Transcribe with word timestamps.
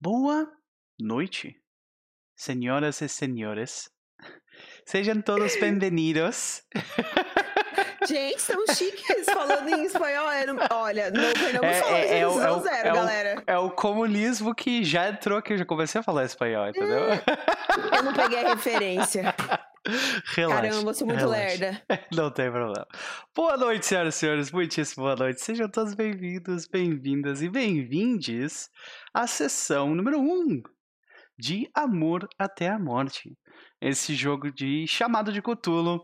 Boa 0.00 0.50
noite, 1.00 1.56
senhoras 2.36 3.00
e 3.00 3.08
senhores. 3.08 3.88
Sejam 4.86 5.22
todos 5.22 5.56
bem-vindos. 5.56 6.62
Gente, 8.06 8.42
são 8.42 8.66
chiques 8.74 9.24
falando 9.32 9.66
em 9.68 9.84
espanhol. 9.84 10.26
Olha, 10.70 11.10
não 11.10 11.22
Fernando 11.34 11.64
é, 11.64 11.80
falou 11.80 11.96
é, 11.96 12.18
é, 12.18 12.28
o, 12.28 12.30
é, 12.32 12.60
zero, 12.60 12.88
é 12.88 12.92
galera. 12.92 13.36
O, 13.38 13.50
é 13.50 13.58
o 13.58 13.70
comunismo 13.70 14.54
que 14.54 14.84
já 14.84 15.08
entrou, 15.08 15.40
que 15.40 15.54
eu 15.54 15.58
já 15.58 15.64
comecei 15.64 16.00
a 16.00 16.04
falar 16.04 16.24
espanhol, 16.24 16.68
entendeu? 16.68 17.04
eu 17.96 18.02
não 18.02 18.12
peguei 18.12 18.44
a 18.44 18.48
referência. 18.48 19.33
Relaxa, 19.86 20.62
Caramba, 20.62 20.90
eu 20.90 20.94
sou 20.94 21.06
muito 21.06 21.20
relaxa. 21.20 21.46
lerda. 21.60 21.82
Não 22.10 22.30
tem 22.30 22.50
problema. 22.50 22.86
Boa 23.34 23.56
noite, 23.56 23.84
senhoras 23.84 24.14
e 24.14 24.18
senhores. 24.18 24.50
Muitíssimo 24.50 25.04
boa 25.04 25.14
noite. 25.14 25.42
Sejam 25.42 25.68
todos 25.68 25.94
bem-vindos, 25.94 26.66
bem-vindas 26.66 27.42
e 27.42 27.50
bem-vindes 27.50 28.70
à 29.12 29.26
sessão 29.26 29.94
número 29.94 30.18
1 30.18 30.22
um 30.22 30.62
de 31.38 31.68
Amor 31.74 32.26
até 32.38 32.68
a 32.68 32.78
Morte. 32.78 33.36
Esse 33.78 34.14
jogo 34.14 34.50
de 34.50 34.86
chamado 34.86 35.30
de 35.30 35.42
Cthulhu, 35.42 36.00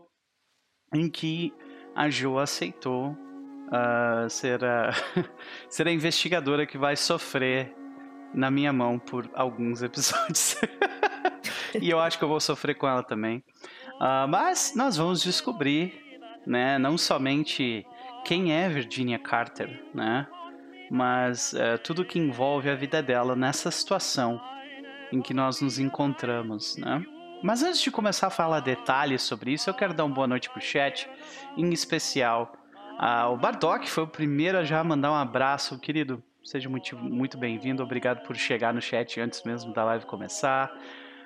em 0.93 1.09
que 1.09 1.51
a 1.95 2.07
Jo 2.07 2.37
aceitou 2.37 3.11
uh, 3.11 4.29
ser, 4.29 4.63
a, 4.63 4.91
ser 5.67 5.87
a 5.87 5.91
investigadora 5.91 6.67
que 6.67 6.77
vai 6.77 6.95
sofrer 6.95 7.73
na 8.31 8.51
minha 8.51 8.71
mão 8.71 8.99
por 8.99 9.27
alguns 9.33 9.81
episódios. 9.81 10.55
e 11.79 11.89
eu 11.89 11.99
acho 11.99 12.17
que 12.17 12.23
eu 12.23 12.27
vou 12.27 12.39
sofrer 12.39 12.75
com 12.75 12.87
ela 12.87 13.03
também. 13.03 13.43
Uh, 13.95 14.27
mas 14.27 14.73
nós 14.75 14.97
vamos 14.97 15.21
descobrir, 15.21 15.93
né, 16.45 16.79
não 16.79 16.97
somente 16.97 17.85
quem 18.25 18.53
é 18.53 18.67
Virginia 18.67 19.19
Carter, 19.19 19.83
né, 19.93 20.27
mas 20.89 21.53
uh, 21.53 21.77
tudo 21.83 22.03
que 22.03 22.17
envolve 22.17 22.69
a 22.69 22.75
vida 22.75 23.01
dela 23.01 23.35
nessa 23.35 23.69
situação 23.69 24.41
em 25.11 25.21
que 25.21 25.33
nós 25.33 25.61
nos 25.61 25.77
encontramos, 25.77 26.77
né. 26.77 27.05
Mas 27.43 27.63
antes 27.63 27.81
de 27.81 27.89
começar 27.89 28.27
a 28.27 28.31
falar 28.31 28.59
detalhes 28.59 29.21
sobre 29.23 29.51
isso, 29.51 29.69
eu 29.69 29.73
quero 29.73 29.93
dar 29.93 30.05
uma 30.05 30.13
boa 30.13 30.27
noite 30.27 30.49
pro 30.49 30.61
chat, 30.61 31.09
em 31.57 31.71
especial 31.73 32.53
o 33.31 33.35
Bardock 33.35 33.89
foi 33.89 34.03
o 34.03 34.07
primeiro 34.07 34.59
a 34.59 34.63
já 34.63 34.83
mandar 34.83 35.11
um 35.11 35.15
abraço, 35.15 35.79
querido. 35.79 36.23
Seja 36.43 36.69
muito, 36.69 36.95
muito 36.95 37.35
bem-vindo, 37.37 37.81
obrigado 37.81 38.21
por 38.23 38.35
chegar 38.35 38.73
no 38.73 38.81
chat 38.81 39.19
antes 39.19 39.43
mesmo 39.43 39.73
da 39.73 39.83
live 39.85 40.05
começar. 40.05 40.71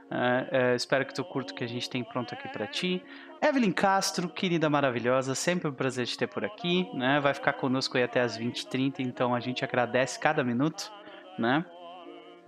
Uh, 0.06 0.72
uh, 0.72 0.76
espero 0.76 1.04
que 1.04 1.14
tu 1.16 1.24
curta 1.24 1.52
o 1.52 1.56
que 1.56 1.64
a 1.64 1.68
gente 1.68 1.90
tem 1.90 2.04
pronto 2.04 2.34
aqui 2.34 2.48
para 2.50 2.68
ti. 2.68 3.04
Evelyn 3.42 3.72
Castro, 3.72 4.30
querida 4.30 4.70
maravilhosa, 4.70 5.34
sempre 5.34 5.68
um 5.68 5.74
prazer 5.74 6.06
te 6.06 6.18
ter 6.18 6.28
por 6.28 6.46
aqui, 6.46 6.88
né? 6.94 7.20
Vai 7.20 7.34
ficar 7.34 7.54
conosco 7.54 7.98
aí 7.98 8.04
até 8.04 8.22
as 8.22 8.38
20h30, 8.38 9.00
então 9.00 9.34
a 9.34 9.40
gente 9.40 9.64
agradece 9.66 10.20
cada 10.20 10.44
minuto, 10.44 10.92
né? 11.40 11.66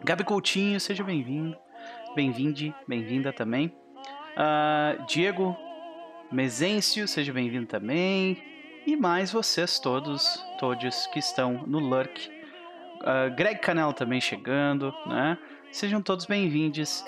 Gabi 0.03 0.23
Coutinho, 0.23 0.79
seja 0.79 1.03
bem-vindo, 1.03 1.57
bem-vinde, 2.15 2.75
bem-vinda 2.87 3.33
também. 3.33 3.73
Uh, 4.37 5.03
Diego 5.07 5.57
Mezencio, 6.31 7.07
seja 7.07 7.33
bem-vindo 7.33 7.65
também. 7.65 8.43
E 8.85 8.95
mais 8.95 9.31
vocês 9.31 9.79
todos, 9.79 10.45
todos 10.59 11.07
que 11.07 11.19
estão 11.19 11.63
no 11.65 11.79
Lurk. 11.79 12.31
Greg 13.35 13.59
Canel 13.59 13.93
também 13.93 14.19
chegando, 14.19 14.93
né? 15.05 15.37
Sejam 15.71 16.01
todos 16.01 16.25
bem-vindos. 16.25 17.03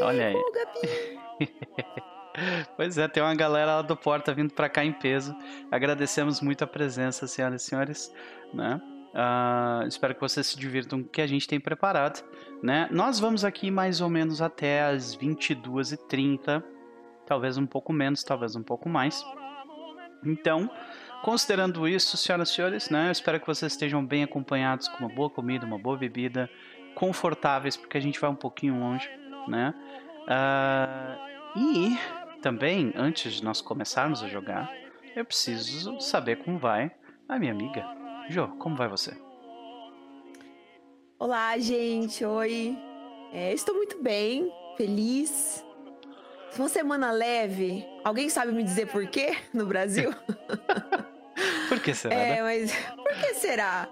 Olha 0.00 0.28
aí. 0.28 0.36
pois 2.76 2.98
é, 2.98 3.08
tem 3.08 3.22
uma 3.22 3.34
galera 3.34 3.76
lá 3.76 3.82
do 3.82 3.96
Porta 3.96 4.34
vindo 4.34 4.52
para 4.52 4.68
cá 4.68 4.84
em 4.84 4.92
peso. 4.92 5.34
Agradecemos 5.70 6.40
muito 6.40 6.64
a 6.64 6.66
presença, 6.66 7.26
senhoras 7.26 7.62
e 7.62 7.64
senhores. 7.64 8.14
Né? 8.52 8.80
Uh, 9.14 9.86
espero 9.86 10.14
que 10.14 10.20
vocês 10.20 10.46
se 10.46 10.58
divirtam 10.58 11.02
com 11.02 11.08
o 11.08 11.10
que 11.10 11.20
a 11.20 11.26
gente 11.26 11.46
tem 11.46 11.60
preparado. 11.60 12.24
Né? 12.62 12.88
Nós 12.90 13.18
vamos 13.20 13.44
aqui 13.44 13.70
mais 13.70 14.00
ou 14.00 14.08
menos 14.08 14.42
até 14.42 14.82
as 14.82 15.16
22h30. 15.16 16.62
Talvez 17.26 17.56
um 17.56 17.66
pouco 17.66 17.92
menos, 17.92 18.22
talvez 18.22 18.54
um 18.56 18.62
pouco 18.62 18.88
mais. 18.88 19.24
Então, 20.24 20.70
considerando 21.22 21.86
isso, 21.86 22.16
senhoras 22.16 22.50
e 22.50 22.54
senhores, 22.54 22.90
né, 22.90 23.08
eu 23.08 23.12
espero 23.12 23.38
que 23.40 23.46
vocês 23.46 23.72
estejam 23.72 24.04
bem 24.04 24.22
acompanhados 24.22 24.88
com 24.88 25.04
uma 25.04 25.14
boa 25.14 25.28
comida, 25.28 25.66
uma 25.66 25.78
boa 25.78 25.96
bebida, 25.96 26.48
confortáveis, 26.94 27.76
porque 27.76 27.98
a 27.98 28.00
gente 28.00 28.18
vai 28.20 28.30
um 28.30 28.36
pouquinho 28.36 28.78
longe 28.78 29.08
né? 29.48 29.74
Uh, 30.22 31.58
e 31.58 31.98
também, 32.40 32.92
antes 32.96 33.34
de 33.34 33.44
nós 33.44 33.60
começarmos 33.60 34.22
a 34.22 34.28
jogar, 34.28 34.72
eu 35.14 35.24
preciso 35.24 36.00
saber 36.00 36.36
como 36.44 36.58
vai 36.58 36.90
a 37.28 37.38
minha 37.38 37.52
amiga. 37.52 37.84
Jo, 38.28 38.48
como 38.58 38.76
vai 38.76 38.88
você? 38.88 39.16
Olá, 41.18 41.56
gente. 41.58 42.24
Oi. 42.24 42.76
É, 43.32 43.52
estou 43.52 43.74
muito 43.74 44.02
bem, 44.02 44.52
feliz. 44.76 45.64
Uma 46.58 46.68
semana 46.68 47.10
leve. 47.10 47.86
Alguém 48.04 48.28
sabe 48.28 48.52
me 48.52 48.62
dizer 48.62 48.86
por 48.86 49.06
quê 49.06 49.36
no 49.52 49.66
Brasil? 49.66 50.14
por 51.68 51.80
que 51.80 51.94
será? 51.94 52.14
É, 52.14 52.36
né? 52.36 52.42
mas 52.42 52.74
por 52.94 53.14
que 53.20 53.34
será? 53.34 53.88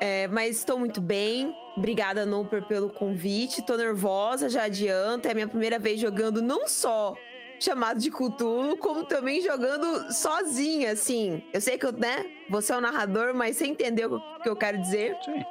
É, 0.00 0.26
mas 0.28 0.56
estou 0.56 0.78
muito 0.78 1.00
bem. 1.00 1.54
Obrigada, 1.76 2.24
Nooper, 2.24 2.62
pelo 2.66 2.88
convite. 2.88 3.62
Tô 3.62 3.76
nervosa, 3.76 4.48
já 4.48 4.64
adianta. 4.64 5.28
É 5.28 5.32
a 5.32 5.34
minha 5.34 5.48
primeira 5.48 5.78
vez 5.78 6.00
jogando 6.00 6.40
não 6.40 6.68
só 6.68 7.16
chamado 7.58 7.98
de 7.98 8.10
Cthulhu, 8.10 8.76
como 8.78 9.04
também 9.04 9.40
jogando 9.40 10.12
sozinha, 10.12 10.92
assim. 10.92 11.42
Eu 11.52 11.60
sei 11.60 11.78
que, 11.78 11.86
eu, 11.86 11.92
né, 11.92 12.24
você 12.48 12.72
é 12.72 12.76
o 12.76 12.80
narrador, 12.80 13.34
mas 13.34 13.56
você 13.56 13.66
entendeu 13.66 14.14
o 14.14 14.42
que 14.42 14.48
eu 14.48 14.56
quero 14.56 14.80
dizer. 14.80 15.16
Sim. 15.24 15.42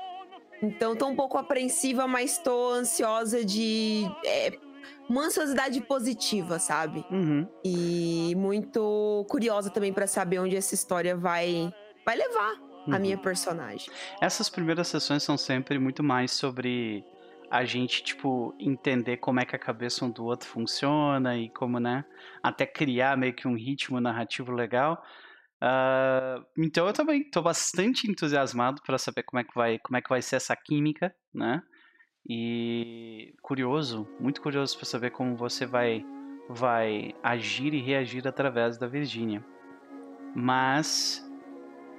Então, 0.62 0.96
tô 0.96 1.08
um 1.08 1.16
pouco 1.16 1.38
apreensiva, 1.38 2.08
mas 2.08 2.38
tô 2.38 2.72
ansiosa 2.72 3.44
de... 3.44 4.04
É, 4.26 4.54
uma 5.10 5.26
ansiosidade 5.26 5.82
positiva, 5.82 6.58
sabe? 6.60 7.06
Uhum. 7.12 7.46
E 7.64 8.34
muito 8.38 9.26
curiosa 9.30 9.70
também 9.70 9.92
para 9.92 10.08
saber 10.08 10.40
onde 10.40 10.56
essa 10.56 10.74
história 10.74 11.18
vai, 11.18 11.74
vai 12.06 12.16
levar 12.16 12.73
uhum. 12.88 12.96
a 12.96 13.00
minha 13.00 13.18
personagem. 13.18 13.92
Essas 14.22 14.50
primeiras 14.50 14.88
sessões 14.88 15.24
são 15.24 15.38
sempre 15.38 15.78
muito 15.80 16.04
mais 16.04 16.32
sobre 16.32 17.04
a 17.50 17.64
gente, 17.66 18.04
tipo, 18.04 18.56
entender 18.60 19.18
como 19.18 19.40
é 19.40 19.46
que 19.46 19.56
a 19.56 19.60
cabeça 19.60 20.04
um 20.04 20.10
do 20.10 20.26
outro 20.26 20.48
funciona 20.48 21.38
e 21.38 21.50
como, 21.50 21.80
né, 21.80 22.04
até 22.42 22.66
criar 22.66 23.16
meio 23.16 23.34
que 23.34 23.48
um 23.48 23.56
ritmo 23.56 24.02
narrativo 24.02 24.52
legal. 24.52 25.04
Uh, 25.62 26.44
então 26.58 26.88
eu 26.88 26.94
também 26.94 27.22
estou 27.22 27.42
bastante 27.44 28.10
entusiasmado 28.10 28.82
para 28.84 28.98
saber 28.98 29.24
como 29.24 29.40
é 29.40 29.44
que 29.44 29.54
vai, 29.56 29.80
como 29.80 29.96
é 29.96 30.02
que 30.02 30.10
vai 30.10 30.22
ser 30.22 30.38
essa 30.38 30.56
química, 30.56 31.14
né? 31.34 31.62
E 32.28 33.34
curioso, 33.42 34.08
muito 34.20 34.42
curioso 34.42 34.76
para 34.76 34.86
saber 34.86 35.12
como 35.12 35.36
você 35.36 35.66
vai 35.66 36.06
vai 36.50 37.14
agir 37.24 37.74
e 37.74 37.82
reagir 37.82 38.28
através 38.28 38.78
da 38.78 38.88
Virgínia. 38.88 39.46
Mas 40.36 41.23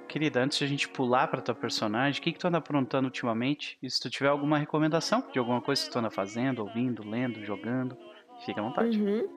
Querida, 0.07 0.41
antes 0.41 0.57
de 0.57 0.65
a 0.65 0.67
gente 0.67 0.87
pular 0.87 1.27
para 1.27 1.41
tua 1.41 1.55
personagem, 1.55 2.19
o 2.19 2.23
que, 2.23 2.31
que 2.31 2.39
tu 2.39 2.47
anda 2.47 2.57
aprontando 2.57 3.07
ultimamente? 3.07 3.77
E 3.81 3.89
se 3.89 3.99
tu 3.99 4.09
tiver 4.09 4.29
alguma 4.29 4.57
recomendação 4.57 5.23
de 5.31 5.39
alguma 5.39 5.61
coisa 5.61 5.83
que 5.83 5.91
tu 5.91 5.99
anda 5.99 6.09
fazendo, 6.09 6.59
ouvindo, 6.59 7.07
lendo, 7.07 7.43
jogando, 7.43 7.97
fica 8.45 8.61
à 8.61 8.63
vontade. 8.63 9.01
Uhum. 9.01 9.27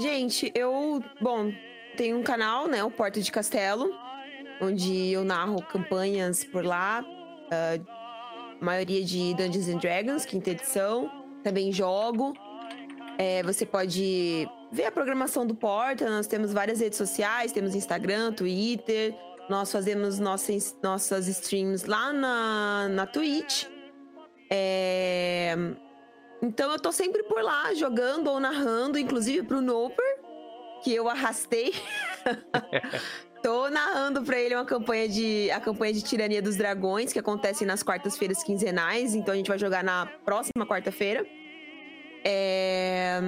Gente, 0.00 0.50
eu, 0.54 1.02
bom, 1.20 1.52
tenho 1.96 2.18
um 2.18 2.22
canal, 2.22 2.66
né, 2.66 2.82
o 2.82 2.90
Porta 2.90 3.20
de 3.20 3.30
Castelo, 3.30 3.90
onde 4.60 5.12
eu 5.12 5.24
narro 5.24 5.62
campanhas 5.62 6.44
por 6.44 6.64
lá, 6.64 7.04
uh, 7.04 8.64
maioria 8.64 9.04
de 9.04 9.34
Dungeons 9.34 9.68
and 9.68 9.78
Dragons, 9.78 10.24
quinta 10.24 10.50
edição, 10.50 11.10
também 11.42 11.72
jogo. 11.72 12.32
É, 13.18 13.42
você 13.42 13.66
pode 13.66 14.48
ver 14.72 14.86
a 14.86 14.90
programação 14.90 15.46
do 15.46 15.54
Porta. 15.54 16.08
Nós 16.08 16.26
temos 16.26 16.52
várias 16.52 16.80
redes 16.80 16.96
sociais, 16.96 17.52
temos 17.52 17.74
Instagram, 17.74 18.32
Twitter. 18.32 19.14
Nós 19.48 19.70
fazemos 19.70 20.18
nossas, 20.18 20.74
nossas 20.82 21.28
streams 21.28 21.86
lá 21.86 22.12
na, 22.12 22.88
na 22.88 23.06
Twitch. 23.06 23.66
É... 24.50 25.54
Então 26.40 26.72
eu 26.72 26.80
tô 26.80 26.90
sempre 26.90 27.22
por 27.24 27.42
lá, 27.42 27.72
jogando 27.74 28.28
ou 28.28 28.40
narrando, 28.40 28.98
inclusive 28.98 29.46
pro 29.46 29.60
Noper, 29.60 30.04
que 30.82 30.92
eu 30.92 31.08
arrastei. 31.08 31.72
tô 33.42 33.68
narrando 33.68 34.22
para 34.22 34.38
ele 34.40 34.54
uma 34.54 34.64
campanha 34.64 35.08
de 35.08 35.50
a 35.50 35.60
campanha 35.60 35.92
de 35.92 36.02
Tirania 36.02 36.40
dos 36.40 36.56
Dragões, 36.56 37.12
que 37.12 37.18
acontece 37.18 37.64
nas 37.64 37.82
quartas-feiras 37.82 38.42
quinzenais, 38.42 39.14
então 39.14 39.34
a 39.34 39.36
gente 39.36 39.48
vai 39.48 39.58
jogar 39.58 39.84
na 39.84 40.06
próxima 40.24 40.66
quarta-feira. 40.66 41.26
É... 42.24 43.20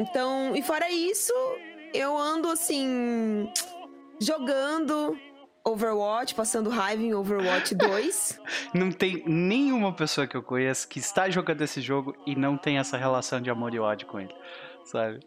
Então, 0.00 0.56
e 0.56 0.62
fora 0.62 0.90
isso, 0.90 1.32
eu 1.92 2.16
ando 2.16 2.48
assim 2.48 3.46
jogando 4.18 5.18
Overwatch, 5.62 6.34
passando 6.34 6.70
raiva 6.70 7.02
em 7.02 7.12
Overwatch 7.12 7.74
2. 7.74 8.40
não 8.72 8.90
tem 8.90 9.22
nenhuma 9.26 9.92
pessoa 9.92 10.26
que 10.26 10.34
eu 10.34 10.42
conheço 10.42 10.88
que 10.88 10.98
está 10.98 11.28
jogando 11.28 11.60
esse 11.60 11.82
jogo 11.82 12.16
e 12.26 12.34
não 12.34 12.56
tem 12.56 12.78
essa 12.78 12.96
relação 12.96 13.42
de 13.42 13.50
amor 13.50 13.74
e 13.74 13.78
ódio 13.78 14.06
com 14.06 14.18
ele, 14.18 14.34
sabe? 14.84 15.20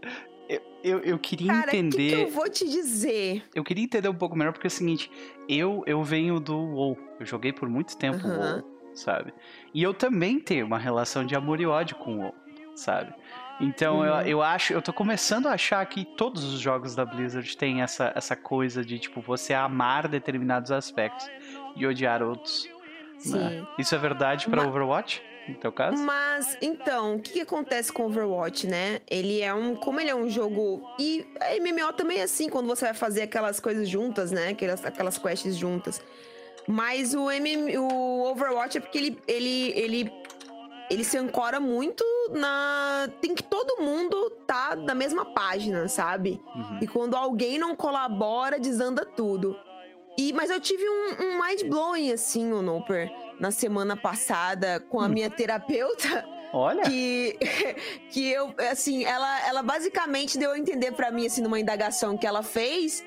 Eu, 0.49 0.61
eu, 0.83 0.99
eu 1.01 1.19
queria 1.19 1.53
Cara, 1.53 1.67
entender. 1.67 2.09
Que 2.09 2.15
que 2.15 2.21
eu 2.23 2.29
vou 2.31 2.49
te 2.49 2.67
dizer. 2.67 3.43
Eu 3.53 3.63
queria 3.63 3.83
entender 3.83 4.09
um 4.09 4.15
pouco 4.15 4.35
melhor, 4.35 4.53
porque 4.53 4.65
é 4.65 4.69
o 4.69 4.71
seguinte: 4.71 5.09
eu, 5.47 5.83
eu 5.85 6.03
venho 6.03 6.39
do 6.39 6.57
WoW. 6.57 6.97
Eu 7.19 7.25
joguei 7.27 7.53
por 7.53 7.69
muito 7.69 7.95
tempo 7.95 8.27
uhum. 8.27 8.39
WoW. 8.39 8.63
sabe? 8.95 9.33
E 9.71 9.83
eu 9.83 9.93
também 9.93 10.39
tenho 10.39 10.65
uma 10.65 10.79
relação 10.79 11.23
de 11.25 11.35
amor 11.35 11.61
e 11.61 11.65
ódio 11.67 11.95
com 11.95 12.17
o 12.17 12.21
WoW, 12.23 12.35
sabe? 12.75 13.13
Então 13.59 13.97
uhum. 13.99 14.05
eu, 14.05 14.13
eu 14.27 14.41
acho, 14.41 14.73
eu 14.73 14.81
tô 14.81 14.91
começando 14.91 15.47
a 15.47 15.51
achar 15.51 15.85
que 15.85 16.03
todos 16.03 16.43
os 16.43 16.59
jogos 16.59 16.95
da 16.95 17.05
Blizzard 17.05 17.55
têm 17.55 17.81
essa, 17.81 18.11
essa 18.15 18.35
coisa 18.35 18.83
de 18.83 18.99
tipo 18.99 19.21
você 19.21 19.53
amar 19.53 20.07
determinados 20.07 20.71
aspectos 20.71 21.29
e 21.75 21.85
odiar 21.85 22.21
outros. 22.21 22.67
Né? 23.25 23.49
Sim. 23.49 23.67
Isso 23.77 23.95
é 23.95 23.97
verdade 23.97 24.49
para 24.49 24.67
Overwatch? 24.67 25.21
No 25.47 25.55
teu 25.55 25.71
caso? 25.71 26.01
Mas, 26.01 26.57
então, 26.61 27.15
o 27.15 27.19
que, 27.19 27.33
que, 27.33 27.41
acontece 27.41 27.91
com 27.91 28.05
Overwatch, 28.05 28.65
né? 28.65 29.01
Ele 29.09 29.41
é 29.41 29.53
um. 29.53 29.75
Como 29.75 29.99
ele 29.99 30.09
é 30.09 30.15
um 30.15 30.29
jogo. 30.29 30.81
E 30.97 31.25
a 31.39 31.59
MMO 31.59 31.91
também 31.93 32.19
é 32.19 32.23
assim, 32.23 32.49
quando 32.49 32.67
você 32.67 32.85
vai 32.85 32.93
fazer 32.93 33.23
aquelas 33.23 33.59
coisas 33.59 33.89
juntas, 33.89 34.31
né? 34.31 34.49
Aquelas, 34.49 34.85
aquelas 34.85 35.17
quests 35.17 35.57
juntas. 35.57 36.01
Mas 36.65 37.13
o, 37.13 37.29
MM, 37.29 37.77
o 37.77 38.23
Overwatch 38.31 38.77
é 38.77 38.81
porque 38.81 38.97
ele, 38.97 39.19
ele, 39.27 39.71
ele, 39.75 40.13
ele 40.89 41.03
se 41.03 41.17
ancora 41.17 41.59
muito 41.59 42.03
na. 42.31 43.09
Tem 43.21 43.33
que 43.33 43.43
todo 43.43 43.81
mundo 43.81 44.29
tá 44.45 44.75
na 44.75 44.93
mesma 44.93 45.25
página, 45.25 45.87
sabe? 45.87 46.41
Uhum. 46.55 46.79
E 46.81 46.87
quando 46.87 47.15
alguém 47.15 47.57
não 47.57 47.75
colabora, 47.75 48.59
desanda 48.59 49.05
tudo. 49.05 49.55
E, 50.17 50.31
mas 50.31 50.49
eu 50.49 50.59
tive 50.59 50.83
um, 50.87 51.23
um 51.23 51.43
mind 51.43 51.63
blowing, 51.63 52.11
assim, 52.11 52.51
o 52.51 52.61
Noper, 52.61 53.11
na 53.39 53.49
semana 53.49 53.97
passada 53.97 54.79
com 54.79 54.99
a 55.01 55.05
hum. 55.05 55.09
minha 55.09 55.29
terapeuta. 55.29 56.23
Olha. 56.53 56.83
Que, 56.83 57.37
que 58.11 58.29
eu, 58.29 58.53
assim, 58.71 59.03
ela, 59.03 59.47
ela 59.47 59.63
basicamente 59.63 60.37
deu 60.37 60.51
a 60.51 60.59
entender 60.59 60.91
para 60.91 61.11
mim, 61.11 61.25
assim, 61.25 61.41
numa 61.41 61.59
indagação 61.59 62.15
que 62.15 62.27
ela 62.27 62.43
fez, 62.43 63.03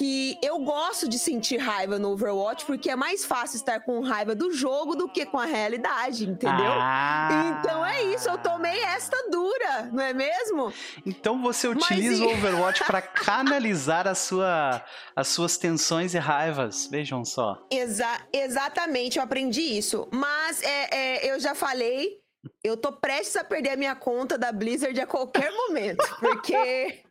que 0.00 0.38
eu 0.42 0.58
gosto 0.60 1.06
de 1.06 1.18
sentir 1.18 1.58
raiva 1.58 1.98
no 1.98 2.12
Overwatch 2.12 2.64
porque 2.64 2.88
é 2.88 2.96
mais 2.96 3.22
fácil 3.22 3.56
estar 3.56 3.80
com 3.80 4.00
raiva 4.00 4.34
do 4.34 4.50
jogo 4.50 4.96
do 4.96 5.06
que 5.06 5.26
com 5.26 5.38
a 5.38 5.44
realidade, 5.44 6.24
entendeu? 6.24 6.72
Ah. 6.72 7.58
Então 7.60 7.84
é 7.84 8.02
isso, 8.04 8.26
eu 8.30 8.38
tomei 8.38 8.80
esta 8.80 9.28
dura, 9.30 9.90
não 9.92 10.02
é 10.02 10.14
mesmo? 10.14 10.72
Então 11.04 11.42
você 11.42 11.68
utiliza 11.68 12.24
Mas... 12.24 12.32
o 12.32 12.34
Overwatch 12.34 12.82
para 12.84 13.02
canalizar 13.12 14.08
a 14.08 14.14
sua, 14.14 14.82
as 15.14 15.28
suas 15.28 15.58
tensões 15.58 16.14
e 16.14 16.18
raivas, 16.18 16.86
vejam 16.86 17.22
só. 17.22 17.62
Exa 17.70 18.22
exatamente, 18.32 19.18
eu 19.18 19.22
aprendi 19.22 19.60
isso. 19.60 20.08
Mas 20.10 20.62
é, 20.62 20.88
é, 20.94 21.30
eu 21.30 21.38
já 21.38 21.54
falei, 21.54 22.16
eu 22.64 22.74
tô 22.74 22.90
prestes 22.90 23.36
a 23.36 23.44
perder 23.44 23.72
a 23.72 23.76
minha 23.76 23.94
conta 23.94 24.38
da 24.38 24.50
Blizzard 24.50 24.98
a 24.98 25.06
qualquer 25.06 25.52
momento, 25.52 26.02
porque 26.20 27.02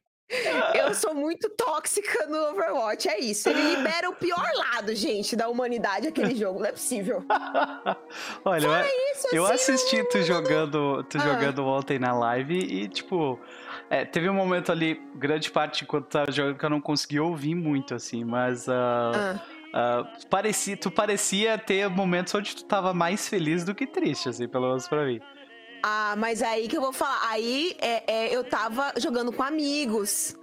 eu 0.76 0.94
sou 0.94 1.16
muito 1.16 1.50
tóxica 1.50 2.28
no 2.28 2.38
Overwatch, 2.52 3.10
é 3.10 3.20
isso. 3.20 3.50
Ele 3.50 3.76
libera 3.76 4.10
o 4.10 4.16
pior 4.16 4.48
lado, 4.56 4.94
gente, 4.96 5.36
da 5.36 5.50
humanidade 5.50 6.08
aquele 6.08 6.36
jogo, 6.36 6.60
não 6.60 6.68
é 6.68 6.72
possível. 6.72 7.24
Olha, 8.46 8.66
eu, 8.66 9.14
isso, 9.14 9.28
eu 9.36 9.46
assim, 9.46 9.74
assisti 9.74 10.04
tu 10.10 10.22
jogando, 10.22 11.04
tu 11.04 11.18
ah. 11.18 11.22
jogando 11.22 11.66
ontem 11.66 11.98
na 11.98 12.14
live 12.14 12.58
e, 12.58 12.88
tipo, 12.88 13.40
é, 13.90 14.06
teve 14.06 14.30
um 14.30 14.34
momento 14.34 14.72
ali, 14.72 15.02
grande 15.16 15.50
parte 15.50 15.84
enquanto 15.84 16.06
tu 16.06 16.12
tava 16.12 16.32
jogando, 16.32 16.58
que 16.58 16.66
eu 16.66 16.70
não 16.70 16.82
consegui 16.82 17.20
ouvir 17.20 17.56
muito, 17.56 17.96
assim, 17.96 18.24
mas. 18.24 18.68
Uh, 18.68 18.72
ah. 18.72 19.40
Uh, 19.70 20.28
parecia, 20.30 20.76
tu 20.76 20.90
parecia 20.90 21.56
ter 21.56 21.88
momentos 21.90 22.34
onde 22.34 22.56
tu 22.56 22.66
tava 22.66 22.92
mais 22.92 23.30
feliz 23.30 23.64
do 23.64 23.76
que 23.76 23.86
triste, 23.86 24.30
assim, 24.30 24.48
pelo 24.48 24.68
menos 24.68 24.88
pra 24.88 25.06
mim. 25.06 25.22
Ah, 25.82 26.16
mas 26.18 26.42
aí 26.42 26.68
que 26.68 26.78
eu 26.78 26.82
vou 26.82 26.94
falar. 26.94 27.20
Aí 27.30 27.76
é, 27.80 28.04
é 28.08 28.36
eu 28.36 28.44
tava 28.44 28.94
jogando 28.98 29.32
com 29.32 29.44
amigos, 29.44 30.36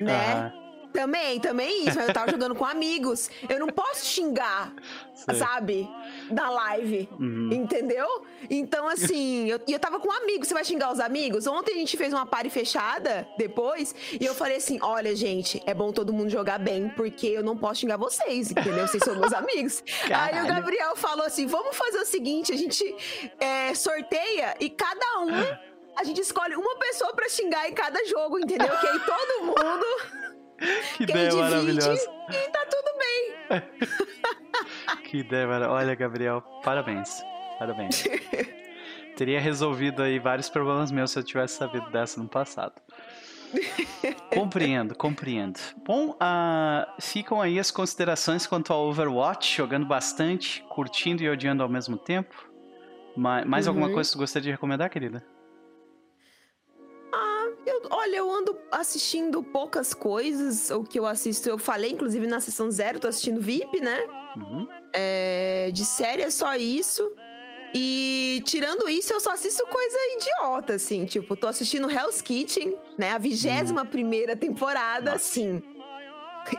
né? 0.00 0.52
Uhum. 0.54 0.63
Também, 0.94 1.40
também 1.40 1.88
isso. 1.88 1.98
Mas 1.98 2.06
eu 2.06 2.14
tava 2.14 2.30
jogando 2.30 2.54
com 2.54 2.64
amigos. 2.64 3.28
Eu 3.48 3.58
não 3.58 3.66
posso 3.66 4.06
xingar, 4.06 4.72
Sei. 5.12 5.34
sabe? 5.34 5.90
Da 6.30 6.48
live. 6.48 7.08
Uhum. 7.18 7.50
Entendeu? 7.52 8.24
Então, 8.48 8.86
assim, 8.86 9.50
eu, 9.50 9.60
eu 9.66 9.78
tava 9.80 9.98
com 9.98 10.10
amigos. 10.12 10.46
Você 10.46 10.54
vai 10.54 10.64
xingar 10.64 10.92
os 10.92 11.00
amigos? 11.00 11.48
Ontem 11.48 11.72
a 11.72 11.78
gente 11.78 11.96
fez 11.96 12.12
uma 12.12 12.24
party 12.24 12.48
fechada 12.48 13.26
depois. 13.36 13.92
E 14.20 14.24
eu 14.24 14.36
falei 14.36 14.58
assim: 14.58 14.78
olha, 14.80 15.16
gente, 15.16 15.60
é 15.66 15.74
bom 15.74 15.90
todo 15.90 16.12
mundo 16.12 16.30
jogar 16.30 16.60
bem, 16.60 16.88
porque 16.90 17.26
eu 17.26 17.42
não 17.42 17.56
posso 17.56 17.80
xingar 17.80 17.96
vocês, 17.96 18.52
entendeu? 18.52 18.86
Vocês 18.86 19.02
são 19.02 19.16
meus 19.16 19.32
amigos. 19.32 19.82
Caralho. 20.06 20.36
Aí 20.36 20.44
o 20.44 20.46
Gabriel 20.46 20.94
falou 20.94 21.26
assim: 21.26 21.44
vamos 21.46 21.76
fazer 21.76 21.98
o 21.98 22.06
seguinte: 22.06 22.52
a 22.52 22.56
gente 22.56 22.84
é, 23.40 23.74
sorteia 23.74 24.54
e 24.60 24.70
cada 24.70 25.20
um. 25.22 25.74
A 25.96 26.02
gente 26.02 26.20
escolhe 26.20 26.56
uma 26.56 26.76
pessoa 26.76 27.12
para 27.14 27.28
xingar 27.28 27.68
em 27.68 27.72
cada 27.72 28.04
jogo, 28.04 28.38
entendeu? 28.38 28.76
Que 28.78 28.86
aí 28.86 29.00
todo 29.00 29.44
mundo 29.46 29.86
que 30.96 31.02
ideia 31.04 31.34
maravilhosa. 31.34 32.10
E 32.30 32.50
tá 32.50 32.66
tudo 32.66 32.98
bem. 32.98 33.62
que 35.04 35.18
ideia 35.18 35.46
maravilhosa. 35.46 35.74
Olha, 35.74 35.94
Gabriel, 35.94 36.42
parabéns. 36.62 37.22
Parabéns. 37.58 38.04
Teria 39.16 39.40
resolvido 39.40 40.02
aí 40.02 40.18
vários 40.18 40.48
problemas 40.48 40.90
meus 40.90 41.12
se 41.12 41.18
eu 41.18 41.22
tivesse 41.22 41.56
sabido 41.56 41.88
dessa 41.90 42.20
no 42.20 42.28
passado. 42.28 42.74
compreendo, 44.34 44.96
compreendo. 44.96 45.60
Bom, 45.86 46.10
uh, 46.10 47.00
ficam 47.00 47.40
aí 47.40 47.58
as 47.58 47.70
considerações 47.70 48.46
quanto 48.46 48.72
ao 48.72 48.88
Overwatch, 48.88 49.56
jogando 49.56 49.86
bastante, 49.86 50.64
curtindo 50.68 51.22
e 51.22 51.28
odiando 51.28 51.62
ao 51.62 51.68
mesmo 51.68 51.96
tempo. 51.96 52.34
Mais, 53.16 53.46
mais 53.46 53.66
uhum. 53.66 53.74
alguma 53.74 53.92
coisa 53.92 54.10
que 54.10 54.16
você 54.16 54.18
gostaria 54.18 54.46
de 54.46 54.50
recomendar, 54.50 54.90
querida? 54.90 55.24
Eu, 57.66 57.82
olha, 57.90 58.16
eu 58.16 58.30
ando 58.30 58.58
assistindo 58.70 59.42
poucas 59.42 59.94
coisas. 59.94 60.70
O 60.70 60.84
que 60.84 60.98
eu 60.98 61.06
assisto, 61.06 61.48
eu 61.48 61.58
falei, 61.58 61.92
inclusive, 61.92 62.26
na 62.26 62.40
sessão 62.40 62.70
zero, 62.70 63.00
tô 63.00 63.08
assistindo 63.08 63.40
VIP, 63.40 63.80
né? 63.80 64.04
Uhum. 64.36 64.68
É, 64.92 65.70
de 65.72 65.84
série 65.84 66.22
é 66.22 66.30
só 66.30 66.54
isso. 66.56 67.10
E 67.74 68.42
tirando 68.44 68.88
isso, 68.88 69.12
eu 69.12 69.20
só 69.20 69.32
assisto 69.32 69.66
coisa 69.66 69.96
idiota, 70.16 70.74
assim. 70.74 71.06
Tipo, 71.06 71.34
tô 71.34 71.48
assistindo 71.48 71.90
Hell's 71.90 72.20
Kitchen, 72.20 72.76
né? 72.96 73.12
A 73.12 73.18
vigésima 73.18 73.82
uhum. 73.82 73.88
primeira 73.88 74.36
temporada, 74.36 75.12
Nossa. 75.12 75.24
sim. 75.24 75.62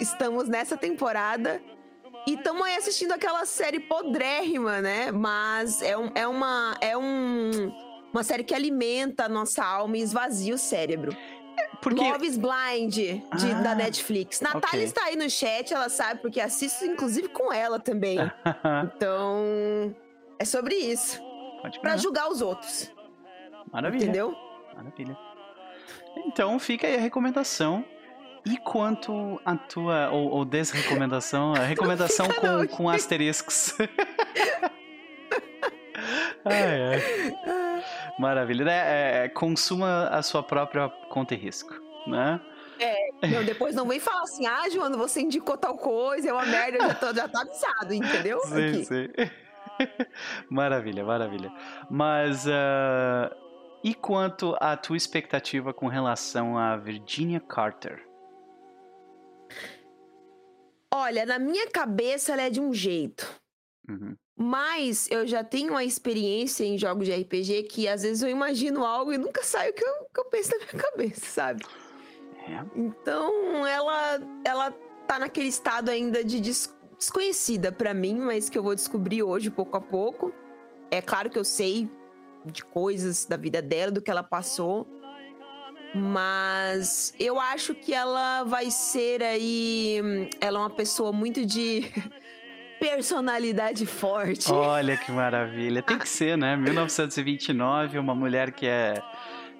Estamos 0.02 0.50
nessa 0.50 0.76
temporada. 0.76 1.62
E 2.28 2.34
estamos 2.34 2.64
aí 2.64 2.76
assistindo 2.76 3.12
aquela 3.12 3.46
série 3.46 3.80
podrérrima, 3.80 4.82
né? 4.82 5.12
Mas 5.12 5.82
é, 5.82 5.96
um, 5.96 6.12
é 6.16 6.28
uma. 6.28 6.76
É 6.82 6.98
um 6.98 7.72
uma 8.16 8.24
série 8.24 8.46
que 8.46 8.56
alimenta 8.56 9.26
a 9.26 9.30
nossa 9.30 9.64
alma 9.64 9.98
e 9.98 10.02
esvazia 10.02 10.56
o 10.56 10.58
cérebro. 10.58 11.16
Porque... 11.82 12.00
Love 12.00 12.26
is 12.26 12.38
Blind, 12.38 12.94
de, 12.94 13.22
ah, 13.30 13.62
da 13.62 13.76
Netflix. 13.76 14.40
Natália 14.40 14.68
okay. 14.70 14.84
está 14.84 15.04
aí 15.06 15.18
no 15.18 15.30
chat, 15.30 15.74
ela 15.74 15.90
sabe, 15.90 16.22
porque 16.22 16.40
assisto 16.40 16.86
inclusive 16.86 17.28
com 17.28 17.52
ela 17.52 17.78
também. 17.78 18.18
então, 18.96 19.94
é 20.40 20.46
sobre 20.46 20.76
isso. 20.76 21.22
Pra 21.82 21.98
julgar 21.98 22.30
os 22.30 22.42
outros. 22.42 22.90
Maravilha. 23.72 24.04
Entendeu? 24.04 24.34
Maravilha. 24.74 25.18
Então, 26.26 26.58
fica 26.58 26.88
aí 26.88 26.96
a 26.96 27.00
recomendação. 27.00 27.84
E 28.46 28.58
quanto 28.58 29.42
a 29.44 29.58
tua, 29.58 30.10
ou, 30.12 30.30
ou 30.30 30.46
desrecomendação, 30.46 31.54
a 31.54 31.60
recomendação 31.66 32.28
com, 32.28 32.68
com 32.68 32.90
asteriscos. 32.90 33.74
ai, 36.46 36.84
ai. 36.84 37.84
Maravilha. 38.20 38.66
Né? 38.66 38.74
É, 38.74 39.26
é, 39.26 39.30
consuma 39.30 40.08
a 40.08 40.22
sua 40.22 40.44
própria 40.44 40.90
conta 41.10 41.34
e 41.34 41.38
risco, 41.38 41.74
né? 42.08 42.40
É, 42.80 43.44
depois 43.44 43.74
não 43.74 43.88
vem 43.88 44.00
falar 44.00 44.24
assim, 44.24 44.46
ah, 44.46 44.70
Joana, 44.70 44.98
você 44.98 45.22
indicou 45.22 45.58
tal 45.58 45.78
coisa, 45.78 46.30
é 46.30 46.34
uma 46.34 46.46
merda, 46.46 46.78
eu 46.78 46.88
já, 46.88 46.96
tô, 46.96 47.14
já 47.14 47.28
tá 47.28 47.42
avisado, 47.42 47.94
entendeu? 47.94 48.40
Sim, 48.42 48.70
Aqui. 48.70 48.86
sim. 48.86 49.08
maravilha, 50.50 51.04
maravilha. 51.04 51.52
Mas, 51.90 52.46
uh, 52.46 53.34
e 53.84 53.94
quanto 53.94 54.56
à 54.60 54.76
tua 54.76 54.98
expectativa 54.98 55.74
com 55.74 55.88
relação 55.88 56.58
a 56.58 56.76
Virginia 56.76 57.40
Carter? 57.40 58.04
Olha, 60.94 61.26
na 61.26 61.38
minha 61.38 61.70
cabeça 61.70 62.34
ela 62.34 62.44
é 62.44 62.50
de 62.50 62.60
um 62.60 62.74
jeito. 62.74 63.30
Uhum. 63.88 64.16
Mas 64.38 65.10
eu 65.10 65.26
já 65.26 65.44
tenho 65.44 65.72
uma 65.72 65.84
experiência 65.84 66.66
em 66.66 66.78
jogos 66.78 67.06
de 67.08 67.14
RPG 67.14 67.64
que 67.64 67.88
às 67.88 68.02
vezes 68.02 68.22
eu 68.22 68.30
imagino 68.30 68.84
algo 68.84 69.14
e 69.14 69.18
nunca 69.18 69.44
sai 69.44 69.70
o 69.70 69.74
que 69.74 69.84
eu, 69.84 69.94
que 70.14 70.20
eu 70.20 70.26
penso 70.26 70.52
na 70.52 70.58
minha 70.58 70.68
cabeça, 70.84 71.26
sabe? 71.26 71.66
É. 72.48 72.64
Então 72.76 73.66
ela, 73.66 74.20
ela 74.44 74.72
tá 75.08 75.20
naquele 75.20 75.48
estado 75.48 75.90
ainda 75.90 76.24
de 76.24 76.42
des 76.42 76.76
desconhecida 76.98 77.72
para 77.72 77.94
mim, 77.94 78.16
mas 78.16 78.50
que 78.50 78.58
eu 78.58 78.64
vou 78.64 78.74
descobrir 78.74 79.22
hoje, 79.22 79.50
pouco 79.50 79.76
a 79.78 79.82
pouco. 79.82 80.34
É 80.90 81.02
claro 81.02 81.30
que 81.30 81.38
eu 81.38 81.44
sei 81.44 81.90
de 82.46 82.64
coisas 82.64 83.26
da 83.26 83.38
vida 83.38 83.62
dela, 83.62 83.92
do 83.92 84.02
que 84.02 84.10
ela 84.10 84.24
passou. 84.24 84.88
Mas 85.94 87.14
eu 87.20 87.40
acho 87.40 87.74
que 87.74 87.94
ela 87.94 88.44
vai 88.44 88.70
ser 88.70 89.24
aí. 89.24 90.30
Ela 90.42 90.60
é 90.60 90.62
uma 90.62 90.70
pessoa 90.70 91.12
muito 91.12 91.46
de. 91.46 91.84
personalidade 92.80 93.86
forte. 93.86 94.52
Olha 94.52 94.98
que 94.98 95.12
maravilha. 95.12 95.82
Tem 95.82 95.98
que 95.98 96.08
ser, 96.08 96.38
né? 96.38 96.56
1929, 96.56 98.00
uma 98.00 98.16
mulher 98.16 98.52
que 98.52 98.68
é 98.68 99.02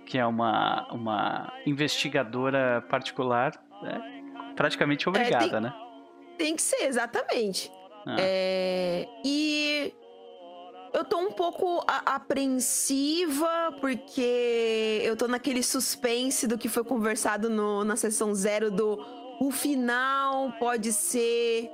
que 0.06 0.20
é 0.20 0.26
uma, 0.26 0.88
uma 0.92 1.52
investigadora 1.66 2.86
particular, 2.88 3.60
né? 3.82 4.22
praticamente 4.56 5.10
obrigada, 5.10 5.46
é, 5.46 5.50
tem, 5.50 5.62
né? 5.62 5.74
Tem 6.38 6.56
que 6.56 6.62
ser, 6.62 6.84
exatamente. 6.84 7.72
Ah. 8.06 8.16
É, 8.20 9.08
e 9.24 9.92
eu 10.94 11.04
tô 11.04 11.18
um 11.18 11.32
pouco 11.32 11.84
apreensiva, 11.88 13.76
porque 13.82 15.02
eu 15.04 15.18
tô 15.18 15.28
naquele 15.28 15.64
suspense 15.64 16.48
do 16.48 16.58
que 16.58 16.70
foi 16.70 16.84
conversado 16.84 17.50
no, 17.50 17.84
na 17.84 17.96
sessão 17.96 18.34
zero 18.34 18.72
do 18.72 18.98
o 19.40 19.52
final 19.52 20.54
pode 20.54 20.94
ser 20.94 21.70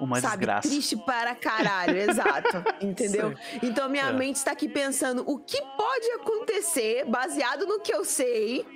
uma 0.00 0.20
sabe, 0.20 0.38
desgraça. 0.38 0.68
triste 0.68 0.96
para 0.96 1.34
caralho, 1.34 1.96
exato, 1.96 2.64
entendeu? 2.80 3.34
Então 3.62 3.88
minha 3.88 4.08
é. 4.08 4.12
mente 4.12 4.36
está 4.36 4.52
aqui 4.52 4.68
pensando 4.68 5.24
o 5.26 5.38
que 5.38 5.60
pode 5.76 6.06
acontecer 6.12 7.04
baseado 7.06 7.66
no 7.66 7.80
que 7.80 7.94
eu 7.94 8.04
sei 8.04 8.66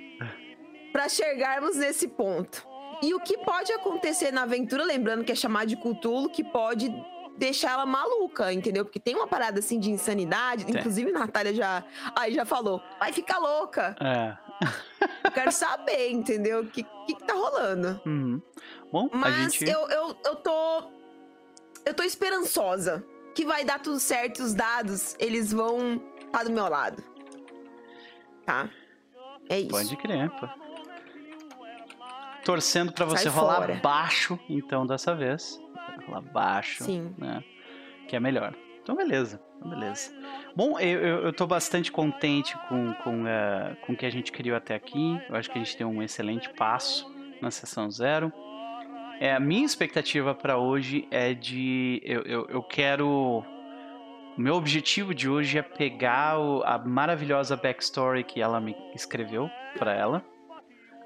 para 0.91 1.09
chegarmos 1.09 1.75
nesse 1.75 2.07
ponto. 2.07 2.65
E 3.01 3.13
o 3.13 3.19
que 3.19 3.37
pode 3.39 3.71
acontecer 3.73 4.31
na 4.31 4.43
aventura, 4.43 4.83
lembrando 4.83 5.23
que 5.25 5.31
é 5.31 5.35
chamado 5.35 5.67
de 5.67 5.75
Cthulhu, 5.75 6.29
que 6.29 6.43
pode 6.43 6.89
deixar 7.37 7.71
ela 7.71 7.85
maluca, 7.85 8.51
entendeu? 8.53 8.85
Porque 8.85 8.99
tem 8.99 9.15
uma 9.15 9.27
parada 9.27 9.59
assim 9.59 9.79
de 9.79 9.91
insanidade, 9.91 10.65
tem. 10.65 10.75
inclusive 10.75 11.11
Natália 11.11 11.53
já 11.53 11.83
aí 12.15 12.33
já 12.33 12.45
falou, 12.45 12.81
vai 12.99 13.11
ficar 13.11 13.37
louca. 13.39 13.95
É. 13.99 14.37
eu 15.23 15.31
quero 15.31 15.51
saber, 15.51 16.11
entendeu? 16.11 16.61
O 16.61 16.67
que, 16.67 16.83
que, 16.83 17.15
que 17.15 17.25
tá 17.25 17.33
rolando. 17.33 17.99
Uhum. 18.05 18.41
Bom, 18.91 19.09
Mas 19.11 19.53
gente... 19.53 19.69
eu, 19.69 19.89
eu, 19.89 20.15
eu 20.25 20.35
tô 20.37 20.83
eu 21.85 21.93
tô 21.93 22.03
esperançosa 22.03 23.03
que 23.35 23.45
vai 23.45 23.65
dar 23.65 23.79
tudo 23.79 23.99
certo, 23.99 24.41
os 24.41 24.53
dados, 24.53 25.15
eles 25.19 25.51
vão 25.51 26.01
estar 26.15 26.39
tá 26.39 26.43
do 26.43 26.51
meu 26.51 26.67
lado. 26.67 27.03
Tá? 28.45 28.69
É 29.49 29.59
isso. 29.59 29.69
Pode 29.69 29.95
crer, 29.97 30.29
pô. 30.31 30.47
Torcendo 32.43 32.93
para 32.93 33.05
você 33.05 33.23
Sai 33.23 33.31
rolar 33.31 33.55
fora. 33.55 33.75
baixo, 33.75 34.39
então, 34.49 34.85
dessa 34.85 35.13
vez. 35.15 35.59
Rolar 36.07 36.21
baixo. 36.21 36.83
Sim. 36.83 37.13
Né? 37.17 37.43
Que 38.07 38.15
é 38.15 38.19
melhor. 38.19 38.55
Então, 38.81 38.95
beleza. 38.95 39.41
Então, 39.57 39.69
beleza. 39.69 40.13
Bom, 40.55 40.79
eu, 40.79 40.99
eu, 40.99 41.23
eu 41.25 41.33
tô 41.33 41.47
bastante 41.47 41.91
contente 41.91 42.55
com, 42.69 42.93
com, 43.03 43.23
uh, 43.23 43.75
com 43.85 43.93
o 43.93 43.97
que 43.97 44.05
a 44.05 44.11
gente 44.11 44.31
criou 44.31 44.55
até 44.55 44.75
aqui. 44.75 45.19
Eu 45.27 45.35
acho 45.35 45.49
que 45.49 45.57
a 45.57 45.63
gente 45.63 45.75
tem 45.75 45.85
um 45.85 46.01
excelente 46.03 46.49
passo 46.53 47.11
na 47.41 47.49
sessão 47.49 47.89
zero. 47.89 48.31
É, 49.19 49.33
a 49.33 49.39
minha 49.39 49.65
expectativa 49.65 50.35
para 50.35 50.57
hoje 50.57 51.07
é 51.09 51.33
de. 51.33 52.01
Eu, 52.03 52.21
eu, 52.23 52.47
eu 52.49 52.63
quero. 52.63 53.43
O 54.37 54.41
meu 54.41 54.55
objetivo 54.55 55.13
de 55.13 55.29
hoje 55.29 55.57
é 55.57 55.61
pegar 55.61 56.37
o, 56.37 56.61
a 56.63 56.77
maravilhosa 56.77 57.55
backstory 57.55 58.23
que 58.23 58.41
ela 58.41 58.59
me 58.59 58.75
escreveu 58.93 59.49
para 59.77 59.93
ela, 59.93 60.25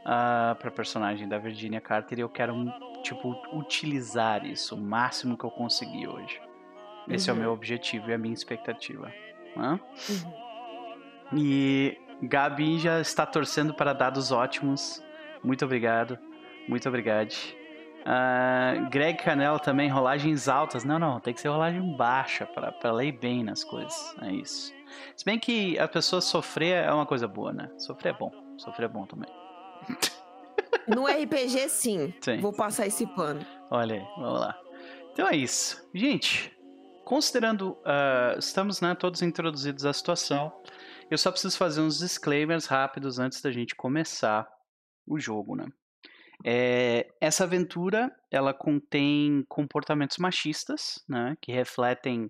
uh, 0.01 0.55
para 0.55 0.71
personagem 0.71 1.27
da 1.27 1.37
Virginia 1.37 1.79
Carter, 1.79 2.17
e 2.17 2.21
eu 2.21 2.29
quero, 2.29 2.55
tipo, 3.03 3.35
utilizar 3.53 4.43
isso 4.45 4.75
o 4.75 4.81
máximo 4.81 5.37
que 5.37 5.43
eu 5.43 5.51
conseguir 5.51 6.07
hoje. 6.07 6.41
Esse 7.07 7.29
uhum. 7.29 7.37
é 7.37 7.39
o 7.39 7.41
meu 7.41 7.51
objetivo 7.53 8.09
e 8.09 8.13
a 8.13 8.17
minha 8.17 8.33
expectativa. 8.33 9.11
Né? 9.55 9.79
Uhum. 10.09 11.37
E 11.37 11.97
Gabi 12.23 12.79
já 12.79 12.99
está 12.99 13.27
torcendo 13.27 13.75
para 13.75 13.93
dados 13.93 14.31
ótimos. 14.31 15.03
Muito 15.43 15.63
obrigado. 15.63 16.17
Muito 16.67 16.87
obrigado. 16.89 17.35
Uh, 18.01 18.89
Greg 18.89 19.21
Canel 19.21 19.59
também, 19.59 19.89
rolagens 19.89 20.47
altas. 20.47 20.83
Não, 20.83 20.97
não, 20.97 21.19
tem 21.19 21.33
que 21.33 21.41
ser 21.41 21.49
rolagem 21.49 21.95
baixa 21.95 22.45
para 22.45 22.91
ler 22.91 23.11
bem 23.13 23.43
nas 23.43 23.63
coisas. 23.63 24.15
É 24.21 24.31
isso. 24.31 24.73
Se 25.15 25.25
bem 25.25 25.37
que 25.39 25.77
a 25.77 25.87
pessoa 25.87 26.21
sofrer 26.21 26.83
é 26.85 26.91
uma 26.91 27.05
coisa 27.05 27.27
boa, 27.27 27.53
né? 27.53 27.69
Sofrer 27.77 28.13
é 28.13 28.17
bom. 28.17 28.31
Sofrer 28.57 28.85
é 28.85 28.87
bom 28.89 29.05
também. 29.05 29.29
No 30.87 31.05
RPG, 31.05 31.69
sim. 31.69 32.13
sim. 32.19 32.39
Vou 32.39 32.51
passar 32.51 32.87
esse 32.87 33.05
pano. 33.05 33.45
Olha 33.69 33.95
aí, 33.95 34.07
vamos 34.17 34.39
lá. 34.39 34.59
Então 35.11 35.27
é 35.27 35.35
isso. 35.35 35.87
Gente, 35.93 36.51
considerando. 37.05 37.73
Uh, 37.81 38.39
estamos 38.39 38.81
né, 38.81 38.95
todos 38.95 39.21
introduzidos 39.21 39.85
à 39.85 39.93
situação. 39.93 40.51
Eu 41.09 41.17
só 41.17 41.31
preciso 41.31 41.57
fazer 41.57 41.81
uns 41.81 41.99
disclaimers 41.99 42.65
rápidos 42.65 43.19
antes 43.19 43.41
da 43.41 43.51
gente 43.51 43.75
começar 43.75 44.47
o 45.05 45.19
jogo, 45.19 45.55
né? 45.55 45.65
É, 46.45 47.07
essa 47.19 47.43
aventura 47.43 48.11
ela 48.31 48.53
contém 48.53 49.43
comportamentos 49.49 50.17
machistas, 50.17 51.03
né, 51.07 51.35
que 51.41 51.51
refletem 51.51 52.29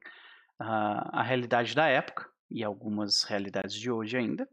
a, 0.60 1.20
a 1.20 1.24
realidade 1.24 1.75
da 1.75 1.88
época 1.88 2.28
e 2.50 2.63
algumas 2.63 3.24
realidades 3.24 3.75
de 3.75 3.92
hoje 3.92 4.18
ainda. 4.18 4.48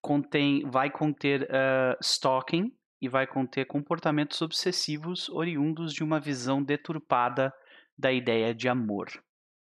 Contém, 0.00 0.64
vai 0.70 0.90
conter 0.90 1.42
uh, 1.42 1.96
stalking 2.00 2.74
e 3.02 3.08
vai 3.08 3.26
conter 3.26 3.66
comportamentos 3.66 4.40
obsessivos 4.40 5.28
oriundos 5.28 5.92
de 5.92 6.02
uma 6.02 6.18
visão 6.18 6.62
deturpada 6.62 7.52
da 7.98 8.10
ideia 8.10 8.54
de 8.54 8.68
amor. 8.68 9.08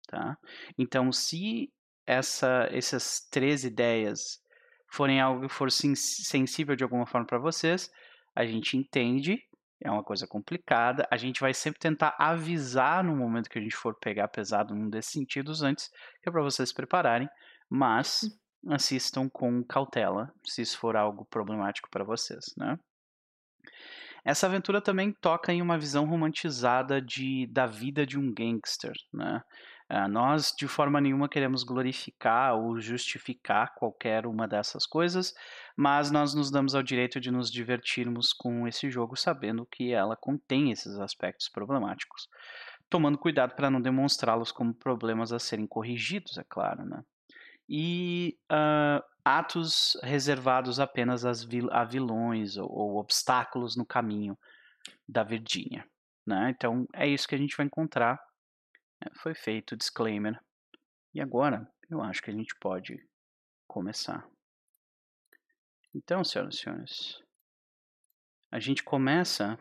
Tá? 0.06 0.38
Então, 0.78 1.10
se 1.10 1.72
essa, 2.06 2.68
essas 2.70 3.20
três 3.30 3.64
ideias 3.64 4.40
forem 4.90 5.20
algo 5.20 5.46
que 5.46 5.52
for 5.52 5.70
sensível 5.70 6.74
de 6.74 6.84
alguma 6.84 7.06
forma 7.06 7.26
para 7.26 7.38
vocês, 7.38 7.90
a 8.38 8.46
gente 8.46 8.76
entende, 8.76 9.36
é 9.82 9.90
uma 9.90 10.04
coisa 10.04 10.24
complicada, 10.24 11.04
a 11.10 11.16
gente 11.16 11.40
vai 11.40 11.52
sempre 11.52 11.80
tentar 11.80 12.14
avisar 12.16 13.02
no 13.02 13.16
momento 13.16 13.50
que 13.50 13.58
a 13.58 13.60
gente 13.60 13.74
for 13.74 13.98
pegar 13.98 14.28
pesado 14.28 14.76
num 14.76 14.88
desses 14.88 15.10
sentidos 15.10 15.60
antes, 15.60 15.88
que 16.22 16.28
é 16.28 16.30
para 16.30 16.40
vocês 16.40 16.68
se 16.68 16.74
prepararem, 16.74 17.28
mas 17.68 18.20
hum. 18.62 18.72
assistam 18.74 19.28
com 19.28 19.64
cautela, 19.64 20.32
se 20.44 20.62
isso 20.62 20.78
for 20.78 20.96
algo 20.96 21.24
problemático 21.24 21.90
para 21.90 22.04
vocês, 22.04 22.54
né? 22.56 22.78
Essa 24.24 24.46
aventura 24.46 24.80
também 24.80 25.12
toca 25.20 25.52
em 25.52 25.60
uma 25.60 25.76
visão 25.76 26.04
romantizada 26.04 27.02
de, 27.02 27.48
da 27.48 27.66
vida 27.66 28.06
de 28.06 28.16
um 28.16 28.32
gangster, 28.32 28.92
né? 29.12 29.42
Uh, 29.90 30.06
nós, 30.06 30.52
de 30.56 30.68
forma 30.68 31.00
nenhuma, 31.00 31.28
queremos 31.28 31.62
glorificar 31.64 32.54
ou 32.54 32.78
justificar 32.78 33.74
qualquer 33.74 34.26
uma 34.26 34.46
dessas 34.46 34.86
coisas, 34.86 35.32
mas 35.76 36.10
nós 36.10 36.34
nos 36.34 36.50
damos 36.50 36.74
ao 36.74 36.82
direito 36.82 37.18
de 37.18 37.30
nos 37.30 37.50
divertirmos 37.50 38.32
com 38.34 38.68
esse 38.68 38.90
jogo, 38.90 39.16
sabendo 39.16 39.66
que 39.66 39.92
ela 39.92 40.14
contém 40.14 40.70
esses 40.70 40.98
aspectos 40.98 41.48
problemáticos, 41.48 42.28
tomando 42.90 43.16
cuidado 43.16 43.54
para 43.54 43.70
não 43.70 43.80
demonstrá-los 43.80 44.52
como 44.52 44.74
problemas 44.74 45.32
a 45.32 45.38
serem 45.38 45.66
corrigidos, 45.66 46.36
é 46.36 46.44
claro, 46.46 46.84
né? 46.84 47.02
E 47.66 48.38
uh, 48.50 49.02
atos 49.24 49.98
reservados 50.02 50.80
apenas 50.80 51.44
vil 51.44 51.68
a 51.70 51.84
vilões 51.84 52.56
ou, 52.56 52.70
ou 52.70 52.96
obstáculos 52.96 53.76
no 53.76 53.84
caminho 53.84 54.38
da 55.06 55.22
Virgínia. 55.22 55.86
Né? 56.26 56.52
Então 56.54 56.86
é 56.94 57.06
isso 57.06 57.28
que 57.28 57.34
a 57.34 57.38
gente 57.38 57.56
vai 57.56 57.66
encontrar 57.66 58.18
foi 59.22 59.34
feito 59.34 59.72
o 59.72 59.76
disclaimer. 59.76 60.38
E 61.14 61.20
agora 61.20 61.70
eu 61.90 62.02
acho 62.02 62.22
que 62.22 62.30
a 62.30 62.34
gente 62.34 62.54
pode 62.60 62.96
começar. 63.66 64.28
Então, 65.94 66.22
senhoras 66.22 66.54
e 66.54 66.58
senhores, 66.58 67.22
a 68.50 68.58
gente 68.60 68.82
começa 68.82 69.58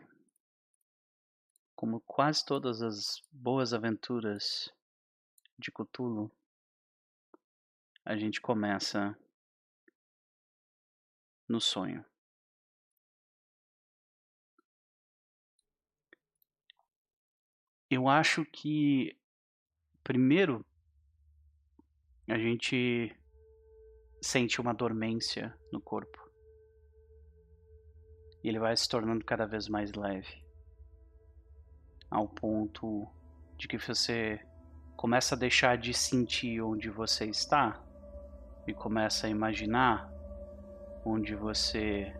como 1.74 2.00
quase 2.00 2.44
todas 2.44 2.82
as 2.82 3.22
boas 3.30 3.72
aventuras 3.72 4.72
de 5.58 5.70
Cthulhu. 5.70 6.30
A 8.04 8.16
gente 8.16 8.40
começa 8.40 9.16
no 11.48 11.60
sonho. 11.60 12.04
Eu 17.90 18.06
acho 18.08 18.44
que 18.44 19.18
Primeiro, 20.08 20.64
a 22.26 22.38
gente 22.38 23.14
sente 24.22 24.58
uma 24.58 24.72
dormência 24.72 25.54
no 25.70 25.82
corpo. 25.82 26.26
E 28.42 28.48
ele 28.48 28.58
vai 28.58 28.74
se 28.74 28.88
tornando 28.88 29.22
cada 29.22 29.44
vez 29.44 29.68
mais 29.68 29.92
leve. 29.92 30.42
Ao 32.10 32.26
ponto 32.26 33.06
de 33.58 33.68
que 33.68 33.76
você 33.76 34.40
começa 34.96 35.34
a 35.34 35.38
deixar 35.38 35.76
de 35.76 35.92
sentir 35.92 36.62
onde 36.62 36.88
você 36.88 37.26
está 37.26 37.78
e 38.66 38.72
começa 38.72 39.26
a 39.26 39.30
imaginar 39.30 40.10
onde 41.04 41.34
você 41.34 42.16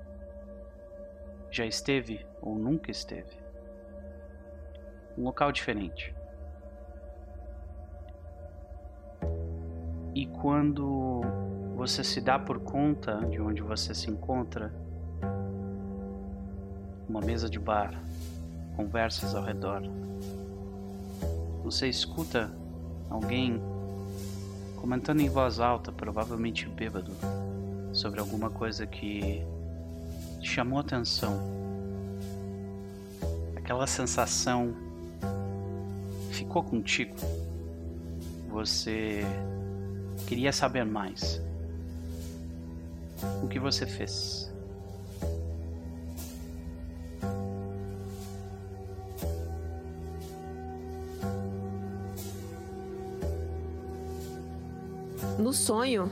já 1.50 1.64
esteve 1.64 2.26
ou 2.42 2.54
nunca 2.54 2.90
esteve. 2.90 3.34
Um 5.16 5.24
local 5.24 5.50
diferente. 5.50 6.17
E 10.14 10.26
quando 10.26 11.22
você 11.76 12.02
se 12.02 12.20
dá 12.20 12.38
por 12.38 12.58
conta 12.60 13.16
de 13.26 13.40
onde 13.40 13.62
você 13.62 13.94
se 13.94 14.10
encontra, 14.10 14.72
uma 17.08 17.20
mesa 17.20 17.48
de 17.48 17.58
bar, 17.58 18.00
conversas 18.76 19.34
ao 19.34 19.42
redor, 19.42 19.82
você 21.62 21.88
escuta 21.88 22.50
alguém 23.08 23.60
comentando 24.76 25.20
em 25.20 25.28
voz 25.28 25.60
alta, 25.60 25.90
provavelmente 25.90 26.68
bêbado, 26.68 27.12
sobre 27.92 28.20
alguma 28.20 28.50
coisa 28.50 28.86
que 28.86 29.44
chamou 30.42 30.78
atenção. 30.78 31.38
Aquela 33.56 33.86
sensação 33.86 34.74
ficou 36.30 36.62
contigo 36.62 37.16
você 38.58 39.22
queria 40.28 40.52
saber 40.52 40.84
mais. 40.84 41.40
O 43.42 43.48
que 43.48 43.58
você 43.58 43.86
fez? 43.86 44.52
No 55.38 55.54
sonho, 55.54 56.10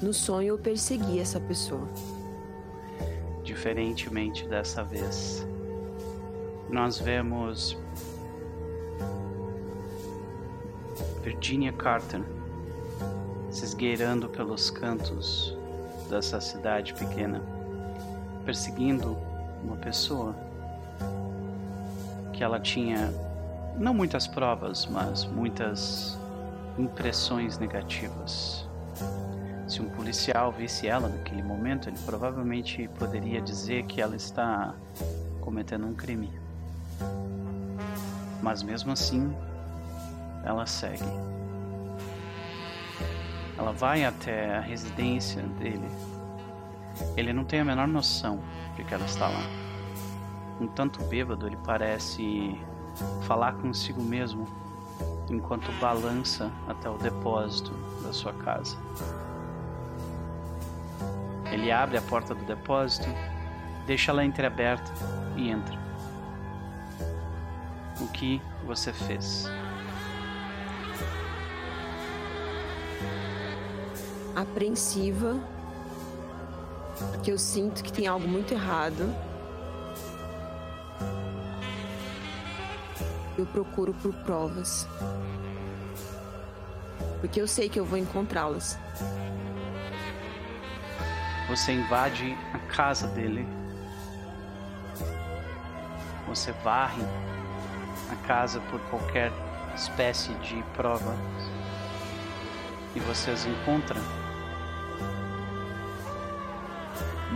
no 0.00 0.12
sonho 0.14 0.48
eu 0.50 0.58
persegui 0.58 1.18
essa 1.18 1.40
pessoa. 1.40 1.88
Diferentemente 3.42 4.46
dessa 4.46 4.84
vez, 4.84 5.44
nós 6.70 6.98
vemos 6.98 7.76
Virginia 11.26 11.72
Carter 11.72 12.22
se 13.50 13.64
esgueirando 13.64 14.28
pelos 14.28 14.70
cantos 14.70 15.58
dessa 16.08 16.40
cidade 16.40 16.94
pequena, 16.94 17.42
perseguindo 18.44 19.18
uma 19.60 19.74
pessoa 19.74 20.36
que 22.32 22.44
ela 22.44 22.60
tinha 22.60 23.12
não 23.76 23.92
muitas 23.92 24.28
provas, 24.28 24.86
mas 24.86 25.24
muitas 25.24 26.16
impressões 26.78 27.58
negativas. 27.58 28.64
Se 29.66 29.82
um 29.82 29.90
policial 29.90 30.52
visse 30.52 30.86
ela 30.86 31.08
naquele 31.08 31.42
momento, 31.42 31.88
ele 31.88 31.98
provavelmente 32.06 32.88
poderia 33.00 33.40
dizer 33.40 33.84
que 33.86 34.00
ela 34.00 34.14
está 34.14 34.76
cometendo 35.40 35.88
um 35.88 35.92
crime. 35.92 36.30
Mas 38.40 38.62
mesmo 38.62 38.92
assim, 38.92 39.34
ela 40.46 40.64
segue. 40.64 41.04
Ela 43.58 43.72
vai 43.72 44.04
até 44.04 44.56
a 44.56 44.60
residência 44.60 45.42
dele. 45.42 45.88
Ele 47.16 47.32
não 47.32 47.44
tem 47.44 47.60
a 47.60 47.64
menor 47.64 47.88
noção 47.88 48.40
de 48.76 48.84
que 48.84 48.94
ela 48.94 49.04
está 49.04 49.26
lá. 49.26 49.42
Um 50.60 50.68
tanto 50.68 51.02
bêbado, 51.04 51.46
ele 51.46 51.58
parece 51.64 52.58
falar 53.26 53.54
consigo 53.54 54.00
mesmo 54.00 54.46
enquanto 55.28 55.70
balança 55.80 56.50
até 56.68 56.88
o 56.88 56.96
depósito 56.96 57.72
da 58.02 58.12
sua 58.12 58.32
casa. 58.32 58.78
Ele 61.50 61.72
abre 61.72 61.96
a 61.96 62.02
porta 62.02 62.34
do 62.34 62.44
depósito, 62.44 63.08
deixa 63.86 64.12
ela 64.12 64.24
entreaberta 64.24 64.92
e 65.36 65.50
entra. 65.50 65.76
O 68.00 68.06
que 68.08 68.40
você 68.64 68.92
fez? 68.92 69.48
Apreensiva, 74.36 75.40
porque 77.12 77.32
eu 77.32 77.38
sinto 77.38 77.82
que 77.82 77.90
tem 77.90 78.06
algo 78.06 78.28
muito 78.28 78.52
errado. 78.52 79.10
Eu 83.38 83.46
procuro 83.46 83.94
por 83.94 84.12
provas. 84.24 84.86
Porque 87.20 87.40
eu 87.40 87.48
sei 87.48 87.70
que 87.70 87.80
eu 87.80 87.86
vou 87.86 87.96
encontrá-las. 87.96 88.78
Você 91.48 91.72
invade 91.72 92.36
a 92.52 92.58
casa 92.58 93.06
dele. 93.08 93.48
Você 96.28 96.52
varre 96.62 97.02
a 98.10 98.16
casa 98.26 98.60
por 98.70 98.80
qualquer 98.90 99.32
espécie 99.74 100.34
de 100.34 100.62
prova. 100.74 101.16
E 102.94 103.00
vocês 103.00 103.46
encontram 103.46 104.25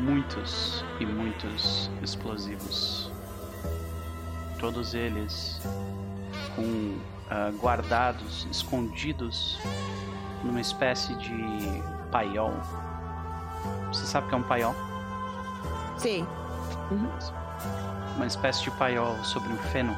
muitos 0.01 0.85
e 0.99 1.07
muitos 1.07 1.91
explosivos. 2.03 3.11
Todos 4.59 4.95
eles 4.95 5.61
com 6.57 6.63
uh, 6.63 7.57
guardados, 7.61 8.47
escondidos 8.51 9.59
numa 10.43 10.61
espécie 10.61 11.15
de 11.17 11.83
paiol. 12.11 12.55
Você 13.89 14.07
sabe 14.07 14.27
o 14.27 14.29
que 14.29 14.35
é 14.35 14.39
um 14.39 14.43
paiol? 14.43 14.75
Sim. 15.97 16.27
Uhum. 16.91 17.09
Uma 18.17 18.27
espécie 18.27 18.63
de 18.65 18.71
paiol 18.73 19.23
sobre 19.25 19.53
um 19.53 19.59
feno. 19.59 19.97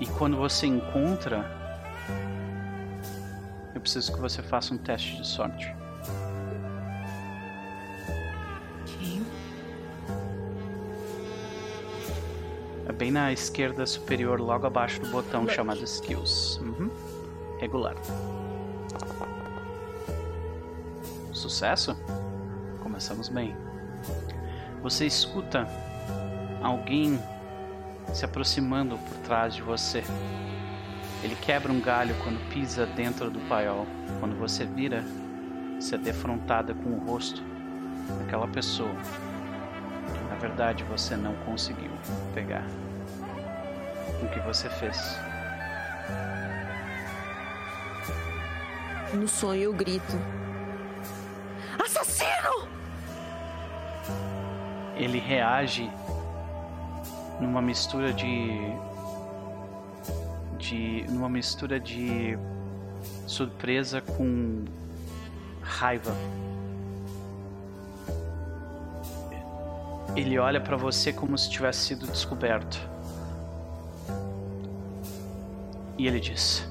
E 0.00 0.06
quando 0.06 0.36
você 0.36 0.66
encontra, 0.66 1.50
eu 3.74 3.80
preciso 3.80 4.12
que 4.12 4.20
você 4.20 4.42
faça 4.42 4.74
um 4.74 4.78
teste 4.78 5.16
de 5.16 5.26
sorte. 5.26 5.74
Na 13.14 13.32
esquerda 13.32 13.86
superior, 13.86 14.40
logo 14.40 14.66
abaixo 14.66 15.00
do 15.00 15.06
botão 15.06 15.48
chamado 15.48 15.84
Skills. 15.84 16.58
Uhum. 16.60 16.90
Regular. 17.60 17.94
Sucesso? 21.32 21.96
Começamos 22.82 23.28
bem. 23.28 23.54
Você 24.82 25.06
escuta 25.06 25.68
alguém 26.60 27.16
se 28.12 28.24
aproximando 28.24 28.98
por 28.98 29.16
trás 29.18 29.54
de 29.54 29.62
você. 29.62 30.02
Ele 31.22 31.36
quebra 31.36 31.72
um 31.72 31.80
galho 31.80 32.16
quando 32.24 32.44
pisa 32.52 32.84
dentro 32.84 33.30
do 33.30 33.38
paiol. 33.48 33.86
Quando 34.18 34.36
você 34.36 34.64
vira, 34.64 35.04
você 35.78 35.94
é 35.94 35.98
defrontada 35.98 36.74
com 36.74 36.90
o 36.90 37.06
rosto 37.06 37.40
daquela 38.18 38.48
pessoa 38.48 38.94
que 40.12 40.28
na 40.28 40.34
verdade 40.34 40.82
você 40.82 41.16
não 41.16 41.34
conseguiu 41.46 41.92
pegar. 42.34 42.66
O 44.22 44.28
que 44.28 44.40
você 44.40 44.68
fez? 44.70 45.18
No 49.12 49.28
sonho 49.28 49.62
eu 49.62 49.72
grito: 49.72 50.12
Assassino! 51.84 52.68
Ele 54.96 55.18
reage 55.18 55.90
numa 57.40 57.60
mistura 57.60 58.12
de 58.12 58.58
de 60.58 61.04
numa 61.10 61.28
mistura 61.28 61.78
de 61.78 62.38
surpresa 63.26 64.00
com 64.00 64.64
raiva. 65.60 66.14
Ele 70.16 70.38
olha 70.38 70.60
para 70.60 70.76
você 70.76 71.12
como 71.12 71.36
se 71.36 71.50
tivesse 71.50 71.86
sido 71.86 72.06
descoberto. 72.06 72.93
E 75.96 76.06
ele 76.06 76.18
diz, 76.18 76.66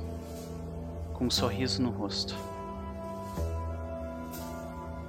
com 1.14 1.26
um 1.26 1.32
sorriso 1.32 1.82
no 1.82 1.90
rosto: 1.90 2.36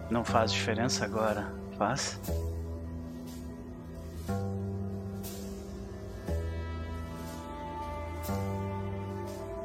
Não 0.09 0.25
faz 0.25 0.53
diferença 0.53 1.05
agora, 1.05 1.53
faz? 1.77 2.21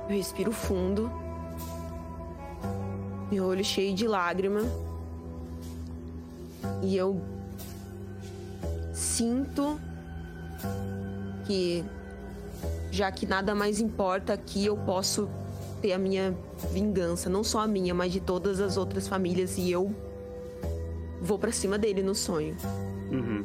Eu 0.10 0.16
respiro 0.16 0.52
fundo. 0.52 1.12
Meu 3.32 3.46
olho 3.46 3.64
cheio 3.64 3.94
de 3.94 4.08
lágrima. 4.08 4.62
E 6.82 6.98
eu 6.98 7.22
sinto 8.92 9.80
que 11.46 11.86
já 12.92 13.12
que 13.12 13.26
nada 13.26 13.54
mais 13.54 13.80
importa 13.80 14.34
aqui, 14.34 14.66
eu 14.66 14.78
posso 14.78 15.30
ter 15.82 15.94
a 15.94 15.98
minha 15.98 16.36
vingança, 16.72 17.30
não 17.30 17.44
só 17.44 17.60
a 17.60 17.68
minha, 17.68 17.94
mas 17.94 18.12
de 18.12 18.20
todas 18.20 18.60
as 18.60 18.78
outras 18.78 19.08
famílias 19.08 19.58
e 19.58 19.72
eu 19.72 19.96
vou 21.22 21.40
para 21.40 21.52
cima 21.52 21.78
dele 21.78 22.02
no 22.02 22.16
sonho. 22.16 22.56
Uhum. 23.12 23.44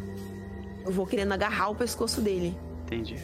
Eu 0.85 0.93
vou 0.93 1.07
querendo 1.07 1.33
agarrar 1.33 1.71
o 1.71 1.75
pescoço 1.75 2.21
dele. 2.21 2.57
Entendi. 2.85 3.19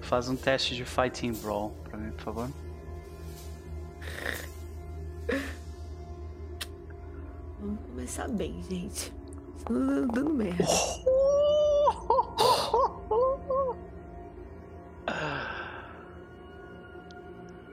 Faz 0.00 0.28
um 0.28 0.36
teste 0.36 0.74
de 0.74 0.84
Fighting 0.84 1.32
Brawl 1.32 1.72
pra 1.84 1.98
mim, 1.98 2.10
por 2.12 2.20
favor. 2.20 2.48
Vamos 7.60 7.80
começar 7.90 8.28
bem, 8.28 8.62
gente. 8.68 9.12
Tá 9.64 9.72
dando 10.12 10.30
merda. 10.30 10.64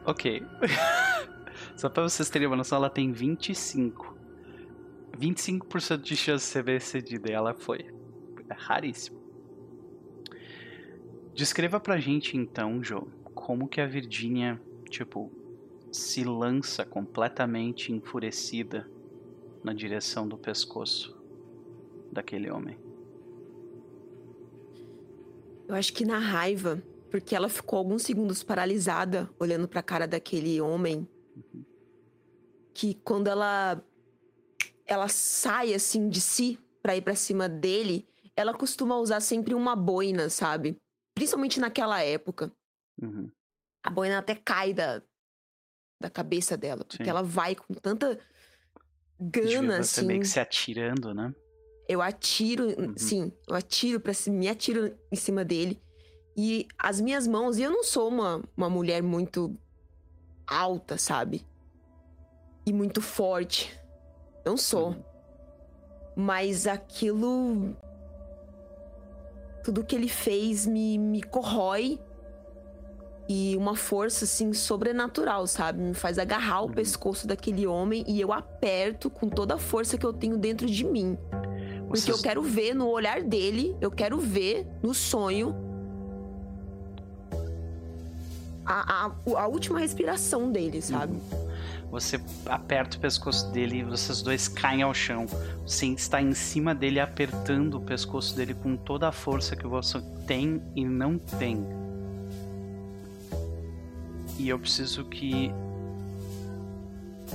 Ok. 0.05 0.43
Só 1.75 1.89
pra 1.89 2.03
vocês 2.03 2.29
terem 2.29 2.47
uma 2.47 2.57
noção, 2.57 2.77
ela 2.77 2.89
tem 2.89 3.11
25. 3.11 4.15
25% 5.17 6.01
de 6.01 6.15
chance 6.15 6.45
de 6.45 6.51
ser 6.51 6.63
bem 6.63 6.79
sucedida 6.79 7.29
e 7.29 7.33
ela 7.33 7.53
foi. 7.53 7.85
É 8.49 8.53
raríssimo. 8.53 9.21
Descreva 11.33 11.79
pra 11.79 11.97
gente 11.97 12.35
então, 12.35 12.83
Joe, 12.83 13.07
como 13.33 13.67
que 13.67 13.79
a 13.79 13.87
Virgínia, 13.87 14.61
tipo, 14.89 15.31
se 15.91 16.23
lança 16.23 16.85
completamente 16.85 17.91
enfurecida 17.91 18.89
na 19.63 19.73
direção 19.73 20.27
do 20.27 20.37
pescoço 20.37 21.17
daquele 22.11 22.49
homem. 22.49 22.77
Eu 25.67 25.75
acho 25.75 25.93
que 25.93 26.03
na 26.03 26.19
raiva, 26.19 26.83
porque 27.11 27.35
ela 27.35 27.49
ficou 27.49 27.77
alguns 27.77 28.03
segundos 28.03 28.41
paralisada 28.41 29.29
olhando 29.37 29.67
para 29.67 29.81
a 29.81 29.83
cara 29.83 30.07
daquele 30.07 30.61
homem, 30.61 31.05
uhum. 31.35 31.65
que 32.73 32.95
quando 32.95 33.27
ela 33.27 33.83
ela 34.85 35.09
sai 35.09 35.73
assim 35.73 36.09
de 36.09 36.21
si 36.21 36.57
para 36.81 36.95
ir 36.95 37.01
para 37.01 37.13
cima 37.13 37.47
dele, 37.49 38.07
ela 38.35 38.53
costuma 38.53 38.97
usar 38.97 39.19
sempre 39.19 39.53
uma 39.53 39.75
boina, 39.75 40.29
sabe? 40.29 40.77
Principalmente 41.13 41.59
naquela 41.59 42.01
época. 42.01 42.51
Uhum. 43.01 43.29
A 43.83 43.89
boina 43.89 44.17
até 44.17 44.33
cai 44.33 44.73
da, 44.73 45.01
da 45.99 46.09
cabeça 46.09 46.55
dela, 46.55 46.85
porque 46.85 47.03
Sim. 47.03 47.09
ela 47.09 47.21
vai 47.21 47.55
com 47.55 47.73
tanta 47.73 48.17
gana, 49.19 49.83
você 49.83 49.99
assim. 49.99 50.07
meio 50.07 50.21
que 50.21 50.27
se 50.27 50.39
atirando, 50.39 51.13
né? 51.13 51.33
Eu 51.89 52.01
atiro, 52.01 52.67
uhum. 52.67 52.93
sim, 52.95 53.33
eu 53.49 53.55
atiro 53.55 53.99
para 53.99 54.13
me 54.29 54.47
atiro 54.47 54.97
em 55.11 55.15
cima 55.15 55.43
dele. 55.43 55.81
E 56.43 56.67
as 56.75 56.99
minhas 56.99 57.27
mãos, 57.27 57.59
e 57.59 57.61
eu 57.61 57.69
não 57.69 57.83
sou 57.83 58.07
uma, 58.07 58.41
uma 58.57 58.67
mulher 58.67 59.03
muito 59.03 59.55
alta, 60.47 60.97
sabe? 60.97 61.45
E 62.65 62.73
muito 62.73 62.99
forte. 62.99 63.79
Não 64.43 64.57
sou. 64.57 64.87
Uhum. 64.87 65.03
Mas 66.15 66.65
aquilo. 66.65 67.77
Tudo 69.63 69.83
que 69.83 69.95
ele 69.95 70.09
fez 70.09 70.65
me, 70.65 70.97
me 70.97 71.21
corrói. 71.21 71.99
E 73.29 73.55
uma 73.55 73.75
força, 73.75 74.25
assim, 74.25 74.51
sobrenatural, 74.51 75.45
sabe? 75.45 75.79
Me 75.79 75.93
faz 75.93 76.17
agarrar 76.17 76.61
o 76.61 76.65
uhum. 76.65 76.73
pescoço 76.73 77.27
daquele 77.27 77.67
homem 77.67 78.03
e 78.07 78.19
eu 78.19 78.33
aperto 78.33 79.11
com 79.11 79.29
toda 79.29 79.53
a 79.53 79.59
força 79.59 79.95
que 79.95 80.07
eu 80.07 80.11
tenho 80.11 80.39
dentro 80.39 80.65
de 80.65 80.83
mim. 80.83 81.19
Porque 81.87 82.11
eu 82.11 82.19
quero 82.19 82.41
ver 82.41 82.73
no 82.73 82.89
olhar 82.89 83.21
dele, 83.21 83.77
eu 83.79 83.91
quero 83.91 84.17
ver 84.17 84.65
no 84.81 84.91
sonho 84.91 85.69
a, 88.65 89.05
a, 89.05 89.11
a 89.41 89.47
última 89.47 89.79
respiração 89.79 90.51
dele, 90.51 90.81
sabe? 90.81 91.19
Você 91.89 92.21
aperta 92.45 92.95
o 92.95 92.99
pescoço 92.99 93.51
dele 93.51 93.79
e 93.79 93.83
vocês 93.83 94.21
dois 94.21 94.47
caem 94.47 94.81
ao 94.81 94.93
chão. 94.93 95.25
Você 95.65 95.87
está 95.87 96.21
em 96.21 96.33
cima 96.33 96.73
dele, 96.73 96.99
apertando 96.99 97.75
o 97.75 97.81
pescoço 97.81 98.35
dele 98.35 98.53
com 98.53 98.77
toda 98.77 99.09
a 99.09 99.11
força 99.11 99.55
que 99.55 99.67
você 99.67 99.99
tem 100.25 100.61
e 100.73 100.85
não 100.85 101.17
tem. 101.17 101.65
E 104.39 104.47
eu 104.47 104.57
preciso 104.57 105.03
que 105.05 105.51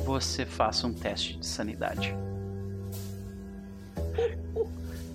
você 0.05 0.47
faça 0.47 0.87
um 0.87 0.93
teste 0.93 1.39
de 1.39 1.47
sanidade. 1.47 2.15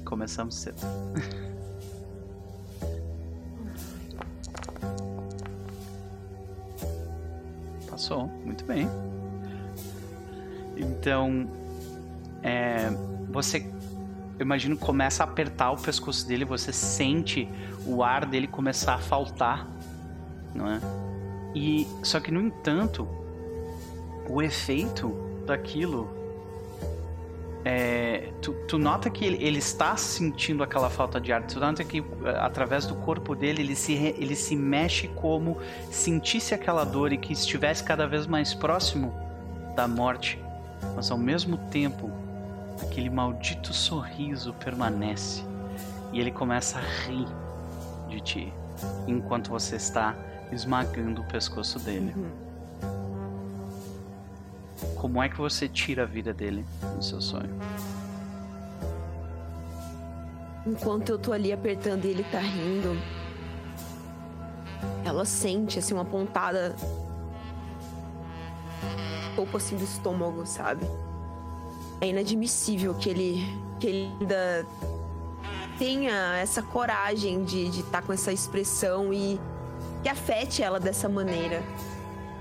Começamos 0.06 0.56
cedo. 0.56 0.82
Muito 8.20 8.66
bem. 8.66 8.88
Então, 10.76 11.48
é, 12.44 12.90
você, 13.30 13.66
eu 14.38 14.46
imagino, 14.46 14.78
começa 14.78 15.24
a 15.24 15.28
apertar 15.28 15.72
o 15.72 15.78
pescoço 15.78 16.28
dele, 16.28 16.46
você 16.46 16.74
sente 16.74 17.48
o 17.86 18.04
ar 18.04 18.26
dele 18.26 18.48
começar 18.48 18.96
a 18.96 19.00
faltar, 19.00 19.68
não 20.54 20.68
é? 20.68 20.80
E 21.54 21.88
só 22.04 22.20
que 22.20 22.32
no 22.32 22.42
entanto, 22.42 23.08
o 24.30 24.42
efeito 24.42 25.14
daquilo 25.46 26.21
é, 27.64 28.32
tu, 28.42 28.54
tu, 28.68 28.78
nota 28.78 29.10
que 29.10 29.24
ele, 29.24 29.44
ele, 29.44 29.60
está 29.60 29.96
sentindo 29.96 30.64
aquela 30.64 30.90
falta 30.90 31.22
de 31.22 31.32
ar. 31.32 31.44
Tu 31.44 31.60
nota 31.60 31.84
que 31.84 32.00
eh, 32.00 32.04
através 32.40 32.88
do 32.88 32.96
corpo 32.96 33.36
dele 33.36 33.62
ele 33.62 33.76
se, 33.76 33.94
ele 33.94 34.36
se 34.36 34.56
mexe 34.56 35.08
como 35.08 35.58
sentisse 35.92 36.56
aquela 36.56 36.84
dor 36.84 37.14
e 37.14 37.18
que 37.18 37.34
estivesse 37.34 37.84
cada 37.84 38.08
vez 38.08 38.26
mais 38.26 38.54
próximo 38.54 39.14
da 39.76 39.88
morte. 39.88 40.40
Mas 40.96 41.12
ao 41.12 41.18
mesmo 41.18 41.58
tempo, 41.70 42.10
aquele 42.82 43.10
maldito 43.10 43.74
sorriso 43.74 44.54
permanece 44.54 45.44
e 46.12 46.20
ele 46.20 46.32
começa 46.32 46.80
a 46.80 46.82
rir 46.82 47.28
de 48.10 48.20
ti 48.22 48.54
enquanto 49.08 49.50
você 49.50 49.76
está 49.76 50.16
esmagando 50.52 51.22
o 51.22 51.26
pescoço 51.26 51.78
dele. 51.80 52.12
Uhum. 52.16 52.51
Como 54.96 55.22
é 55.22 55.30
que 55.30 55.38
você 55.38 55.68
tira 55.68 56.04
a 56.04 56.06
vida 56.06 56.34
dele 56.34 56.66
no 56.96 57.02
seu 57.02 57.22
sonho? 57.22 57.50
Enquanto 60.66 61.10
eu 61.10 61.18
tô 61.18 61.34
ali 61.34 61.52
apertando 61.52 62.06
e 62.06 62.10
ele 62.10 62.24
tá 62.24 62.40
rindo, 62.40 62.96
ela 65.04 65.26
sente 65.26 65.80
assim 65.80 65.94
uma 65.94 66.06
pontada 66.06 66.76
pouco 69.36 69.58
assim 69.58 69.76
do 69.76 69.84
estômago, 69.84 70.46
sabe? 70.46 70.86
É 72.00 72.08
inadmissível 72.08 72.94
que 72.94 73.10
ele 73.10 73.62
que 73.80 73.88
ele 73.88 74.12
ainda 74.20 74.66
tenha 75.80 76.38
essa 76.38 76.62
coragem 76.62 77.44
de 77.44 77.68
estar 77.68 77.84
tá 77.90 78.02
com 78.04 78.14
essa 78.14 78.32
expressão 78.32 79.12
e 79.12 79.40
que 80.04 80.10
afete 80.10 80.62
ela 80.62 80.80
dessa 80.80 81.10
maneira. 81.10 81.64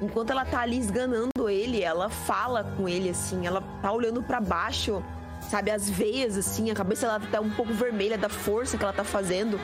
Enquanto 0.00 0.30
ela 0.30 0.44
tá 0.44 0.60
ali 0.60 0.78
esganando 0.78 1.48
ele, 1.48 1.82
ela 1.82 2.08
fala 2.08 2.64
com 2.76 2.88
ele 2.88 3.10
assim, 3.10 3.46
ela 3.46 3.62
tá 3.82 3.92
olhando 3.92 4.22
para 4.22 4.40
baixo, 4.40 5.04
sabe, 5.50 5.70
as 5.70 5.90
veias 5.90 6.38
assim, 6.38 6.70
a 6.70 6.74
cabeça 6.74 7.06
ela 7.06 7.20
tá 7.20 7.40
um 7.40 7.50
pouco 7.50 7.72
vermelha 7.74 8.16
da 8.16 8.28
força 8.28 8.78
que 8.78 8.84
ela 8.84 8.92
tá 8.92 9.04
fazendo, 9.04 9.60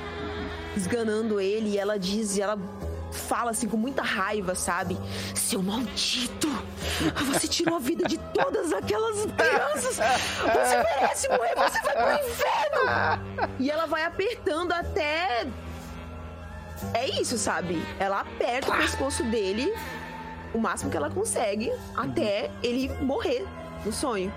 esganando 0.76 1.40
ele, 1.40 1.70
e 1.70 1.78
ela 1.78 1.98
diz, 1.98 2.36
e 2.36 2.42
ela 2.42 2.58
fala 3.10 3.50
assim 3.50 3.66
com 3.66 3.78
muita 3.78 4.02
raiva, 4.02 4.54
sabe? 4.54 4.98
Seu 5.34 5.62
maldito! 5.62 6.48
Você 7.32 7.48
tirou 7.48 7.76
a 7.76 7.78
vida 7.78 8.06
de 8.06 8.18
todas 8.18 8.72
aquelas 8.74 9.26
crianças! 9.26 9.96
Você 9.96 10.76
merece 10.76 11.28
morrer, 11.28 11.54
você 11.54 11.80
vai 11.82 11.94
pro 11.94 12.28
inferno! 12.28 13.56
E 13.58 13.70
ela 13.70 13.86
vai 13.86 14.04
apertando 14.04 14.72
até. 14.72 15.46
É 16.92 17.08
isso, 17.20 17.38
sabe? 17.38 17.82
Ela 17.98 18.20
aperta 18.20 18.70
o 18.70 18.76
pescoço 18.76 19.24
dele 19.24 19.72
o 20.56 20.60
máximo 20.60 20.90
que 20.90 20.96
ela 20.96 21.10
consegue 21.10 21.70
até 21.94 22.50
ele 22.62 22.88
morrer 23.02 23.46
no 23.84 23.92
sonho. 23.92 24.32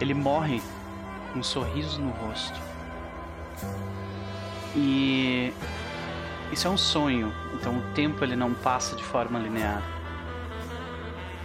Ele 0.00 0.14
morre 0.14 0.62
com 1.32 1.40
um 1.40 1.42
sorriso 1.42 2.00
no 2.00 2.10
rosto. 2.10 2.58
E 4.74 5.52
isso 6.50 6.66
é 6.66 6.70
um 6.70 6.76
sonho, 6.76 7.32
então 7.54 7.78
o 7.78 7.82
tempo 7.94 8.24
ele 8.24 8.34
não 8.34 8.54
passa 8.54 8.96
de 8.96 9.04
forma 9.04 9.38
linear. 9.38 9.82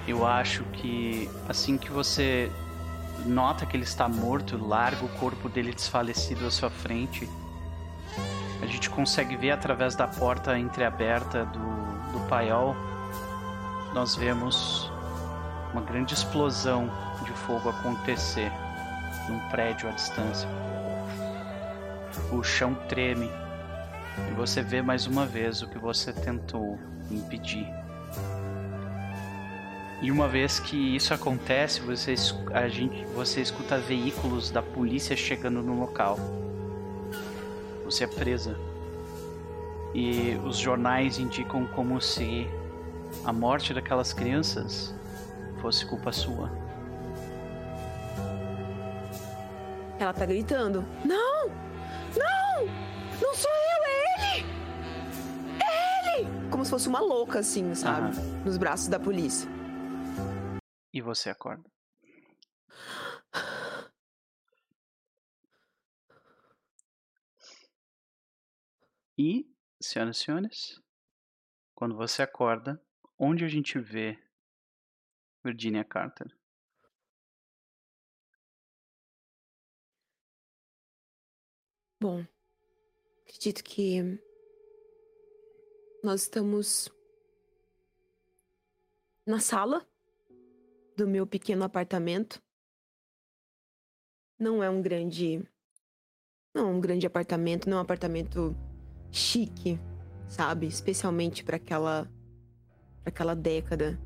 Eu 0.07 0.25
acho 0.25 0.63
que 0.73 1.29
assim 1.47 1.77
que 1.77 1.91
você 1.91 2.51
nota 3.25 3.65
que 3.65 3.75
ele 3.75 3.83
está 3.83 4.07
morto, 4.07 4.57
larga 4.57 5.05
o 5.05 5.09
corpo 5.09 5.47
dele 5.47 5.73
desfalecido 5.73 6.45
à 6.47 6.51
sua 6.51 6.69
frente, 6.69 7.29
a 8.61 8.65
gente 8.65 8.89
consegue 8.89 9.35
ver 9.35 9.51
através 9.51 9.95
da 9.95 10.07
porta 10.07 10.57
entreaberta 10.57 11.45
do, 11.45 12.11
do 12.11 12.27
paiol 12.27 12.75
nós 13.93 14.15
vemos 14.15 14.91
uma 15.71 15.81
grande 15.81 16.13
explosão 16.13 16.89
de 17.23 17.31
fogo 17.31 17.69
acontecer 17.69 18.51
num 19.27 19.39
prédio 19.49 19.89
à 19.89 19.91
distância. 19.91 20.47
O 22.31 22.43
chão 22.43 22.73
treme 22.87 23.29
e 24.29 24.33
você 24.33 24.61
vê 24.61 24.81
mais 24.81 25.07
uma 25.07 25.25
vez 25.25 25.61
o 25.61 25.67
que 25.67 25.77
você 25.77 26.11
tentou 26.13 26.77
impedir. 27.09 27.67
E 30.01 30.11
uma 30.11 30.27
vez 30.27 30.59
que 30.59 30.95
isso 30.95 31.13
acontece, 31.13 31.79
você, 31.81 32.15
a 32.53 32.67
gente, 32.67 33.05
você 33.13 33.39
escuta 33.41 33.77
veículos 33.77 34.49
da 34.49 34.61
polícia 34.61 35.15
chegando 35.15 35.61
no 35.61 35.79
local. 35.79 36.17
Você 37.85 38.03
é 38.05 38.07
presa. 38.07 38.57
E 39.93 40.39
os 40.43 40.57
jornais 40.57 41.19
indicam 41.19 41.67
como 41.67 42.01
se 42.01 42.49
a 43.23 43.31
morte 43.31 43.73
daquelas 43.73 44.13
crianças 44.13 44.93
fosse 45.61 45.85
culpa 45.85 46.11
sua. 46.11 46.49
Ela 49.99 50.13
tá 50.13 50.25
gritando: 50.25 50.81
Não! 51.05 51.47
Não! 52.17 52.65
Não 53.21 53.35
sou 53.35 53.51
eu, 53.51 53.83
é 53.83 54.37
ele! 54.37 54.45
É 55.63 56.19
ele! 56.19 56.49
Como 56.49 56.65
se 56.65 56.71
fosse 56.71 56.87
uma 56.87 56.99
louca, 56.99 57.39
assim, 57.39 57.73
sabe? 57.75 58.17
Nos 58.43 58.57
braços 58.57 58.87
da 58.87 58.99
polícia. 58.99 59.49
E 60.93 61.01
você 61.01 61.29
acorda. 61.29 61.69
E, 69.17 69.45
senhoras 69.79 70.17
e 70.17 70.23
senhores, 70.23 70.81
quando 71.75 71.95
você 71.95 72.23
acorda, 72.23 72.81
onde 73.23 73.45
a 73.45 73.47
gente 73.47 73.77
vê 73.79 74.17
Virginia 75.45 75.83
Carter? 75.83 76.35
Bom, 81.99 82.25
acredito 83.21 83.63
que 83.63 84.19
nós 86.03 86.23
estamos 86.23 86.89
na 89.23 89.39
sala 89.39 89.87
do 90.97 91.07
meu 91.07 91.27
pequeno 91.27 91.63
apartamento. 91.63 92.41
Não 94.39 94.63
é 94.63 94.69
um 94.69 94.81
grande. 94.81 95.47
Não 96.55 96.69
é 96.69 96.71
um 96.71 96.81
grande 96.81 97.05
apartamento, 97.05 97.69
não 97.69 97.77
é 97.77 97.79
um 97.81 97.83
apartamento 97.83 98.55
chique, 99.11 99.77
sabe? 100.27 100.65
Especialmente 100.65 101.43
para 101.43 101.57
aquela 101.57 102.11
aquela 103.05 103.35
década. 103.35 103.99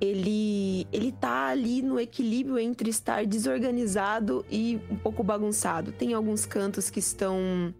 Ele 0.00 0.86
ele 0.92 1.12
tá 1.12 1.46
ali 1.48 1.80
no 1.80 1.98
equilíbrio 1.98 2.58
entre 2.58 2.90
estar 2.90 3.24
desorganizado 3.26 4.44
e 4.50 4.80
um 4.90 4.96
pouco 4.96 5.22
bagunçado. 5.22 5.92
Tem 5.92 6.12
alguns 6.14 6.44
cantos 6.44 6.90
que 6.90 6.98
estão 6.98 7.72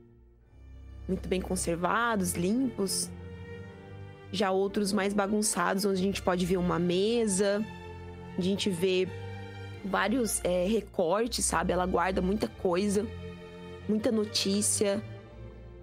muito 1.08 1.28
bem 1.28 1.40
conservados, 1.40 2.32
limpos. 2.34 3.10
Já 4.32 4.50
outros 4.50 4.92
mais 4.92 5.12
bagunçados, 5.12 5.84
onde 5.84 6.00
a 6.00 6.04
gente 6.04 6.22
pode 6.22 6.44
ver 6.44 6.56
uma 6.56 6.78
mesa, 6.78 7.64
a 8.36 8.40
gente 8.40 8.68
vê 8.68 9.08
vários 9.84 10.40
é, 10.42 10.66
recortes, 10.66 11.44
sabe? 11.44 11.72
Ela 11.72 11.86
guarda 11.86 12.20
muita 12.20 12.48
coisa, 12.48 13.06
muita 13.88 14.10
notícia. 14.10 15.02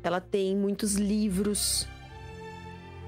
Ela 0.04 0.20
tem 0.20 0.56
muitos 0.56 0.96
livros. 0.96 1.88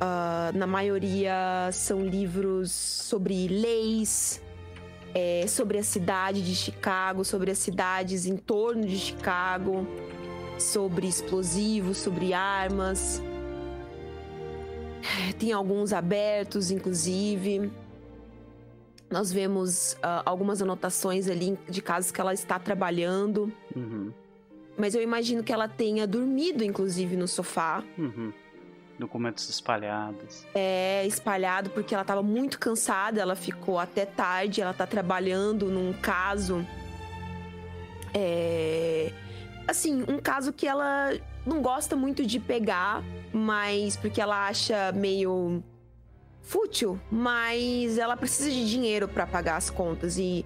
Uh, 0.04 0.58
na 0.58 0.68
maioria 0.68 1.70
são 1.72 2.06
livros 2.06 2.74
sobre 2.74 3.48
leis, 3.48 4.44
é, 5.14 5.46
sobre 5.48 5.78
a 5.78 5.84
cidade 5.84 6.42
de 6.42 6.54
Chicago, 6.54 7.24
sobre 7.24 7.52
as 7.52 7.58
cidades 7.60 8.26
em 8.26 8.36
torno 8.36 8.86
de 8.86 8.98
Chicago, 8.98 9.88
sobre 10.60 11.08
explosivos, 11.08 12.00
sobre 12.00 12.34
armas. 12.34 13.22
Tem 15.40 15.54
alguns 15.54 15.94
abertos, 15.94 16.70
inclusive. 16.70 17.72
Nós 19.10 19.32
vemos 19.32 19.94
uh, 19.94 20.22
algumas 20.26 20.62
anotações 20.62 21.30
ali 21.30 21.58
de 21.70 21.82
casos 21.82 22.12
que 22.12 22.20
ela 22.20 22.34
está 22.34 22.60
trabalhando. 22.60 23.50
Uhum. 23.74 24.12
Mas 24.78 24.96
eu 24.96 25.02
imagino 25.02 25.44
que 25.44 25.54
ela 25.54 25.70
tenha 25.70 26.06
dormido, 26.06 26.62
inclusive, 26.62 27.16
no 27.16 27.28
sofá. 27.28 27.82
Uhum. 27.98 28.34
Documentos 28.98 29.50
espalhados. 29.50 30.46
É, 30.54 31.06
espalhado 31.08 31.70
porque 31.72 31.94
ela 31.94 32.04
estava 32.04 32.22
muito 32.22 32.60
cansada, 32.60 33.20
ela 33.20 33.36
ficou 33.36 33.80
até 33.80 34.06
tarde, 34.06 34.62
ela 34.62 34.72
está 34.72 34.86
trabalhando 34.86 35.68
num 35.68 35.94
caso. 35.94 36.66
É. 38.14 39.12
Assim, 39.68 40.04
um 40.08 40.20
caso 40.20 40.54
que 40.54 40.68
ela 40.68 41.14
não 41.46 41.62
gosta 41.62 41.96
muito 41.96 42.26
de 42.26 42.40
pegar, 42.40 43.02
mas 43.34 43.98
porque 43.98 44.22
ela 44.22 44.48
acha 44.48 44.92
meio 44.92 45.64
fútil, 46.42 47.00
mas 47.10 47.98
ela 47.98 48.16
precisa 48.16 48.52
de 48.52 48.70
dinheiro 48.70 49.08
para 49.08 49.26
pagar 49.26 49.56
as 49.56 49.70
contas 49.70 50.18
e 50.18 50.46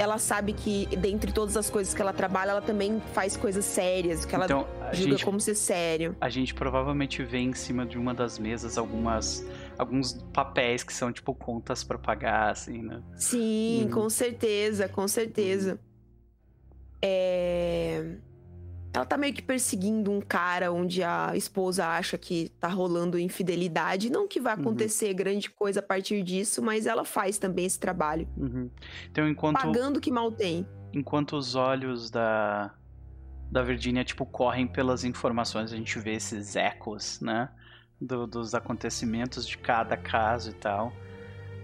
ela 0.00 0.16
sabe 0.16 0.54
que 0.54 0.86
dentre 0.96 1.30
todas 1.30 1.58
as 1.58 1.68
coisas 1.68 1.92
que 1.92 2.00
ela 2.00 2.14
trabalha, 2.14 2.52
ela 2.52 2.62
também 2.62 3.02
faz 3.12 3.36
coisas 3.36 3.66
sérias, 3.66 4.24
que 4.24 4.34
ela 4.34 4.46
então, 4.46 4.66
julga 4.94 5.10
gente, 5.10 5.24
como 5.26 5.38
ser 5.38 5.54
sério. 5.54 6.16
A 6.18 6.30
gente 6.30 6.54
provavelmente 6.54 7.22
vê 7.22 7.36
em 7.36 7.52
cima 7.52 7.84
de 7.84 7.98
uma 7.98 8.14
das 8.14 8.38
mesas 8.38 8.78
algumas 8.78 9.46
alguns 9.76 10.14
papéis 10.32 10.82
que 10.82 10.92
são 10.94 11.12
tipo 11.12 11.34
contas 11.34 11.84
para 11.84 11.98
pagar, 11.98 12.50
assim, 12.50 12.80
né? 12.80 13.02
Sim, 13.14 13.84
uhum. 13.84 13.90
com 13.90 14.08
certeza, 14.08 14.88
com 14.88 15.06
certeza. 15.06 15.72
Uhum. 15.72 15.78
É 17.02 18.16
ela 18.92 19.04
tá 19.04 19.16
meio 19.16 19.32
que 19.32 19.42
perseguindo 19.42 20.10
um 20.10 20.20
cara 20.20 20.72
onde 20.72 21.02
a 21.02 21.36
esposa 21.36 21.86
acha 21.86 22.18
que 22.18 22.48
tá 22.58 22.68
rolando 22.68 23.18
infidelidade. 23.18 24.10
Não 24.10 24.26
que 24.26 24.40
vai 24.40 24.54
uhum. 24.54 24.62
acontecer 24.62 25.10
uhum. 25.10 25.16
grande 25.16 25.48
coisa 25.48 25.80
a 25.80 25.82
partir 25.82 26.22
disso, 26.22 26.60
mas 26.60 26.86
ela 26.86 27.04
faz 27.04 27.38
também 27.38 27.66
esse 27.66 27.78
trabalho. 27.78 28.28
Uhum. 28.36 28.68
Então, 29.10 29.28
enquanto. 29.28 29.60
Pagando 29.60 30.00
que 30.00 30.10
mal 30.10 30.32
tem. 30.32 30.66
Enquanto 30.92 31.36
os 31.36 31.54
olhos 31.54 32.10
da. 32.10 32.74
Da 33.50 33.62
Virginia, 33.62 34.04
tipo, 34.04 34.24
correm 34.24 34.64
pelas 34.68 35.02
informações, 35.02 35.72
a 35.72 35.76
gente 35.76 35.98
vê 35.98 36.14
esses 36.14 36.54
ecos, 36.54 37.20
né? 37.20 37.48
Do, 38.00 38.24
dos 38.24 38.54
acontecimentos 38.54 39.46
de 39.46 39.58
cada 39.58 39.96
caso 39.96 40.50
e 40.50 40.54
tal. 40.54 40.88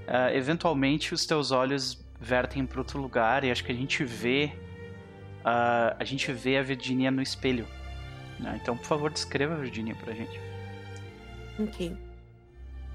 Uh, 0.06 0.34
eventualmente, 0.34 1.14
os 1.14 1.24
teus 1.24 1.52
olhos 1.52 2.04
vertem 2.20 2.66
para 2.66 2.80
outro 2.80 3.00
lugar 3.00 3.44
e 3.44 3.50
acho 3.50 3.64
que 3.64 3.70
a 3.70 3.74
gente 3.74 4.04
vê 4.04 4.52
uh, 5.46 5.96
a 5.98 6.04
gente 6.04 6.32
vê 6.32 6.59
a 6.59 6.62
Virginia 6.62 7.11
no 7.11 7.22
espelho. 7.22 7.66
Né? 8.40 8.59
Então, 8.61 8.76
por 8.76 8.85
favor, 8.85 9.11
descreva 9.11 9.54
a 9.54 9.59
Virginia 9.59 9.94
pra 9.94 10.12
gente. 10.12 10.40
Ok. 11.59 11.96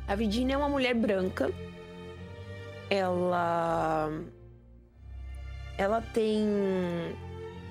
A 0.07 0.15
Virginia 0.15 0.55
é 0.55 0.57
uma 0.57 0.69
mulher 0.69 0.93
branca. 0.93 1.49
Ela. 2.89 4.11
Ela 5.77 6.01
tem. 6.01 6.45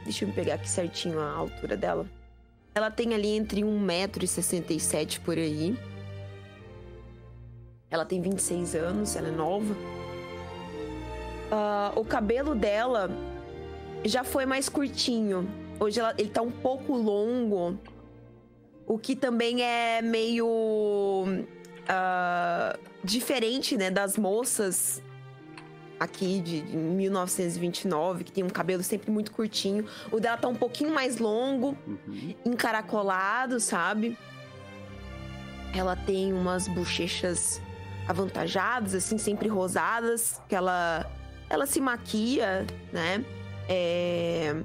Deixa 0.05 0.25
eu 0.25 0.33
pegar 0.33 0.55
aqui 0.55 0.69
certinho 0.69 1.21
a 1.21 1.31
altura 1.31 1.77
dela. 1.77 2.07
Ela 2.75 2.91
tem 2.91 3.15
ali 3.15 3.37
entre 3.37 3.61
1,67m 3.61 5.21
por 5.21 5.37
aí. 5.37 5.79
Ela 7.91 8.05
tem 8.05 8.23
26 8.23 8.77
anos, 8.77 9.17
ela 9.17 9.29
é 9.29 9.33
nova. 9.33 9.75
Uh, 11.51 12.01
o 12.01 12.05
cabelo 12.05 12.55
dela 12.55 13.11
já 14.05 14.25
foi 14.25 14.47
mais 14.47 14.69
curtinho. 14.69 15.49
Hoje 15.79 16.01
ela, 16.01 16.15
ele 16.19 16.31
tá 16.31 16.43
um 16.43 16.51
pouco 16.51 16.95
longo. 16.95 17.79
O 18.87 18.99
que 18.99 19.15
também 19.15 19.63
é 19.63 20.03
meio. 20.03 20.47
Uh, 20.47 22.91
diferente, 23.03 23.77
né? 23.77 23.91
Das 23.91 24.17
moças 24.17 25.03
aqui 25.99 26.41
de, 26.41 26.63
de 26.63 26.77
1929, 26.77 28.25
que 28.25 28.33
tem 28.33 28.43
um 28.43 28.49
cabelo 28.49 28.83
sempre 28.83 29.11
muito 29.11 29.33
curtinho. 29.33 29.85
O 30.11 30.19
dela 30.19 30.37
tá 30.37 30.49
um 30.49 30.55
pouquinho 30.55 30.95
mais 30.95 31.19
longo, 31.19 31.77
uhum. 31.87 32.35
encaracolado, 32.45 33.61
sabe? 33.61 34.17
Ela 35.75 35.95
tem 35.95 36.33
umas 36.33 36.67
bochechas 36.67 37.61
avantajadas, 38.09 38.95
assim, 38.95 39.19
sempre 39.19 39.49
rosadas, 39.49 40.41
que 40.49 40.55
ela, 40.55 41.07
ela 41.49 41.67
se 41.67 41.81
maquia, 41.81 42.67
né? 42.93 43.25
É... 43.73 44.57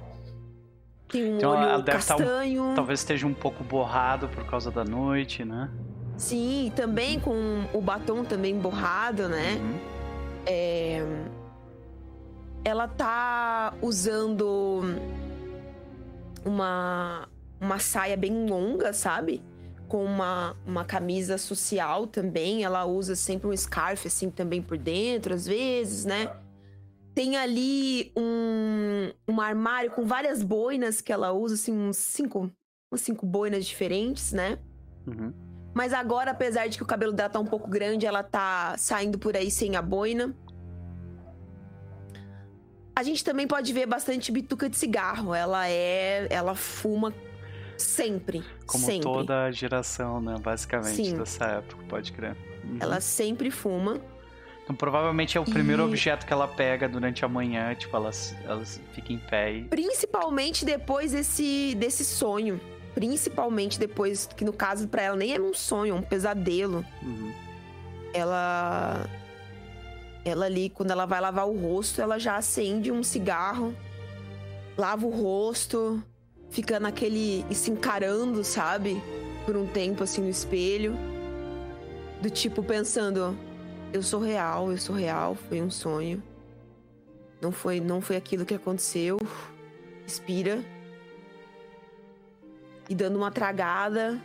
Tem 1.08 1.34
um 1.34 1.38
então, 1.38 1.52
olho 1.52 1.84
castanho. 1.84 2.64
Um, 2.72 2.74
talvez 2.74 3.02
esteja 3.02 3.28
um 3.28 3.34
pouco 3.34 3.64
borrado 3.64 4.28
por 4.28 4.44
causa 4.46 4.72
da 4.72 4.84
noite, 4.84 5.46
né? 5.46 5.70
Sim, 6.18 6.72
também 6.76 7.20
com 7.20 7.66
o 7.72 7.80
batom 7.80 8.26
também 8.26 8.58
borrado, 8.58 9.30
né? 9.30 9.58
Uhum. 9.62 9.80
É... 10.48 11.06
Ela 12.64 12.88
tá 12.88 13.76
usando 13.80 14.82
uma, 16.44 17.28
uma 17.62 17.78
saia 17.78 18.18
bem 18.18 18.50
longa, 18.50 18.92
sabe? 18.92 19.44
Com 19.88 20.04
uma, 20.04 20.56
uma 20.66 20.84
camisa 20.84 21.38
social 21.38 22.08
também. 22.08 22.64
Ela 22.64 22.86
usa 22.86 23.16
sempre 23.16 23.48
um 23.48 23.56
scarf 23.56 24.08
assim 24.08 24.32
também 24.32 24.64
por 24.64 24.80
dentro, 24.80 25.36
às 25.36 25.46
vezes, 25.46 26.06
né? 26.06 26.32
Tem 27.16 27.38
ali 27.38 28.12
um, 28.16 29.10
um 29.28 29.42
armário 29.42 29.90
com 29.92 30.06
várias 30.06 30.44
boinas 30.44 31.00
que 31.00 31.14
ela 31.14 31.32
usa, 31.32 31.56
assim, 31.56 31.72
uns 31.72 31.98
cinco, 31.98 32.52
uns 32.92 33.02
cinco 33.02 33.26
boinas 33.26 33.66
diferentes, 33.66 34.34
né? 34.34 34.60
Uhum. 35.08 35.34
Mas 35.74 35.94
agora, 35.94 36.32
apesar 36.32 36.68
de 36.68 36.78
que 36.78 36.84
o 36.84 36.86
cabelo 36.86 37.14
dela 37.14 37.30
tá 37.30 37.40
um 37.40 37.46
pouco 37.46 37.70
grande, 37.70 38.06
ela 38.06 38.22
tá 38.22 38.76
saindo 38.78 39.18
por 39.18 39.36
aí 39.36 39.50
sem 39.50 39.76
a 39.76 39.82
boina. 39.82 40.36
A 42.96 43.04
gente 43.04 43.24
também 43.24 43.46
pode 43.46 43.74
ver 43.74 43.86
bastante 43.86 44.32
bituca 44.32 44.70
de 44.70 44.78
cigarro. 44.78 45.34
Ela 45.34 45.70
é. 45.70 46.28
Ela 46.30 46.56
fuma 46.56 47.14
sempre. 47.78 48.42
Como 48.66 48.86
sempre. 48.86 49.02
toda 49.02 49.44
a 49.44 49.52
geração, 49.52 50.22
né? 50.22 50.36
Basicamente, 50.42 50.96
Sim. 50.96 51.18
dessa 51.18 51.46
época, 51.46 51.84
pode 51.90 52.14
crer. 52.14 52.38
Uhum. 52.64 52.78
Ela 52.80 53.02
sempre 53.02 53.52
fuma. 53.52 54.00
Então 54.66 54.76
provavelmente 54.76 55.38
é 55.38 55.42
o 55.42 55.46
primeiro 55.46 55.84
e... 55.84 55.86
objeto 55.86 56.26
que 56.26 56.34
ela 56.34 56.48
pega 56.48 56.90
durante 56.90 57.24
a 57.24 57.28
manhã, 57.28 57.74
tipo, 57.76 57.96
ela, 57.96 58.10
ela 58.44 58.66
fica 58.94 59.14
em 59.14 59.20
pé 59.20 59.54
e... 59.54 59.64
Principalmente 59.66 60.66
depois 60.66 61.12
desse, 61.12 61.76
desse 61.76 62.04
sonho. 62.04 62.60
Principalmente 62.96 63.80
depois, 63.80 64.28
que 64.36 64.44
no 64.44 64.52
caso 64.52 64.88
para 64.88 65.04
ela 65.04 65.16
nem 65.16 65.36
é 65.36 65.40
um 65.40 65.54
sonho, 65.54 65.96
é 65.96 65.98
um 65.98 66.02
pesadelo. 66.02 66.84
Uhum. 67.02 67.32
Ela... 68.14 69.08
Ela 70.24 70.46
ali, 70.48 70.72
quando 70.72 70.90
ela 70.90 71.06
vai 71.06 71.22
lavar 71.22 71.48
o 71.48 71.56
rosto, 71.56 72.02
ela 72.02 72.18
já 72.18 72.36
acende 72.36 72.92
um 72.92 73.04
cigarro, 73.04 73.76
lava 74.76 75.06
o 75.06 75.12
rosto, 75.12 76.04
fica 76.50 76.80
naquele. 76.80 77.46
se 77.54 77.70
encarando, 77.70 78.44
sabe? 78.44 79.00
Por 79.46 79.56
um 79.56 79.68
tempo 79.68 80.04
assim 80.04 80.22
no 80.22 80.30
espelho. 80.30 80.98
Do 82.20 82.30
tipo 82.32 82.64
pensando: 82.64 83.38
eu 83.96 84.04
sou 84.04 84.20
real, 84.20 84.72
eu 84.72 84.78
sou 84.78 84.94
real, 84.94 85.36
foi 85.36 85.62
um 85.62 85.72
sonho. 85.72 86.22
Não 87.42 87.52
foi, 87.52 87.80
não 87.80 88.02
foi 88.02 88.18
aquilo 88.18 88.46
que 88.46 88.54
aconteceu. 88.54 89.18
Respira. 90.04 90.62
E 92.90 92.94
dando 92.94 93.16
uma 93.16 93.32
tragada, 93.32 94.22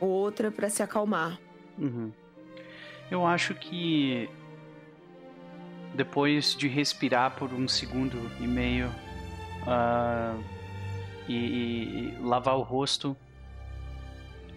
outra 0.00 0.50
para 0.50 0.68
se 0.68 0.82
acalmar. 0.82 1.38
Uhum. 1.78 2.12
Eu 3.10 3.24
acho 3.24 3.54
que 3.54 4.28
depois 5.94 6.56
de 6.56 6.66
respirar 6.66 7.36
por 7.36 7.52
um 7.52 7.68
segundo 7.68 8.30
e 8.40 8.46
meio 8.46 8.88
uh, 9.62 10.42
e, 11.28 11.34
e, 11.34 12.18
lavar 12.20 12.56
o 12.56 12.62
rosto, 12.62 13.16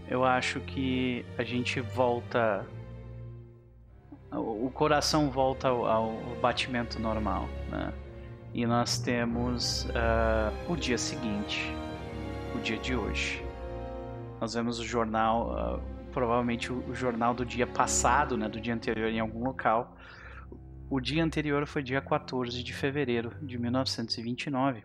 eu 0.09 0.23
acho 0.23 0.59
que 0.61 1.23
a 1.37 1.43
gente 1.43 1.79
volta. 1.79 2.65
O 4.37 4.69
coração 4.69 5.29
volta 5.29 5.69
ao, 5.69 5.85
ao 5.85 6.11
batimento 6.41 6.99
normal, 6.99 7.47
né? 7.69 7.93
E 8.53 8.65
nós 8.65 8.97
temos 8.97 9.83
uh, 9.85 10.71
o 10.71 10.77
dia 10.77 10.97
seguinte, 10.97 11.73
o 12.55 12.59
dia 12.59 12.77
de 12.77 12.95
hoje. 12.95 13.43
Nós 14.39 14.53
vemos 14.53 14.79
o 14.79 14.85
jornal, 14.85 15.77
uh, 15.77 16.11
provavelmente 16.13 16.71
o, 16.71 16.77
o, 16.89 16.95
jornal 16.95 17.33
do 17.33 17.45
dia 17.45 17.67
passado, 17.67 18.37
né, 18.37 18.47
do 18.47 18.59
dia 18.59 18.73
anterior 18.73 19.09
em 19.09 19.19
algum 19.19 19.43
local. 19.43 19.97
O 20.89 21.01
dia 21.01 21.21
anterior 21.21 21.67
foi 21.67 21.83
dia 21.83 21.99
14 21.99 22.63
de 22.63 22.73
fevereiro 22.73 23.35
de 23.41 23.57
1929. 23.57 24.83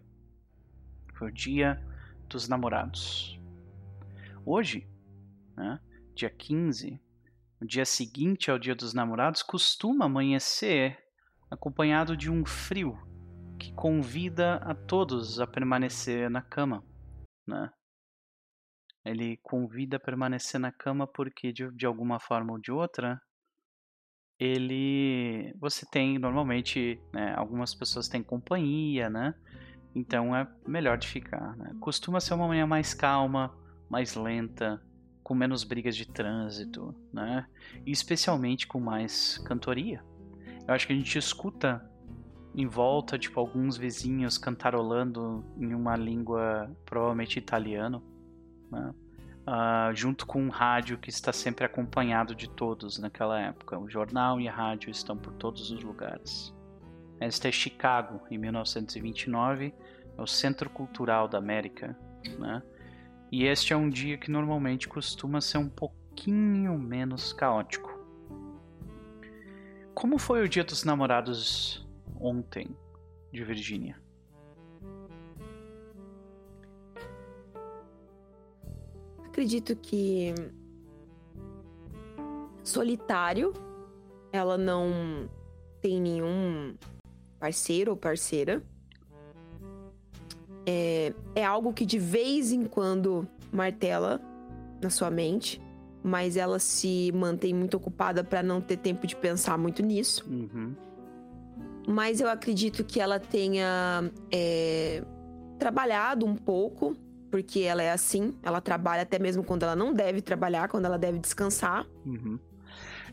Foi 1.14 1.28
o 1.28 1.32
dia 1.32 1.80
dos 2.28 2.48
namorados. 2.48 3.38
Hoje, 4.44 4.88
né, 5.56 5.78
dia 6.12 6.28
15, 6.28 7.00
o 7.60 7.66
dia 7.66 7.84
seguinte 7.84 8.50
ao 8.50 8.58
dia 8.58 8.74
dos 8.74 8.94
namorados, 8.94 9.42
costuma 9.42 10.06
amanhecer 10.06 10.98
acompanhado 11.50 12.16
de 12.16 12.30
um 12.30 12.44
frio 12.44 12.96
que 13.58 13.72
convida 13.74 14.56
a 14.56 14.74
todos 14.74 15.38
a 15.38 15.46
permanecer 15.46 16.30
na 16.30 16.40
cama, 16.40 16.82
né? 17.46 17.70
Ele 19.04 19.36
convida 19.42 19.96
a 19.96 20.00
permanecer 20.00 20.60
na 20.60 20.72
cama 20.72 21.06
porque 21.06 21.52
de, 21.52 21.70
de 21.72 21.86
alguma 21.86 22.18
forma 22.18 22.52
ou 22.52 22.58
de 22.58 22.70
outra 22.70 23.20
ele 24.40 25.54
você 25.60 25.84
tem 25.84 26.18
normalmente 26.18 26.98
né, 27.12 27.34
algumas 27.36 27.74
pessoas 27.74 28.08
têm 28.08 28.22
companhia 28.22 29.10
né 29.10 29.34
então 29.94 30.34
é 30.34 30.50
melhor 30.66 30.96
de 30.96 31.06
ficar 31.06 31.54
né? 31.58 31.76
costuma 31.78 32.20
ser 32.20 32.32
uma 32.32 32.48
manhã 32.48 32.66
mais 32.66 32.94
calma 32.94 33.54
mais 33.90 34.14
lenta 34.14 34.82
com 35.30 35.34
menos 35.36 35.62
brigas 35.62 35.94
de 35.94 36.08
trânsito 36.08 36.92
né 37.12 37.46
e 37.86 37.92
especialmente 37.92 38.66
com 38.66 38.80
mais 38.80 39.38
cantoria 39.38 40.02
eu 40.66 40.74
acho 40.74 40.88
que 40.88 40.92
a 40.92 40.96
gente 40.96 41.16
escuta 41.16 41.88
em 42.52 42.66
volta 42.66 43.16
tipo 43.16 43.38
alguns 43.38 43.76
vizinhos 43.76 44.36
cantarolando 44.36 45.44
em 45.56 45.72
uma 45.72 45.94
língua 45.94 46.68
provavelmente 46.84 47.38
italiano 47.38 48.02
né? 48.72 48.92
uh, 49.46 49.94
junto 49.94 50.26
com 50.26 50.42
um 50.42 50.48
rádio 50.48 50.98
que 50.98 51.10
está 51.10 51.32
sempre 51.32 51.64
acompanhado 51.64 52.34
de 52.34 52.48
todos 52.48 52.98
naquela 52.98 53.40
época. 53.40 53.78
O 53.78 53.88
jornal 53.88 54.40
e 54.40 54.48
a 54.48 54.52
rádio 54.52 54.90
estão 54.90 55.16
por 55.16 55.32
todos 55.34 55.70
os 55.70 55.82
lugares. 55.82 56.52
Esta 57.20 57.48
é 57.48 57.52
Chicago, 57.52 58.20
em 58.30 58.38
1929, 58.38 59.72
é 60.16 60.22
o 60.22 60.26
Centro 60.26 60.68
Cultural 60.70 61.28
da 61.28 61.38
América. 61.38 61.96
Né? 62.38 62.62
E 63.30 63.44
este 63.44 63.72
é 63.72 63.76
um 63.76 63.88
dia 63.88 64.18
que 64.18 64.30
normalmente 64.30 64.88
costuma 64.88 65.40
ser 65.40 65.58
um 65.58 65.68
pouquinho 65.68 66.78
menos 66.78 67.32
caótico. 67.32 67.98
Como 69.94 70.18
foi 70.18 70.42
o 70.42 70.48
Dia 70.48 70.64
dos 70.64 70.84
Namorados 70.84 71.86
ontem 72.18 72.76
de 73.32 73.44
Virgínia? 73.44 74.00
acredito 79.40 79.74
que 79.74 80.34
solitário, 82.62 83.54
ela 84.30 84.58
não 84.58 85.30
tem 85.80 85.98
nenhum 85.98 86.76
parceiro 87.38 87.92
ou 87.92 87.96
parceira. 87.96 88.62
É, 90.72 91.12
é 91.34 91.44
algo 91.44 91.72
que 91.72 91.84
de 91.84 91.98
vez 91.98 92.52
em 92.52 92.64
quando 92.64 93.26
martela 93.50 94.20
na 94.80 94.88
sua 94.88 95.10
mente, 95.10 95.60
mas 96.00 96.36
ela 96.36 96.60
se 96.60 97.10
mantém 97.12 97.52
muito 97.52 97.76
ocupada 97.76 98.22
para 98.22 98.40
não 98.40 98.60
ter 98.60 98.76
tempo 98.76 99.04
de 99.04 99.16
pensar 99.16 99.58
muito 99.58 99.82
nisso. 99.82 100.24
Uhum. 100.30 100.74
Mas 101.88 102.20
eu 102.20 102.28
acredito 102.28 102.84
que 102.84 103.00
ela 103.00 103.18
tenha 103.18 104.08
é, 104.30 105.02
trabalhado 105.58 106.24
um 106.24 106.36
pouco 106.36 106.96
porque 107.30 107.60
ela 107.60 107.82
é 107.82 107.90
assim, 107.90 108.34
ela 108.42 108.60
trabalha 108.60 109.02
até 109.02 109.18
mesmo 109.18 109.42
quando 109.42 109.64
ela 109.64 109.76
não 109.76 109.92
deve 109.92 110.20
trabalhar, 110.20 110.68
quando 110.68 110.84
ela 110.84 110.98
deve 110.98 111.18
descansar. 111.18 111.84
Uhum. 112.06 112.38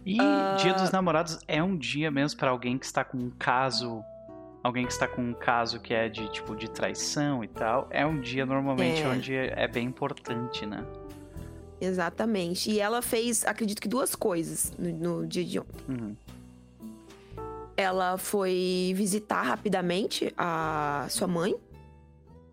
E 0.05 0.19
uh... 0.19 0.57
Dia 0.57 0.73
dos 0.73 0.91
Namorados 0.91 1.39
é 1.47 1.61
um 1.61 1.75
dia 1.75 2.09
mesmo 2.11 2.39
para 2.39 2.51
alguém 2.51 2.77
que 2.77 2.85
está 2.85 3.03
com 3.03 3.17
um 3.17 3.31
caso, 3.31 4.03
alguém 4.67 4.85
que 4.85 4.91
está 4.91 5.07
com 5.07 5.21
um 5.21 5.33
caso 5.33 5.79
que 5.79 5.93
é 5.93 6.09
de 6.09 6.29
tipo 6.29 6.55
de 6.55 6.69
traição 6.69 7.43
e 7.43 7.47
tal. 7.47 7.87
É 7.89 8.05
um 8.05 8.19
dia 8.19 8.45
normalmente 8.45 9.01
é. 9.01 9.07
onde 9.07 9.33
é 9.33 9.67
bem 9.67 9.87
importante, 9.87 10.65
né? 10.65 10.85
Exatamente. 11.79 12.69
E 12.69 12.79
ela 12.79 13.01
fez, 13.01 13.45
acredito 13.45 13.81
que 13.81 13.87
duas 13.87 14.13
coisas 14.15 14.73
no, 14.77 15.21
no 15.21 15.27
dia 15.27 15.45
de 15.45 15.59
ontem. 15.59 15.85
Uhum. 15.87 16.15
Ela 17.75 18.17
foi 18.17 18.93
visitar 18.95 19.43
rapidamente 19.43 20.33
a 20.37 21.05
sua 21.09 21.27
mãe, 21.27 21.55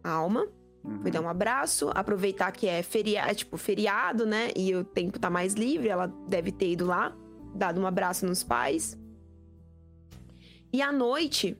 a 0.02 0.10
Alma. 0.10 0.46
Uhum. 0.84 1.00
Foi 1.00 1.10
dar 1.10 1.22
um 1.22 1.28
abraço, 1.28 1.90
aproveitar 1.94 2.52
que 2.52 2.68
é 2.68 2.82
feriado, 2.82 3.30
é, 3.30 3.34
tipo, 3.34 3.56
feriado, 3.56 4.26
né? 4.26 4.50
E 4.54 4.74
o 4.74 4.84
tempo 4.84 5.18
tá 5.18 5.30
mais 5.30 5.54
livre, 5.54 5.88
ela 5.88 6.06
deve 6.28 6.52
ter 6.52 6.70
ido 6.72 6.84
lá, 6.84 7.16
dado 7.54 7.80
um 7.80 7.86
abraço 7.86 8.26
nos 8.26 8.44
pais. 8.44 8.98
E 10.70 10.82
à 10.82 10.92
noite, 10.92 11.56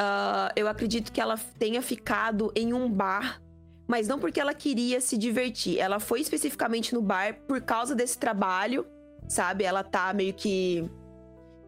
uh, 0.00 0.52
eu 0.54 0.68
acredito 0.68 1.12
que 1.12 1.20
ela 1.20 1.38
tenha 1.58 1.82
ficado 1.82 2.52
em 2.54 2.72
um 2.72 2.90
bar, 2.90 3.40
mas 3.86 4.08
não 4.08 4.18
porque 4.18 4.40
ela 4.40 4.54
queria 4.54 5.00
se 5.00 5.16
divertir. 5.16 5.78
Ela 5.78 6.00
foi 6.00 6.20
especificamente 6.20 6.94
no 6.94 7.02
bar 7.02 7.40
por 7.46 7.60
causa 7.60 7.94
desse 7.94 8.18
trabalho, 8.18 8.86
sabe? 9.28 9.64
Ela 9.64 9.82
tá 9.82 10.12
meio 10.12 10.34
que 10.34 10.88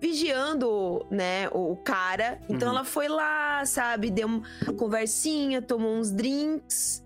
vigiando, 0.00 1.04
né, 1.10 1.48
o 1.50 1.76
cara. 1.76 2.40
Então 2.48 2.68
uhum. 2.68 2.74
ela 2.74 2.84
foi 2.84 3.08
lá, 3.08 3.64
sabe, 3.66 4.10
deu 4.10 4.28
uma 4.28 4.42
conversinha, 4.76 5.60
tomou 5.60 5.94
uns 5.94 6.10
drinks 6.10 7.04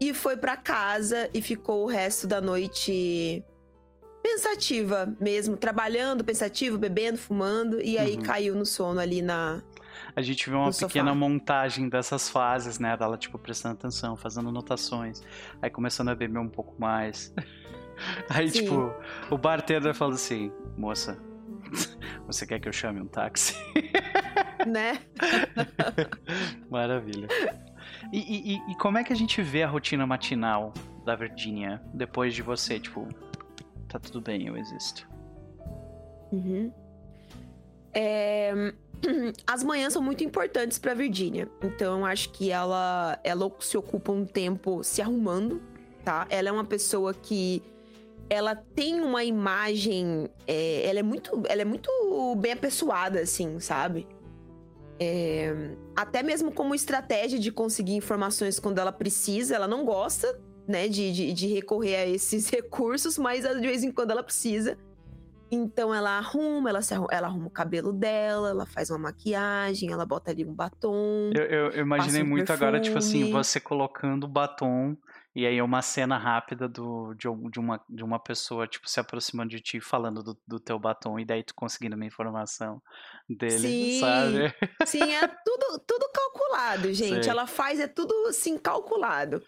e 0.00 0.12
foi 0.14 0.36
para 0.36 0.56
casa 0.56 1.28
e 1.32 1.42
ficou 1.42 1.84
o 1.84 1.86
resto 1.86 2.26
da 2.26 2.40
noite 2.40 3.44
pensativa 4.22 5.14
mesmo, 5.20 5.56
trabalhando, 5.56 6.24
pensativo, 6.24 6.78
bebendo, 6.78 7.18
fumando 7.18 7.80
e 7.80 7.98
aí 7.98 8.16
uhum. 8.16 8.22
caiu 8.22 8.54
no 8.54 8.64
sono 8.64 9.00
ali 9.00 9.20
na 9.20 9.62
a 10.14 10.22
gente 10.22 10.48
vê 10.48 10.56
uma 10.56 10.70
pequena 10.70 11.10
sofá. 11.10 11.14
montagem 11.14 11.88
dessas 11.88 12.28
fases, 12.28 12.78
né? 12.78 12.96
Dela, 12.96 13.16
tipo, 13.16 13.38
prestando 13.38 13.74
atenção, 13.74 14.16
fazendo 14.16 14.48
anotações. 14.48 15.22
Aí 15.60 15.70
começando 15.70 16.08
a 16.08 16.14
beber 16.14 16.38
um 16.38 16.48
pouco 16.48 16.74
mais. 16.80 17.34
Aí, 18.28 18.48
Sim. 18.50 18.62
tipo, 18.64 18.92
o 19.30 19.38
bartender 19.38 19.94
fala 19.94 20.14
assim: 20.14 20.50
Moça, 20.76 21.18
Você 22.26 22.46
quer 22.46 22.60
que 22.60 22.68
eu 22.68 22.72
chame 22.72 23.00
um 23.00 23.06
táxi? 23.06 23.54
Né? 24.64 25.00
Maravilha. 26.70 27.26
E, 28.12 28.54
e, 28.54 28.70
e, 28.70 28.76
como 28.76 28.96
é 28.96 29.02
que 29.02 29.12
a 29.12 29.16
gente 29.16 29.42
vê 29.42 29.64
a 29.64 29.68
rotina 29.68 30.06
matinal 30.06 30.72
da 31.04 31.16
Virginia 31.16 31.82
depois 31.92 32.32
de 32.32 32.42
você, 32.42 32.78
tipo, 32.78 33.08
tá 33.88 33.98
tudo 33.98 34.20
bem, 34.20 34.46
eu 34.46 34.56
existo? 34.56 35.08
Uhum. 36.30 36.72
É... 37.92 38.72
As 39.46 39.64
manhãs 39.64 39.92
são 39.92 40.02
muito 40.02 40.22
importantes 40.22 40.78
para 40.78 40.94
Virginia, 40.94 41.48
então 41.62 42.06
acho 42.06 42.30
que 42.30 42.50
ela, 42.50 43.18
ela 43.24 43.50
se 43.60 43.76
ocupa 43.76 44.12
um 44.12 44.24
tempo 44.24 44.82
se 44.84 45.02
arrumando, 45.02 45.60
tá? 46.04 46.26
Ela 46.30 46.48
é 46.48 46.52
uma 46.52 46.64
pessoa 46.64 47.12
que 47.12 47.62
ela 48.28 48.54
tem 48.54 49.00
uma 49.00 49.24
imagem. 49.24 50.28
É, 50.46 50.88
ela, 50.88 51.00
é 51.00 51.02
muito, 51.02 51.42
ela 51.48 51.62
é 51.62 51.64
muito 51.64 51.90
bem 52.36 52.52
apessoada, 52.52 53.20
assim, 53.20 53.60
sabe? 53.60 54.06
É, 54.98 55.52
até 55.96 56.22
mesmo 56.22 56.52
como 56.52 56.74
estratégia 56.74 57.38
de 57.38 57.50
conseguir 57.50 57.94
informações 57.94 58.58
quando 58.58 58.78
ela 58.78 58.92
precisa, 58.92 59.56
ela 59.56 59.66
não 59.66 59.84
gosta, 59.84 60.40
né, 60.66 60.86
de, 60.86 61.12
de, 61.12 61.32
de 61.32 61.46
recorrer 61.48 61.96
a 61.96 62.06
esses 62.06 62.48
recursos, 62.50 63.18
mas 63.18 63.44
de 63.44 63.60
vez 63.60 63.82
em 63.82 63.90
quando 63.90 64.12
ela 64.12 64.22
precisa. 64.22 64.78
Então 65.54 65.94
ela 65.94 66.16
arruma, 66.16 66.70
ela, 66.70 66.78
arruma, 66.78 67.08
ela 67.10 67.26
arruma 67.26 67.46
o 67.46 67.50
cabelo 67.50 67.92
dela, 67.92 68.48
ela 68.48 68.64
faz 68.64 68.88
uma 68.88 68.98
maquiagem, 68.98 69.92
ela 69.92 70.06
bota 70.06 70.30
ali 70.30 70.46
um 70.46 70.54
batom. 70.54 71.30
Eu, 71.34 71.44
eu, 71.44 71.70
eu 71.72 71.82
imaginei 71.82 72.22
um 72.22 72.26
muito 72.26 72.46
perfume. 72.46 72.66
agora, 72.66 72.80
tipo 72.82 72.96
assim, 72.96 73.30
você 73.30 73.60
colocando 73.60 74.24
o 74.24 74.28
batom 74.28 74.96
e 75.34 75.46
aí 75.46 75.58
é 75.58 75.62
uma 75.62 75.80
cena 75.80 76.18
rápida 76.18 76.68
do, 76.68 77.14
de, 77.14 77.26
de, 77.50 77.58
uma, 77.58 77.80
de 77.88 78.02
uma 78.04 78.18
pessoa, 78.18 78.66
tipo, 78.66 78.88
se 78.88 79.00
aproximando 79.00 79.50
de 79.50 79.60
ti, 79.60 79.80
falando 79.80 80.22
do, 80.22 80.38
do 80.46 80.60
teu 80.60 80.78
batom, 80.78 81.18
e 81.18 81.24
daí 81.24 81.42
tu 81.42 81.54
conseguindo 81.54 81.96
uma 81.96 82.04
informação 82.04 82.82
dele, 83.28 83.58
sim, 83.58 84.00
sabe? 84.00 84.54
Sim, 84.86 85.10
é 85.10 85.26
tudo, 85.26 85.78
tudo 85.86 86.10
calculado, 86.12 86.92
gente. 86.94 87.28
Ela 87.28 87.46
faz, 87.46 87.80
é 87.80 87.86
tudo, 87.86 88.14
assim, 88.28 88.58
calculado. 88.58 89.42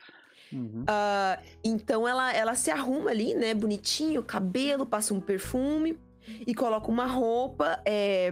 Uhum. 0.54 0.82
Uh, 0.82 1.42
então 1.64 2.06
ela, 2.06 2.32
ela 2.32 2.54
se 2.54 2.70
arruma 2.70 3.10
ali, 3.10 3.34
né, 3.34 3.52
bonitinho, 3.54 4.22
cabelo, 4.22 4.86
passa 4.86 5.12
um 5.12 5.20
perfume 5.20 5.98
e 6.46 6.54
coloca 6.54 6.90
uma 6.90 7.06
roupa. 7.06 7.80
É... 7.84 8.30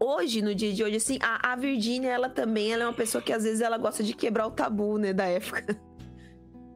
Hoje, 0.00 0.42
no 0.42 0.54
dia 0.54 0.72
de 0.72 0.82
hoje, 0.84 0.96
assim, 0.96 1.18
a, 1.20 1.52
a 1.52 1.56
Virginia, 1.56 2.10
ela 2.10 2.28
também 2.28 2.72
ela 2.72 2.84
é 2.84 2.86
uma 2.86 2.92
pessoa 2.92 3.22
que 3.22 3.32
às 3.32 3.42
vezes 3.44 3.60
ela 3.60 3.78
gosta 3.78 4.02
de 4.02 4.14
quebrar 4.14 4.46
o 4.46 4.50
tabu, 4.50 4.98
né, 4.98 5.12
da 5.12 5.24
época. 5.24 5.64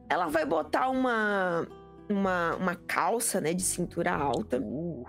Ela 0.09 0.27
vai 0.27 0.45
botar 0.45 0.89
uma, 0.89 1.65
uma, 2.07 2.55
uma 2.57 2.75
calça, 2.75 3.41
né, 3.41 3.53
de 3.53 3.63
cintura 3.63 4.11
alta. 4.11 4.59
Uh. 4.59 5.05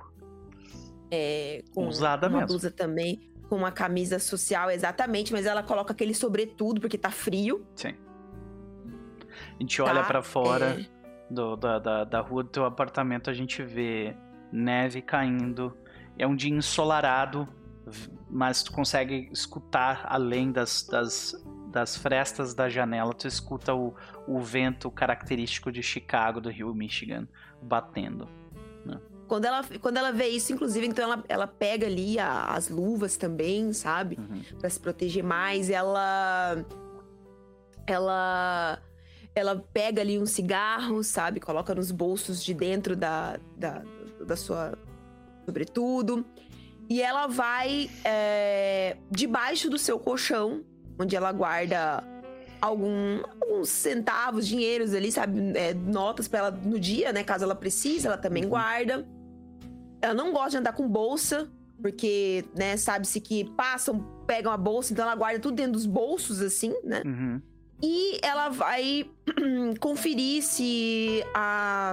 É, 1.10 1.62
com 1.74 1.88
Usada 1.88 2.28
uma 2.28 2.38
mesmo. 2.38 2.48
blusa 2.48 2.70
também, 2.70 3.20
com 3.48 3.56
uma 3.56 3.70
camisa 3.72 4.18
social, 4.18 4.70
exatamente, 4.70 5.32
mas 5.32 5.44
ela 5.44 5.62
coloca 5.62 5.92
aquele 5.92 6.14
sobretudo, 6.14 6.80
porque 6.80 6.96
tá 6.96 7.10
frio. 7.10 7.66
Sim. 7.76 7.94
A 9.58 9.62
gente 9.62 9.80
olha 9.82 10.02
tá, 10.02 10.06
para 10.06 10.22
fora 10.22 10.80
é... 10.80 10.86
do, 11.30 11.56
da, 11.56 11.78
da, 11.78 12.04
da 12.04 12.20
rua 12.20 12.42
do 12.42 12.50
teu 12.50 12.64
apartamento, 12.64 13.30
a 13.30 13.34
gente 13.34 13.62
vê 13.62 14.16
neve 14.52 15.02
caindo. 15.02 15.76
É 16.18 16.26
um 16.26 16.36
dia 16.36 16.54
ensolarado, 16.54 17.48
mas 18.30 18.62
tu 18.62 18.72
consegue 18.72 19.28
escutar 19.32 20.06
além 20.08 20.52
das, 20.52 20.86
das 20.86 21.34
das 21.74 21.96
frestas 21.96 22.54
da 22.54 22.68
janela, 22.68 23.12
tu 23.12 23.26
escuta 23.26 23.74
o, 23.74 23.92
o 24.28 24.38
vento 24.38 24.88
característico 24.92 25.72
de 25.72 25.82
Chicago, 25.82 26.40
do 26.40 26.48
rio 26.48 26.72
Michigan, 26.72 27.26
batendo. 27.60 28.28
Né? 28.86 29.00
Quando 29.26 29.46
ela, 29.46 29.64
quando 29.80 29.96
ela 29.96 30.12
vê 30.12 30.28
isso, 30.28 30.52
inclusive, 30.52 30.86
então 30.86 31.04
ela, 31.04 31.24
ela 31.28 31.46
pega 31.48 31.88
ali 31.88 32.16
a, 32.16 32.44
as 32.44 32.68
luvas 32.68 33.16
também, 33.16 33.72
sabe? 33.72 34.16
Uhum. 34.16 34.58
para 34.60 34.70
se 34.70 34.78
proteger 34.78 35.24
mais. 35.24 35.68
Ela. 35.68 36.64
Ela. 37.88 38.78
Ela 39.34 39.56
pega 39.72 40.00
ali 40.00 40.18
um 40.18 40.26
cigarro, 40.26 41.02
sabe? 41.02 41.40
Coloca 41.40 41.74
nos 41.74 41.90
bolsos 41.90 42.42
de 42.42 42.54
dentro 42.54 42.94
da, 42.94 43.38
da, 43.56 43.82
da 44.24 44.36
sua. 44.36 44.78
Sobretudo. 45.44 46.24
E 46.88 47.02
ela 47.02 47.26
vai 47.26 47.90
é, 48.04 48.96
debaixo 49.10 49.68
do 49.68 49.78
seu 49.78 49.98
colchão, 49.98 50.62
onde 50.98 51.16
ela 51.16 51.32
guarda 51.32 52.04
algum, 52.60 53.22
alguns 53.40 53.68
centavos, 53.68 54.46
dinheiros 54.46 54.94
ali, 54.94 55.12
sabe? 55.12 55.56
É, 55.56 55.74
notas 55.74 56.28
para 56.28 56.38
ela 56.38 56.50
no 56.50 56.78
dia, 56.78 57.12
né? 57.12 57.22
Caso 57.24 57.44
ela 57.44 57.54
precise, 57.54 58.06
ela 58.06 58.16
também 58.16 58.44
uhum. 58.44 58.50
guarda. 58.50 59.06
Ela 60.00 60.14
não 60.14 60.32
gosta 60.32 60.50
de 60.50 60.56
andar 60.58 60.72
com 60.72 60.88
bolsa, 60.88 61.50
porque, 61.80 62.44
né, 62.56 62.76
sabe-se 62.76 63.20
que 63.20 63.44
passam, 63.50 63.98
pegam 64.26 64.52
a 64.52 64.56
bolsa, 64.56 64.92
então 64.92 65.04
ela 65.04 65.14
guarda 65.14 65.38
tudo 65.40 65.56
dentro 65.56 65.72
dos 65.72 65.86
bolsos, 65.86 66.40
assim, 66.40 66.74
né? 66.84 67.02
Uhum. 67.04 67.42
E 67.86 68.18
ela 68.22 68.48
vai 68.48 69.04
conferir 69.78 70.42
se 70.42 71.22
a 71.34 71.92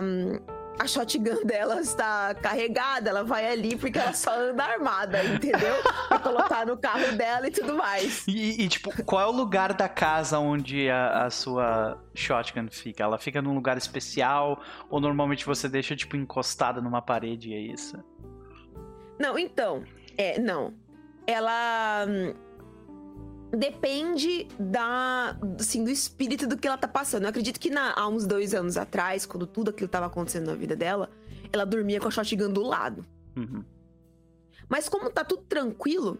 a 0.79 0.87
shotgun 0.87 1.43
dela 1.45 1.81
está 1.81 2.33
carregada, 2.33 3.09
ela 3.09 3.25
vai 3.25 3.45
ali 3.45 3.75
porque 3.75 3.99
ela 3.99 4.13
só 4.13 4.33
anda 4.33 4.63
armada, 4.63 5.21
entendeu? 5.23 5.75
pra 6.07 6.17
colocar 6.17 6.65
no 6.65 6.77
carro 6.77 7.11
dela 7.17 7.47
e 7.47 7.51
tudo 7.51 7.75
mais. 7.75 8.25
E, 8.25 8.63
e 8.63 8.67
tipo, 8.69 8.89
qual 9.03 9.21
é 9.21 9.25
o 9.27 9.31
lugar 9.31 9.73
da 9.73 9.89
casa 9.89 10.39
onde 10.39 10.89
a, 10.89 11.25
a, 11.25 11.29
sua 11.29 12.01
shotgun 12.15 12.69
fica? 12.69 13.03
Ela 13.03 13.17
fica 13.17 13.41
num 13.41 13.53
lugar 13.53 13.77
especial 13.77 14.61
ou 14.89 15.01
normalmente 15.01 15.45
você 15.45 15.67
deixa, 15.67 15.93
tipo, 15.93 16.15
encostada 16.15 16.81
numa 16.81 17.01
parede 17.01 17.49
e 17.49 17.53
é 17.53 17.59
isso? 17.59 18.01
Não, 19.19 19.37
então, 19.37 19.83
é, 20.17 20.39
não. 20.39 20.73
Ela 21.27 22.05
hum, 22.07 22.33
depende 23.52 24.47
da, 24.58 25.38
assim, 25.60 25.84
do 25.84 25.89
espírito 25.89 26.47
do 26.47 26.58
que 26.58 26.68
ela 26.68 26.78
tá 26.78 26.88
passando. 26.88 27.24
Eu 27.24 27.30
acredito 27.30 27.60
que 27.60 27.70
na, 27.70 27.93
há 27.95 28.08
uns 28.08 28.26
dois 28.26 28.54
anos 28.54 28.78
atrás, 28.78 29.26
quando 29.26 29.45
tudo 29.45 29.70
aquilo 29.70 29.89
tava 29.89 30.06
acontecendo 30.06 30.47
na 30.47 30.56
vida 30.56 30.76
dela, 30.76 31.10
ela 31.52 31.66
dormia 31.66 31.99
com 31.99 32.08
a 32.08 32.12
shotgun 32.12 32.49
do 32.49 32.64
lado. 32.64 33.06
Uhum. 33.36 33.64
Mas 34.70 34.88
como 34.88 35.10
tá 35.10 35.26
tudo 35.26 35.43
tranquilo, 35.43 36.18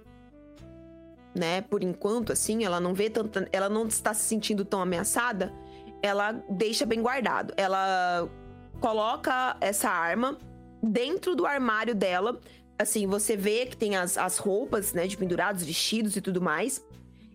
né, 1.34 1.62
por 1.62 1.82
enquanto, 1.82 2.34
assim, 2.34 2.66
ela 2.66 2.82
não 2.82 2.94
vê 2.94 3.10
tanta. 3.10 3.48
Ela 3.54 3.70
não 3.70 3.88
está 3.88 4.14
se 4.14 4.24
sentindo 4.24 4.66
tão 4.66 4.82
ameaçada, 4.82 5.54
ela 6.02 6.34
deixa 6.50 6.86
bem 6.86 7.02
guardado. 7.02 7.54
Ela 7.56 8.30
coloca 8.82 9.56
essa 9.62 9.90
arma 9.90 10.38
dentro 10.84 11.34
do 11.34 11.46
armário 11.46 11.96
dela. 11.96 12.42
Assim, 12.78 13.08
você 13.08 13.38
vê 13.38 13.68
que 13.68 13.78
tem 13.78 13.96
as, 13.96 14.18
as 14.18 14.38
roupas, 14.38 14.92
né, 14.92 15.08
de 15.08 15.16
pendurados, 15.16 15.64
vestidos 15.64 16.18
e 16.18 16.22
tudo 16.22 16.42
mais 16.42 16.84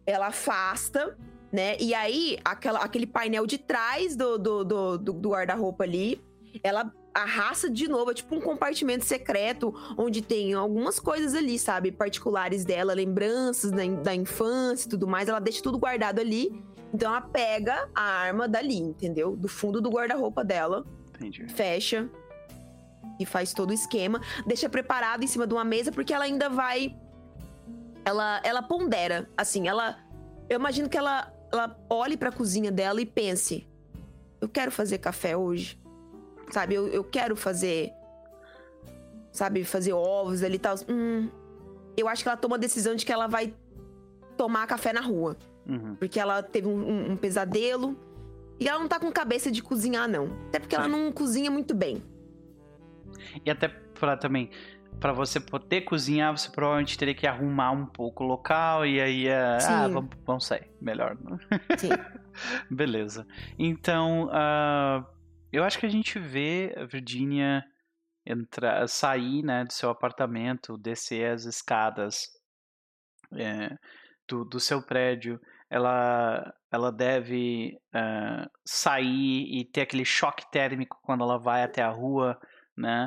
ela 0.07 0.29
afasta, 0.29 1.17
né? 1.53 1.77
E 1.79 1.93
aí, 1.95 2.39
aquela, 2.45 2.81
aquele 2.81 3.07
painel 3.07 3.47
de 3.47 3.59
trás 3.59 4.15
do, 4.15 4.39
do, 4.39 4.65
do, 4.65 4.99
do 4.99 5.29
guarda-roupa 5.29 5.85
ali, 5.85 6.21
ela 6.63 6.93
arrasta 7.13 7.71
de 7.71 7.89
novo, 7.89 8.11
é 8.11 8.15
tipo 8.15 8.35
um 8.35 8.41
compartimento 8.41 9.05
secreto, 9.05 9.75
onde 9.97 10.21
tem 10.21 10.53
algumas 10.53 11.01
coisas 11.01 11.35
ali, 11.35 11.59
sabe? 11.59 11.91
Particulares 11.91 12.65
dela, 12.65 12.93
lembranças 12.93 13.71
da, 13.71 13.87
da 14.03 14.15
infância 14.15 14.87
e 14.87 14.91
tudo 14.91 15.07
mais. 15.07 15.29
Ela 15.29 15.41
deixa 15.41 15.63
tudo 15.63 15.79
guardado 15.79 16.19
ali. 16.21 16.63
Então 16.93 17.11
ela 17.11 17.23
pega 17.23 17.89
a 17.95 18.03
arma 18.03 18.47
dali, 18.47 18.79
entendeu? 18.79 19.35
Do 19.35 19.49
fundo 19.49 19.81
do 19.81 19.91
guarda-roupa 19.91 20.45
dela. 20.45 20.85
Entendi. 21.15 21.49
Fecha. 21.49 22.09
E 23.19 23.25
faz 23.25 23.55
todo 23.55 23.71
o 23.71 23.73
esquema. 23.73 24.21
Deixa 24.47 24.69
preparado 24.69 25.23
em 25.23 25.27
cima 25.27 25.47
de 25.47 25.55
uma 25.55 25.65
mesa, 25.65 25.91
porque 25.91 26.13
ela 26.13 26.25
ainda 26.25 26.51
vai 26.51 26.95
ela, 28.07 28.41
ela 28.45 28.63
pondera, 28.63 29.29
assim, 29.37 29.67
ela. 29.67 29.99
Eu 30.49 30.61
imagino 30.61 30.89
que 30.89 30.97
ela, 30.97 31.35
ela 31.53 31.77
olhe 31.91 32.17
pra 32.17 32.31
cozinha 32.31 32.71
dela 32.71 33.01
e 33.01 33.05
pense: 33.05 33.67
eu 34.41 34.49
quero 34.49 34.71
fazer 34.71 34.99
café 34.99 35.37
hoje. 35.37 35.77
Sabe, 36.53 36.77
eu, 36.77 36.87
eu 36.87 37.03
quero 37.03 37.35
fazer. 37.35 37.93
Sabe, 39.33 39.65
fazer 39.65 39.93
ovos 39.93 40.45
ali 40.45 40.55
e 40.55 40.59
tal. 40.59 40.77
Hum, 40.89 41.29
eu 41.97 42.07
acho 42.07 42.23
que 42.23 42.29
ela 42.29 42.37
toma 42.37 42.55
a 42.55 42.59
decisão 42.59 42.95
de 42.95 43.05
que 43.05 43.13
ela 43.13 43.27
vai 43.27 43.53
tomar 44.37 44.69
café 44.69 44.93
na 44.93 45.01
rua. 45.01 45.37
Uhum. 45.69 45.97
Porque 45.97 46.21
ela 46.21 46.45
teve 46.45 46.69
um, 46.69 46.79
um, 46.79 47.11
um, 47.11 47.17
pesadelo. 47.17 47.99
E 48.61 48.69
ela 48.69 48.79
não 48.79 48.87
tá 48.87 49.01
com 49.01 49.11
cabeça 49.11 49.51
de 49.51 49.61
cozinhar, 49.61 50.09
não. 50.09 50.31
Até 50.47 50.61
porque 50.61 50.77
ela 50.77 50.87
não 50.87 51.11
cozinha 51.11 51.51
muito 51.51 51.75
bem. 51.75 52.03
E 53.45 53.51
até 53.51 53.69
pra 53.69 54.17
também 54.17 54.51
para 55.01 55.13
você 55.13 55.39
poder 55.39 55.83
cozinhar, 55.83 56.37
você 56.37 56.51
provavelmente 56.51 56.97
teria 56.97 57.15
que 57.15 57.27
arrumar 57.27 57.71
um 57.71 57.87
pouco 57.87 58.25
o 58.25 58.27
local 58.27 58.87
e 58.87 59.01
aí 59.01 59.29
é, 59.29 59.59
ah, 59.63 59.89
vamos, 59.89 60.11
vamos 60.25 60.47
sair, 60.47 60.71
melhor. 60.81 61.17
Né? 61.21 61.39
Sim. 61.77 61.89
Beleza. 62.71 63.27
Então, 63.59 64.27
uh, 64.27 65.07
eu 65.53 65.65
acho 65.65 65.79
que 65.79 65.87
a 65.87 65.91
gente 65.91 66.19
vê 66.19 66.75
a 66.77 66.85
Virginia 66.85 67.65
entrar, 68.25 68.89
sair, 68.89 69.43
né, 69.43 69.65
do 69.65 69.73
seu 69.73 69.89
apartamento, 69.91 70.77
descer 70.77 71.33
as 71.33 71.45
escadas 71.45 72.29
é, 73.35 73.77
do, 74.29 74.45
do 74.45 74.59
seu 74.59 74.83
prédio. 74.83 75.41
Ela, 75.71 76.53
ela 76.71 76.93
deve 76.93 77.79
uh, 77.95 78.51
sair 78.65 79.45
e 79.51 79.65
ter 79.65 79.83
aquele 79.83 80.05
choque 80.05 80.49
térmico 80.51 80.99
quando 81.03 81.23
ela 81.23 81.39
vai 81.39 81.63
até 81.63 81.83
a 81.83 81.91
rua, 81.91 82.39
né? 82.77 83.07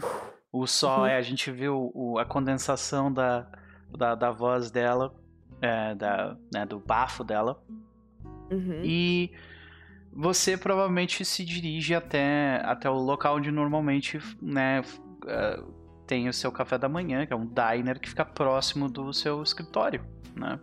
O 0.52 0.66
sol, 0.66 1.02
uhum. 1.02 1.06
é, 1.06 1.16
a 1.16 1.22
gente 1.22 1.52
viu 1.52 1.92
o, 1.94 2.18
a 2.18 2.26
condensação 2.26 3.12
da, 3.12 3.48
da, 3.96 4.16
da 4.16 4.32
voz 4.32 4.72
dela, 4.72 5.14
é, 5.62 5.94
da, 5.94 6.36
né, 6.54 6.66
do 6.66 6.80
bafo 6.80 7.24
dela. 7.24 7.62
Uhum. 8.52 8.82
E 8.84 9.32
você 10.12 10.58
provavelmente 10.58 11.24
se 11.24 11.46
dirige 11.46 11.94
até, 11.94 12.62
até 12.66 12.90
o 12.90 12.96
local 12.96 13.38
onde 13.38 13.52
normalmente 13.52 14.20
né, 14.42 14.82
é, 15.28 15.64
tem 16.08 16.28
o 16.28 16.34
seu 16.34 16.52
café 16.52 16.78
da 16.78 16.90
manhã, 16.90 17.26
que 17.26 17.34
é 17.34 17.36
um 17.36 17.46
diner 17.46 18.00
que 18.00 18.10
fica 18.10 18.26
próximo 18.26 18.90
do 18.90 19.14
seu 19.14 19.44
escritório, 19.44 20.04
né? 20.36 20.60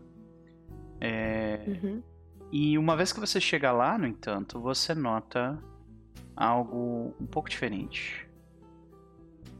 É, 1.00 1.60
uhum. 1.68 2.02
E 2.50 2.76
uma 2.76 2.96
vez 2.96 3.12
que 3.12 3.20
você 3.20 3.40
chega 3.40 3.70
lá, 3.70 3.96
no 3.96 4.06
entanto, 4.06 4.60
você 4.60 4.94
nota 4.94 5.62
algo 6.34 7.14
um 7.20 7.26
pouco 7.26 7.48
diferente. 7.48 8.25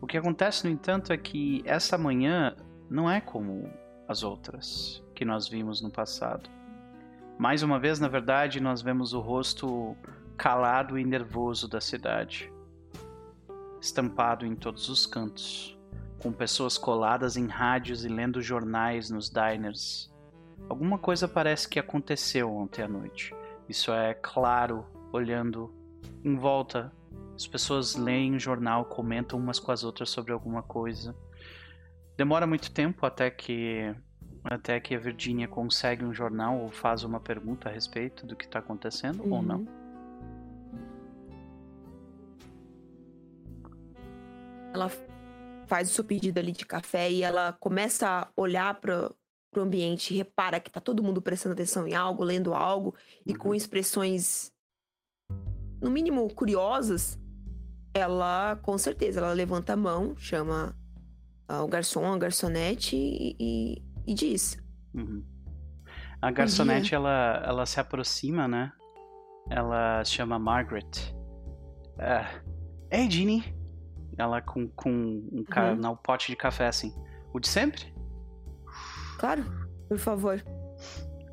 O 0.01 0.07
que 0.07 0.17
acontece, 0.17 0.67
no 0.67 0.73
entanto, 0.73 1.13
é 1.13 1.17
que 1.17 1.63
essa 1.65 1.97
manhã 1.97 2.55
não 2.89 3.11
é 3.11 3.21
como 3.21 3.71
as 4.07 4.23
outras 4.23 5.03
que 5.15 5.25
nós 5.25 5.49
vimos 5.49 5.81
no 5.81 5.91
passado. 5.91 6.49
Mais 7.39 7.63
uma 7.63 7.79
vez, 7.79 7.99
na 7.99 8.09
verdade, 8.09 8.61
nós 8.61 8.83
vemos 8.83 9.13
o 9.13 9.21
rosto 9.21 9.97
calado 10.37 10.99
e 10.99 11.05
nervoso 11.05 11.69
da 11.69 11.81
cidade, 11.81 12.53
estampado 13.81 14.47
em 14.47 14.55
todos 14.55 14.89
os 14.89 15.07
cantos. 15.07 15.77
com 16.19 16.33
pessoas 16.33 16.79
coladas 16.79 17.37
em 17.37 17.47
rádios 17.47 18.05
e 18.05 18.09
lendo 18.09 18.41
jornais 18.41 19.11
nos 19.11 19.31
diners. 19.31 20.13
Alguma 20.69 20.99
coisa 20.99 21.29
parece 21.29 21.69
que 21.69 21.79
aconteceu 21.79 22.51
ontem 22.53 22.83
à 22.83 22.89
noite. 22.89 23.35
Isso 23.69 23.93
é 23.93 24.15
claro 24.15 24.87
olhando 25.13 25.73
em 26.25 26.35
volta. 26.35 26.93
As 27.37 27.47
pessoas 27.47 27.95
leem 27.95 28.35
o 28.35 28.41
jornal, 28.41 28.87
comentam 28.87 29.39
umas 29.39 29.61
com 29.61 29.71
as 29.71 29.85
outras 29.85 30.09
sobre 30.09 30.33
alguma 30.33 30.63
coisa. 30.63 31.15
Demora 32.17 32.47
muito 32.47 32.73
tempo 32.73 33.05
até 33.05 33.31
que 33.31 33.95
até 34.43 34.79
que 34.81 34.95
a 34.95 34.99
Virginia 34.99 35.47
consegue 35.49 36.05
um 36.05 36.15
jornal 36.15 36.57
ou 36.59 36.71
faz 36.71 37.03
uma 37.03 37.19
pergunta 37.21 37.69
a 37.69 37.73
respeito 37.73 38.25
do 38.25 38.37
que 38.37 38.45
está 38.45 38.61
acontecendo 38.61 39.23
Uhum. 39.25 39.33
ou 39.33 39.43
não. 39.43 39.67
Ela 44.73 44.91
faz 45.67 45.91
o 45.91 45.93
seu 45.95 46.05
pedido 46.05 46.39
ali 46.39 46.53
de 46.53 46.65
café 46.65 47.11
e 47.11 47.23
ela 47.23 47.53
começa 47.55 48.07
a 48.09 48.29
olhar 48.37 48.81
para 48.81 49.11
o 49.57 49.61
ambiente, 49.61 50.15
repara 50.15 50.61
que 50.61 50.71
tá 50.71 50.81
todo 50.81 51.03
mundo 51.03 51.21
prestando 51.21 51.55
atenção 51.55 51.87
em 51.89 51.95
algo, 51.95 52.23
lendo 52.23 52.55
algo 52.55 52.95
e 53.25 53.35
com 53.35 53.49
Uhum. 53.49 53.55
expressões 53.55 54.53
no 55.83 55.91
mínimo 55.91 56.33
curiosas. 56.35 57.19
Ela, 57.97 58.57
com 58.63 58.77
certeza, 58.77 59.21
ela 59.21 59.33
levanta 59.33 59.73
a 59.73 59.77
mão, 59.77 60.15
chama 60.19 60.77
ah, 61.49 61.63
o 61.63 61.69
garçom, 61.69 62.13
a 62.13 62.19
garçonete 62.19 62.95
e, 62.97 63.37
e- 63.41 63.83
e 64.07 64.15
diz: 64.15 64.57
Uhum. 64.95 65.25
A 66.21 66.31
garçonete 66.31 66.95
ela, 66.95 67.43
ela 67.47 67.65
se 67.67 67.81
aproxima, 67.81 68.47
né? 68.47 68.73
Ela 69.51 70.05
se 70.05 70.13
chama 70.13 70.39
Margaret. 70.39 70.91
Ah, 71.99 72.41
Ei, 72.91 73.11
Ginny! 73.11 73.43
Ela 74.19 74.41
com, 74.41 74.69
com 74.69 74.91
um, 74.91 75.45
ca... 75.45 75.73
Uhum. 75.73 75.91
um 75.93 75.97
pote 75.97 76.29
de 76.31 76.37
café 76.37 76.67
assim. 76.69 76.93
O 77.35 77.41
de 77.41 77.49
sempre? 77.49 77.95
Claro, 79.19 79.45
por 79.89 79.99
favor. 79.99 80.43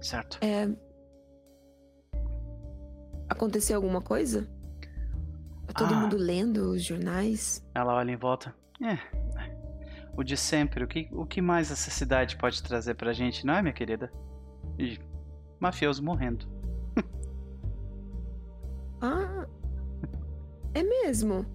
Certo. 0.01 0.38
É... 0.41 0.68
Aconteceu 3.30 3.78
alguma 3.78 4.01
coisa? 4.01 4.47
Tá 5.68 5.74
todo 5.74 5.93
Ah. 5.93 5.99
mundo 5.99 6.18
lendo 6.18 6.72
os 6.72 6.84
jornais? 6.84 7.66
Ela 7.74 7.93
olha 7.95 8.11
em 8.11 8.16
volta. 8.18 8.53
É. 8.82 8.97
O 10.16 10.24
de 10.24 10.36
sempre. 10.38 10.84
O 10.84 10.88
que, 10.88 11.07
o 11.11 11.26
que 11.26 11.41
mais 11.41 11.72
essa 11.72 11.89
cidade 11.89 12.38
pode 12.38 12.61
trazer 12.61 12.95
pra 12.95 13.14
gente, 13.14 13.45
não 13.45 13.53
é, 13.55 13.61
minha 13.61 13.74
querida? 13.74 14.11
E 14.78 14.99
mafioso 15.59 16.03
morrendo. 16.03 16.45
Ah, 19.01 19.45
é 20.74 20.82
mesmo? 20.84 21.45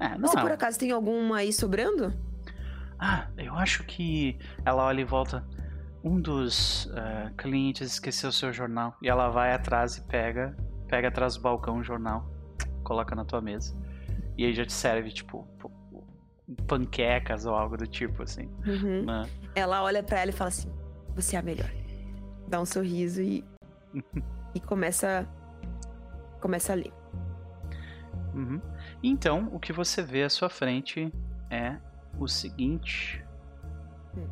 É, 0.00 0.16
não 0.18 0.28
Você 0.28 0.38
é 0.38 0.42
por 0.42 0.50
acaso 0.50 0.78
tem 0.78 0.90
alguma 0.90 1.38
aí 1.38 1.52
sobrando? 1.52 2.12
Ah, 2.98 3.28
eu 3.36 3.54
acho 3.54 3.84
que 3.84 4.36
ela 4.64 4.84
olha 4.84 5.00
em 5.00 5.04
volta. 5.04 5.46
Um 6.02 6.20
dos 6.20 6.90
eh, 6.94 7.30
clientes 7.36 7.92
esqueceu 7.92 8.32
seu 8.32 8.52
jornal. 8.52 8.96
E 9.02 9.08
ela 9.08 9.28
vai 9.28 9.52
atrás 9.52 9.96
e 9.96 10.00
pega. 10.02 10.56
Pega 10.88 11.08
atrás 11.08 11.36
do 11.36 11.42
balcão 11.42 11.78
o 11.78 11.84
jornal. 11.84 12.28
Coloca 12.88 13.14
na 13.14 13.22
tua 13.22 13.42
mesa. 13.42 13.76
E 14.38 14.46
aí 14.46 14.54
já 14.54 14.64
te 14.64 14.72
serve, 14.72 15.10
tipo, 15.12 15.46
panquecas 16.66 17.44
ou 17.44 17.54
algo 17.54 17.76
do 17.76 17.86
tipo, 17.86 18.22
assim. 18.22 18.48
Uhum. 18.66 19.04
né? 19.04 19.28
Ela 19.54 19.82
olha 19.82 20.02
pra 20.02 20.20
ela 20.20 20.30
e 20.30 20.32
fala 20.32 20.48
assim: 20.48 20.72
Você 21.14 21.36
é 21.36 21.38
a 21.38 21.42
melhor. 21.42 21.70
Dá 22.48 22.58
um 22.58 22.64
sorriso 22.64 23.20
e. 23.20 23.44
e 24.54 24.60
começa. 24.60 25.28
Começa 26.40 26.72
a 26.72 26.76
ler. 26.76 26.94
Uhum. 28.32 28.58
Então, 29.02 29.50
o 29.52 29.60
que 29.60 29.70
você 29.70 30.02
vê 30.02 30.22
à 30.22 30.30
sua 30.30 30.48
frente 30.48 31.12
é 31.50 31.76
o 32.18 32.26
seguinte. 32.26 33.22
Hum. 34.16 34.30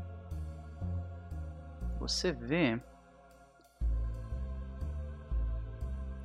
Você 2.00 2.32
vê 2.32 2.80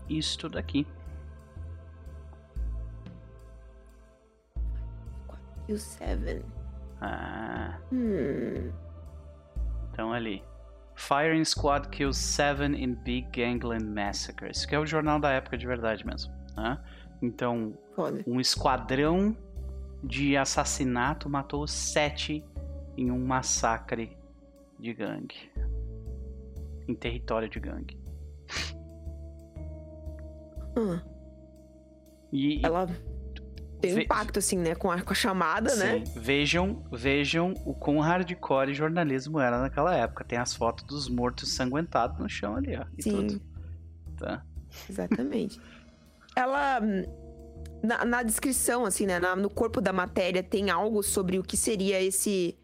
isto 0.07 0.47
daqui. 0.47 0.87
E 5.71 5.73
o 5.73 5.77
Seven. 5.79 6.41
Ah, 6.99 7.79
Hum. 7.93 8.71
então 9.93 10.11
ali. 10.11 10.43
Firing 10.95 11.45
Squad 11.45 11.87
kills 11.89 12.19
seven 12.19 12.75
in 12.75 12.93
Big 12.95 13.29
Gangland 13.31 13.85
Massacre. 13.85 14.51
Isso 14.51 14.67
que 14.67 14.75
é 14.75 14.79
o 14.79 14.85
jornal 14.85 15.17
da 15.17 15.31
época 15.31 15.57
de 15.57 15.65
verdade 15.65 16.05
mesmo. 16.05 16.31
Né? 16.57 16.77
Então, 17.21 17.73
Foda. 17.95 18.21
um 18.27 18.39
esquadrão 18.41 19.35
de 20.03 20.35
assassinato 20.35 21.29
matou 21.29 21.65
sete 21.65 22.43
em 22.97 23.09
um 23.09 23.25
massacre 23.25 24.17
de 24.77 24.93
gangue. 24.93 25.49
Em 26.87 26.93
território 26.93 27.47
de 27.49 27.59
gangue. 27.61 27.97
E, 32.31 32.59
e- 32.59 32.65
ela 32.65 32.87
tem 33.81 33.91
um 33.93 33.95
Ve- 33.95 34.03
impacto, 34.03 34.39
assim, 34.39 34.57
né? 34.57 34.75
Com 34.75 34.91
a, 34.91 35.01
com 35.01 35.11
a 35.11 35.15
chamada, 35.15 35.75
né? 35.75 36.03
sim, 36.05 36.19
vejam, 36.19 36.83
vejam 36.91 37.53
o 37.65 37.73
quão 37.73 37.99
hardcore 37.99 38.73
jornalismo 38.73 39.39
era 39.39 39.59
naquela 39.59 39.95
época. 39.95 40.23
Tem 40.23 40.37
as 40.37 40.53
fotos 40.55 40.85
dos 40.85 41.09
mortos 41.09 41.53
sanguentados 41.55 42.17
no 42.19 42.29
chão 42.29 42.55
ali, 42.55 42.75
ó. 42.77 42.85
E 42.97 43.03
Sim. 43.03 43.11
tudo. 43.27 43.41
Tá. 44.17 44.43
Exatamente. 44.89 45.59
Ela. 46.35 46.79
Na, 47.83 48.05
na 48.05 48.21
descrição, 48.23 48.85
assim, 48.85 49.07
né? 49.07 49.19
na- 49.19 49.35
no 49.35 49.49
corpo 49.49 49.81
da 49.81 49.91
matéria, 49.91 50.43
tem 50.43 50.69
algo 50.69 51.01
sobre 51.01 51.39
o 51.39 51.43
que 51.43 51.57
seria 51.57 51.99
esse 52.01 52.55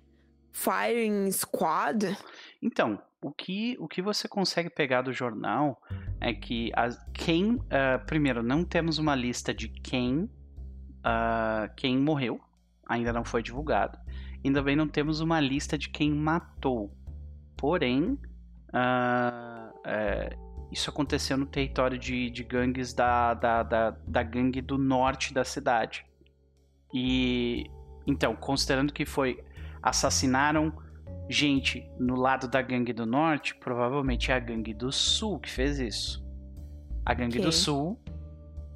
Firing 0.51 1.31
Squad? 1.31 2.15
Então, 2.61 3.01
o 3.21 3.31
que, 3.31 3.75
o 3.79 3.87
que 3.87 4.01
você 4.01 4.27
consegue 4.27 4.69
pegar 4.69 5.01
do 5.01 5.11
jornal 5.11 5.81
é 6.21 6.33
que 6.33 6.71
as- 6.75 6.99
quem. 7.13 7.59
ah, 7.71 7.97
primeiro, 8.05 8.43
não 8.43 8.63
temos 8.63 8.99
uma 8.99 9.15
lista 9.15 9.53
de 9.53 9.67
quem, 9.69 10.29
ah, 11.03 11.69
quem 11.75 11.97
morreu, 11.97 12.39
ainda 12.87 13.11
não 13.13 13.23
foi 13.23 13.41
divulgado. 13.43 13.97
E 14.43 14.51
também 14.51 14.75
não 14.75 14.87
temos 14.87 15.19
uma 15.19 15.39
lista 15.39 15.77
de 15.77 15.89
quem 15.89 16.13
matou. 16.13 16.91
Porém, 17.55 18.17
é, 19.85 20.37
isso 20.71 20.89
aconteceu 20.89 21.37
no 21.37 21.45
território 21.45 21.97
de, 21.97 22.29
de 22.29 22.43
gangues 22.43 22.93
da, 22.93 23.33
da, 23.33 23.63
da, 23.63 23.91
da 24.07 24.23
gangue 24.23 24.61
do 24.61 24.77
norte 24.77 25.33
da 25.33 25.43
cidade. 25.43 26.05
E 26.93 27.65
então, 28.05 28.35
considerando 28.35 28.93
que 28.93 29.05
foi 29.05 29.43
assassinaram 29.81 30.71
gente 31.29 31.89
no 31.99 32.15
lado 32.15 32.47
da 32.47 32.61
gangue 32.61 32.93
do 32.93 33.05
norte, 33.05 33.55
provavelmente 33.55 34.31
é 34.31 34.35
a 34.35 34.39
gangue 34.39 34.73
do 34.73 34.91
sul 34.91 35.39
que 35.39 35.49
fez 35.49 35.79
isso. 35.79 36.25
A 37.05 37.13
gangue 37.13 37.39
do 37.39 37.49
Ok. 37.49 37.51
sul, 37.51 37.99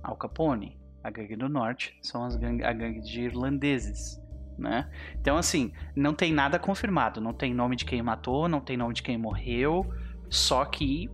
Al 0.03 0.15
Capone. 0.17 0.80
A 1.03 1.09
gangue 1.09 1.35
do 1.35 1.49
norte 1.49 1.97
são 2.01 2.23
as 2.23 2.35
gangue, 2.35 2.63
a 2.63 2.71
gangue 2.71 3.01
de 3.01 3.21
irlandeses, 3.21 4.21
né? 4.57 4.89
Então, 5.19 5.37
assim, 5.37 5.73
não 5.95 6.13
tem 6.13 6.31
nada 6.31 6.59
confirmado. 6.59 7.19
Não 7.19 7.33
tem 7.33 7.53
nome 7.53 7.75
de 7.75 7.85
quem 7.85 8.01
matou, 8.01 8.47
não 8.47 8.61
tem 8.61 8.77
nome 8.77 8.93
de 8.93 9.01
quem 9.01 9.17
morreu. 9.17 9.91
Só 10.29 10.63
que 10.65 11.09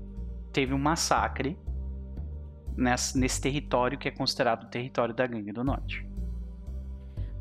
teve 0.52 0.74
um 0.74 0.78
massacre 0.78 1.58
nesse, 2.76 3.18
nesse 3.18 3.42
território 3.42 3.98
que 3.98 4.08
é 4.08 4.12
considerado 4.12 4.64
o 4.64 4.68
território 4.68 5.14
da 5.14 5.26
gangue 5.26 5.52
do 5.52 5.64
norte. 5.64 6.06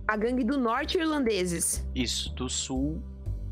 A 0.07 0.17
gangue 0.17 0.45
do 0.45 0.57
norte 0.57 0.99
irlandeses. 0.99 1.85
Isso, 1.95 2.33
do 2.35 2.49
sul, 2.49 3.03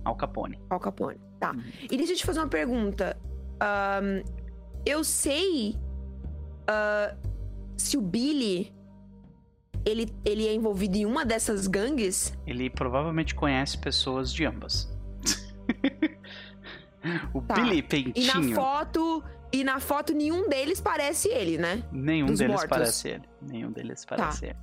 Al 0.05 0.15
Capone. 0.15 0.61
Al 0.71 0.79
Capone. 0.79 1.19
Tá. 1.41 1.51
Uhum. 1.51 1.63
E 1.91 1.97
deixa 1.97 2.13
eu 2.13 2.17
te 2.17 2.25
fazer 2.25 2.39
uma 2.39 2.49
pergunta. 2.49 3.19
Ahn, 3.61 4.23
eu 4.87 5.03
sei 5.03 5.77
ah, 6.67 7.15
se 7.77 7.97
o 7.97 8.01
Billy 8.01 8.73
ele, 9.85 10.13
ele 10.25 10.47
é 10.47 10.55
envolvido 10.55 10.97
em 10.97 11.05
uma 11.07 11.25
dessas 11.25 11.67
gangues. 11.67 12.37
Ele 12.47 12.69
provavelmente 12.71 13.35
conhece 13.35 13.77
pessoas 13.79 14.33
de 14.33 14.45
ambas. 14.45 14.89
o 17.35 17.41
Tá. 17.43 17.55
Billy 17.55 17.85
E 18.15 18.27
na 18.27 18.55
foto. 18.55 19.23
E 19.53 19.63
na 19.63 19.79
foto 19.79 20.13
nenhum 20.13 20.49
deles 20.49 20.81
parece 20.81 21.29
ele, 21.29 21.57
né? 21.59 21.83
nenhum 21.93 22.27
dos 22.27 22.39
deles 22.41 22.53
mortos. 22.55 22.69
Tá. 22.71 22.77
parece 22.77 23.09
ele. 23.09 23.23
Nenhum 23.41 23.71
deles 23.71 24.05
parece 24.05 24.47
ele. 24.47 24.57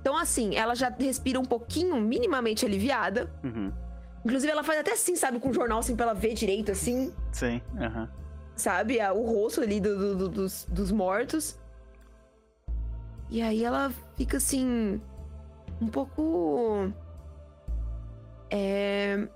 Então, 0.00 0.16
assim, 0.16 0.54
ela 0.54 0.76
já 0.76 0.88
respira 0.88 1.40
um 1.40 1.44
pouquinho, 1.44 2.00
minimamente 2.00 2.64
aliviada. 2.64 3.28
Uhum. 3.42 3.72
Inclusive, 4.24 4.52
ela 4.52 4.62
faz 4.62 4.78
até 4.78 4.92
assim, 4.92 5.16
sabe, 5.16 5.40
com 5.40 5.48
o 5.50 5.52
jornal, 5.52 5.80
assim, 5.80 5.96
pra 5.96 6.04
ela 6.06 6.14
ver 6.14 6.34
direito, 6.34 6.70
assim, 6.70 7.12
Sim, 7.32 7.60
aham. 7.76 8.08
sabe? 8.54 9.00
a- 9.00 9.12
O 9.12 9.24
rosto 9.26 9.60
ali 9.62 9.80
do- 9.80 9.96
do- 9.98 10.14
do- 10.16 10.28
dos, 10.28 10.64
dos 10.70 10.92
mortos. 10.92 11.58
E 13.30 13.42
aí 13.42 13.62
ela 13.64 13.92
fica, 14.16 14.36
assim, 14.38 15.00
um 15.80 15.86
pouco. 15.88 16.92
É. 18.50 19.28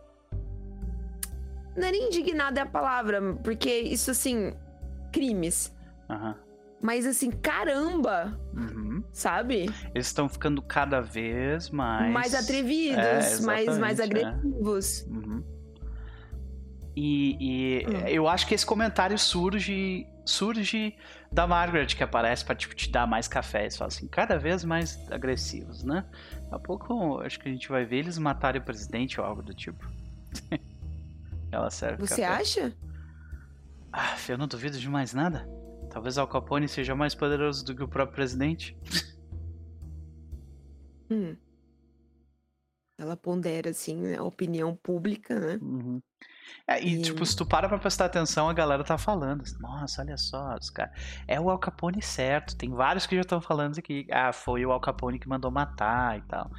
Não 1.77 1.87
é 1.89 1.91
nem 1.93 2.07
indignada 2.09 2.61
é 2.61 2.63
a 2.63 2.67
palavra, 2.67 3.21
porque 3.43 3.71
isso, 3.81 4.11
assim, 4.11 4.55
crimes. 5.13 5.75
aham. 6.09 6.37
Mas, 6.85 7.07
assim, 7.07 7.31
caramba! 7.31 8.37
Uhum. 8.53 9.05
sabe? 9.13 9.71
Eles 9.95 10.09
estão 10.09 10.29
ficando 10.29 10.61
cada 10.61 11.01
vez 11.01 11.71
mais. 11.71 12.13
Mais 12.13 12.35
atrevidos, 12.35 12.99
É, 12.99 13.41
mais, 13.43 13.79
mais 13.79 14.01
é. 14.01 14.05
agressivos. 14.05 15.07
Uhum. 15.09 15.45
E, 16.97 17.37
e 17.41 17.87
Hum. 17.87 18.07
eu 18.09 18.27
acho 18.29 18.47
que 18.49 18.55
esse 18.55 18.67
comentário 18.67 19.17
surge 19.19 20.07
surge 20.27 20.95
da 21.33 21.47
Margaret, 21.47 21.87
que 21.87 22.03
aparece 22.03 22.45
pra 22.45 22.55
tipo, 22.55 22.75
te 22.75 22.91
dar 22.91 23.07
mais 23.07 23.27
café. 23.27 23.63
Eles 23.63 23.77
falam 23.77 23.89
assim, 23.89 24.07
cada 24.07 24.39
vez 24.39 24.65
mais 24.65 25.11
agressivos, 25.11 25.83
né? 25.83 26.05
Daqui 26.33 26.55
a 26.55 26.59
pouco 26.59 27.21
acho 27.21 27.41
que 27.41 27.49
a 27.49 27.53
gente 27.53 27.69
vai 27.69 27.85
ver 27.85 27.99
eles 27.99 28.19
matarem 28.19 28.61
o 28.61 28.65
presidente 28.65 29.21
ou 29.21 29.27
algo 29.27 29.43
do 29.43 29.55
tipo. 29.55 29.91
Ela 31.51 31.71
serve 31.71 32.07
Você 32.07 32.23
café. 32.23 32.27
acha? 32.27 32.77
Ah, 33.93 34.17
eu 34.29 34.39
não 34.39 34.47
duvido 34.49 34.79
de 34.79 34.89
mais 34.89 35.13
nada. 35.13 35.47
Talvez 35.91 36.17
Al 36.17 36.27
Capone 36.27 36.67
seja 36.67 36.95
mais 36.95 37.15
poderoso 37.15 37.65
do 37.65 37.75
que 37.75 37.83
o 37.83 37.89
próprio 37.89 38.15
presidente. 38.15 38.77
Hum. 41.11 41.37
Ela 42.99 43.17
pondera, 43.17 43.71
assim, 43.71 43.97
né, 43.97 44.17
a 44.17 44.23
opinião 44.23 44.77
pública, 44.77 45.39
né? 45.39 45.59
Uhum. 45.61 46.01
É, 46.67 46.81
e, 46.81 46.95
E- 46.95 47.03
tipo, 47.03 47.25
se 47.25 47.35
tu 47.35 47.45
para 47.47 47.69
pra 47.69 47.79
prestar 47.79 48.05
atenção, 48.07 48.49
a 48.49 48.53
galera 48.53 48.85
tá 48.85 48.97
falando. 48.99 49.43
Nossa, 49.61 50.03
olha 50.03 50.17
só, 50.17 50.55
os 50.55 50.71
caras. 50.71 50.93
É 51.27 51.41
o 51.41 51.51
Al 51.51 51.59
Capone 51.59 52.03
certo. 52.03 52.57
Tem 52.57 52.71
vários 52.71 53.07
que 53.07 53.15
já 53.15 53.23
estão 53.23 53.41
falando 53.41 53.79
aqui. 53.79 54.07
Ah, 54.11 54.33
foi 54.33 54.65
o 54.65 54.71
Al 54.73 54.81
Capone 54.81 55.19
que 55.19 55.29
mandou 55.29 55.51
matar 55.51 56.19
e 56.19 56.23
tal. 56.23 56.51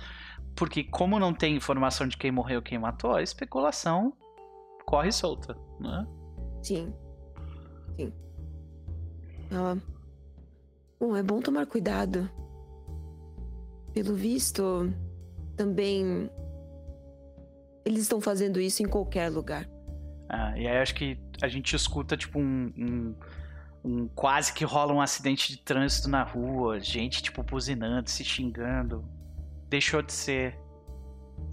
Porque, 0.56 0.84
como 0.84 1.20
não 1.20 1.34
tem 1.34 1.56
informação 1.56 2.08
de 2.08 2.18
quem 2.18 2.32
morreu 2.32 2.62
quem 2.62 2.78
matou, 2.78 3.16
a 3.16 3.24
especulação 3.24 4.14
corre 4.86 5.12
solta, 5.12 5.56
né? 5.80 6.06
Sim. 6.62 6.94
Sim. 7.96 8.14
Ela... 9.50 9.78
Bom, 11.00 11.16
é 11.16 11.24
bom 11.24 11.40
tomar 11.42 11.66
cuidado. 11.66 12.30
Pelo 13.94 14.16
visto, 14.16 14.92
também. 15.56 16.30
Eles 17.86 18.01
estão 18.04 18.22
fazendo 18.22 18.60
isso 18.62 18.82
em 18.82 18.88
qualquer 18.88 19.30
lugar. 19.30 19.68
Ah, 20.30 20.58
e 20.58 20.68
aí 20.68 20.78
acho 20.78 20.95
que 20.95 21.20
a 21.41 21.47
gente 21.47 21.76
escuta, 21.76 22.16
tipo, 22.16 22.39
um, 22.39 22.74
um, 22.78 23.16
um- 23.84 24.08
Quase 24.10 24.54
que 24.54 24.64
rola 24.64 24.93
um 24.93 25.01
acidente 25.01 25.51
de 25.51 25.58
trânsito 25.60 26.08
na 26.10 26.24
rua, 26.24 26.80
gente, 26.80 27.22
tipo, 27.22 27.43
buzinando, 27.43 28.10
se 28.10 28.24
xingando. 28.24 29.04
Deixou 29.70 30.01
de 30.01 30.14
ser 30.14 30.58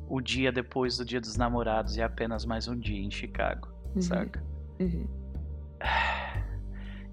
o 0.08 0.20
dia 0.20 0.52
depois 0.52 0.96
do 0.96 1.04
dia 1.04 1.20
dos 1.20 1.36
namorados 1.36 1.96
e 1.96 2.00
é 2.00 2.04
apenas 2.04 2.44
mais 2.44 2.68
um 2.68 2.76
dia 2.78 3.00
em 3.04 3.10
Chicago, 3.10 3.68
Uhum. 3.94 4.02
saca? 4.02 4.42
Uhum. 4.78 5.06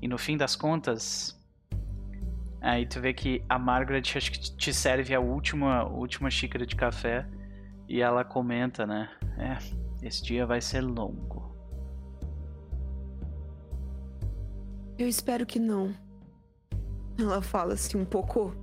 E 0.01 0.07
no 0.07 0.17
fim 0.17 0.37
das 0.37 0.55
contas, 0.55 1.36
aí 2.67 2.85
tu 2.85 2.99
vê 2.99 3.13
que 3.13 3.43
a 3.47 3.57
Margaret 3.57 4.03
acho 4.15 4.31
que 4.31 4.39
te 4.39 4.73
serve 4.73 5.15
a 5.15 5.19
última, 5.19 5.85
última 5.85 6.29
xícara 6.29 6.65
de 6.65 6.75
café 6.75 7.25
e 7.87 8.01
ela 8.01 8.23
comenta, 8.23 8.85
né? 8.85 9.09
É, 9.37 9.57
esse 10.05 10.23
dia 10.23 10.45
vai 10.45 10.59
ser 10.59 10.81
longo. 10.81 11.55
Eu 14.97 15.07
espero 15.07 15.45
que 15.45 15.59
não. 15.59 15.95
Ela 17.17 17.41
fala 17.41 17.73
assim, 17.73 17.97
um 17.97 18.05
pouco. 18.05 18.55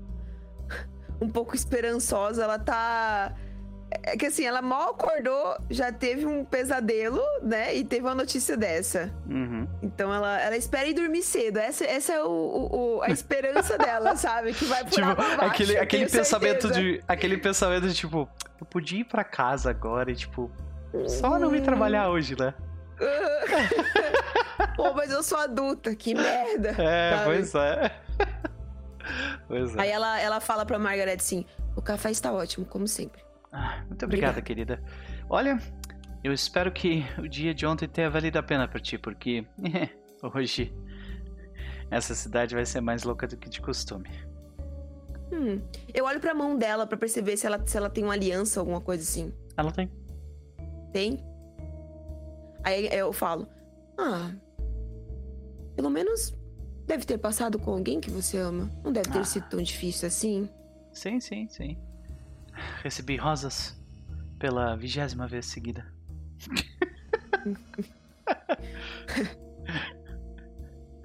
Um 1.21 1.29
pouco 1.29 1.55
esperançosa. 1.55 2.43
Ela 2.43 2.59
tá. 2.59 3.35
É 4.03 4.17
que 4.17 4.27
assim, 4.27 4.45
ela 4.45 4.61
mal 4.61 4.91
acordou, 4.91 5.57
já 5.71 5.91
teve 5.93 6.27
um 6.27 6.45
pesadelo, 6.45 7.23
né? 7.43 7.75
E 7.75 7.85
teve 7.85 8.03
uma 8.07 8.15
notícia 8.15 8.57
dessa. 8.57 9.11
Uhum. 9.27 9.67
Então 9.83 10.13
ela, 10.13 10.41
ela 10.41 10.57
espera 10.57 10.87
ir 10.87 10.95
dormir 10.95 11.23
cedo. 11.23 11.59
Essa, 11.59 11.85
essa 11.85 12.13
é 12.13 12.23
o, 12.23 12.29
o- 12.29 12.97
o- 12.99 13.03
a 13.03 13.09
esperança 13.09 13.79
dela, 13.79 14.15
sabe? 14.17 14.53
Que 14.53 14.65
vai 14.67 14.83
por 14.85 14.91
Tipo, 14.91 15.07
abaixo, 15.09 15.41
aquele, 15.45 15.79
aquele 15.79 16.07
pensamento 16.07 16.69
certeza. 16.69 16.75
de. 16.75 17.03
Aquele 17.09 17.37
pensamento 17.39 17.89
de 17.89 17.95
tipo, 17.95 18.29
eu 18.61 18.67
podia 18.67 19.01
ir 19.01 19.05
pra 19.05 19.25
casa 19.25 19.71
agora 19.71 20.11
e, 20.11 20.15
tipo, 20.17 20.51
só 21.07 21.39
não 21.39 21.55
ir 21.55 21.63
trabalhar 21.63 22.09
hoje, 22.11 22.37
né? 22.39 22.53
Pô, 24.77 24.93
mas 24.93 25.11
eu 25.11 25.23
sou 25.23 25.39
adulta, 25.39 25.95
que 25.95 26.15
merda. 26.15 26.71
É, 26.79 27.11
Sabe? 27.17 27.25
pois 27.25 27.55
é. 27.55 27.91
pois 29.49 29.77
é. 29.77 29.81
Aí 29.81 29.91
ela, 29.91 30.21
ela 30.21 30.41
fala 30.41 30.65
pra 30.67 30.79
Margaret 30.79 31.17
assim: 31.17 31.45
o 31.77 31.83
café 31.83 32.11
está 32.11 32.33
ótimo, 32.33 32.67
como 32.67 32.87
sempre. 32.87 33.24
Ah, 33.57 33.85
muito 33.87 34.05
obrigada, 34.05 34.43
querida. 34.43 34.83
Olha, 35.31 35.59
eu 36.25 36.33
espero 36.33 36.73
que 36.73 37.05
o 37.19 37.29
dia 37.29 37.55
de 37.55 37.65
ontem 37.65 37.87
tenha 37.89 38.11
valido 38.11 38.37
a 38.37 38.43
pena 38.43 38.67
pra 38.67 38.81
ti, 38.81 38.99
porque 38.99 39.47
hoje 40.35 40.75
essa 41.89 42.15
cidade 42.17 42.55
vai 42.55 42.67
ser 42.67 42.81
mais 42.81 43.05
louca 43.05 43.29
do 43.29 43.37
que 43.37 43.49
de 43.49 43.61
costume. 43.61 44.11
Hum. 45.33 45.61
Eu 45.93 46.05
olho 46.05 46.19
pra 46.19 46.35
mão 46.35 46.59
dela 46.59 46.85
pra 46.87 46.99
perceber 46.99 47.37
se 47.37 47.47
ela, 47.47 47.65
se 47.65 47.77
ela 47.77 47.89
tem 47.89 48.03
uma 48.03 48.15
aliança, 48.15 48.59
alguma 48.59 48.81
coisa 48.81 49.03
assim. 49.05 49.33
Ela 49.57 49.71
tem. 49.71 49.89
Tem? 50.93 51.25
Aí 52.65 52.89
eu 52.93 53.13
falo: 53.13 53.47
Ah, 53.97 54.33
pelo 55.77 55.91
menos 55.91 56.37
deve 56.87 57.05
ter 57.05 57.19
passado 57.19 57.59
com 57.59 57.71
alguém 57.71 58.01
que 58.01 58.11
você 58.11 58.37
ama. 58.39 58.69
Não 58.83 58.93
deve 58.93 59.11
ter 59.11 59.19
Ah. 59.21 59.25
sido 59.25 59.49
tão 59.49 59.63
difícil 59.63 60.09
assim. 60.09 60.49
Sim, 60.93 61.21
sim, 61.21 61.49
sim. 61.49 61.79
Recebi 62.83 63.17
rosas 63.17 63.81
pela 64.39 64.77
vigésima 64.77 65.27
vez 65.27 65.47
seguida. 65.47 65.93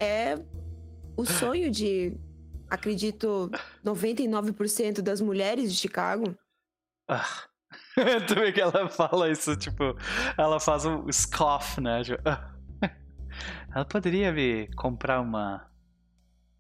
É 0.01 0.35
o 1.17 1.25
sonho 1.25 1.69
de, 1.69 2.17
acredito, 2.69 3.51
99% 3.83 5.01
das 5.01 5.19
mulheres 5.19 5.73
de 5.73 5.77
Chicago. 5.77 6.33
Ah. 7.05 7.27
tu 8.25 8.35
vê 8.35 8.53
que 8.53 8.61
ela 8.61 8.87
fala 8.87 9.29
isso, 9.29 9.57
tipo, 9.57 9.97
ela 10.37 10.57
faz 10.57 10.85
um 10.85 11.11
scoff, 11.11 11.81
né? 11.81 12.01
Tipo, 12.03 12.21
ah. 12.25 12.55
Ela 13.75 13.83
poderia 13.83 14.31
me 14.31 14.73
comprar 14.75 15.19
uma 15.19 15.69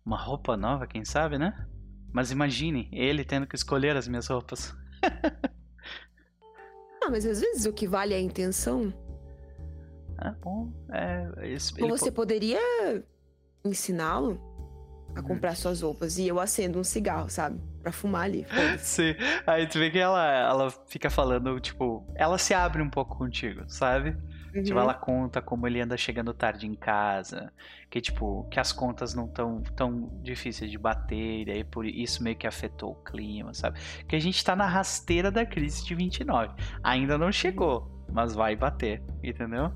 uma 0.05 0.17
roupa 0.17 0.57
nova, 0.57 0.87
quem 0.87 1.05
sabe, 1.05 1.37
né? 1.37 1.67
Mas 2.11 2.31
imagine 2.31 2.89
ele 2.91 3.23
tendo 3.23 3.45
que 3.47 3.55
escolher 3.55 3.95
as 3.95 4.07
minhas 4.07 4.27
roupas. 4.27 4.73
Ah, 7.01 7.09
mas 7.09 7.25
às 7.25 7.39
vezes 7.39 7.65
o 7.65 7.71
que 7.73 7.87
vale 7.87 8.13
é 8.13 8.17
a 8.17 8.21
intenção. 8.21 8.93
Ah, 10.17 10.35
bom, 10.41 10.69
é, 10.91 11.47
isso, 11.47 11.73
Ou 11.81 11.89
você 11.89 12.11
po- 12.11 12.17
poderia 12.17 12.59
ensiná-lo 13.63 14.39
a 15.15 15.21
comprar 15.21 15.55
suas 15.55 15.81
roupas 15.81 16.17
e 16.17 16.27
eu 16.27 16.39
acendo 16.39 16.77
um 16.77 16.83
cigarro, 16.83 17.29
sabe? 17.29 17.59
Pra 17.81 17.91
fumar 17.91 18.23
ali. 18.25 18.45
Sim. 18.79 19.15
Aí 19.47 19.65
tu 19.65 19.79
vê 19.79 19.89
que 19.89 19.97
ela, 19.97 20.29
ela 20.29 20.69
fica 20.87 21.09
falando, 21.09 21.57
tipo, 21.59 22.05
ela 22.15 22.37
se 22.37 22.53
abre 22.53 22.81
um 22.81 22.89
pouco 22.89 23.17
contigo, 23.17 23.63
sabe? 23.69 24.15
Tipo, 24.61 24.75
Uhum. 24.77 24.83
ela 24.83 24.93
conta 24.93 25.41
como 25.41 25.65
ele 25.67 25.79
anda 25.81 25.95
chegando 25.97 26.33
tarde 26.33 26.67
em 26.67 26.75
casa, 26.75 27.51
que 27.89 27.99
tipo, 28.01 28.47
que 28.51 28.59
as 28.59 28.71
contas 28.71 29.13
não 29.13 29.27
tão 29.27 29.61
tão 29.75 30.09
difíceis 30.21 30.69
de 30.69 30.77
bater, 30.77 31.47
e 31.47 31.51
aí 31.51 31.63
por 31.63 31.85
isso 31.85 32.21
meio 32.23 32.35
que 32.35 32.45
afetou 32.47 32.91
o 32.91 32.95
clima, 32.95 33.53
sabe? 33.53 33.79
Que 34.07 34.15
a 34.15 34.19
gente 34.19 34.43
tá 34.43 34.55
na 34.55 34.65
rasteira 34.67 35.31
da 35.31 35.45
crise 35.45 35.85
de 35.85 35.95
29. 35.95 36.53
Ainda 36.83 37.17
não 37.17 37.31
chegou, 37.31 37.89
mas 38.11 38.33
vai 38.35 38.55
bater, 38.55 39.01
entendeu? 39.23 39.71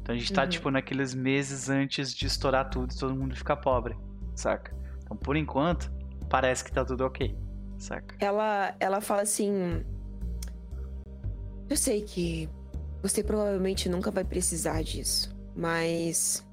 Então 0.00 0.14
a 0.14 0.18
gente 0.18 0.32
tá 0.32 0.42
Uhum. 0.42 0.48
tipo 0.48 0.70
naqueles 0.70 1.14
meses 1.14 1.68
antes 1.68 2.14
de 2.14 2.26
estourar 2.26 2.68
tudo 2.70 2.92
e 2.92 2.98
todo 2.98 3.14
mundo 3.14 3.36
ficar 3.36 3.56
pobre, 3.56 3.96
saca? 4.34 4.74
Então 5.02 5.16
por 5.16 5.36
enquanto, 5.36 5.92
parece 6.28 6.64
que 6.64 6.72
tá 6.72 6.84
tudo 6.84 7.04
ok, 7.04 7.36
saca? 7.78 8.14
Ela, 8.18 8.74
ela 8.80 9.00
fala 9.00 9.22
assim: 9.22 9.84
Eu 11.68 11.76
sei 11.76 12.02
que 12.02 12.48
você 13.02 13.22
provavelmente 13.22 13.88
nunca 13.88 14.10
vai 14.10 14.24
precisar 14.24 14.82
disso, 14.82 15.34
mas. 15.56 16.46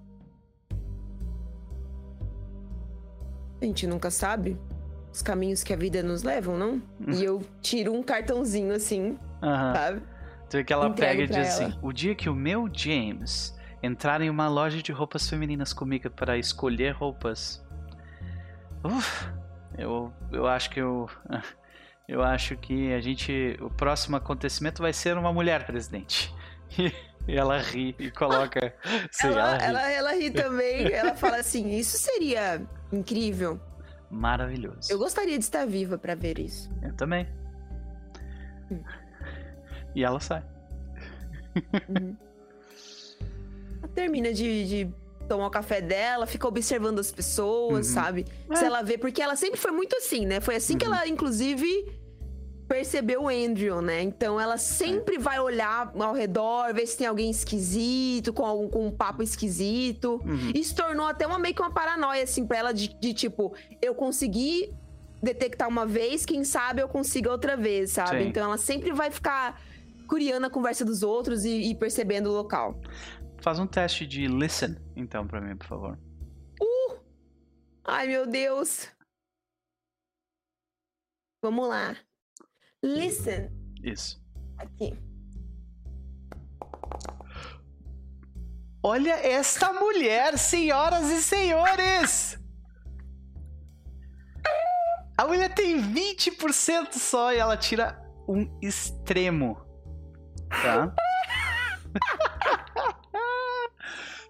A 3.61 3.65
gente 3.65 3.85
nunca 3.85 4.09
sabe 4.09 4.57
os 5.11 5.21
caminhos 5.21 5.63
que 5.63 5.73
a 5.73 5.75
vida 5.75 6.01
nos 6.01 6.23
levam, 6.23 6.57
não? 6.57 6.81
E 7.07 7.23
eu 7.23 7.41
tiro 7.61 7.93
um 7.93 8.01
cartãozinho 8.01 8.73
assim, 8.73 9.17
Aham. 9.43 9.73
sabe? 9.73 10.01
Tu 10.49 10.57
vê 10.57 10.63
que 10.63 10.71
ela 10.73 10.87
Entrego 10.87 11.11
pega 11.19 11.23
e 11.23 11.27
diz 11.27 11.59
ela. 11.59 11.67
assim: 11.69 11.79
O 11.81 11.91
dia 11.91 12.15
que 12.15 12.29
o 12.29 12.33
meu 12.35 12.69
James 12.71 13.55
entrar 13.83 14.21
em 14.21 14.29
uma 14.29 14.47
loja 14.47 14.81
de 14.81 14.91
roupas 14.91 15.29
femininas 15.29 15.73
comigo 15.73 16.09
para 16.09 16.37
escolher 16.37 16.91
roupas. 16.95 17.63
Uf, 18.83 19.27
eu, 19.77 20.11
eu 20.31 20.47
acho 20.47 20.69
que 20.69 20.79
eu. 20.81 21.07
Eu 22.07 22.23
acho 22.23 22.57
que 22.57 22.91
a 22.91 22.99
gente. 22.99 23.55
O 23.61 23.69
próximo 23.69 24.17
acontecimento 24.17 24.81
vai 24.81 24.91
ser 24.91 25.15
uma 25.15 25.31
mulher 25.31 25.67
presidente. 25.67 26.33
E 27.27 27.35
ela 27.37 27.59
ri 27.59 27.95
e 27.99 28.09
coloca. 28.09 28.73
Sim, 29.11 29.27
ela, 29.27 29.39
ela, 29.39 29.57
ri. 29.57 29.63
ela, 29.65 29.91
ela 29.91 30.13
ri 30.13 30.31
também. 30.31 30.87
ela 30.91 31.13
fala 31.13 31.37
assim: 31.37 31.69
Isso 31.77 31.95
seria 31.99 32.59
incrível. 32.91 33.59
Maravilhoso. 34.09 34.91
Eu 34.91 34.97
gostaria 34.97 35.37
de 35.37 35.43
estar 35.43 35.63
viva 35.67 35.95
pra 35.95 36.15
ver 36.15 36.39
isso. 36.39 36.71
Eu 36.81 36.91
também. 36.95 37.27
Hum. 38.71 38.81
E 39.93 40.03
ela 40.03 40.19
sai. 40.19 40.43
Uhum. 41.87 42.17
Ela 43.81 43.87
termina 43.93 44.33
de, 44.33 44.65
de 44.67 44.93
tomar 45.27 45.47
o 45.47 45.51
café 45.51 45.81
dela, 45.81 46.25
fica 46.25 46.47
observando 46.47 46.97
as 46.97 47.11
pessoas, 47.11 47.87
Uhum. 47.89 47.93
sabe? 47.93 48.25
É. 48.49 48.55
Se 48.55 48.65
ela 48.65 48.81
vê, 48.81 48.97
porque 48.97 49.21
ela 49.21 49.35
sempre 49.35 49.59
foi 49.59 49.71
muito 49.71 49.95
assim, 49.97 50.25
né? 50.25 50.39
Foi 50.39 50.55
assim 50.55 50.77
que 50.77 50.87
Uhum. 50.87 50.95
ela, 50.95 51.07
inclusive, 51.07 51.67
percebeu 52.69 53.23
o 53.23 53.27
Andrew, 53.27 53.81
né? 53.81 54.03
Então 54.03 54.39
ela 54.39 54.55
sempre 54.57 55.17
vai 55.17 55.39
olhar 55.39 55.91
ao 55.99 56.13
redor, 56.13 56.71
ver 56.71 56.85
se 56.85 56.95
tem 56.95 57.07
alguém 57.07 57.31
esquisito, 57.31 58.31
com, 58.31 58.45
algum, 58.45 58.69
com 58.69 58.87
um 58.87 58.91
papo 58.91 59.23
esquisito. 59.23 60.21
Uhum. 60.23 60.51
Isso 60.53 60.75
tornou 60.75 61.07
até 61.07 61.25
uma 61.25 61.39
meio 61.39 61.55
que 61.55 61.61
uma 61.61 61.73
paranoia, 61.73 62.23
assim, 62.23 62.45
pra 62.45 62.57
ela 62.59 62.71
de, 62.71 62.87
de, 62.99 63.11
tipo, 63.11 63.55
eu 63.81 63.95
consegui 63.95 64.71
detectar 65.21 65.67
uma 65.67 65.85
vez, 65.85 66.25
quem 66.25 66.43
sabe 66.43 66.81
eu 66.81 66.87
consiga 66.87 67.31
outra 67.31 67.57
vez, 67.57 67.91
sabe? 67.91 68.23
Sim. 68.23 68.29
Então 68.29 68.43
ela 68.43 68.57
sempre 68.57 68.93
vai 68.93 69.09
ficar 69.09 69.59
curiando 70.07 70.45
a 70.45 70.49
conversa 70.49 70.85
dos 70.85 71.01
outros 71.01 71.43
e, 71.45 71.71
e 71.71 71.75
percebendo 71.75 72.29
o 72.29 72.33
local. 72.33 72.79
Faz 73.41 73.57
um 73.57 73.65
teste 73.65 74.05
de 74.05 74.27
listen, 74.27 74.77
então, 74.95 75.25
pra 75.25 75.41
mim, 75.41 75.57
por 75.57 75.67
favor. 75.67 75.99
Ai, 77.83 78.07
meu 78.07 78.27
Deus. 78.27 78.87
Vamos 81.41 81.67
lá. 81.67 81.97
Listen. 82.83 83.49
Isso. 83.83 84.21
Aqui. 84.57 84.97
Olha 88.81 89.11
esta 89.11 89.73
mulher, 89.73 90.37
senhoras 90.37 91.09
e 91.09 91.21
senhores! 91.21 92.39
A 95.17 95.27
mulher 95.27 95.53
tem 95.53 95.81
20% 95.93 96.93
só 96.93 97.33
e 97.33 97.37
ela 97.37 97.57
tira 97.57 98.01
um 98.25 98.57
extremo. 98.61 99.57
Tá? 100.49 100.95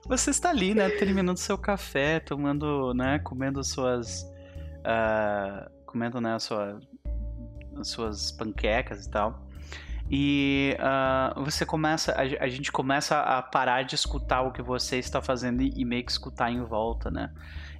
Você 0.07 0.31
está 0.31 0.49
ali, 0.49 0.73
né? 0.73 0.89
Terminando 0.89 1.37
seu 1.37 1.55
café, 1.55 2.19
tomando, 2.19 2.95
né? 2.95 3.19
Comendo 3.19 3.63
suas. 3.63 4.25
ah, 4.83 5.69
comendo, 5.85 6.19
né? 6.19 6.39
Sua, 6.39 6.79
suas 7.83 8.31
panquecas 8.31 9.05
e 9.05 9.09
tal. 9.09 9.47
E 10.11 10.75
ah, 10.79 11.33
você 11.37 11.65
começa, 11.65 12.13
a, 12.13 12.21
a 12.43 12.47
gente 12.47 12.71
começa 12.71 13.19
a 13.19 13.41
parar 13.43 13.83
de 13.83 13.93
escutar 13.95 14.41
o 14.41 14.51
que 14.51 14.61
você 14.61 14.97
está 14.97 15.21
fazendo 15.21 15.61
e, 15.61 15.71
e 15.75 15.85
meio 15.85 16.03
que 16.03 16.11
escutar 16.11 16.51
em 16.51 16.63
volta, 16.63 17.11
né? 17.11 17.31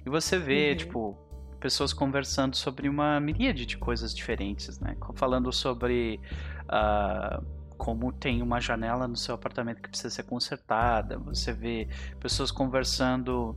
E 0.06 0.10
você 0.10 0.38
vê, 0.38 0.70
Uhum. 0.70 0.76
tipo, 0.76 1.18
pessoas 1.58 1.92
conversando 1.92 2.56
sobre 2.56 2.88
uma 2.88 3.18
miríade 3.20 3.66
de 3.66 3.76
coisas 3.76 4.14
diferentes, 4.14 4.78
né? 4.78 4.96
Falando 5.14 5.52
sobre 5.52 6.20
ah, 6.68 7.42
como 7.76 8.12
tem 8.12 8.42
uma 8.42 8.60
janela 8.60 9.08
no 9.08 9.16
seu 9.16 9.34
apartamento 9.34 9.82
que 9.82 9.88
precisa 9.88 10.10
ser 10.10 10.22
consertada. 10.22 11.18
Você 11.18 11.52
vê 11.52 11.88
pessoas 12.20 12.50
conversando 12.52 13.56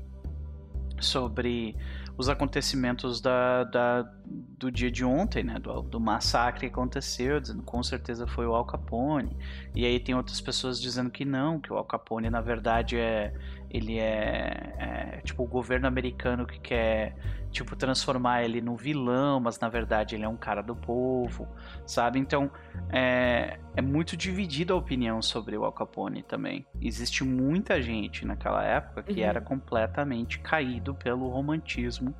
sobre 1.00 1.76
os 2.18 2.30
acontecimentos 2.30 3.20
da, 3.22 3.64
da- 3.64 4.12
do 4.26 4.72
dia 4.72 4.92
de 4.92 5.04
ontem, 5.04 5.44
né? 5.44 5.60
Do, 5.60 5.82
do 5.82 6.00
massacre 6.00 6.62
que 6.70 6.74
aconteceu, 6.74 7.40
dizendo 7.40 7.64
com 7.64 7.82
certeza 7.84 8.28
foi 8.28 8.46
o 8.46 8.54
Al 8.54 8.66
Capone. 8.66 9.36
E 9.76 9.86
aí 9.86 10.00
tem 10.00 10.16
outras 10.16 10.40
pessoas 10.40 10.80
dizendo 10.80 11.10
que 11.10 11.26
não, 11.26 11.60
que 11.60 11.72
o 11.74 11.78
Al 11.78 11.86
Capone 11.86 12.30
na 12.30 12.42
verdade 12.42 12.98
é 12.98 13.34
ele 13.74 13.98
é, 13.98 14.76
é, 14.78 15.22
tipo 15.24 15.44
o 15.44 15.48
governo 15.48 15.88
americano 15.88 16.46
que 16.46 16.60
quer 16.60 17.16
tipo 17.52 17.76
transformar 17.76 18.44
ele 18.44 18.62
num 18.62 18.76
vilão, 18.76 19.40
mas 19.40 19.60
na 19.60 19.68
verdade 19.68 20.16
ele 20.16 20.24
é 20.24 20.28
um 20.28 20.38
cara 20.38 20.62
do 20.62 20.76
povo, 20.76 21.48
sabe? 21.86 22.20
Então 22.20 22.52
é, 22.90 23.58
é 23.76 23.82
muito 23.82 24.16
dividida 24.16 24.74
a 24.74 24.78
opinião 24.78 25.22
sobre 25.22 25.58
o 25.58 25.66
Al 25.66 25.72
Capone 25.72 26.22
também. 26.22 26.66
Existe 26.80 27.24
muita 27.24 27.82
gente 27.82 28.26
naquela 28.26 28.64
época 28.64 29.04
que 29.04 29.22
Uhum. 29.22 29.28
era 29.28 29.42
completamente 29.42 30.40
caído 30.40 30.94
pelo 30.94 31.28
romantismo 31.30 32.14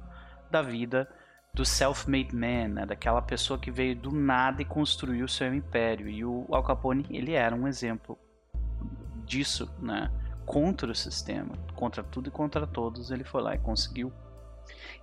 da 0.50 0.62
vida 0.62 1.08
do 1.54 1.64
self-made 1.64 2.36
man, 2.36 2.70
né? 2.70 2.86
daquela 2.86 3.22
pessoa 3.22 3.60
que 3.60 3.70
veio 3.70 3.96
do 3.96 4.12
nada 4.12 4.62
e 4.64 4.66
construiu 4.66 5.28
seu 5.28 5.54
império. 5.54 6.10
E 6.10 6.26
o 6.26 6.48
Al 6.52 6.64
Capone, 6.64 7.06
ele 7.12 7.34
era 7.34 7.56
um 7.56 7.68
exemplo 7.68 8.18
disso, 9.24 9.72
né? 9.80 10.12
Contra 10.46 10.92
o 10.92 10.96
sistema, 10.96 11.56
contra 11.76 12.04
tudo 12.04 12.28
e 12.28 12.32
contra 12.32 12.68
todos, 12.68 13.12
ele 13.12 13.24
foi 13.24 13.42
lá 13.42 13.56
e 13.56 13.58
conseguiu. 13.58 14.12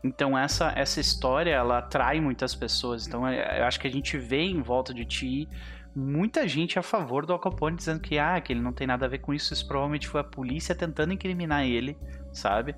Então 0.03 0.37
essa 0.39 0.73
essa 0.77 1.01
história 1.01 1.51
ela 1.51 1.79
atrai 1.79 2.21
muitas 2.21 2.55
pessoas. 2.55 3.07
Então 3.07 3.27
é- 3.27 3.61
eu 3.61 3.65
acho 3.65 3.79
que 3.81 3.87
a 3.87 3.91
gente 3.91 4.17
vê 4.19 4.41
em 4.43 4.63
volta 4.63 4.93
de 4.95 5.05
ti 5.05 5.49
muita 5.95 6.47
gente 6.47 6.79
a 6.79 6.83
favor 6.83 7.27
do 7.27 7.33
Al 7.33 7.39
Capone 7.39 7.77
dizendo 7.77 8.01
que 8.01 8.19
ah, 8.19 8.41
que 8.41 8.53
ele 8.53 8.61
não 8.61 8.73
tem 8.73 8.87
nada 8.87 9.07
a 9.07 9.09
ver 9.09 9.19
com 9.19 9.35
isso, 9.35 9.53
isso 9.53 9.67
provavelmente 9.67 10.07
foi 10.09 10.21
a 10.21 10.25
polícia 10.25 10.75
tentando 10.75 11.13
incriminar 11.13 11.65
ele, 11.65 11.99
sabe? 12.33 12.75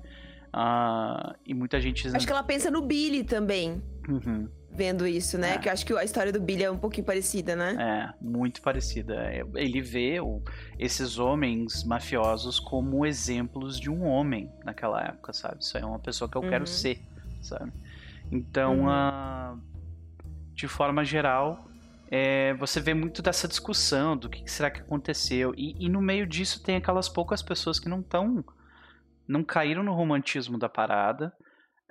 Ah, 0.51 1.35
e 1.45 1.53
muita 1.53 1.79
gente 1.81 1.97
dizendo 2.03 2.17
Acho 2.17 2.25
que 2.27 2.31
ela 2.31 2.43
pensa 2.43 2.69
no 2.71 2.81
Billy 2.81 3.23
também, 3.23 3.81
Uhum. 4.07 4.49
Vendo 4.75 5.05
isso, 5.07 5.37
né? 5.37 5.55
É. 5.55 5.57
Que 5.57 5.69
eu 5.69 5.73
acho 5.73 5.85
que 5.85 5.93
a 5.93 6.03
história 6.03 6.31
do 6.31 6.39
Billy 6.41 6.63
é 6.63 6.71
um 6.71 6.77
pouquinho 6.77 7.05
parecida, 7.05 7.55
né? 7.55 7.75
É, 7.79 8.13
muito 8.23 8.61
parecida. 8.61 9.13
É, 9.15 9.43
Ele 9.55 9.81
vê 9.81 10.19
o- 10.19 10.41
esses 10.79 11.17
homens 11.19 11.83
mafiosos 11.83 12.59
como 12.59 13.05
exemplos 13.05 13.79
de 13.79 13.89
um 13.89 14.03
homem 14.05 14.51
naquela 14.65 15.01
época, 15.03 15.31
sabe? 15.33 15.57
Isso 15.61 15.77
é 15.77 15.85
uma 15.85 15.99
pessoa 15.99 16.29
que 16.29 16.35
eu 16.37 16.41
quero 16.41 16.63
Uhum. 16.63 16.67
ser, 16.67 17.01
sabe? 17.41 17.71
Então, 18.31 18.79
Uhum. 18.81 18.89
ah, 18.89 19.55
de 20.53 20.67
forma 20.67 21.03
geral, 21.03 21.65
é, 22.09 22.53
você 22.55 22.79
vê 22.79 22.93
muito 22.93 23.21
dessa 23.21 23.47
discussão 23.47 24.15
do 24.15 24.29
que 24.29 24.43
que 24.43 24.51
será 24.51 24.69
que 24.69 24.79
aconteceu. 24.81 25.53
E, 25.57 25.75
e 25.85 25.89
no 25.89 26.01
meio 26.01 26.27
disso 26.27 26.61
tem 26.63 26.75
aquelas 26.75 27.09
poucas 27.09 27.41
pessoas 27.41 27.79
que 27.79 27.89
não 27.89 27.99
estão. 28.01 28.43
não 29.25 29.41
caíram 29.43 29.81
no 29.83 29.93
romantismo 29.93 30.57
da 30.57 30.67
parada. 30.67 31.31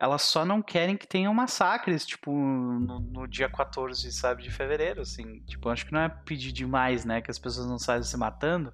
Elas 0.03 0.23
só 0.23 0.45
não 0.45 0.61
querem 0.61 0.97
que 0.97 1.07
tenham 1.07 1.33
massacres, 1.33 2.05
tipo, 2.05 2.33
no, 2.33 2.99
no 2.99 3.29
dia 3.29 3.49
14, 3.49 4.11
sabe, 4.11 4.43
de 4.43 4.51
fevereiro, 4.51 5.01
assim. 5.03 5.39
Tipo, 5.47 5.69
acho 5.69 5.87
que 5.87 5.93
não 5.93 6.01
é 6.01 6.09
pedir 6.09 6.51
demais, 6.51 7.05
né? 7.05 7.21
Que 7.23 7.31
as 7.31 7.39
pessoas 7.39 7.69
não 7.69 7.79
saiam 7.79 8.03
se 8.03 8.17
matando, 8.17 8.73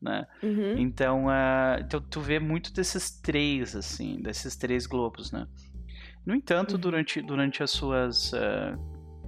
né? 0.00 0.24
Uhum. 0.40 0.78
Então, 0.78 1.28
ah, 1.28 1.78
então 1.80 2.00
tu 2.00 2.20
vê 2.20 2.38
muito 2.38 2.72
desses 2.72 3.10
três, 3.10 3.74
assim, 3.74 4.22
desses 4.22 4.54
três 4.54 4.86
globos, 4.86 5.32
né? 5.32 5.48
No 6.24 6.32
entanto, 6.32 6.74
Uhum. 6.74 6.80
durante, 6.80 7.20
durante 7.22 7.60
as 7.60 7.72
suas. 7.72 8.32
ah, 8.34 8.78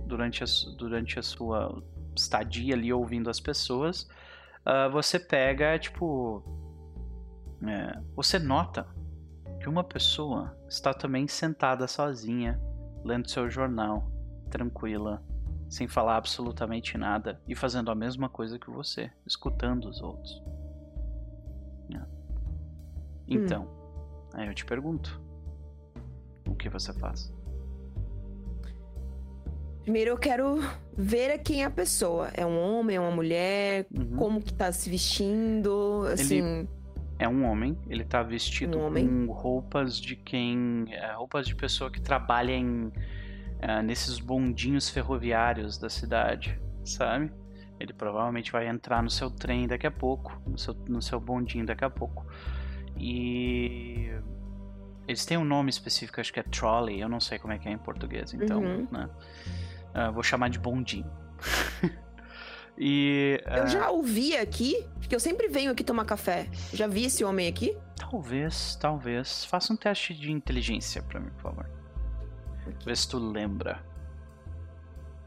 durante, 0.07 0.45
as, 0.45 0.65
durante 0.79 1.19
a 1.19 1.23
sua 1.23 1.83
estadia 2.17 2.75
ali 2.77 2.93
ouvindo 2.93 3.29
as 3.29 3.41
pessoas, 3.41 4.09
ah, 4.65 4.87
você 4.87 5.19
pega, 5.19 5.77
tipo. 5.81 6.45
é, 7.67 8.01
você 8.15 8.39
nota 8.39 8.87
que 9.61 9.69
uma 9.69 9.83
pessoa 9.83 10.57
está 10.71 10.95
também 10.95 11.27
sentada 11.27 11.87
sozinha, 11.89 12.59
lendo 13.05 13.29
seu 13.29 13.51
jornal, 13.51 14.09
tranquila, 14.49 15.23
sem 15.69 15.89
falar 15.89 16.17
absolutamente 16.17 16.97
nada 16.97 17.41
e 17.47 17.57
fazendo 17.57 17.91
a 17.91 17.95
mesma 17.95 18.29
coisa 18.29 18.59
que 18.59 18.71
você, 18.71 19.11
escutando 19.27 19.89
os 19.89 20.01
outros. 20.01 20.43
É. 21.93 22.01
Então, 23.27 23.69
aí 24.33 24.47
eu 24.47 24.55
te 24.55 24.65
pergunto: 24.65 25.21
o 26.49 26.55
que 26.55 26.69
você 26.69 26.93
faz? 26.93 27.33
Primeiro 29.83 30.11
eu 30.11 30.19
quero 30.19 30.61
ver 30.97 31.39
quem 31.39 31.63
é 31.63 31.67
a 31.67 31.71
pessoa. 31.71 32.29
É 32.35 32.47
um 32.47 32.61
homem, 32.61 32.97
é 32.97 33.01
uma 33.01 33.11
mulher? 33.11 33.87
Uhum. 33.93 34.17
Como 34.17 34.41
que 34.41 34.53
tá 34.53 34.71
se 34.71 34.89
vestindo? 34.89 36.05
Assim. 36.13 36.69
É 37.21 37.29
um 37.29 37.45
homem, 37.45 37.77
ele 37.87 38.03
tá 38.05 38.23
vestido 38.23 38.79
Um 38.79 39.27
com 39.27 39.33
roupas 39.33 40.01
de 40.01 40.17
quem. 40.17 40.87
é, 40.91 41.13
roupas 41.13 41.47
de 41.47 41.55
pessoa 41.55 41.91
que 41.91 42.01
trabalha 42.01 42.53
em. 42.53 42.91
é, 43.61 43.83
nesses 43.83 44.19
bondinhos 44.19 44.89
ferroviários 44.89 45.77
da 45.77 45.91
cidade, 45.91 46.59
sabe? 46.85 47.31
Ele 47.79 47.93
provavelmente 47.93 48.51
vai 48.51 48.67
entrar 48.69 49.03
no 49.03 49.11
seu 49.11 49.31
trem 49.31 49.67
daqui 49.69 49.87
a 49.87 49.91
pouco, 49.91 50.41
no 50.47 50.57
seu, 50.59 50.75
no 50.89 51.03
seu 51.03 51.21
bondinho 51.21 51.67
daqui 51.67 51.85
a 51.85 51.91
pouco. 51.91 52.27
E. 52.97 54.11
Eles 55.07 55.25
têm 55.27 55.37
um 55.37 55.45
nome 55.45 55.71
específico, 55.71 56.21
acho 56.21 56.33
que 56.33 56.39
é 56.41 56.43
trolley, 56.45 57.01
eu 57.01 57.09
não 57.09 57.19
sei 57.21 57.39
como 57.39 57.53
é 57.53 57.59
que 57.59 57.69
é 57.69 57.73
em 57.73 57.79
português, 57.79 58.33
então, 58.33 58.63
Uhum. 58.63 58.87
né? 58.93 59.11
Ah, 59.93 60.11
vou 60.11 60.23
chamar 60.23 60.49
de 60.51 60.59
bondinho. 60.59 61.11
e. 62.81 63.39
Eu 63.45 63.65
ah, 63.65 63.67
já 63.67 63.91
ouvi 63.91 64.35
aqui, 64.35 64.87
porque 64.99 65.15
eu 65.15 65.21
sempre 65.21 65.49
venho 65.49 65.71
aqui 65.71 65.85
tomar 65.85 66.07
café. 66.07 66.49
Já 66.73 66.87
vi 66.87 67.05
esse 67.05 67.23
homem 67.23 67.47
aqui? 67.47 67.77
Talvez, 67.95 68.75
talvez. 68.77 69.45
Faça 69.45 69.75
um 69.75 69.77
teste 69.77 70.15
de 70.15 70.33
inteligência 70.33 71.03
pra 71.03 71.21
mim, 71.21 71.29
por 71.33 71.43
favor. 71.43 71.71
Vê 72.83 72.97
se 72.97 73.07
tu 73.07 73.19
lembra. 73.19 73.85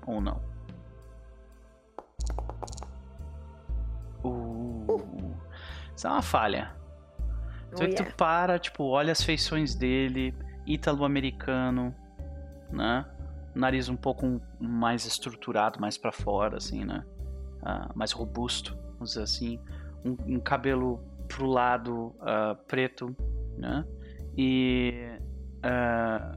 Ou 0.08 0.20
não. 0.20 0.41
Uh, 4.24 5.36
Isso 5.95 6.08
é 6.08 6.10
uma 6.10 6.24
falha. 6.24 6.76
Vê 7.78 7.88
que 7.89 8.01
Olha. 8.01 8.12
tu 8.12 8.16
para, 8.16 8.58
tipo, 8.58 8.84
olha 8.86 9.12
as 9.12 9.22
feições 9.22 9.76
dele, 9.76 10.36
ítalo-americano, 10.66 11.93
né? 12.72 13.06
Nariz 13.54 13.89
um 13.89 13.95
pouco 13.95 14.41
mais 14.60 15.06
estruturado, 15.06 15.80
mais 15.80 15.97
pra 15.99 16.12
fora, 16.12 16.58
assim, 16.58 16.84
né? 16.84 17.04
Ah, 17.66 17.89
mais 17.95 18.11
robusto, 18.11 18.78
vamos 18.93 19.09
dizer 19.09 19.24
assim. 19.24 19.59
Um, 20.05 20.36
um 20.36 20.39
cabelo 20.39 20.99
pro 21.28 21.45
lado 21.45 22.16
ah, 22.22 22.57
preto, 22.68 23.16
né? 23.57 23.86
E 24.38 25.18
ah, 25.61 26.36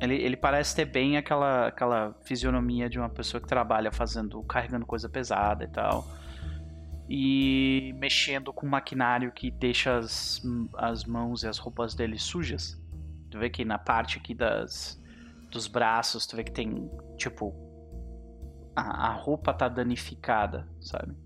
ele, 0.00 0.14
ele 0.16 0.36
parece 0.36 0.74
ter 0.74 0.84
bem 0.84 1.16
aquela, 1.16 1.68
aquela 1.68 2.14
fisionomia 2.24 2.88
de 2.88 2.98
uma 2.98 3.08
pessoa 3.08 3.40
que 3.40 3.46
trabalha 3.46 3.90
fazendo, 3.90 4.42
carregando 4.42 4.84
coisa 4.84 5.08
pesada 5.08 5.64
e 5.64 5.68
tal. 5.68 6.06
E 7.08 7.94
mexendo 7.98 8.52
com 8.52 8.66
maquinário 8.66 9.30
que 9.32 9.50
deixa 9.50 9.96
as, 9.96 10.42
as 10.76 11.04
mãos 11.04 11.44
e 11.44 11.48
as 11.48 11.58
roupas 11.58 11.94
dele 11.94 12.18
sujas. 12.18 12.80
Tu 13.30 13.38
vê 13.38 13.48
que 13.48 13.64
na 13.64 13.78
parte 13.78 14.18
aqui 14.18 14.34
das, 14.34 15.00
dos 15.50 15.66
braços, 15.66 16.26
tu 16.26 16.36
vê 16.36 16.44
que 16.44 16.52
tem, 16.52 16.90
tipo, 17.16 17.54
a, 18.76 19.08
a 19.08 19.12
roupa 19.12 19.54
tá 19.54 19.68
danificada, 19.68 20.68
sabe? 20.80 21.16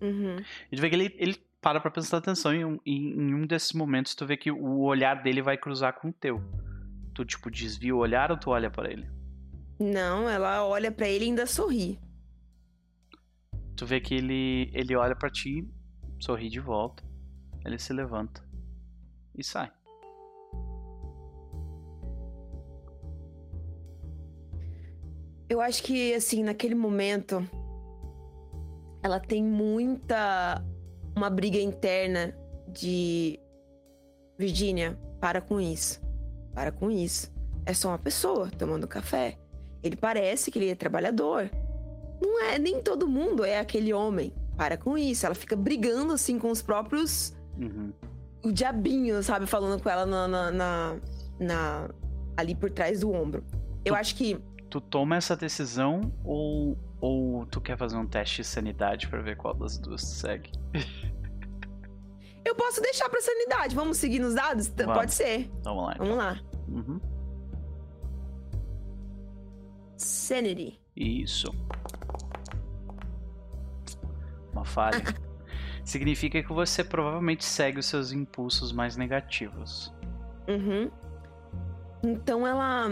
Uhum. 0.00 0.36
E 0.70 0.76
tu 0.76 0.80
vê 0.80 0.88
que 0.88 0.96
ele, 0.96 1.14
ele 1.18 1.36
para 1.60 1.80
pra 1.80 1.90
prestar 1.90 2.16
atenção 2.16 2.52
em 2.52 2.64
um, 2.64 2.78
em, 2.84 3.12
em 3.12 3.34
um 3.34 3.46
desses 3.46 3.72
momentos, 3.72 4.16
tu 4.16 4.26
vê 4.26 4.36
que 4.36 4.50
o 4.50 4.80
olhar 4.80 5.22
dele 5.22 5.40
vai 5.40 5.56
cruzar 5.56 5.92
com 5.92 6.08
o 6.08 6.12
teu. 6.12 6.42
Tu, 7.14 7.24
tipo, 7.24 7.50
desvia 7.50 7.94
o 7.94 7.98
olhar 7.98 8.32
ou 8.32 8.36
tu 8.36 8.50
olha 8.50 8.70
para 8.70 8.90
ele? 8.90 9.08
Não, 9.78 10.28
ela 10.28 10.66
olha 10.66 10.90
para 10.90 11.08
ele 11.08 11.26
e 11.26 11.28
ainda 11.28 11.46
sorri. 11.46 12.00
Tu 13.76 13.86
vê 13.86 14.00
que 14.00 14.14
ele, 14.14 14.70
ele 14.72 14.96
olha 14.96 15.14
para 15.14 15.30
ti, 15.30 15.68
sorri 16.18 16.48
de 16.48 16.58
volta, 16.58 17.04
ele 17.64 17.78
se 17.78 17.92
levanta 17.92 18.42
e 19.36 19.44
sai. 19.44 19.70
Eu 25.52 25.60
acho 25.60 25.82
que, 25.82 26.14
assim, 26.14 26.42
naquele 26.42 26.74
momento, 26.74 27.46
ela 29.02 29.20
tem 29.20 29.44
muita. 29.44 30.64
Uma 31.14 31.28
briga 31.28 31.58
interna 31.58 32.34
de. 32.66 33.38
Virgínia, 34.38 34.98
para 35.20 35.42
com 35.42 35.60
isso. 35.60 36.00
Para 36.54 36.72
com 36.72 36.90
isso. 36.90 37.30
É 37.66 37.74
só 37.74 37.88
uma 37.88 37.98
pessoa 37.98 38.50
tomando 38.56 38.88
café. 38.88 39.36
Ele 39.82 39.94
parece 39.94 40.50
que 40.50 40.58
ele 40.58 40.70
é 40.70 40.74
trabalhador. 40.74 41.50
Não 42.18 42.42
é, 42.44 42.58
nem 42.58 42.80
todo 42.82 43.06
mundo 43.06 43.44
é 43.44 43.58
aquele 43.58 43.92
homem. 43.92 44.32
Para 44.56 44.78
com 44.78 44.96
isso. 44.96 45.26
Ela 45.26 45.34
fica 45.34 45.54
brigando, 45.54 46.14
assim, 46.14 46.38
com 46.38 46.50
os 46.50 46.62
próprios. 46.62 47.34
Uhum. 47.60 47.92
O 48.42 48.50
diabinho, 48.50 49.22
sabe? 49.22 49.44
Falando 49.46 49.82
com 49.82 49.90
ela 49.90 50.06
na, 50.06 50.26
na, 50.26 50.50
na, 50.50 50.96
na- 51.38 51.90
ali 52.38 52.54
por 52.54 52.70
trás 52.70 53.00
do 53.00 53.12
ombro. 53.12 53.44
Eu 53.84 53.94
acho 53.94 54.16
que. 54.16 54.40
Tu 54.72 54.80
toma 54.80 55.16
essa 55.16 55.36
decisão 55.36 56.10
ou, 56.24 56.78
ou 56.98 57.44
tu 57.44 57.60
quer 57.60 57.76
fazer 57.76 57.94
um 57.98 58.06
teste 58.06 58.36
de 58.36 58.44
sanidade 58.48 59.06
pra 59.06 59.20
ver 59.20 59.36
qual 59.36 59.52
das 59.52 59.76
duas 59.76 60.00
tu 60.00 60.08
segue? 60.08 60.50
Eu 62.42 62.54
posso 62.54 62.80
deixar 62.80 63.06
pra 63.10 63.20
sanidade. 63.20 63.74
Vamos 63.74 63.98
seguir 63.98 64.18
nos 64.18 64.32
dados? 64.32 64.68
Vamos. 64.68 64.94
Pode 64.94 65.12
ser. 65.12 65.50
Vamos 65.62 65.84
lá, 65.84 65.92
então. 65.92 66.06
Vamos 66.06 66.16
lá. 66.16 66.40
Uhum. 66.68 67.00
Sanity. 69.98 70.80
Isso. 70.96 71.54
Uma 74.54 74.64
falha. 74.64 75.02
Significa 75.84 76.42
que 76.42 76.50
você 76.50 76.82
provavelmente 76.82 77.44
segue 77.44 77.78
os 77.78 77.84
seus 77.84 78.10
impulsos 78.10 78.72
mais 78.72 78.96
negativos. 78.96 79.94
Uhum. 80.48 80.90
Então 82.02 82.46
ela. 82.46 82.88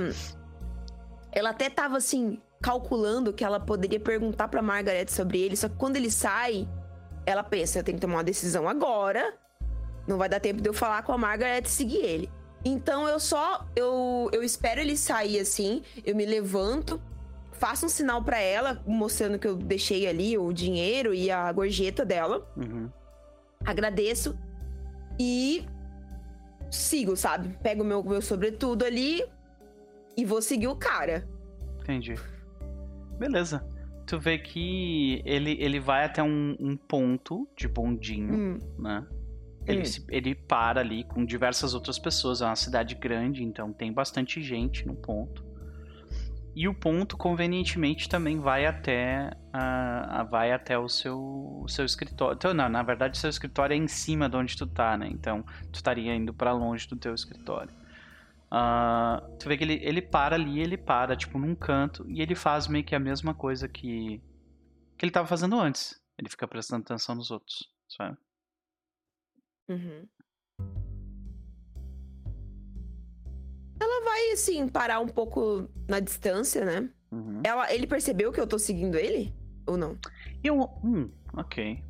Ela 1.33 1.51
até 1.51 1.71
tava 1.71 1.97
assim, 1.97 2.41
calculando 2.61 3.33
que 3.33 3.45
ela 3.45 3.59
poderia 3.59 4.01
perguntar 4.01 4.49
pra 4.49 4.63
Margaret 4.63 5.07
sobre 5.09 5.41
ele, 5.41 5.57
só 5.57 5.69
que 5.69 5.77
quando 5.77 5.97
ele 5.97 6.11
sai, 6.11 6.69
ela 7.25 7.43
pensa: 7.43 7.79
eu 7.79 7.85
tenho 7.85 7.97
que 7.97 8.03
tomar 8.03 8.17
uma 8.17 8.25
decisão 8.25 8.69
agora. 8.69 9.35
Não 10.07 10.19
vai 10.19 10.29
dar 10.29 10.41
tempo 10.41 10.61
de 10.61 10.69
eu 10.69 10.75
falar 10.75 11.03
com 11.03 11.13
a 11.13 11.19
Margaret 11.19 11.63
e 11.65 11.69
seguir 11.69 11.99
ele. 12.05 12.31
Então 12.65 13.09
eu 13.09 13.21
só. 13.21 13.67
Eu, 13.77 14.29
eu 14.33 14.43
espero 14.43 14.81
ele 14.81 14.97
sair 14.97 15.39
assim, 15.39 15.83
eu 16.05 16.15
me 16.15 16.27
levanto, 16.27 17.01
faço 17.53 17.87
um 17.87 17.89
sinal 17.89 18.23
pra 18.23 18.39
ela, 18.39 18.83
mostrando 18.87 19.39
que 19.39 19.47
eu 19.47 19.57
deixei 19.57 20.07
ali 20.07 20.37
o 20.37 20.53
dinheiro 20.53 21.15
e 21.15 21.31
a 21.31 21.51
gorjeta 21.53 22.05
dela. 22.05 22.47
Uhum. 22.57 22.91
agradeço 23.65 24.37
e 25.19 25.67
sigo, 26.71 27.17
sabe? 27.17 27.57
Pego 27.63 27.85
meu, 27.85 28.03
meu 28.03 28.23
sobretudo 28.23 28.85
ali 28.85 29.23
e 30.21 30.25
vou 30.25 30.41
seguir 30.43 30.69
o 30.69 30.77
cara. 30.77 31.29
Entendi. 31.81 32.15
Beleza. 33.19 33.65
Tu 34.07 34.19
vê 34.19 34.39
que 34.39 35.23
ele, 35.25 35.57
ele 35.61 35.79
vai 35.79 36.05
até 36.05 36.23
um, 36.23 36.57
um 36.59 36.77
ponto 36.77 37.49
de 37.57 37.69
bondinho, 37.69 38.35
Hum, 38.35 38.59
né? 38.79 39.07
Ele, 39.67 39.83
Hum. 39.83 39.85
se- 39.85 40.05
ele 40.11 40.35
para 40.35 40.81
ali 40.81 41.05
com 41.05 41.25
diversas 41.25 41.75
outras 41.75 41.99
pessoas. 41.99 42.41
É 42.43 42.47
uma 42.47 42.57
cidade 42.57 42.95
grande, 42.95 43.45
então 43.45 43.73
tem 43.73 43.93
bastante 43.93 44.43
gente 44.43 44.87
no 44.87 44.95
ponto. 44.97 45.45
E 46.57 46.67
o 46.67 46.75
ponto, 46.75 47.17
convenientemente, 47.17 48.09
também 48.09 48.41
vai 48.41 48.67
até, 48.67 49.31
ah, 49.53 50.27
vai 50.29 50.51
até 50.51 50.77
o 50.77 50.89
seu, 50.89 51.17
o 51.63 51.69
seu 51.69 51.85
escritório. 51.85 52.35
Então, 52.35 52.53
não, 52.53 52.69
na 52.69 52.83
verdade, 52.83 53.17
o 53.17 53.21
seu 53.21 53.31
escritório 53.31 53.75
é 53.75 53.77
em 53.77 53.87
cima 53.87 54.29
de 54.29 54.37
onde 54.37 54.57
tu 54.57 54.67
tá, 54.67 54.97
né? 54.99 55.09
Então, 55.13 55.45
tu 55.71 55.77
estaria 55.77 56.13
indo 56.15 56.35
pra 56.35 56.53
longe 56.53 56.89
do 56.89 56.97
teu 56.97 57.15
escritório. 57.15 57.71
Ah, 58.51 59.23
tu 59.39 59.49
vê 59.49 59.57
que 59.57 59.63
ele, 59.63 59.81
ele 59.83 60.03
para 60.03 60.35
ali, 60.35 60.61
ele 60.61 60.77
para, 60.77 61.17
tipo, 61.17 61.39
num 61.39 61.55
canto, 61.55 62.05
e 62.11 62.21
ele 62.21 62.35
faz 62.35 62.67
meio 62.67 62.85
que 62.85 62.95
a 62.95 62.99
mesma 62.99 63.33
coisa 63.33 63.69
que, 63.69 64.21
que 64.99 65.05
ele 65.05 65.13
tava 65.13 65.29
fazendo 65.29 65.59
antes. 65.59 66.01
Ele 66.19 66.29
fica 66.29 66.49
prestando 66.49 66.83
atenção 66.83 67.15
nos 67.15 67.31
outros, 67.31 67.71
sabe? 67.89 68.17
uhum. 69.69 70.07
Ela 73.81 74.05
vai, 74.05 74.33
assim, 74.33 74.69
parar 74.69 75.01
um 75.01 75.09
pouco 75.09 75.71
na 75.89 76.01
distância, 76.01 76.65
né? 76.65 76.91
Uhum. 77.11 77.41
Ela, 77.45 77.73
ele 77.73 77.87
percebeu 77.87 78.33
que 78.33 78.41
eu 78.41 78.47
tô 78.47 78.59
seguindo 78.59 78.97
ele? 78.97 79.35
Ou 79.67 79.77
não? 79.77 79.97
Eu. 80.43 80.61
Hum, 80.85 81.11
ok. 81.35 81.83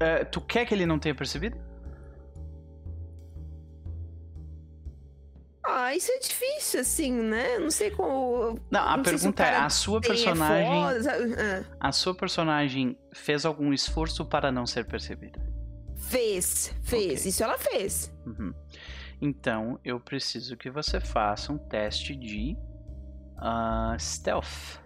É, 0.00 0.24
tu 0.24 0.40
quer 0.40 0.66
que 0.66 0.74
ele 0.74 0.86
não 0.86 0.98
tenha 0.98 1.14
percebido? 1.14 1.69
Ah, 5.72 5.94
isso 5.94 6.10
é 6.10 6.18
difícil, 6.18 6.80
assim, 6.80 7.12
né? 7.12 7.58
Não 7.58 7.70
sei 7.70 7.90
como. 7.90 8.58
Não, 8.70 8.80
a 8.80 8.96
Não 8.96 9.04
pergunta 9.04 9.44
é: 9.44 9.56
a 9.56 9.68
sua 9.68 9.98
é 9.98 10.06
personagem. 10.08 10.82
Ah, 11.78 11.88
A 11.88 11.92
sua 11.92 12.14
personagem 12.14 12.98
fez 13.12 13.44
algum 13.44 13.72
esforço 13.72 14.24
para 14.24 14.50
não 14.50 14.66
ser 14.66 14.84
percebida? 14.86 15.40
fez, 16.10 16.74
fez. 16.82 17.20
Ok. 17.20 17.28
Isso 17.30 17.44
ela 17.44 17.56
fez. 17.56 18.12
Uhum. 18.26 18.52
Então, 19.20 19.78
eu 19.84 20.00
preciso 20.00 20.56
que 20.56 20.70
você 20.70 20.98
faça 20.98 21.52
um 21.52 21.58
teste 21.58 22.16
de 22.16 22.56
ah, 23.38 23.96
stealth. 23.98 24.79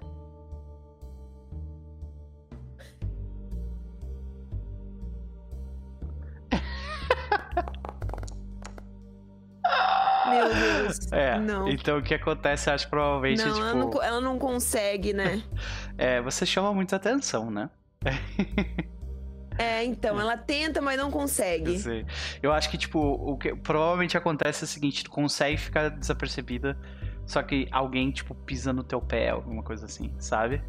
Meu 10.36 10.54
Deus. 10.54 10.98
É, 11.12 11.38
Não. 11.38 11.68
então 11.68 11.98
o 11.98 12.02
que 12.02 12.14
acontece, 12.14 12.70
acho 12.70 12.84
que 12.86 12.90
provavelmente, 12.90 13.44
Não, 13.44 13.52
tipo, 13.54 13.66
ela 13.66 13.74
não, 13.84 14.02
ela 14.02 14.20
não 14.20 14.38
consegue, 14.38 15.12
né? 15.12 15.42
é, 15.96 16.20
você 16.20 16.44
chama 16.46 16.72
muita 16.74 16.96
atenção, 16.96 17.50
né? 17.50 17.70
É, 19.56 19.84
então, 19.84 20.20
ela 20.20 20.36
tenta, 20.36 20.80
mas 20.80 20.96
não 20.98 21.06
Eu 21.06 21.12
consegue. 21.12 21.78
sei. 21.78 22.04
Eu 22.42 22.52
acho 22.52 22.68
que, 22.68 22.76
tipo, 22.76 22.98
o 22.98 23.38
que 23.38 23.54
provavelmente 23.54 24.16
acontece 24.16 24.64
é 24.64 24.66
o 24.66 24.68
seguinte, 24.68 25.04
tu 25.04 25.10
consegue 25.12 25.56
ficar 25.56 25.90
desapercebida, 25.90 26.76
só 27.24 27.40
que 27.40 27.68
alguém, 27.70 28.10
tipo, 28.10 28.34
pisa 28.34 28.72
no 28.72 28.82
teu 28.82 29.00
pé, 29.00 29.30
alguma 29.30 29.62
coisa 29.62 29.86
assim, 29.86 30.12
sabe? 30.18 30.60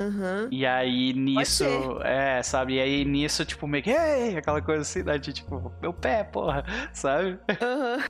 Aham. 0.00 0.48
E 0.50 0.64
aí 0.64 1.12
nisso, 1.12 1.64
é, 2.02 2.42
sabe? 2.42 2.76
E 2.76 2.80
aí 2.80 3.04
nisso, 3.04 3.44
tipo, 3.44 3.66
meio 3.68 3.84
que, 3.84 3.90
"Ei", 3.90 4.34
aquela 4.38 4.62
coisa 4.62 4.80
assim, 4.80 5.02
né? 5.02 5.18
De, 5.18 5.30
tipo, 5.34 5.70
meu 5.82 5.92
pé, 5.92 6.24
porra, 6.24 6.64
sabe? 6.94 7.38
Aham. 7.60 8.02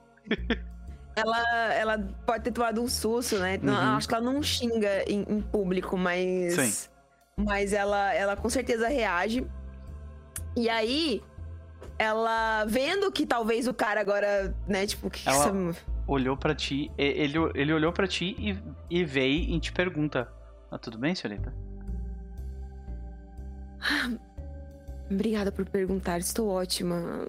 Ela, 1.17 1.75
ela 1.75 1.99
pode 2.25 2.45
ter 2.45 2.53
tomado 2.53 2.81
um 2.81 2.89
susto, 2.89 3.39
né? 3.39 3.59
Não, 3.63 3.73
Uhum. 3.75 3.97
Acho 3.97 4.09
que 4.09 4.15
ela 4.15 4.25
não 4.33 4.43
xinga 4.43 5.03
em, 5.11 5.23
em 5.29 5.41
público, 5.41 5.97
mas. 5.99 6.55
Sim. 6.55 6.89
Mas 7.37 7.73
ela, 7.73 8.13
ela 8.15 8.37
com 8.37 8.49
certeza 8.49 8.89
reage. 8.89 9.47
E 10.57 10.69
aí, 10.69 11.23
ela 11.99 12.65
vendo 12.67 13.11
que 13.13 13.27
talvez 13.27 13.67
o 13.69 13.75
cara 13.75 14.01
agora, 14.01 14.55
né, 14.69 14.87
tipo, 14.87 15.11
que 15.11 15.29
Ela- 15.29 15.37
essa- 15.37 15.91
Olhou 16.07 16.37
pra 16.37 16.55
ti, 16.57 16.91
ele, 16.99 17.35
ele 17.55 17.73
olhou 17.73 17.93
pra 17.93 18.07
ti 18.07 18.35
e, 18.39 18.59
e 19.01 19.05
veio 19.05 19.55
e 19.55 19.61
te 19.61 19.73
pergunta: 19.73 20.29
ah, 20.71 20.79
tudo 20.79 20.99
bem, 20.99 21.15
senhorita? 21.15 21.53
Obrigada 25.11 25.51
por 25.53 25.65
perguntar, 25.69 26.19
estou 26.19 26.49
ótima. 26.49 27.27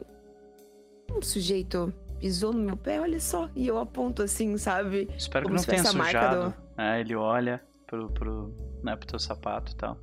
Um 1.11 1.21
sujeito 1.21 1.93
pisou 2.21 2.53
no 2.53 2.59
meu 2.59 2.77
pé, 2.77 3.01
olha 3.01 3.19
só. 3.19 3.49
E 3.55 3.67
eu 3.67 3.79
aponto 3.79 4.21
assim, 4.21 4.55
sabe? 4.57 5.09
Espero 5.17 5.45
Como 5.45 5.59
que 5.59 5.67
não 5.67 5.75
tenha 5.75 5.83
sujado. 5.83 6.53
É, 6.77 6.99
ele 6.99 7.15
olha 7.15 7.59
pro, 7.87 8.09
pro, 8.11 8.55
né, 8.83 8.95
pro 8.95 9.07
teu 9.07 9.19
sapato 9.19 9.71
e 9.71 9.75
tal. 9.75 9.97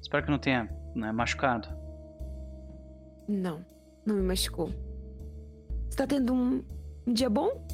Espero 0.00 0.24
que 0.24 0.30
não 0.30 0.38
tenha 0.38 0.68
né, 0.94 1.10
machucado. 1.10 1.68
Não, 3.26 3.64
não 4.04 4.16
me 4.16 4.22
machucou. 4.22 4.68
Você 5.88 5.96
tá 5.96 6.06
tendo 6.06 6.34
um, 6.34 6.62
um 7.06 7.12
dia 7.12 7.30
bom? 7.30 7.66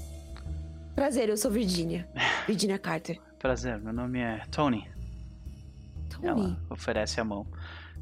Prazer, 0.94 1.28
eu 1.28 1.36
sou 1.36 1.50
Virginia. 1.50 2.08
Virginia 2.46 2.78
Carter. 2.78 3.20
Prazer, 3.38 3.80
meu 3.80 3.92
nome 3.92 4.20
é 4.20 4.42
Tony. 4.50 4.88
Tony. 6.08 6.26
Ela 6.26 6.58
oferece 6.70 7.20
a 7.20 7.24
mão. 7.24 7.46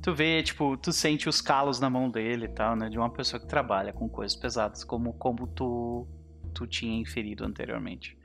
Tu 0.07 0.15
vê, 0.15 0.41
tipo, 0.41 0.77
tu 0.77 0.93
sente 0.93 1.29
os 1.29 1.41
calos 1.41 1.81
na 1.81 1.91
mão 1.91 2.09
dele 2.09 2.45
e 2.45 2.49
tal, 2.49 2.77
né? 2.77 2.89
De 2.89 2.97
uma 2.97 3.13
pessoa 3.13 3.41
que 3.41 3.49
trabalha 3.49 3.93
com 3.93 4.09
coisas 4.09 4.39
pesadas, 4.39 4.85
como, 4.85 5.13
como 5.15 5.49
tu, 5.49 6.07
tu 6.55 6.65
tinha 6.65 7.01
inferido 7.01 7.45
anteriormente, 7.45 8.17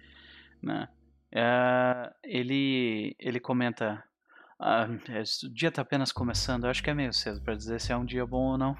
né? 0.61 0.87
É, 1.33 2.13
ele, 2.23 3.15
ele 3.17 3.39
comenta... 3.39 4.03
Ah, 4.59 4.87
o 5.43 5.49
dia 5.49 5.71
tá 5.71 5.81
apenas 5.81 6.11
começando, 6.11 6.65
eu 6.65 6.69
acho 6.69 6.83
que 6.83 6.91
é 6.91 6.93
meio 6.93 7.11
cedo 7.11 7.41
pra 7.41 7.55
dizer 7.55 7.81
se 7.81 7.91
é 7.91 7.97
um 7.97 8.05
dia 8.05 8.27
bom 8.27 8.51
ou 8.51 8.57
não. 8.59 8.75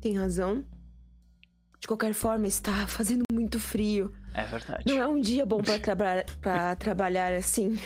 Tem 0.00 0.16
razão. 0.16 0.64
De 1.80 1.88
qualquer 1.88 2.14
forma, 2.14 2.46
está 2.46 2.72
fazendo 2.86 3.24
muito 3.32 3.58
frio. 3.58 4.14
É 4.34 4.44
verdade. 4.44 4.84
Não 4.86 5.02
é 5.02 5.08
um 5.08 5.20
dia 5.20 5.44
bom 5.44 5.60
para 5.60 5.80
traba 5.82 6.24
pra 6.40 6.76
trabalhar 6.76 7.32
assim. 7.32 7.76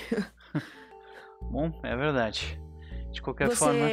Bom, 1.51 1.81
é 1.83 1.97
verdade. 1.97 2.63
De 3.15 3.23
qualquer 3.23 3.49
Você 3.49 3.57
forma. 3.57 3.87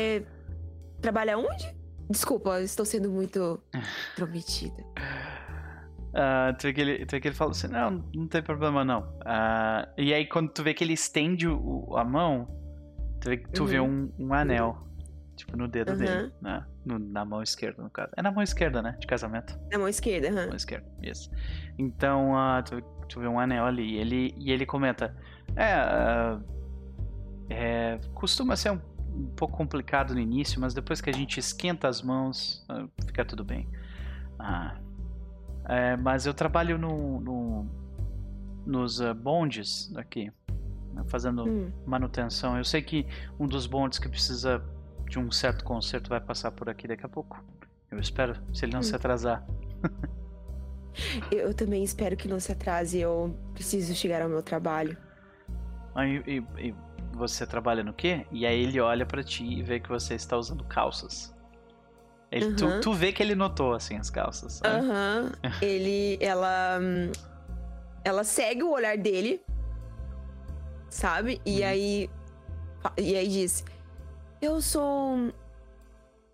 trabalha 1.01 1.37
onde? 1.37 1.73
Desculpa, 2.09 2.59
estou 2.61 2.85
sendo 2.85 3.09
muito 3.09 3.61
prometida. 4.17 4.83
ah, 6.13 6.53
tu, 6.59 6.63
vê 6.63 6.73
que 6.73 6.81
ele, 6.81 7.05
tu 7.05 7.11
vê 7.11 7.21
que 7.21 7.27
ele 7.27 7.35
fala 7.35 7.51
assim: 7.51 7.67
não, 7.67 8.03
não 8.13 8.27
tem 8.27 8.41
problema 8.41 8.83
não. 8.83 9.15
Ah, 9.25 9.87
e 9.97 10.13
aí, 10.13 10.25
quando 10.25 10.49
tu 10.51 10.63
vê 10.63 10.73
que 10.73 10.83
ele 10.83 10.93
estende 10.93 11.47
o- 11.47 11.95
a 11.95 12.03
mão, 12.03 12.47
tu 13.21 13.29
vê, 13.29 13.37
tu 13.37 13.65
vê 13.65 13.79
um, 13.79 14.11
um 14.19 14.33
anel. 14.33 14.87
Tipo, 15.37 15.55
no 15.57 15.67
dedo 15.67 15.91
Uhum. 15.93 15.97
dele. 15.97 16.31
Né? 16.41 16.65
No- 16.85 16.99
na 16.99 17.23
mão 17.23 17.41
esquerda, 17.41 17.81
no 17.81 17.89
caso. 17.89 18.11
É 18.17 18.21
na 18.21 18.31
mão 18.31 18.43
esquerda, 18.43 18.81
né? 18.81 18.95
De 18.99 19.07
casamento. 19.07 19.57
Na 19.71 19.77
mão 19.79 19.87
esquerda, 19.87 20.27
aham. 20.29 20.47
mão 20.47 20.55
esquerda, 20.55 20.85
isso. 21.01 21.31
Então, 21.79 22.35
ah, 22.37 22.61
tu, 22.61 22.81
tu 23.07 23.19
vê 23.21 23.27
um 23.27 23.39
anel 23.39 23.65
ali. 23.65 23.93
E 23.95 23.97
ele, 23.97 24.35
e 24.37 24.51
ele 24.51 24.65
comenta: 24.65 25.15
é, 25.55 26.37
é, 27.49 27.99
Costuma 28.13 28.55
ser 28.55 28.71
um, 28.71 28.79
um 29.13 29.25
pouco 29.35 29.57
complicado 29.57 30.13
no 30.13 30.19
início, 30.19 30.59
mas 30.59 30.73
depois 30.73 31.01
que 31.01 31.09
a 31.09 31.13
gente 31.13 31.39
esquenta 31.39 31.87
as 31.87 32.01
mãos, 32.01 32.65
ah, 32.69 32.87
fica 33.05 33.23
tudo 33.25 33.43
bem. 33.43 33.67
Ah, 34.39 34.77
é, 35.65 35.97
mas 35.97 36.25
eu 36.25 36.33
trabalho 36.33 36.77
no, 36.77 37.19
no- 37.19 37.69
nos 38.65 39.01
ah, 39.01 39.13
bondes 39.13 39.89
daqui, 39.91 40.31
né, 40.93 41.03
fazendo 41.07 41.45
Hum. 41.45 41.71
manutenção. 41.85 42.57
Eu 42.57 42.63
sei 42.63 42.81
que 42.81 43.05
um 43.39 43.47
dos 43.47 43.67
bondes 43.67 43.99
que 43.99 44.07
precisa 44.09 44.63
de 45.09 45.19
um 45.19 45.29
certo 45.31 45.63
conserto 45.65 46.09
vai 46.09 46.21
passar 46.21 46.51
por 46.51 46.69
aqui 46.69 46.87
daqui 46.87 47.05
a 47.05 47.09
pouco. 47.09 47.43
Eu 47.91 47.99
espero, 47.99 48.35
se 48.53 48.63
ele 48.65 48.73
não 48.73 48.81
se 48.81 48.93
Hum. 48.93 48.95
atrasar. 48.95 49.45
Eu, 51.31 51.53
também 51.53 51.83
espero 51.83 52.15
que 52.17 52.27
não 52.27 52.39
se 52.39 52.51
atrase. 52.51 52.99
Eu 52.99 53.35
preciso 53.53 53.93
chegar 53.95 54.21
ao 54.21 54.29
meu 54.29 54.41
trabalho. 54.43 54.97
Aí, 55.95 56.21
e, 56.27 56.37
e 56.67 56.75
você 57.13 57.45
trabalha 57.45 57.83
no 57.83 57.93
quê? 57.93 58.25
E 58.31 58.45
aí 58.45 58.63
ele 58.63 58.79
olha 58.79 59.05
pra 59.05 59.23
ti 59.23 59.43
e 59.45 59.61
vê 59.61 59.79
que 59.79 59.89
você 59.89 60.15
está 60.15 60.37
usando 60.37 60.63
calças. 60.63 61.33
Ele, 62.31 62.53
tu, 62.53 62.65
Uhum. 62.65 62.79
tu 62.79 62.93
vê 62.93 63.11
que 63.11 63.21
ele 63.21 63.35
notou, 63.35 63.73
assim, 63.73 63.97
as 63.97 64.09
calças. 64.09 64.53
sabe? 64.53 64.85
Aham. 64.85 65.31
Ele. 65.61 66.17
Ela. 66.21 66.79
hum, 66.81 67.11
Ela 68.05 68.23
segue 68.23 68.63
o 68.63 68.71
olhar 68.71 68.97
dele. 68.97 69.41
Sabe? 70.89 71.41
E 71.45 71.59
Uhum. 71.61 71.67
aí. 71.67 72.09
E 72.97 73.15
aí 73.15 73.27
diz: 73.27 73.63
Eu 74.41 74.61
sou. 74.61 75.13
um- 75.15 75.31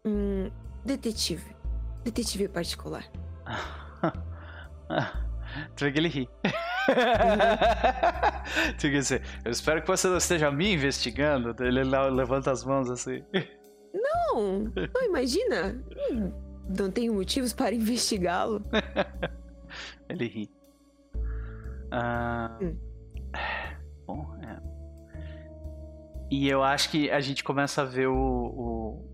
Um 0.05 0.51
detetive. 0.86 1.55
Detetive 2.03 2.47
particular. 2.47 3.03
tu 5.76 5.86
vê 5.86 5.91
que 5.91 5.99
ele 5.99 6.08
ri. 6.08 6.30
tu 8.78 8.82
quer 8.82 8.89
dizer, 8.89 9.22
eu 9.43 9.51
espero 9.51 9.82
que 9.82 9.88
você 9.88 10.08
não 10.08 10.18
esteja 10.18 10.51
me 10.51 10.74
investigando. 10.74 11.55
Ele 11.64 11.84
levanta 11.84 12.51
as 12.51 12.64
mãos 12.64 12.89
assim. 12.89 13.24
Não! 13.93 14.72
Não, 14.93 15.03
imagina! 15.05 15.84
Não 16.78 16.91
tenho 16.91 17.14
motivos 17.14 17.53
para 17.53 17.74
investigá-lo. 17.74 18.64
Ele 20.10 20.28
ri. 20.28 20.51
Ah, 21.91 22.58
Hum. 22.62 22.78
Bom, 24.05 24.36
é. 24.41 24.60
E 26.30 26.47
eu 26.47 26.64
acho 26.64 26.89
que 26.89 27.10
a 27.10 27.20
gente 27.20 27.43
começa 27.43 27.82
a 27.82 27.86
ver 27.86 28.08
o, 28.08 28.16
o, 28.16 29.10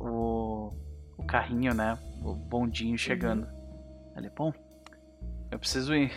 o, 0.00 0.72
o 1.18 1.24
carrinho, 1.26 1.74
né? 1.74 1.98
O 2.22 2.34
bondinho 2.34 2.98
chegando. 2.98 3.46
Ele, 4.16 4.30
bom, 4.30 4.52
eu 5.54 5.58
preciso 5.58 5.94
ir. 5.94 6.12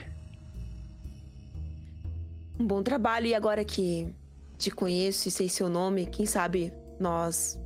Um 2.60 2.66
bom 2.66 2.82
trabalho, 2.82 3.28
e 3.28 3.36
agora 3.36 3.64
que 3.64 4.12
te 4.58 4.72
conheço 4.72 5.28
e 5.28 5.32
sei 5.32 5.48
seu 5.48 5.70
nome, 5.70 6.08
quem 6.08 6.26
sabe 6.26 6.74
nós 7.00 7.60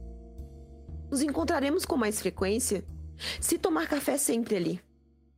nos 1.10 1.22
encontraremos 1.22 1.86
com 1.86 1.96
mais 1.96 2.20
frequência 2.20 2.84
se 3.40 3.58
tomar 3.58 3.88
café 3.88 4.18
sempre 4.18 4.56
ali. 4.56 4.82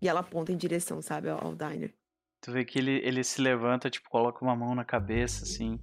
E 0.01 0.07
ela 0.07 0.21
aponta 0.21 0.51
em 0.51 0.57
direção, 0.57 1.01
sabe, 1.01 1.29
ao, 1.29 1.39
ao 1.45 1.55
diner. 1.55 1.93
Tu 2.41 2.51
vê 2.51 2.65
que 2.65 2.79
ele, 2.79 2.99
ele 3.05 3.23
se 3.23 3.39
levanta, 3.39 3.89
tipo, 3.89 4.09
coloca 4.09 4.43
uma 4.43 4.55
mão 4.55 4.73
na 4.73 4.83
cabeça, 4.83 5.43
assim. 5.43 5.79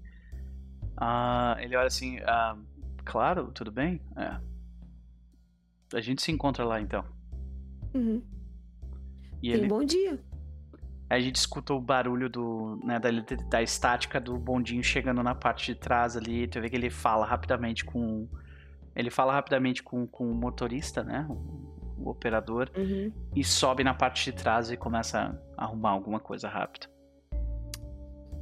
Ah, 0.97 1.57
ele 1.61 1.77
olha 1.77 1.87
assim, 1.87 2.19
ah, 2.25 2.59
claro, 3.05 3.53
tudo 3.53 3.71
bem? 3.71 4.03
É. 4.17 5.97
A 5.97 6.01
gente 6.01 6.23
se 6.23 6.33
encontra 6.33 6.65
lá 6.65 6.81
então. 6.81 7.05
Uhum. 7.95 8.23
E 9.43 9.49
Tenha 9.49 9.55
ele, 9.55 9.65
um 9.65 9.69
bom 9.69 9.85
dia. 9.85 10.21
Aí 11.11 11.21
a 11.21 11.25
gente 11.25 11.35
escuta 11.35 11.75
o 11.75 11.81
barulho 11.81 12.31
do, 12.31 12.79
né, 12.85 13.01
da, 13.01 13.09
da 13.49 13.61
estática 13.61 14.21
do 14.21 14.39
bondinho 14.39 14.83
chegando 14.83 15.25
na 15.25 15.35
parte 15.35 15.75
de 15.75 15.75
trás 15.75 16.17
ali. 16.17 16.47
Tu 16.47 16.61
vê 16.61 16.71
que 16.71 16.77
ele 16.77 16.89
fala 16.89 17.27
rapidamente 17.27 17.85
com. 17.85 18.29
Ele 18.95 19.11
fala 19.11 19.33
rapidamente 19.33 19.83
com, 19.83 20.07
com 20.07 20.31
o 20.31 20.35
motorista, 20.35 21.03
né? 21.03 21.27
O, 21.29 21.35
o 21.99 22.09
operador. 22.09 22.71
Uhum. 22.77 23.13
E 23.35 23.43
sobe 23.43 23.83
na 23.83 23.93
parte 23.93 24.31
de 24.31 24.33
trás 24.39 24.71
e 24.71 24.77
começa 24.77 25.37
a 25.57 25.65
arrumar 25.65 25.91
alguma 25.91 26.21
coisa 26.21 26.49
rápido. 26.49 26.87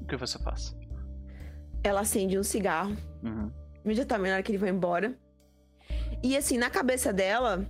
O 0.03 0.05
que 0.07 0.17
você 0.17 0.39
faz? 0.39 0.77
Ela 1.83 2.01
acende 2.01 2.39
um 2.39 2.43
cigarro, 2.43 2.95
Uhum. 3.23 3.51
imediatamente 3.83 4.29
na 4.29 4.35
hora 4.35 4.43
que 4.43 4.51
ele 4.53 4.59
vai 4.59 4.69
embora. 4.69 5.15
E 6.23 6.37
assim, 6.37 6.59
na 6.59 6.69
cabeça 6.69 7.15
dela, 7.15 7.65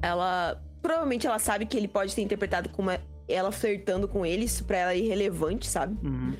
ela. 0.00 0.62
Provavelmente 0.80 1.26
ela 1.26 1.38
sabe 1.40 1.66
que 1.66 1.76
ele 1.76 1.88
pode 1.88 2.14
ter 2.14 2.22
interpretado 2.22 2.68
como 2.68 2.90
ela 3.28 3.50
flertando 3.52 4.06
com 4.08 4.24
ele, 4.26 4.44
isso 4.44 4.64
pra 4.64 4.76
ela 4.78 4.92
é 4.92 4.98
irrelevante, 4.98 5.66
sabe? 5.66 5.96
Uhum. 6.06 6.34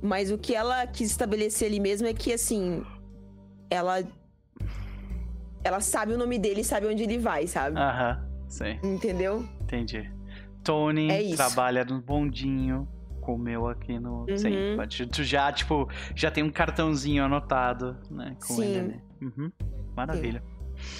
Mas 0.00 0.30
o 0.30 0.38
que 0.38 0.54
ela 0.54 0.86
quis 0.86 1.10
estabelecer 1.10 1.68
ali 1.68 1.80
mesmo 1.80 2.06
é 2.06 2.12
que, 2.14 2.32
assim, 2.32 2.84
ela. 3.70 4.02
Ela 5.64 5.80
sabe 5.80 6.12
o 6.12 6.18
nome 6.18 6.38
dele 6.38 6.60
e 6.60 6.64
sabe 6.64 6.86
onde 6.86 7.02
ele 7.02 7.18
vai, 7.18 7.46
sabe? 7.46 7.76
Aham, 7.78 8.24
sim, 8.48 8.78
Entendeu? 8.82 9.44
entendi. 9.60 10.10
Tony 10.62 11.10
É 11.10 11.34
trabalha 11.34 11.84
no 11.84 12.00
bondinho, 12.00 12.88
comeu 13.20 13.66
aqui 13.66 13.98
no. 13.98 14.24
Sim, 14.36 14.54
Uhum. 14.54 14.76
pode- 14.76 15.06
tu 15.06 15.24
já, 15.24 15.50
tipo, 15.52 15.88
já 16.14 16.30
tem 16.30 16.44
um 16.44 16.50
cartãozinho 16.50 17.24
anotado, 17.24 17.96
né? 18.10 18.36
Com 18.46 18.54
Sim. 18.54 18.64
ele 18.64 18.78
ali. 18.78 19.02
Uhum. 19.20 19.52
Maravilha. 19.96 20.42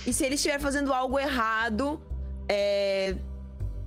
E 0.07 0.13
se 0.13 0.25
ele 0.27 0.35
estiver 0.35 0.59
fazendo 0.59 0.93
algo 0.93 1.19
errado, 1.19 2.01
é. 2.49 3.17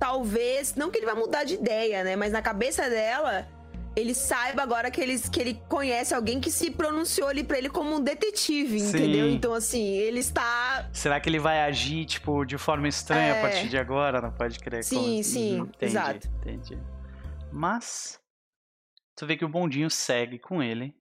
Talvez. 0.02 0.74
Não 0.74 0.90
que 0.90 0.98
ele 0.98 1.06
vai 1.06 1.14
mudar 1.14 1.44
de 1.44 1.54
ideia, 1.54 2.02
né? 2.02 2.16
Mas 2.16 2.32
na 2.32 2.42
cabeça 2.42 2.90
dela. 2.90 3.46
Ele 3.94 4.14
saiba 4.14 4.62
agora 4.62 4.90
que 4.90 4.98
ele, 5.02 5.18
que 5.20 5.38
ele 5.38 5.54
conhece 5.68 6.14
alguém 6.14 6.40
que 6.40 6.50
se 6.50 6.70
pronunciou 6.70 7.28
ali 7.28 7.44
pra 7.44 7.58
ele 7.58 7.68
como 7.68 7.94
um 7.94 8.00
detetive, 8.00 8.80
Sim. 8.80 8.88
entendeu? 8.88 9.28
Então, 9.28 9.52
assim, 9.52 9.84
ele 9.86 10.18
está. 10.18 10.88
Será 10.94 11.20
que 11.20 11.28
ele 11.28 11.38
vai 11.38 11.60
agir, 11.60 12.06
tipo, 12.06 12.42
de 12.46 12.56
forma 12.56 12.88
estranha 12.88 13.34
a 13.34 13.36
É. 13.36 13.42
partir 13.42 13.68
de 13.68 13.76
agora? 13.76 14.18
Não 14.22 14.32
pode 14.32 14.58
crer. 14.60 14.82
Sim, 14.82 14.96
como- 14.96 15.24
sim, 15.24 15.60
Uhum, 15.60 15.66
entendi, 15.66 15.84
exato. 15.92 16.28
Entendi. 16.40 16.78
Mas, 17.52 18.18
tu 19.14 19.26
vê 19.26 19.36
que 19.36 19.44
o 19.44 19.48
bondinho 19.48 19.90
segue 19.90 20.38
com 20.38 20.62
ele. 20.62 20.96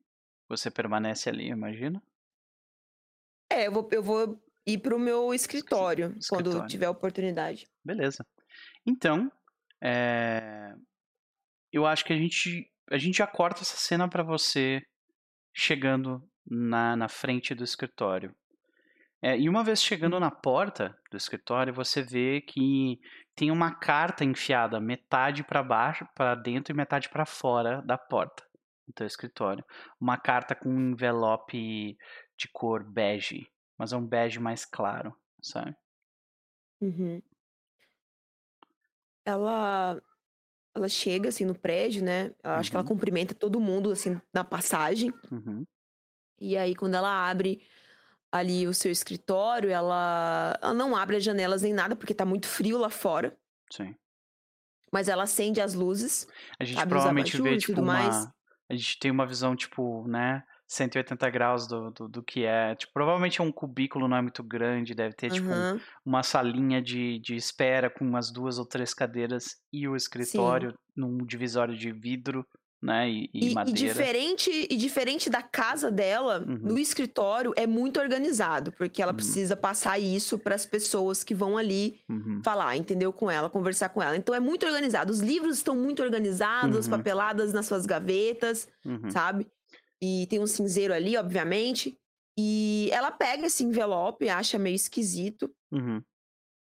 Você 0.50 0.70
permanece 0.70 1.30
ali, 1.30 1.48
eu 1.50 1.56
imagino. 1.56 2.02
É, 3.50 3.68
eu 3.68 3.72
vou, 3.72 3.88
eu 3.94 4.04
vou 4.04 4.38
ir 4.68 4.80
pro 4.80 5.00
meu 5.00 5.34
escritório, 5.34 6.10
quando 6.30 6.48
Escritório. 6.48 6.68
tiver 6.68 6.90
oportunidade. 6.90 7.70
Beleza. 7.86 8.26
Então, 8.86 9.32
é, 9.82 10.74
eu 11.72 11.86
acho 11.86 12.04
que 12.06 12.14
a 12.14 12.18
gente, 12.18 12.70
a 12.90 12.98
gente 12.98 13.18
já 13.18 13.28
corta 13.28 13.62
essa 13.62 13.78
cena 13.78 14.08
pra 14.10 14.24
você 14.24 14.82
chegando 15.54 16.22
na, 16.46 16.96
na 16.96 17.08
frente 17.08 17.54
do 17.54 17.64
escritório. 17.64 18.36
É, 19.22 19.38
e 19.38 19.48
uma 19.48 19.64
vez 19.64 19.84
chegando 19.84 20.20
na 20.20 20.32
porta 20.32 20.98
do 21.12 21.18
escritório, 21.18 21.74
você 21.74 22.02
vê 22.02 22.42
que 22.42 23.00
tem 23.36 23.52
uma 23.52 23.74
carta 23.74 24.26
enfiada 24.26 24.80
metade 24.80 25.44
para 25.44 25.62
baixo, 25.62 26.08
para 26.16 26.34
dentro 26.34 26.74
e 26.74 26.76
metade 26.76 27.08
para 27.08 27.26
fora 27.26 27.82
da 27.84 27.98
porta 27.98 28.44
do 28.88 28.94
teu 28.94 29.06
escritório. 29.06 29.64
Uma 30.00 30.18
carta 30.18 30.56
com 30.56 30.70
um 30.70 30.92
envelope 30.92 31.96
de 32.36 32.48
cor 32.52 32.84
bege, 32.84 33.48
mas 33.78 33.94
é 33.94 33.98
um 33.98 34.06
bege 34.06 34.40
mais 34.40 34.66
claro, 34.66 35.16
sabe? 35.40 35.76
Uhum. 36.82 37.22
Ela 39.32 40.02
ela 40.74 40.88
chega, 40.88 41.28
assim, 41.30 41.44
no 41.44 41.54
prédio, 41.54 42.02
né, 42.02 42.32
acho 42.44 42.70
que 42.72 42.78
ela 42.78 42.84
Uhum. 42.84 42.88
cumprimenta 42.90 43.36
todo 43.36 43.60
mundo, 43.60 43.92
assim, 43.92 44.20
na 44.34 44.42
passagem, 44.44 45.12
Uhum. 45.30 45.66
e 46.40 46.56
aí 46.58 46.74
quando 46.76 46.96
ela 46.96 47.30
abre 47.30 47.62
ali 48.32 48.66
o 48.68 48.74
seu 48.74 48.90
escritório, 48.92 49.70
ela 49.70 50.58
ela 50.62 50.74
não 50.74 50.96
abre 50.96 51.18
as 51.18 51.24
janelas 51.26 51.62
nem 51.62 51.74
nada, 51.74 51.94
porque 51.96 52.14
tá 52.14 52.24
muito 52.26 52.48
frio 52.48 52.78
lá 52.78 52.90
fora, 52.90 53.38
Sim. 53.70 53.94
mas 54.94 55.10
ela 55.10 55.24
acende 55.24 55.60
as 55.60 55.74
luzes, 55.74 56.26
A 56.58 56.64
gente 56.64 56.88
provavelmente 56.88 57.42
vê, 57.42 57.58
tipo, 57.58 57.82
mais. 57.82 58.16
uma. 58.16 58.34
A 58.70 58.74
gente 58.74 58.98
tem 59.00 59.12
uma 59.12 59.26
visão, 59.28 59.54
tipo, 59.58 60.08
né? 60.08 60.42
180 60.74 61.30
graus 61.30 61.68
do, 61.68 61.92
do, 61.92 62.08
do 62.08 62.24
que 62.24 62.46
é. 62.46 62.76
Tipo, 62.76 62.94
provavelmente 62.94 63.42
é 63.42 63.44
um 63.44 63.52
cubículo, 63.52 64.08
não 64.08 64.18
é 64.18 64.22
muito 64.22 64.44
grande, 64.44 64.96
deve 64.96 65.16
ter, 65.16 65.30
tipo, 65.32 65.54
um- 65.54 65.66
Aham. 65.66 65.82
uma 66.06 66.24
salinha 66.24 66.82
de, 66.82 67.20
de 67.20 67.36
espera 67.36 67.90
com 67.90 68.06
umas 68.06 68.32
duas 68.32 68.58
ou 68.58 68.66
três 68.66 68.94
cadeiras 68.94 69.56
e 69.72 69.88
o 69.88 69.92
Sim. 69.92 69.98
escritório 69.98 70.74
num 70.96 71.26
divisório 71.26 71.76
de 71.78 71.92
vidro, 71.92 72.46
né? 72.82 73.10
E, 73.10 73.30
e 73.34 73.48
E, 73.48 73.54
e 73.54 73.74
diferente 73.74 74.68
e 74.70 74.76
diferente 74.78 75.30
da 75.30 75.42
casa 75.42 75.92
dela, 75.92 76.40
Uhum. 76.48 76.60
no 76.64 76.78
escritório 76.80 77.54
é 77.56 77.66
muito 77.68 78.00
organizado, 78.00 78.72
porque 78.74 79.02
ela 79.02 79.12
Uhum. 79.12 79.16
precisa 79.18 79.56
passar 79.56 80.00
isso 80.00 80.38
para 80.40 80.56
as 80.56 80.66
pessoas 80.66 81.24
que 81.24 81.34
vão 81.36 81.58
ali 81.58 82.00
Uhum. 82.10 82.42
falar, 82.44 82.76
entendeu? 82.78 83.12
Com 83.12 83.30
ela, 83.32 83.50
conversar 83.50 83.90
com 83.90 84.02
ela. 84.02 84.16
Então 84.16 84.34
é 84.36 84.40
muito 84.40 84.66
organizado. 84.66 85.12
Os 85.12 85.20
livros 85.22 85.58
estão 85.58 85.76
muito 85.76 86.02
organizados, 86.04 86.86
Uhum. 86.86 86.92
papeladas 86.92 87.52
nas 87.54 87.66
suas 87.66 87.86
gavetas, 87.86 88.68
Uhum. 88.86 89.10
sabe? 89.10 89.48
E 90.02 90.26
tem 90.28 90.40
um 90.40 90.48
cinzeiro 90.48 90.94
ali, 90.94 91.16
obviamente. 91.18 91.98
E 92.38 92.90
ela 92.92 93.12
pega 93.12 93.46
esse 93.48 93.64
envelope, 93.64 94.28
acha 94.30 94.58
meio 94.58 94.76
esquisito, 94.76 95.54
Uhum. 95.72 96.02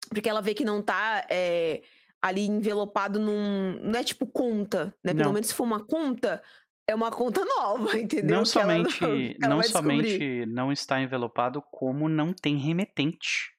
porque 0.08 0.28
ela 0.28 0.40
vê 0.42 0.54
que 0.54 0.64
não 0.64 0.82
tá 0.82 1.26
é, 1.30 1.82
ali 2.20 2.46
envelopado 2.46 3.18
num. 3.20 3.78
Não 3.82 3.98
é 3.98 4.02
tipo 4.04 4.26
conta, 4.26 4.86
né? 5.04 5.12
Pelo 5.12 5.26
Não. 5.26 5.32
menos 5.34 5.48
se 5.48 5.54
for 5.54 5.64
uma 5.64 5.84
conta, 5.84 6.42
é 6.88 6.94
uma 6.94 7.10
conta 7.12 7.44
nova, 7.44 7.96
entendeu? 7.98 8.38
Não 8.38 8.44
Que 8.44 8.58
ela 8.58 8.78
não- 8.78 8.90
somente, 8.90 9.36
ela 9.40 9.48
não 9.50 9.56
vai 9.58 9.66
descobrir. 9.66 9.96
somente 10.18 10.46
não 10.46 10.72
está 10.72 11.00
envelopado, 11.00 11.62
como 11.70 12.08
não 12.08 12.32
tem 12.32 12.56
remetente. 12.56 13.52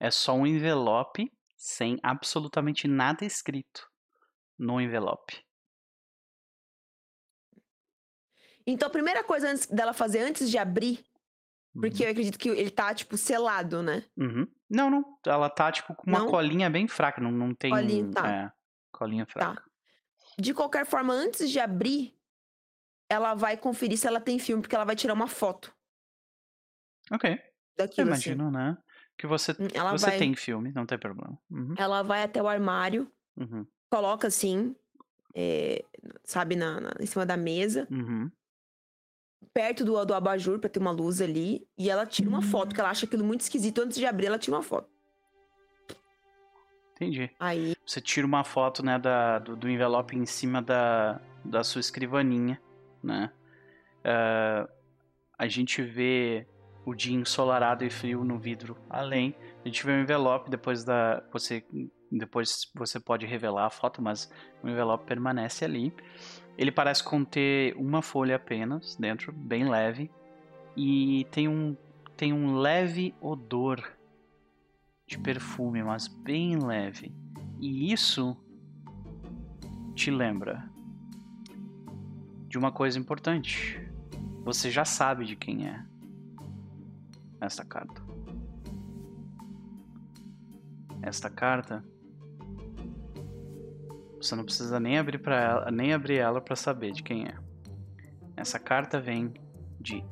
É 0.00 0.10
só 0.10 0.34
um 0.34 0.46
envelope 0.46 1.32
sem 1.56 1.98
absolutamente 2.02 2.86
nada 2.86 3.24
escrito 3.24 3.88
no 4.58 4.78
envelope. 4.80 5.42
Então, 8.66 8.88
a 8.88 8.90
primeira 8.90 9.22
coisa 9.22 9.50
antes 9.50 9.66
dela 9.66 9.92
fazer, 9.92 10.20
antes 10.20 10.50
de 10.50 10.56
abrir, 10.58 11.04
porque 11.80 12.04
eu 12.04 12.10
acredito 12.10 12.38
que 12.38 12.48
ele 12.48 12.70
tá, 12.70 12.94
tipo, 12.94 13.16
selado, 13.16 13.82
né? 13.82 14.04
Uhum. 14.16 14.46
Não, 14.70 14.88
não. 14.90 15.18
Ela 15.26 15.50
tá, 15.50 15.70
tipo, 15.70 15.94
com 15.94 16.08
uma 16.08 16.20
Não? 16.20 16.30
colinha 16.30 16.70
bem 16.70 16.88
fraca. 16.88 17.20
Não, 17.20 17.30
não 17.30 17.54
tem. 17.54 17.70
Colinha, 17.70 18.10
tá. 18.12 18.30
É, 18.30 18.52
colinha 18.92 19.26
fraca. 19.26 19.62
De 20.38 20.54
qualquer 20.54 20.86
forma, 20.86 21.12
antes 21.12 21.50
de 21.50 21.60
abrir, 21.60 22.16
ela 23.08 23.34
vai 23.34 23.56
conferir 23.56 23.98
se 23.98 24.06
ela 24.06 24.20
tem 24.20 24.38
filme, 24.38 24.62
porque 24.62 24.74
ela 24.74 24.84
vai 24.84 24.96
tirar 24.96 25.12
uma 25.14 25.28
foto 25.28 25.74
Ok. 27.10 27.30
Eu 27.30 27.38
daquilo, 27.76 28.10
assim. 28.12 28.30
imagino, 28.30 28.50
né? 28.50 28.78
Que 29.18 29.26
você, 29.26 29.52
Hum, 29.52 29.68
Ela 29.74 29.92
você 29.92 30.06
vai, 30.06 30.18
tem 30.18 30.34
filme, 30.34 30.72
não 30.72 30.86
tem 30.86 30.98
problema. 30.98 31.38
Uhum. 31.50 31.74
ela 31.76 32.02
vai 32.02 32.22
até 32.22 32.42
o 32.42 32.48
armário, 32.48 33.10
Uhum. 33.36 33.66
coloca 33.90 34.26
assim, 34.28 34.74
é, 35.34 35.84
sabe, 36.24 36.56
na, 36.56 36.80
na- 36.80 36.94
em 36.98 37.06
cima 37.06 37.26
da 37.26 37.36
mesa, 37.36 37.86
Uhum. 37.90 38.30
Perto 39.52 39.84
do, 39.84 40.04
do 40.04 40.14
abajur, 40.14 40.58
pra 40.58 40.70
ter 40.70 40.78
uma 40.78 40.90
luz 40.90 41.20
ali, 41.20 41.66
e 41.76 41.90
ela 41.90 42.06
tira 42.06 42.28
uma 42.28 42.42
foto, 42.42 42.74
que 42.74 42.80
ela 42.80 42.90
acha 42.90 43.06
aquilo 43.06 43.24
muito 43.24 43.42
esquisito. 43.42 43.80
Antes 43.80 43.98
de 43.98 44.06
abrir, 44.06 44.26
ela 44.26 44.38
tira 44.38 44.56
uma 44.56 44.62
foto. 44.62 44.88
Entendi. 46.92 47.30
Aí, 47.40 47.74
Você 47.84 48.00
tira 48.00 48.26
uma 48.26 48.44
foto, 48.44 48.84
né, 48.84 48.98
da, 48.98 49.38
do, 49.40 49.56
do 49.56 49.68
envelope 49.68 50.16
em 50.16 50.24
cima 50.24 50.62
da, 50.62 51.20
da 51.44 51.64
sua 51.64 51.80
escrivaninha, 51.80 52.60
né? 53.02 53.30
Ah, 54.04 54.68
a 55.38 55.48
gente 55.48 55.82
vê 55.82 56.46
o 56.84 56.94
dia 56.94 57.16
ensolarado 57.16 57.84
e 57.84 57.90
frio 57.90 58.22
no 58.22 58.38
vidro 58.38 58.76
além. 58.88 59.34
A 59.64 59.68
gente 59.68 59.84
vê 59.84 59.92
o 59.92 60.00
envelope 60.00 60.50
depois 60.50 60.84
da 60.84 61.22
você 61.32 61.64
depois 62.12 62.70
você 62.74 63.00
pode 63.00 63.26
revelar 63.26 63.66
a 63.66 63.70
foto, 63.70 64.00
mas 64.00 64.30
o 64.62 64.68
envelope 64.68 65.04
permanece 65.04 65.64
ali. 65.64 65.92
Ele 66.56 66.70
parece 66.70 67.02
conter 67.02 67.74
uma 67.76 68.00
folha 68.00 68.36
apenas 68.36 68.96
dentro, 68.96 69.32
bem 69.32 69.68
leve, 69.68 70.10
e 70.76 71.26
tem 71.30 71.48
um 71.48 71.76
tem 72.16 72.32
um 72.32 72.56
leve 72.56 73.12
odor 73.20 73.82
de 75.06 75.18
perfume, 75.18 75.82
mas 75.82 76.06
bem 76.06 76.56
leve. 76.56 77.12
E 77.60 77.92
isso 77.92 78.36
te 79.94 80.10
lembra 80.10 80.68
de 82.48 82.56
uma 82.56 82.70
coisa 82.70 82.98
importante. 82.98 83.80
Você 84.44 84.70
já 84.70 84.84
sabe 84.84 85.24
de 85.24 85.34
quem 85.34 85.66
é 85.66 85.84
esta 87.40 87.64
carta. 87.64 88.02
Esta 91.02 91.28
carta 91.28 91.84
você 94.24 94.34
não 94.34 94.44
precisa 94.44 94.80
nem 94.80 94.98
abrir 94.98 95.18
para 95.18 95.38
ela, 95.38 95.70
nem 95.70 95.92
abrir 95.92 96.18
ela 96.18 96.40
para 96.40 96.56
saber 96.56 96.92
de 96.92 97.02
quem 97.02 97.26
é. 97.26 97.36
Essa 98.36 98.58
carta 98.58 98.98
vem 98.98 99.34
de 99.78 100.02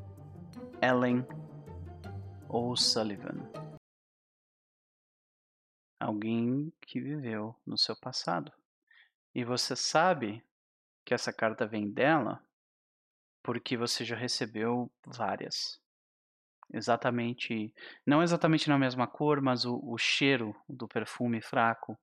Ellen 0.83 1.27
O'Sullivan. 2.47 3.51
Alguém 5.99 6.71
que 6.83 7.01
viveu 7.01 7.57
no 7.65 7.79
seu 7.79 7.97
passado. 7.97 8.53
E 9.35 9.45
você 9.45 9.75
sabe 9.75 10.45
que 11.07 11.15
essa 11.15 11.33
carta 11.33 11.67
vem 11.67 11.91
dela 11.91 12.45
porque 13.43 13.79
você 13.79 14.05
já 14.05 14.15
recebeu 14.15 14.93
várias. 15.07 15.81
Exatamente, 16.71 17.75
não 18.07 18.23
exatamente 18.23 18.69
na 18.69 18.79
mesma 18.79 19.07
cor, 19.07 19.41
mas 19.41 19.65
o, 19.65 19.81
o 19.83 19.97
cheiro 19.97 20.55
do 20.69 20.87
perfume 20.87 21.41
fraco, 21.41 21.99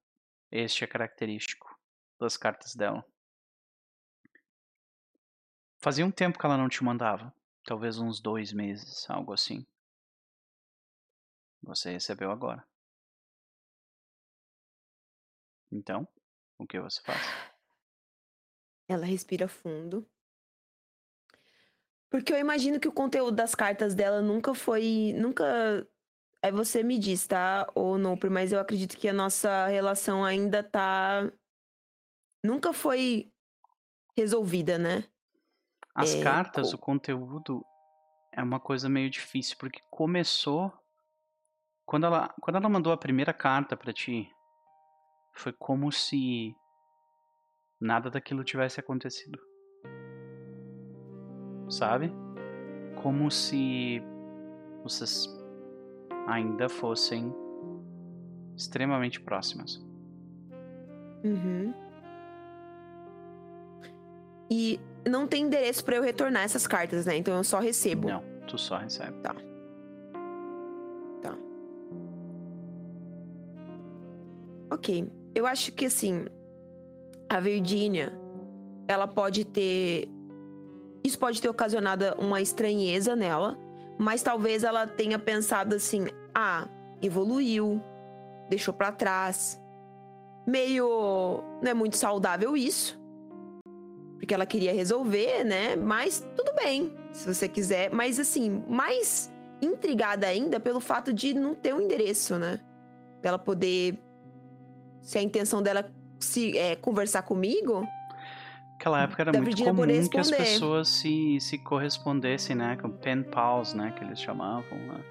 este 0.52 0.84
é 0.84 0.88
característico 0.88 1.69
das 2.20 2.38
cartas 2.38 2.76
dela. 2.76 3.06
Fazia 5.78 6.06
um 6.06 6.12
tempo 6.12 6.38
que 6.38 6.46
ela 6.46 6.58
não 6.58 6.68
te 6.68 6.84
mandava, 6.84 7.34
talvez 7.64 7.98
uns 8.00 8.20
dois 8.20 8.52
meses, 8.52 9.10
algo 9.10 9.34
assim. 9.34 9.66
Você 11.64 11.92
recebeu 11.92 12.32
agora. 12.32 12.68
Então, 15.72 16.08
o 16.58 16.68
que 16.68 16.80
você 16.80 17.02
faz? 17.02 17.22
ela 18.90 19.06
respira 19.06 19.48
fundo. 19.48 20.06
Porque 22.10 22.34
eu 22.34 22.40
imagino 22.40 22.80
que 22.80 22.88
o 22.88 22.92
conteúdo 22.92 23.36
das 23.36 23.54
cartas 23.54 23.94
dela 23.94 24.22
nunca 24.22 24.56
foi. 24.56 25.14
Nunca. 25.16 25.88
Aí 26.42 26.52
você 26.52 26.82
me 26.82 26.98
diz, 26.98 27.28
tá? 27.28 27.70
Ou 27.76 27.98
não, 27.98 28.18
mas 28.32 28.52
eu 28.52 28.60
acredito 28.60 28.98
que 28.98 29.08
a 29.08 29.14
nossa 29.14 29.68
relação 29.68 30.26
ainda 30.26 30.64
tá. 30.64 31.32
Nunca 32.44 32.72
foi 32.74 33.32
resolvida, 34.18 34.78
né? 34.78 35.04
As 35.94 36.14
É, 36.16 36.24
cartas, 36.24 36.72
co- 36.72 36.76
o 36.76 36.80
conteúdo 36.80 37.66
é 38.32 38.42
uma 38.42 38.60
coisa 38.60 38.88
meio 38.88 39.10
difícil, 39.10 39.58
porque 39.60 39.82
começou 39.90 40.72
quando 41.86 42.06
ela, 42.06 42.30
quando 42.42 42.56
ela 42.58 42.70
mandou 42.70 42.94
a 42.94 42.98
primeira 42.98 43.34
carta 43.34 43.76
pra 43.76 43.92
ti, 43.92 44.30
foi 45.34 45.52
como 45.52 45.92
se 45.92 46.56
nada 47.80 48.10
daquilo 48.10 48.44
tivesse 48.44 48.80
acontecido. 48.80 49.40
Sabe? 51.70 52.12
Como 53.02 53.30
se 53.32 54.02
vocês 54.84 55.26
ainda 56.28 56.70
fossem 56.70 57.34
extremamente 58.56 59.20
próximas. 59.22 59.76
Uhum. 61.24 61.74
E 64.50 64.80
não 65.08 65.28
tem 65.28 65.44
endereço 65.44 65.84
pra 65.84 65.96
eu 65.96 66.02
retornar 66.02 66.44
essas 66.44 66.66
cartas, 66.66 67.06
né? 67.06 67.18
Então 67.18 67.36
eu 67.36 67.44
só 67.44 67.60
recebo. 67.60 68.10
Não, 68.10 68.24
tu 68.48 68.58
só 68.58 68.78
recebe. 68.78 69.14
Tá. 69.22 69.36
Tá. 71.22 71.38
Ok. 74.72 75.12
Eu 75.36 75.46
acho 75.46 75.72
que 75.72 75.86
assim, 75.86 76.26
a 77.30 77.40
Virgínia, 77.40 78.12
ela 78.88 79.08
pode 79.08 79.46
ter. 79.46 80.10
Isso 81.04 81.18
pode 81.18 81.42
ter 81.42 81.48
ocasionado 81.48 82.06
uma 82.18 82.42
estranheza 82.42 83.16
nela, 83.16 83.58
mas 83.98 84.24
talvez 84.24 84.64
ela 84.64 84.88
tenha 84.88 85.20
pensado 85.20 85.76
assim: 85.76 86.08
ah, 86.34 86.68
evoluiu, 87.02 87.82
deixou 88.50 88.74
pra 88.74 88.92
trás. 88.92 89.62
Meio. 90.48 91.44
Não 91.62 91.70
é 91.70 91.74
muito 91.74 91.96
saudável 91.96 92.58
isso. 92.58 93.00
Porque 94.20 94.34
ela 94.34 94.46
queria 94.46 94.74
resolver, 94.74 95.46
né? 95.46 95.78
Mas 95.78 96.28
tudo 96.36 96.54
bem, 96.54 96.94
se 97.14 97.34
você 97.34 97.48
quiser. 97.48 97.90
Mas 97.90 98.20
assim, 98.20 98.64
mais 98.68 99.34
intrigada 99.62 100.28
ainda 100.28 100.60
pelo 100.60 100.82
fato 100.82 101.14
de 101.14 101.34
não 101.34 101.56
ter 101.56 101.74
um 101.74 101.82
endereço, 101.82 102.38
né? 102.38 102.60
Dela 103.22 103.40
poder. 103.40 103.98
Se 105.02 105.18
a 105.18 105.22
intenção 105.22 105.64
dela 105.64 105.90
se 106.20 106.58
é, 106.58 106.76
conversar 106.76 107.22
comigo. 107.22 107.88
Naquela 108.74 109.02
época 109.04 109.24
era 109.24 109.32
muito 109.32 109.46
Virginia 109.46 109.74
comum 109.74 110.10
que 110.10 110.18
as 110.18 110.32
pessoas 110.32 110.90
se, 110.90 111.40
se 111.40 111.58
correspondessem, 111.58 112.56
né? 112.56 112.78
Com 112.78 112.90
pen 112.90 113.24
pals, 113.24 113.74
né? 113.74 113.94
Que 113.98 114.04
eles 114.04 114.20
chamavam, 114.20 114.78
né? 114.78 115.02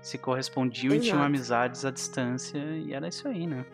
Se 0.00 0.18
correspondiam 0.18 0.94
e 0.94 1.00
tinham 1.00 1.16
Exato. 1.16 1.26
amizades 1.26 1.84
à 1.84 1.90
distância 1.90 2.58
e 2.58 2.92
era 2.92 3.08
isso 3.08 3.26
aí, 3.26 3.46
né? 3.46 3.64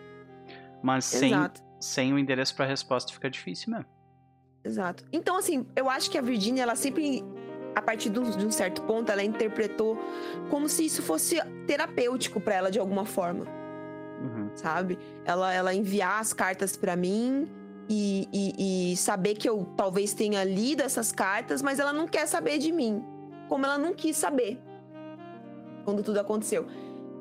Mas 0.83 1.05
sem, 1.07 1.33
Exato. 1.33 1.63
sem 1.81 2.13
o 2.13 2.19
endereço 2.19 2.55
pra 2.55 2.65
resposta 2.67 3.13
fica 3.13 3.31
difícil 3.31 3.71
mesmo. 3.71 3.98
Exato. 4.65 5.05
Então, 5.13 5.37
assim, 5.37 5.67
eu 5.77 5.89
acho 5.89 6.11
que 6.11 6.19
a 6.19 6.23
Virginia, 6.23 6.63
ela 6.63 6.75
sempre, 6.77 7.25
a 7.75 7.81
partir 7.83 8.11
de 8.11 8.19
um, 8.21 8.51
certo 8.51 8.83
ponto, 8.83 9.11
ela 9.11 9.23
interpretou 9.23 9.99
como 10.51 10.69
se 10.69 10.85
isso 10.85 11.03
fosse 11.03 11.37
terapêutico 11.67 12.41
pra 12.41 12.55
ela 12.55 12.71
de 12.71 12.79
alguma 12.79 13.05
forma, 13.05 13.45
Uhum. 14.21 14.51
sabe? 14.55 14.99
Ela, 15.25 15.53
ela 15.55 15.75
enviar 15.75 16.21
as 16.21 16.33
cartas 16.33 16.77
pra 16.77 16.97
mim 16.97 17.49
e, 17.89 18.29
e, 18.33 18.93
e 18.93 18.97
saber 18.97 19.35
que 19.37 19.49
eu 19.49 19.65
talvez 19.77 20.13
tenha 20.13 20.43
lido 20.45 20.83
essas 20.83 21.13
cartas, 21.13 21.63
mas 21.63 21.79
ela 21.79 21.93
não 21.93 22.07
quer 22.07 22.27
saber 22.27 22.59
de 22.59 22.73
mim, 22.73 23.03
como 23.49 23.65
ela 23.65 23.79
não 23.79 23.95
quis 23.95 24.17
saber 24.17 24.59
quando 25.85 26.03
tudo 26.03 26.19
aconteceu. 26.19 26.67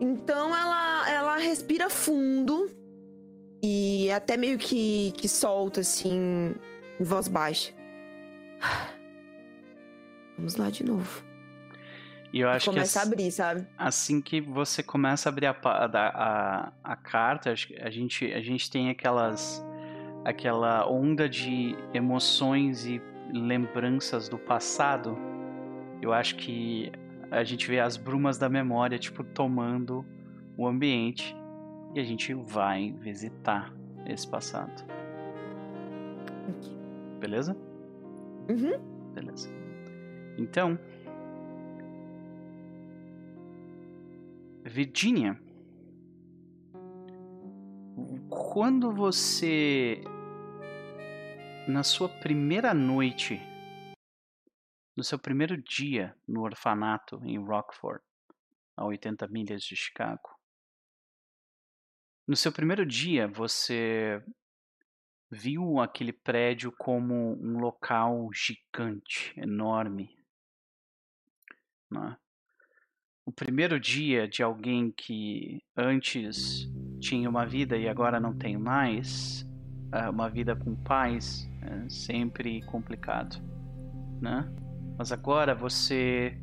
Então, 0.02 0.56
ela, 0.56 1.10
ela 1.10 1.38
respira 1.38 1.90
fundo 1.90 2.70
e 3.64 4.12
até 4.12 4.36
meio 4.36 4.58
que, 4.58 5.12
que 5.14 5.28
solta, 5.30 5.82
assim, 5.82 6.54
em 6.99 7.03
voz 7.03 7.28
baixa. 7.28 7.74
Vamos 10.38 10.56
lá 10.56 10.69
de 10.69 10.84
novo. 10.84 11.24
E 12.32 12.41
eu 12.41 12.49
acho 12.49 12.65
que 12.65 12.72
Começa 12.72 12.99
a 12.99 13.03
abrir, 13.03 13.32
sabe? 13.32 13.65
assim 13.78 14.22
que 14.22 14.41
você 14.41 14.84
começa 14.84 15.30
a 15.30 15.32
abrir 15.32 15.48
a, 15.48 15.56
a, 15.64 16.72
a, 16.84 16.95
carta, 16.95 17.52
a 17.52 17.90
gente, 17.90 18.32
a 18.34 18.41
gente 18.41 18.69
tem 18.69 18.90
aquelas 18.90 19.65
aquela 20.26 20.86
onda 20.90 21.30
de 21.30 21.74
emoções 21.94 22.86
e 22.86 23.02
lembranças 23.32 24.28
do 24.28 24.38
passado. 24.38 25.18
Eu 26.02 26.11
acho 26.11 26.36
que 26.36 26.91
a 27.32 27.45
gente 27.45 27.65
vê 27.65 27.80
as 27.80 27.95
brumas 27.95 28.38
da 28.38 28.49
memória, 28.49 28.99
tipo, 28.99 29.24
tomando 29.24 30.06
o 30.57 30.68
ambiente 30.68 31.36
e 31.95 31.99
a 31.99 32.03
gente 32.03 32.34
vai 32.34 32.94
visitar 32.99 33.74
esse 34.06 34.28
passado. 34.28 34.86
Beleza? 37.19 37.53
Uhum. 38.49 39.14
Beleza. 39.14 39.49
Então, 40.38 40.77
Virginia, 44.64 45.39
quando 48.30 48.94
você 48.94 50.02
na 51.68 51.84
sua 51.84 52.07
primeira 52.07 52.73
noite, 52.73 53.41
no 54.95 55.03
seu 55.03 55.19
primeiro 55.19 55.61
dia 55.61 56.15
no 56.27 56.44
orfanato 56.44 57.19
em 57.23 57.38
Rockford, 57.38 58.02
a 58.76 58.85
80 58.85 59.27
milhas 59.27 59.64
de 59.64 59.76
Chicago, 59.76 60.38
no 62.27 62.35
seu 62.35 62.52
primeiro 62.52 62.85
dia 62.85 63.27
você 63.27 64.23
viu 65.30 65.80
aquele 65.80 66.14
prédio 66.14 66.72
como 66.72 67.38
um 67.41 67.60
local 67.60 68.30
gigante, 68.34 69.34
enorme. 69.38 70.10
Né? 71.91 72.18
O 73.26 73.32
primeiro 73.32 73.80
dia 73.80 74.28
de 74.28 74.41
alguém 74.41 74.91
que 74.91 75.62
antes 75.76 76.70
tinha 76.99 77.30
uma 77.30 77.45
vida 77.45 77.78
e 77.78 77.88
agora 77.88 78.20
não 78.20 78.34
tem 78.34 78.58
mais, 78.58 79.45
ah, 79.91 80.10
uma 80.10 80.30
vida 80.30 80.56
com 80.56 80.76
pais, 80.76 81.48
é 81.62 81.90
sempre 81.90 82.62
complicado, 82.64 83.38
né? 84.22 84.49
Mas 84.98 85.12
agora 85.12 85.54
você 85.54 86.41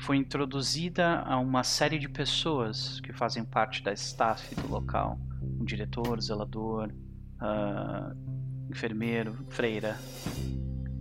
foi 0.00 0.16
introduzida 0.16 1.20
a 1.20 1.38
uma 1.38 1.62
série 1.62 1.98
de 1.98 2.08
pessoas 2.08 3.00
que 3.00 3.12
fazem 3.12 3.44
parte 3.44 3.82
da 3.82 3.92
staff 3.92 4.54
do 4.54 4.68
local, 4.68 5.18
um 5.42 5.64
diretor, 5.64 6.20
zelador, 6.20 6.90
ah, 7.44 8.12
enfermeiro, 8.70 9.34
freira, 9.50 9.98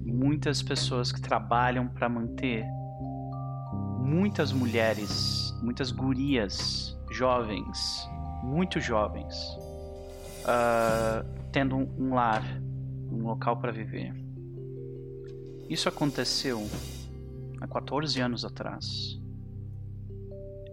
muitas 0.06 0.62
pessoas 0.62 1.10
que 1.12 1.20
trabalham 1.22 1.88
para 1.88 2.08
manter 2.10 2.66
muitas 4.00 4.52
mulheres, 4.52 5.56
muitas 5.64 5.92
gurias 5.92 7.00
jovens, 7.10 8.06
muito 8.44 8.82
jovens, 8.82 9.34
ah, 10.46 11.26
tendo 11.52 11.78
um, 11.78 11.90
um 11.98 12.14
lar, 12.14 12.44
um 13.10 13.24
local 13.24 13.58
para 13.58 13.72
viver. 13.72 14.14
Isso 15.70 15.88
aconteceu 15.88 16.68
há 17.62 17.68
14 17.68 18.20
anos 18.20 18.44
atrás. 18.44 19.18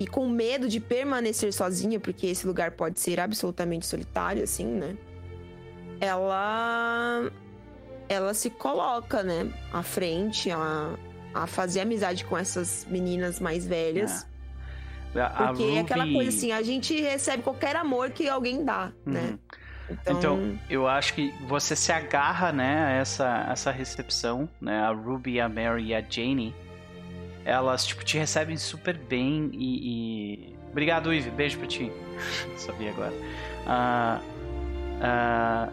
e 0.00 0.06
com 0.06 0.28
medo 0.28 0.68
de 0.68 0.80
permanecer 0.80 1.52
sozinha, 1.52 2.00
porque 2.00 2.26
esse 2.26 2.46
lugar 2.46 2.72
pode 2.72 2.98
ser 3.00 3.20
absolutamente 3.20 3.86
solitário, 3.86 4.42
assim, 4.42 4.66
né? 4.66 4.96
Ela. 6.00 7.30
Ela 8.08 8.34
se 8.34 8.50
coloca, 8.50 9.24
né, 9.24 9.52
à 9.72 9.82
frente, 9.82 10.48
a, 10.50 10.94
a 11.34 11.46
fazer 11.48 11.80
amizade 11.80 12.24
com 12.24 12.38
essas 12.38 12.86
meninas 12.88 13.40
mais 13.40 13.66
velhas. 13.66 14.24
A 15.14 15.48
Porque 15.48 15.64
é 15.64 15.80
aquela 15.80 16.04
Ruby- 16.04 16.14
coisa 16.14 16.28
assim, 16.30 16.52
a 16.52 16.62
gente 16.62 17.00
recebe 17.00 17.42
qualquer 17.42 17.74
amor 17.74 18.10
que 18.10 18.28
alguém 18.28 18.64
dá, 18.64 18.92
né? 19.04 19.36
Então, 19.90 20.16
Então, 20.16 20.58
eu 20.68 20.86
acho 20.88 21.14
que 21.14 21.32
você 21.46 21.76
se 21.76 21.92
agarra, 21.92 22.52
né, 22.52 22.86
a 22.86 22.90
essa, 22.92 23.46
essa 23.50 23.70
recepção, 23.70 24.48
né, 24.60 24.80
a 24.80 24.90
Ruby, 24.90 25.40
a 25.40 25.48
Mary 25.48 25.86
e 25.86 25.94
a 25.94 26.00
Jane, 26.00 26.54
elas, 27.44 27.86
tipo, 27.86 28.04
te 28.04 28.18
recebem 28.18 28.56
super 28.56 28.96
bem 28.96 29.50
e... 29.52 30.50
e... 30.50 30.56
Obrigado, 30.70 31.12
Eve, 31.12 31.30
beijo 31.30 31.58
pra 31.58 31.66
ti. 31.66 31.90
Sabia 32.58 32.90
agora. 32.90 33.14
Ah, 33.66 34.20
uh, 35.00 35.72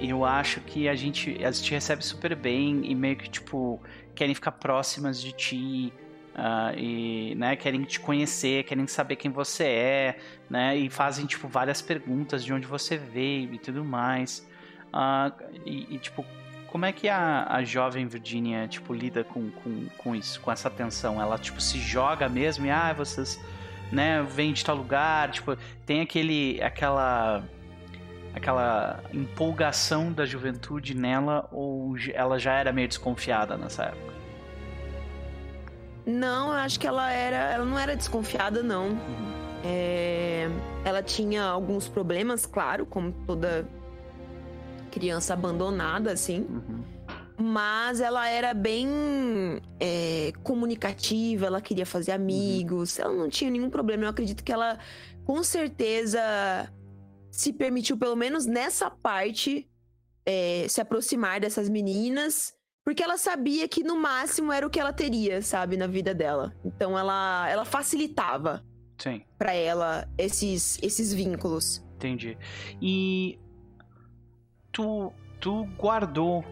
eu 0.00 0.24
acho 0.24 0.60
que 0.60 0.88
a 0.88 0.94
gente, 0.94 1.42
a 1.42 1.50
gente 1.50 1.70
recebe 1.70 2.04
super 2.04 2.34
bem 2.34 2.82
e 2.84 2.94
meio 2.94 3.16
que, 3.16 3.30
tipo, 3.30 3.80
querem 4.14 4.34
ficar 4.34 4.52
próximas 4.52 5.20
de 5.20 5.32
ti. 5.32 5.92
Uh, 6.36 6.78
e 6.78 7.34
né, 7.34 7.56
querem 7.56 7.82
te 7.84 7.98
conhecer, 7.98 8.64
querem 8.64 8.86
saber 8.86 9.16
quem 9.16 9.30
você 9.30 9.64
é, 9.64 10.18
né, 10.50 10.76
e 10.76 10.90
fazem 10.90 11.24
tipo 11.24 11.48
várias 11.48 11.80
perguntas 11.80 12.44
de 12.44 12.52
onde 12.52 12.66
você 12.66 12.98
veio 12.98 13.54
e 13.54 13.58
tudo 13.58 13.82
mais. 13.82 14.46
Uh, 14.88 15.32
e, 15.64 15.94
e, 15.94 15.98
tipo, 15.98 16.26
como 16.68 16.84
é 16.84 16.92
que 16.92 17.08
a, 17.08 17.46
a 17.48 17.64
jovem 17.64 18.06
Virginia 18.06 18.68
tipo 18.68 18.92
lida 18.92 19.24
com, 19.24 19.50
com, 19.50 19.86
com 19.96 20.14
isso, 20.14 20.38
com 20.42 20.52
essa 20.52 20.68
tensão? 20.68 21.18
Ela 21.18 21.38
tipo 21.38 21.58
se 21.58 21.78
joga 21.78 22.28
mesmo 22.28 22.66
e 22.66 22.70
ah, 22.70 22.92
vocês 22.92 23.42
né, 23.90 24.22
vêm 24.22 24.52
de 24.52 24.62
tal 24.62 24.76
lugar, 24.76 25.30
tipo, 25.30 25.56
tem 25.86 26.02
aquele 26.02 26.60
aquela 26.62 27.42
aquela 28.34 29.02
empolgação 29.10 30.12
da 30.12 30.26
juventude 30.26 30.94
nela 30.94 31.48
ou 31.50 31.96
ela 32.12 32.38
já 32.38 32.52
era 32.52 32.70
meio 32.74 32.88
desconfiada 32.88 33.56
nessa 33.56 33.84
época? 33.84 34.15
Não, 36.06 36.52
eu 36.52 36.58
acho 36.58 36.78
que 36.78 36.86
ela 36.86 37.10
era. 37.10 37.52
Ela 37.52 37.64
não 37.64 37.76
era 37.76 37.96
desconfiada, 37.96 38.62
não. 38.62 38.96
É, 39.64 40.48
ela 40.84 41.02
tinha 41.02 41.42
alguns 41.42 41.88
problemas, 41.88 42.46
claro, 42.46 42.86
como 42.86 43.10
toda 43.26 43.68
criança 44.92 45.34
abandonada, 45.34 46.12
assim. 46.12 46.46
Uhum. 46.48 46.84
Mas 47.38 48.00
ela 48.00 48.28
era 48.28 48.54
bem 48.54 48.88
é, 49.80 50.32
comunicativa, 50.44 51.46
ela 51.46 51.60
queria 51.60 51.84
fazer 51.84 52.12
uhum. 52.12 52.16
amigos, 52.16 52.98
uhum. 52.98 53.04
ela 53.04 53.14
não 53.14 53.28
tinha 53.28 53.50
nenhum 53.50 53.68
problema. 53.68 54.04
Eu 54.04 54.10
acredito 54.10 54.44
que 54.44 54.52
ela, 54.52 54.78
com 55.24 55.42
certeza, 55.42 56.20
se 57.32 57.52
permitiu, 57.52 57.98
pelo 57.98 58.14
menos 58.14 58.46
nessa 58.46 58.88
parte, 58.88 59.68
é, 60.24 60.66
se 60.68 60.80
aproximar 60.80 61.40
dessas 61.40 61.68
meninas 61.68 62.55
porque 62.86 63.02
ela 63.02 63.18
sabia 63.18 63.66
que 63.66 63.82
no 63.82 64.00
máximo 64.00 64.52
era 64.52 64.64
o 64.64 64.70
que 64.70 64.78
ela 64.78 64.92
teria, 64.92 65.42
sabe, 65.42 65.76
na 65.76 65.88
vida 65.88 66.14
dela. 66.14 66.54
Então 66.64 66.96
ela, 66.96 67.50
ela 67.50 67.64
facilitava 67.64 68.64
Sim. 68.96 69.22
para 69.36 69.52
ela 69.52 70.08
esses, 70.16 70.78
esses 70.80 71.12
vínculos. 71.12 71.84
Entendi. 71.96 72.38
E 72.80 73.40
tu, 74.70 75.12
tu 75.40 75.64
guardou 75.76 76.44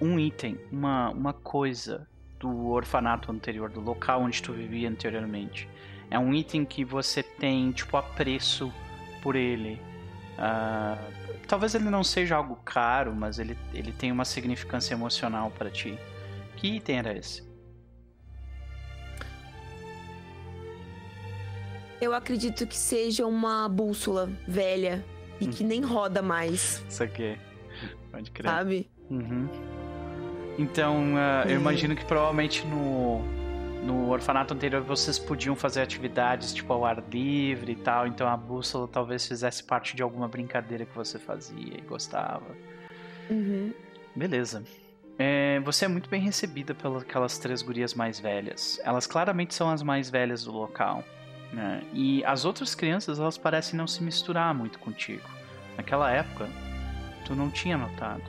um 0.00 0.18
item, 0.18 0.58
uma, 0.72 1.10
uma 1.10 1.32
coisa 1.32 2.08
do 2.40 2.70
orfanato 2.70 3.30
anterior, 3.30 3.70
do 3.70 3.80
local 3.80 4.22
onde 4.22 4.42
tu 4.42 4.52
vivia 4.52 4.88
anteriormente. 4.88 5.68
É 6.10 6.18
um 6.18 6.34
item 6.34 6.64
que 6.64 6.84
você 6.84 7.22
tem, 7.22 7.70
tipo, 7.70 7.96
apreço 7.96 8.72
por 9.22 9.36
ele. 9.36 9.80
Uh, 10.36 11.19
talvez 11.50 11.74
ele 11.74 11.90
não 11.90 12.04
seja 12.04 12.36
algo 12.36 12.54
caro, 12.64 13.12
mas 13.12 13.40
ele, 13.40 13.58
ele 13.74 13.90
tem 13.90 14.12
uma 14.12 14.24
significância 14.24 14.94
emocional 14.94 15.50
para 15.50 15.68
ti. 15.68 15.98
Que 16.54 16.76
item 16.76 16.98
era 16.98 17.18
esse? 17.18 17.42
Eu 22.00 22.14
acredito 22.14 22.64
que 22.68 22.76
seja 22.76 23.26
uma 23.26 23.68
bússola 23.68 24.30
velha 24.46 25.04
e 25.40 25.48
que 25.48 25.64
nem 25.64 25.82
roda 25.82 26.22
mais. 26.22 26.84
Isso 26.88 27.02
aqui. 27.02 27.36
Pode 28.12 28.30
crer. 28.30 28.48
Sabe? 28.48 28.88
Uhum. 29.10 29.48
Então, 30.56 31.14
uh, 31.14 31.48
eu 31.48 31.56
imagino 31.56 31.96
que 31.96 32.04
provavelmente 32.04 32.64
no 32.64 33.24
no 33.82 34.10
orfanato 34.10 34.54
anterior 34.54 34.82
vocês 34.82 35.18
podiam 35.18 35.56
fazer 35.56 35.82
atividades 35.82 36.52
tipo 36.52 36.72
ao 36.72 36.84
ar 36.84 37.02
livre 37.10 37.72
e 37.72 37.76
tal, 37.76 38.06
então 38.06 38.28
a 38.28 38.36
bússola 38.36 38.86
talvez 38.86 39.26
fizesse 39.26 39.64
parte 39.64 39.96
de 39.96 40.02
alguma 40.02 40.28
brincadeira 40.28 40.84
que 40.84 40.94
você 40.94 41.18
fazia 41.18 41.78
e 41.78 41.80
gostava. 41.80 42.56
Uhum. 43.30 43.72
Beleza. 44.14 44.62
É, 45.18 45.60
você 45.60 45.84
é 45.84 45.88
muito 45.88 46.08
bem 46.08 46.22
recebida 46.22 46.74
pelas 46.74 47.02
aquelas 47.02 47.38
três 47.38 47.62
gurias 47.62 47.94
mais 47.94 48.18
velhas. 48.18 48.80
Elas 48.84 49.06
claramente 49.06 49.54
são 49.54 49.70
as 49.70 49.82
mais 49.82 50.08
velhas 50.10 50.44
do 50.44 50.52
local. 50.52 51.04
Né? 51.52 51.82
E 51.92 52.24
as 52.24 52.44
outras 52.44 52.74
crianças, 52.74 53.18
elas 53.18 53.36
parecem 53.36 53.76
não 53.76 53.86
se 53.86 54.02
misturar 54.02 54.54
muito 54.54 54.78
contigo. 54.78 55.28
Naquela 55.76 56.10
época, 56.10 56.48
tu 57.24 57.34
não 57.34 57.50
tinha 57.50 57.76
notado. 57.76 58.24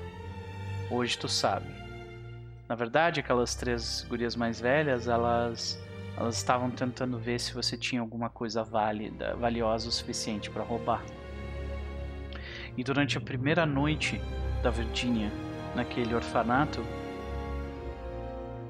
Hoje 0.89 1.17
tu 1.17 1.29
sabe. 1.29 1.80
Na 2.71 2.75
verdade, 2.75 3.19
aquelas 3.19 3.53
três 3.53 4.05
gurias 4.07 4.33
mais 4.33 4.61
velhas, 4.61 5.05
elas 5.05 5.77
elas 6.15 6.37
estavam 6.37 6.71
tentando 6.71 7.19
ver 7.19 7.37
se 7.37 7.53
você 7.53 7.77
tinha 7.77 7.99
alguma 7.99 8.29
coisa 8.29 8.63
válida, 8.63 9.35
valiosa 9.35 9.89
o 9.89 9.91
suficiente 9.91 10.49
para 10.49 10.63
roubar. 10.63 11.03
E 12.77 12.81
durante 12.81 13.17
a 13.17 13.21
primeira 13.21 13.65
noite 13.65 14.21
da 14.63 14.69
Virginia 14.69 15.29
naquele 15.75 16.15
orfanato, 16.15 16.81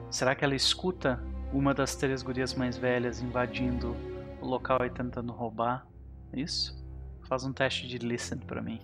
será 0.10 0.34
que 0.34 0.44
ela 0.44 0.56
escuta 0.56 1.24
uma 1.54 1.72
das 1.72 1.96
três 1.96 2.24
gurias 2.24 2.56
mais 2.56 2.80
velhas 2.80 3.22
invadindo 3.22 3.96
o 4.42 4.48
local 4.48 4.84
e 4.84 4.90
tentando 4.90 5.32
roubar? 5.32 5.86
Isso? 6.34 6.76
Faz 7.30 7.46
um 7.46 7.54
teste 7.54 7.88
de 7.88 8.00
listen 8.00 8.40
para 8.40 8.64
mim. 8.64 8.82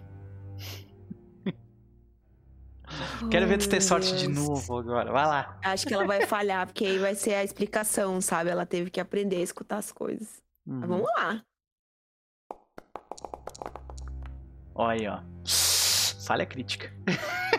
Quero 3.30 3.48
ver 3.48 3.58
tu 3.58 3.70
ter 3.70 3.82
sorte 3.82 4.16
de 4.16 4.28
novo 4.28 4.78
agora. 4.78 5.12
Vai 5.12 5.26
lá. 5.26 5.60
Acho 5.64 5.86
que 5.86 5.94
ela 5.94 6.06
vai 6.06 6.26
falhar, 6.26 6.66
porque 6.66 6.86
aí 6.86 6.98
vai 6.98 7.16
ser 7.16 7.34
a 7.34 7.44
explicação, 7.44 8.22
sabe? 8.22 8.50
Ela 8.50 8.66
teve 8.66 8.90
que 8.90 9.00
aprender 9.00 9.38
a 9.38 9.42
escutar 9.42 9.78
as 9.78 9.92
coisas. 9.92 10.42
Uhum. 10.66 10.80
Mas 10.80 10.90
vamos 10.90 11.08
lá. 11.18 11.42
Olha 14.76 14.92
aí, 14.92 15.08
ó. 15.08 15.20
Falha 16.26 16.46
crítica. 16.46 16.94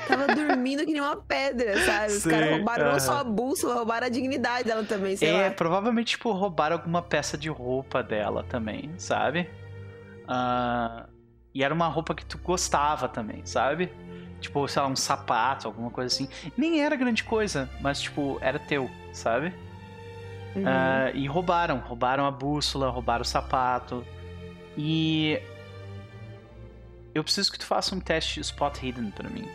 Tava 0.06 0.26
dormindo 0.34 0.84
que 0.84 0.92
nem 0.92 1.00
uma 1.00 1.16
pedra, 1.16 1.78
sabe? 1.84 2.12
Os 2.12 2.24
caras 2.24 2.50
roubaram 2.50 2.92
não 2.92 3.00
só 3.00 3.18
a 3.18 3.24
bússola, 3.24 3.74
roubaram 3.74 4.06
a 4.06 4.10
dignidade 4.10 4.64
dela 4.68 4.84
também, 4.84 5.16
é, 5.20 5.48
lá. 5.48 5.50
provavelmente, 5.50 6.08
tipo, 6.08 6.30
roubaram 6.32 6.76
alguma 6.76 7.02
peça 7.02 7.36
de 7.36 7.48
roupa 7.48 8.02
dela 8.02 8.44
também, 8.44 8.92
sabe? 8.98 9.48
Uh, 10.24 11.08
e 11.54 11.64
era 11.64 11.72
uma 11.72 11.88
roupa 11.88 12.14
que 12.14 12.24
tu 12.24 12.38
gostava 12.38 13.08
também, 13.08 13.44
sabe? 13.44 13.90
Tipo, 14.40 14.68
sei 14.68 14.82
lá, 14.82 14.88
um 14.88 14.96
sapato, 14.96 15.66
alguma 15.66 15.90
coisa 15.90 16.14
assim. 16.14 16.28
Nem 16.56 16.80
era 16.80 16.94
grande 16.96 17.24
coisa, 17.24 17.68
mas, 17.80 18.00
tipo, 18.00 18.38
era 18.40 18.58
teu, 18.58 18.90
sabe? 19.12 19.52
Uhum. 20.54 20.62
Uh, 20.62 21.16
e 21.16 21.26
roubaram. 21.26 21.78
Roubaram 21.78 22.24
a 22.24 22.30
bússola, 22.30 22.88
roubaram 22.88 23.22
o 23.22 23.24
sapato. 23.24 24.06
E. 24.76 25.40
Eu 27.14 27.24
preciso 27.24 27.50
que 27.50 27.58
tu 27.58 27.66
faça 27.66 27.94
um 27.94 28.00
teste 28.00 28.40
spot 28.40 28.78
hidden 28.82 29.10
para 29.10 29.28
mim. 29.28 29.48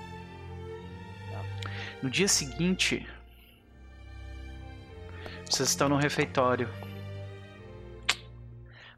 No 2.02 2.10
dia 2.10 2.28
seguinte. 2.28 3.08
Vocês 5.50 5.70
estão 5.70 5.88
no 5.88 5.98
refeitório. 5.98 6.68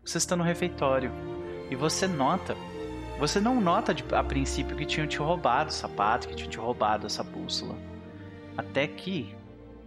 Vocês 0.03 0.24
estão 0.24 0.38
no 0.38 0.44
refeitório. 0.44 1.12
E 1.70 1.76
você 1.76 2.07
nota 2.07 2.56
você 3.17 3.39
não 3.39 3.61
nota 3.61 3.93
de, 3.93 4.03
a 4.13 4.23
princípio 4.23 4.75
que 4.75 4.85
tinham 4.85 5.07
te 5.07 5.17
roubado 5.17 5.69
o 5.69 5.73
sapato, 5.73 6.27
que 6.27 6.35
tinham 6.35 6.49
te 6.49 6.57
roubado 6.57 7.07
essa 7.07 7.23
bússola. 7.23 7.75
Até 8.57 8.87
que, 8.87 9.33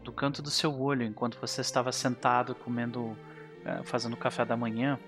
do 0.03 0.11
canto 0.11 0.41
do 0.41 0.51
seu 0.51 0.81
olho, 0.81 1.05
enquanto 1.05 1.39
você 1.39 1.61
estava 1.61 1.93
sentado 1.93 2.55
comendo, 2.55 3.17
é, 3.65 3.83
fazendo 3.85 4.17
café 4.17 4.45
da 4.45 4.57
manhã, 4.57 4.99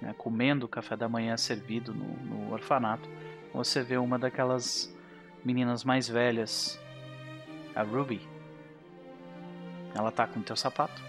né, 0.00 0.14
comendo 0.16 0.66
o 0.66 0.68
café 0.68 0.94
da 0.94 1.08
manhã 1.08 1.36
servido 1.36 1.94
no, 1.94 2.06
no 2.18 2.52
orfanato, 2.52 3.08
você 3.52 3.82
vê 3.82 3.96
uma 3.96 4.18
daquelas 4.18 4.94
meninas 5.42 5.82
mais 5.82 6.06
velhas, 6.06 6.78
a 7.74 7.82
Ruby. 7.82 8.20
Ela 9.94 10.12
tá 10.12 10.26
com 10.26 10.40
o 10.40 10.42
teu 10.42 10.54
sapato. 10.54 11.02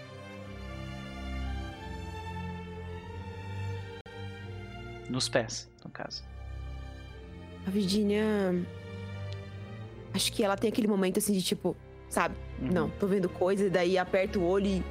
Nos 5.08 5.28
pés, 5.28 5.70
no 5.84 5.90
caso. 5.90 6.31
A 7.66 7.70
Virginia. 7.70 8.24
Acho 10.14 10.32
que 10.32 10.42
ela 10.42 10.56
tem 10.56 10.68
aquele 10.68 10.88
momento 10.88 11.18
assim 11.18 11.32
de 11.32 11.42
tipo, 11.42 11.76
sabe? 12.08 12.34
Uhum. 12.60 12.68
Não, 12.68 12.90
tô 12.90 13.06
vendo 13.06 13.28
coisa, 13.28 13.66
e 13.66 13.70
daí 13.70 13.96
aperta 13.96 14.38
o 14.38 14.44
olho 14.44 14.66
e, 14.66 14.84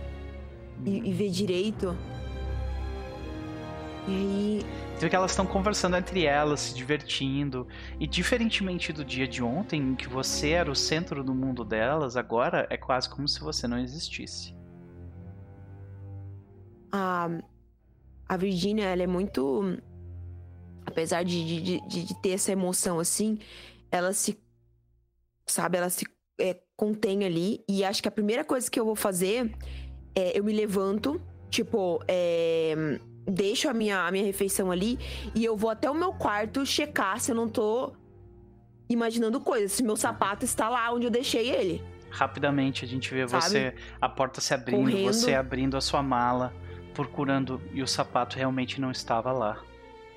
e, 0.85 1.09
e 1.09 1.13
vê 1.13 1.29
direito. 1.29 1.95
E 4.07 4.11
aí. 4.11 4.65
Você 4.95 5.05
vê 5.05 5.09
que 5.09 5.15
elas 5.15 5.31
estão 5.31 5.45
conversando 5.45 5.97
entre 5.97 6.25
elas, 6.25 6.59
se 6.59 6.75
divertindo. 6.75 7.67
E 7.99 8.07
diferentemente 8.07 8.93
do 8.93 9.03
dia 9.03 9.27
de 9.27 9.43
ontem, 9.43 9.81
em 9.81 9.95
que 9.95 10.07
você 10.07 10.49
era 10.51 10.69
o 10.71 10.75
centro 10.75 11.23
do 11.23 11.33
mundo 11.33 11.63
delas, 11.63 12.15
agora 12.15 12.67
é 12.69 12.77
quase 12.77 13.09
como 13.09 13.27
se 13.27 13.39
você 13.39 13.67
não 13.67 13.79
existisse. 13.79 14.55
A, 16.91 17.29
a 18.27 18.37
Virginia, 18.37 18.85
ela 18.85 19.03
é 19.03 19.07
muito 19.07 19.77
apesar 20.91 21.23
de, 21.23 21.61
de, 21.61 21.81
de, 21.81 22.03
de, 22.03 22.21
ter 22.21 22.31
essa 22.31 22.51
emoção 22.51 22.99
assim, 22.99 23.39
ela 23.91 24.13
se. 24.13 24.37
Sabe, 25.47 25.77
ela 25.77 25.89
se 25.89 26.05
é, 26.39 26.57
contém 26.75 27.25
ali. 27.25 27.63
E 27.67 27.83
acho 27.83 28.01
que 28.01 28.07
a 28.07 28.11
primeira 28.11 28.43
coisa 28.43 28.69
que 28.69 28.79
eu 28.79 28.85
vou 28.85 28.95
fazer 28.95 29.51
é 30.15 30.37
eu 30.37 30.43
me 30.43 30.53
levanto 30.53 31.21
tipo, 31.51 32.01
é, 32.07 32.99
deixo 33.27 33.69
a 33.69 33.73
minha, 33.73 34.07
a 34.07 34.11
minha 34.11 34.23
refeição 34.23 34.71
ali 34.71 34.97
e 35.35 35.43
eu 35.43 35.55
vou 35.55 35.69
até 35.69 35.91
o 35.91 35.93
meu 35.93 36.13
quarto 36.13 36.65
checar 36.65 37.19
se 37.19 37.31
eu 37.31 37.35
não 37.35 37.47
tô 37.47 37.93
imaginando 38.89 39.39
coisas, 39.39 39.73
se 39.73 39.83
meu 39.83 39.95
sapato 39.95 40.43
está 40.45 40.67
lá 40.69 40.91
onde 40.91 41.05
eu 41.05 41.11
deixei 41.11 41.49
ele. 41.49 41.83
Rapidamente 42.09 42.83
a 42.83 42.87
gente 42.87 43.13
vê 43.13 43.27
Sabe? 43.27 43.43
você, 43.43 43.75
a 44.01 44.09
porta 44.09 44.41
se 44.41 44.53
abrindo, 44.53 44.91
Correndo. 44.91 45.13
você 45.13 45.33
abrindo 45.33 45.77
a 45.77 45.81
sua 45.81 46.01
mala, 46.01 46.53
procurando 46.93 47.61
e 47.73 47.81
o 47.81 47.87
sapato 47.87 48.37
realmente 48.37 48.81
não 48.81 48.91
estava 48.91 49.31
lá. 49.31 49.61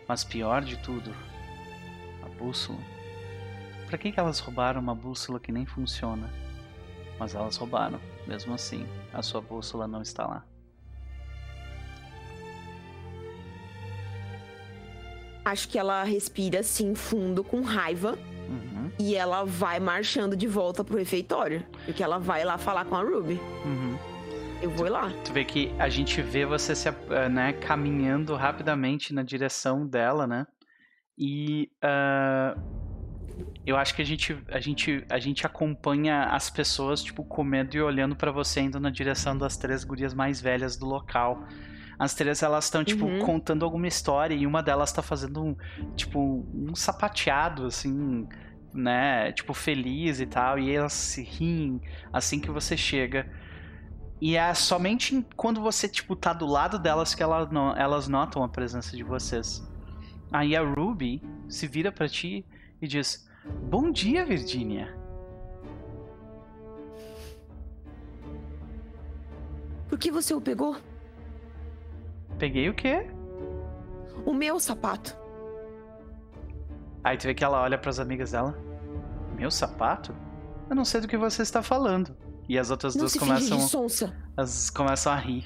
Mas 0.07 0.23
pior 0.23 0.63
de 0.63 0.77
tudo, 0.79 1.15
a 2.23 2.29
bússola. 2.29 2.79
Para 3.87 3.99
que, 3.99 4.13
que 4.13 4.21
elas 4.21 4.39
roubaram 4.39 4.81
uma 4.81 4.95
bússola 4.95 5.41
que 5.41 5.53
nem 5.53 5.65
funciona? 5.65 6.31
Mas 7.19 7.35
elas 7.35 7.57
roubaram, 7.57 8.01
mesmo 8.27 8.55
assim, 8.55 8.87
a 9.13 9.23
sua 9.23 9.41
bússola 9.41 9.87
não 9.87 10.03
está 10.03 10.27
lá. 10.27 10.45
Acho 15.45 15.69
que 15.69 15.79
ela 15.79 16.03
respira 16.05 16.61
assim 16.61 16.95
fundo 16.95 17.45
com 17.45 17.61
raiva. 17.61 18.19
Uhum. 18.49 18.91
E 18.99 19.15
ela 19.15 19.45
vai 19.45 19.79
marchando 19.79 20.37
de 20.37 20.47
volta 20.47 20.83
pro 20.83 20.97
refeitório. 20.97 21.65
Porque 21.85 22.03
ela 22.03 22.19
vai 22.19 22.45
lá 22.45 22.57
falar 22.57 22.87
com 22.87 22.97
a 22.97 23.03
Ruby. 23.03 23.39
Uhum. 23.65 24.14
Eu 24.65 24.71
vou 24.71 24.89
lá. 24.89 25.13
Tu 25.23 25.31
vê 25.31 25.45
que 25.45 25.71
a 25.79 25.91
gente 25.91 26.23
vê 26.23 26.47
você 26.47 26.75
se, 26.75 26.89
eh, 26.89 27.29
né, 27.29 27.53
caminhando 27.53 28.35
rapidamente 28.35 29.13
na 29.13 29.23
direção 29.23 29.87
dela, 29.87 30.27
né? 30.27 30.47
E 31.19 31.71
uh, 31.85 32.59
eu 33.67 33.77
acho 33.77 33.95
que 33.95 34.01
a 34.01 34.05
gente, 34.07 34.35
a, 34.49 34.59
gente, 34.59 35.05
a 35.11 35.19
gente 35.19 35.47
acompanha 35.47 36.29
as 36.31 36.49
pessoas, 36.49 37.03
tipo, 37.03 37.23
comendo 37.23 37.77
e 37.77 37.83
olhando 37.83 38.17
para 38.17 38.33
você 38.33 38.63
indo 38.63 38.81
na 38.81 38.89
direção 38.89 39.37
das 39.37 39.59
três 39.59 39.85
gurias 39.85 40.15
mais 40.15 40.41
velhas 40.41 40.79
do 40.79 40.87
local. 40.87 41.45
As 41.99 42.15
três, 42.15 42.43
elas 42.43 42.65
estão, 42.65 42.83
tipo, 42.83 43.05
uhum. 43.05 43.19
contando 43.19 43.67
alguma 43.67 43.87
história 43.87 44.35
e 44.35 44.47
uma 44.47 44.63
delas 44.63 44.91
tá 44.91 45.03
fazendo 45.03 45.45
um, 45.45 45.55
tipo, 45.95 46.49
um 46.55 46.75
sapateado, 46.75 47.67
assim, 47.67 48.27
né? 48.73 49.31
Tipo, 49.33 49.53
feliz 49.53 50.21
e 50.21 50.27
tal. 50.27 50.59
E 50.59 50.75
elas 50.75 50.95
se 50.95 51.23
riem 51.23 51.83
assim 52.11 52.41
que 52.41 52.51
você 52.51 52.79
chega. 52.79 53.31
E 54.25 54.39
é 54.39 54.55
somente 54.55 55.23
quando 55.37 55.61
você, 55.61 55.87
tipo, 55.87 56.17
tá 56.17 56.33
do 56.33 56.47
lado 56.47 56.79
delas 56.79 57.15
que 57.15 57.23
elas, 57.23 57.47
elas 57.77 58.09
notam 58.09 58.43
a 58.43 58.49
presença 58.49 58.97
de 58.97 59.03
vocês. 59.03 59.63
Aí 60.33 60.57
a 60.57 60.63
Ruby 60.63 61.23
se 61.47 61.67
vira 61.67 61.93
para 61.93 62.09
ti 62.09 62.43
e 62.81 62.89
diz: 62.89 63.29
Bom 63.69 63.91
dia, 63.93 64.25
Virginia. 64.25 64.97
Por 69.91 69.99
que 69.99 70.11
você 70.11 70.33
o 70.33 70.41
pegou? 70.41 70.75
Peguei 72.39 72.71
o 72.71 72.75
quê? 72.75 73.07
O 74.25 74.33
meu 74.33 74.59
sapato. 74.59 75.15
Aí 77.05 77.19
tu 77.19 77.25
vê 77.25 77.35
que 77.35 77.45
ela 77.45 77.61
olha 77.61 77.77
para 77.77 77.91
as 77.91 78.01
amigas 78.01 78.31
dela. 78.31 78.59
Meu 79.37 79.51
sapato? 79.51 80.17
Eu 80.71 80.75
não 80.75 80.87
sei 80.87 81.03
do 81.03 81.09
que 81.09 81.19
você 81.19 81.43
está 81.43 81.63
falando. 81.63 82.24
E 82.49 82.59
as 82.59 82.71
outras 82.71 82.95
não 82.95 83.01
duas 83.01 83.15
começam. 83.15 83.59
De 83.59 83.65
sonsa. 83.65 84.15
As 84.37 84.71
começam 84.71 85.13
a 85.13 85.17
rir. 85.17 85.45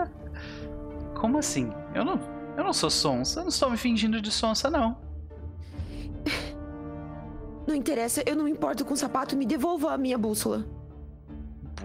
Como 1.14 1.38
assim? 1.38 1.72
Eu 1.94 2.04
não, 2.04 2.18
eu 2.56 2.64
não 2.64 2.72
sou 2.72 2.90
sonsa. 2.90 3.40
Eu 3.40 3.44
não 3.44 3.50
estou 3.50 3.70
me 3.70 3.76
fingindo 3.76 4.20
de 4.20 4.30
sonsa, 4.30 4.70
não. 4.70 4.98
Não 7.64 7.76
interessa, 7.76 8.24
eu 8.26 8.34
não 8.34 8.44
me 8.44 8.50
importo 8.50 8.84
com 8.84 8.92
o 8.92 8.96
sapato. 8.96 9.36
Me 9.36 9.46
devolva 9.46 9.92
a 9.92 9.96
minha 9.96 10.18
bússola. 10.18 10.66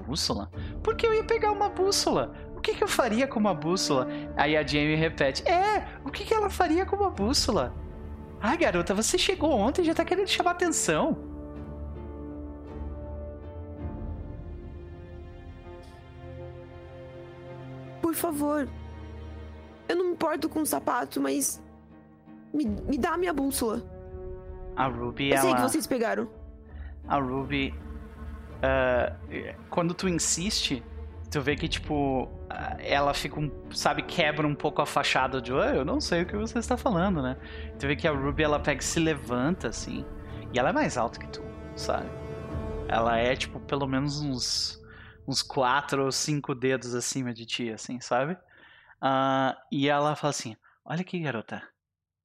Bússola? 0.08 0.50
Por 0.82 0.96
que 0.96 1.06
eu 1.06 1.14
ia 1.14 1.24
pegar 1.24 1.52
uma 1.52 1.70
bússola? 1.70 2.34
O 2.56 2.60
que, 2.60 2.74
que 2.74 2.84
eu 2.84 2.88
faria 2.88 3.28
com 3.28 3.40
uma 3.40 3.54
bússola? 3.54 4.08
Aí 4.36 4.58
a 4.58 4.66
Jamie 4.66 4.96
repete: 4.96 5.48
É, 5.48 5.88
o 6.04 6.10
que, 6.10 6.26
que 6.26 6.34
ela 6.34 6.50
faria 6.50 6.84
com 6.84 6.96
uma 6.96 7.12
bússola? 7.12 7.76
Ai, 8.42 8.58
garota, 8.58 8.94
você 8.94 9.18
chegou 9.18 9.52
ontem 9.52 9.84
e 9.84 9.86
já 9.86 9.94
tá 9.94 10.04
querendo 10.04 10.28
chamar 10.28 10.52
atenção. 10.52 11.37
Por 18.08 18.16
favor. 18.16 18.70
Eu 19.90 19.96
não 19.98 20.06
me 20.06 20.12
importo 20.14 20.48
com 20.48 20.62
o 20.62 20.66
sapato, 20.66 21.20
mas. 21.20 21.62
Me, 22.54 22.64
me 22.66 22.98
dá 22.98 23.16
a 23.16 23.18
minha 23.18 23.34
bússola. 23.34 23.84
A 24.78 24.88
Ruby, 24.88 25.32
Eu 25.32 25.36
ela... 25.36 25.42
sei 25.42 25.54
que 25.56 25.62
vocês 25.62 25.86
pegaram. 25.86 26.30
A 27.06 27.18
Ruby. 27.18 27.74
Uh, 28.64 29.54
quando 29.70 29.94
tu 29.94 30.08
insiste, 30.08 30.82
tu 31.30 31.42
vê 31.42 31.58
que, 31.58 31.68
tipo, 31.68 32.30
ela 32.80 33.14
fica, 33.14 33.42
um, 33.42 33.52
sabe, 33.72 34.04
quebra 34.04 34.48
um 34.48 34.56
pouco 34.56 34.82
a 34.82 34.86
fachada 34.86 35.42
de, 35.42 35.52
eu 35.52 35.84
não 35.84 36.00
sei 36.00 36.22
o 36.22 36.26
que 36.26 36.38
você 36.38 36.60
está 36.60 36.78
falando, 36.78 37.22
né? 37.22 37.36
Tu 37.78 37.88
vê 37.88 37.96
que 37.98 38.08
a 38.08 38.12
Ruby, 38.12 38.42
ela 38.42 38.58
pega 38.58 38.82
e 38.82 38.86
se 38.86 39.02
levanta, 39.02 39.68
assim, 39.68 40.06
e 40.54 40.58
ela 40.58 40.70
é 40.70 40.74
mais 40.74 40.98
alta 40.98 41.20
que 41.20 41.28
tu, 41.28 41.44
sabe? 41.76 42.10
Ela 42.88 43.18
é, 43.18 43.36
tipo, 43.36 43.60
pelo 43.60 43.86
menos 43.86 44.22
uns, 44.22 44.82
uns 45.28 45.42
quatro 45.42 46.06
ou 46.06 46.12
cinco 46.12 46.56
dedos 46.56 46.96
acima 46.96 47.34
de 47.34 47.46
ti, 47.46 47.70
assim, 47.70 48.00
sabe? 48.00 48.34
Uh, 49.02 49.54
e 49.72 49.90
ela 49.90 50.16
fala 50.16 50.32
assim, 50.32 50.56
olha 50.86 51.02
aqui, 51.02 51.20
garota, 51.20 51.62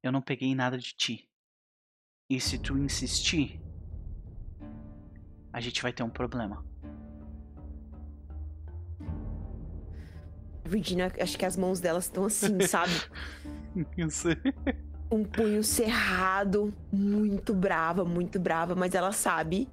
eu 0.02 0.12
não 0.12 0.22
peguei 0.22 0.54
nada 0.54 0.78
de 0.78 0.94
ti. 0.94 1.28
E 2.30 2.40
se 2.40 2.58
tu 2.58 2.78
insistir, 2.78 3.60
a 5.52 5.60
gente 5.60 5.82
vai 5.82 5.92
ter 5.92 6.02
um 6.02 6.08
problema. 6.08 6.64
Virginia, 10.64 11.12
acho 11.20 11.36
que 11.36 11.44
as 11.44 11.56
mãos 11.56 11.80
delas 11.80 12.04
estão 12.04 12.24
assim, 12.24 12.58
sabe? 12.66 12.92
Eu 13.96 14.08
sei. 14.08 14.36
Um 15.10 15.24
punho 15.24 15.62
cerrado, 15.62 16.72
muito 16.90 17.52
brava, 17.52 18.04
muito 18.04 18.40
brava, 18.40 18.74
mas 18.74 18.94
ela 18.94 19.12
sabe 19.12 19.68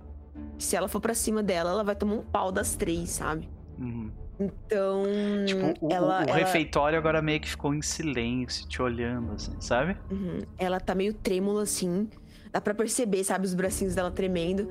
se 0.57 0.75
ela 0.75 0.87
for 0.87 0.99
para 0.99 1.13
cima 1.13 1.41
dela, 1.41 1.71
ela 1.71 1.83
vai 1.83 1.95
tomar 1.95 2.15
um 2.15 2.21
pau 2.21 2.51
das 2.51 2.75
três, 2.75 3.09
sabe? 3.09 3.49
Uhum. 3.77 4.11
Então. 4.39 5.03
Tipo, 5.45 5.85
o, 5.85 5.91
ela, 5.91 6.19
o 6.19 6.23
ela... 6.23 6.33
refeitório 6.35 6.97
agora 6.97 7.21
meio 7.21 7.41
que 7.41 7.49
ficou 7.49 7.73
em 7.73 7.81
silêncio, 7.81 8.67
te 8.67 8.81
olhando, 8.81 9.33
assim, 9.33 9.53
sabe? 9.59 9.97
Uhum. 10.09 10.39
Ela 10.57 10.79
tá 10.79 10.95
meio 10.95 11.13
trêmula, 11.13 11.63
assim. 11.63 12.09
Dá 12.51 12.61
pra 12.61 12.73
perceber, 12.73 13.23
sabe, 13.23 13.45
os 13.45 13.53
bracinhos 13.53 13.95
dela 13.95 14.09
tremendo. 14.09 14.69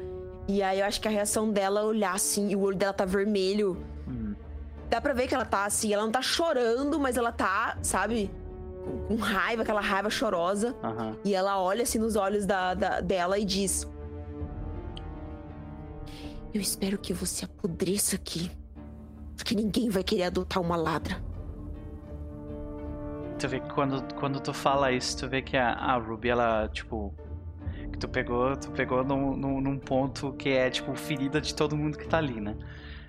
E 0.48 0.62
aí 0.62 0.80
eu 0.80 0.86
acho 0.86 1.00
que 1.00 1.06
a 1.06 1.10
reação 1.10 1.50
dela 1.52 1.80
é 1.80 1.84
olhar 1.84 2.14
assim, 2.14 2.50
e 2.50 2.56
o 2.56 2.60
olho 2.60 2.76
dela 2.76 2.92
tá 2.92 3.04
vermelho. 3.04 3.76
Uhum. 4.06 4.34
Dá 4.88 5.00
pra 5.00 5.12
ver 5.12 5.28
que 5.28 5.34
ela 5.34 5.44
tá 5.44 5.66
assim, 5.66 5.92
ela 5.92 6.02
não 6.02 6.10
tá 6.10 6.22
chorando, 6.22 6.98
mas 6.98 7.18
ela 7.18 7.30
tá, 7.30 7.76
sabe? 7.82 8.30
Com 9.06 9.16
raiva, 9.16 9.62
aquela 9.62 9.82
raiva 9.82 10.08
chorosa. 10.08 10.74
Uhum. 10.82 11.14
E 11.22 11.34
ela 11.34 11.60
olha 11.60 11.82
assim 11.82 11.98
nos 11.98 12.16
olhos 12.16 12.46
da, 12.46 12.72
da, 12.72 13.00
dela 13.00 13.38
e 13.38 13.44
diz: 13.44 13.86
Eu 16.58 16.62
espero 16.62 16.98
que 16.98 17.12
você 17.12 17.44
apodreça 17.44 18.16
aqui. 18.16 18.50
Porque 19.36 19.54
ninguém 19.54 19.88
vai 19.90 20.02
querer 20.02 20.24
adotar 20.24 20.60
uma 20.60 20.74
ladra. 20.74 21.22
Tu 23.38 23.46
vê 23.46 23.60
que 23.60 23.72
quando, 23.72 24.12
quando 24.14 24.40
tu 24.40 24.52
fala 24.52 24.90
isso, 24.90 25.18
tu 25.18 25.28
vê 25.28 25.40
que 25.40 25.56
a, 25.56 25.70
a 25.70 25.96
Ruby, 25.96 26.30
ela, 26.30 26.68
tipo. 26.68 27.14
Que 27.92 27.96
tu 27.96 28.08
pegou, 28.08 28.56
tu 28.56 28.72
pegou 28.72 29.04
num, 29.04 29.36
num, 29.36 29.60
num 29.60 29.78
ponto 29.78 30.32
que 30.32 30.48
é, 30.48 30.68
tipo, 30.68 30.96
ferida 30.96 31.40
de 31.40 31.54
todo 31.54 31.76
mundo 31.76 31.96
que 31.96 32.08
tá 32.08 32.18
ali, 32.18 32.40
né? 32.40 32.56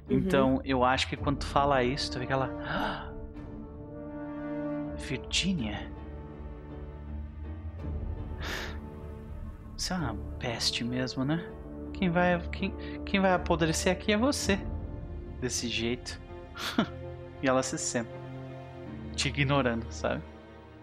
Uhum. 0.08 0.18
Então, 0.18 0.62
eu 0.64 0.84
acho 0.84 1.10
que 1.10 1.18
quando 1.18 1.40
tu 1.40 1.48
fala 1.48 1.84
isso, 1.84 2.12
tu 2.12 2.20
vê 2.20 2.26
aquela. 2.26 2.56
Ah, 2.64 3.12
Virginia? 4.96 5.92
Você 9.76 9.92
é 9.92 9.96
uma 9.96 10.16
peste 10.38 10.84
mesmo, 10.84 11.26
né? 11.26 11.44
Quem 12.00 12.10
vai, 12.10 12.40
quem, 12.50 12.74
quem 13.06 13.20
vai 13.20 13.34
apodrecer 13.34 13.92
aqui 13.92 14.14
é 14.14 14.18
você. 14.18 14.58
Desse 15.42 15.68
jeito. 15.68 16.20
e 17.44 17.48
ela 17.48 17.62
se 17.62 17.78
senta. 17.78 18.10
Te 19.18 19.28
ignorando, 19.28 19.86
sabe? 19.90 20.24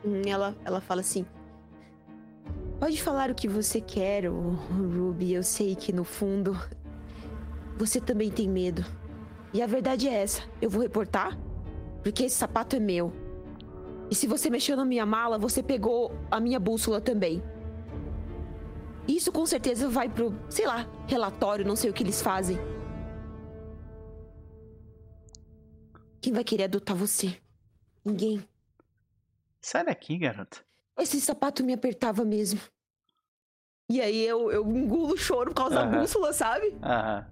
Uhum, 0.05 0.21
ela, 0.27 0.55
ela 0.63 0.79
fala 0.79 1.01
assim: 1.01 1.25
Pode 2.79 3.03
falar 3.03 3.31
o 3.31 3.35
que 3.35 3.49
você 3.49 3.81
quer, 3.81 4.27
Ruby. 4.27 5.33
Eu 5.33 5.43
sei 5.43 5.75
que 5.75 5.91
no 5.91 6.05
fundo 6.05 6.55
você 7.79 7.99
também 7.99 8.31
tem 8.31 8.47
medo. 8.47 8.85
E 9.55 9.63
a 9.63 9.67
verdade 9.67 10.07
é 10.09 10.23
essa: 10.23 10.43
eu 10.61 10.69
vou 10.69 10.83
reportar 10.83 11.35
porque 12.03 12.25
esse 12.25 12.37
sapato 12.37 12.77
é 12.77 12.79
meu. 12.79 13.11
E 14.11 14.15
se 14.15 14.27
você 14.27 14.51
mexeu 14.51 14.77
na 14.77 14.85
minha 14.85 15.07
mala, 15.07 15.39
você 15.39 15.63
pegou 15.63 16.13
a 16.31 16.39
minha 16.39 16.61
bússola 16.61 17.01
também. 17.01 17.43
Isso 19.09 19.31
com 19.31 19.47
certeza 19.47 19.89
vai 19.89 20.09
pro, 20.09 20.35
sei 20.51 20.67
lá, 20.67 20.87
relatório, 21.07 21.65
não 21.65 21.77
sei 21.77 21.91
o 21.91 21.93
que 21.93 22.03
eles 22.03 22.21
fazem. 22.21 22.59
Quem 26.21 26.33
vai 26.33 26.43
querer 26.45 26.65
adotar 26.65 26.97
você? 26.97 27.37
Ninguém. 28.05 28.45
Sai 29.61 29.85
daqui, 29.85 30.19
garota. 30.19 30.59
Esse 30.99 31.21
sapato 31.21 31.63
me 31.65 31.73
apertava 31.73 32.25
mesmo. 32.25 32.61
E 33.89 34.01
aí 34.01 34.27
eu, 34.27 34.51
eu 34.51 34.67
engulo 34.67 35.15
o 35.15 35.17
choro 35.17 35.51
por 35.51 35.57
causa 35.57 35.77
da 35.77 35.87
bússola, 35.87 36.33
sabe? 36.33 36.77
Aham. 36.83 37.27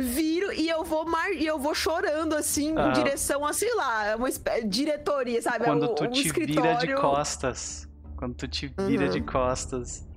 Viro 0.00 0.52
e 0.52 0.68
eu 0.68 0.84
vou 0.84 1.04
mar... 1.04 1.32
e 1.32 1.44
eu 1.44 1.58
vou 1.58 1.74
chorando 1.74 2.34
assim 2.34 2.70
em 2.72 2.92
direção 2.92 3.44
a, 3.44 3.52
sei 3.52 3.74
lá, 3.74 4.14
uma 4.16 4.28
espé- 4.28 4.62
diretoria, 4.62 5.42
sabe? 5.42 5.64
Quando 5.64 5.82
o, 5.86 5.94
tu 5.94 6.04
o 6.04 6.10
te 6.10 6.24
escritório. 6.26 6.78
vira 6.78 6.94
de 6.94 7.00
costas, 7.00 7.88
quando 8.16 8.34
tu 8.36 8.46
te 8.48 8.68
vira 8.86 9.06
Uhum. 9.06 9.10
de 9.10 9.20
costas, 9.22 10.07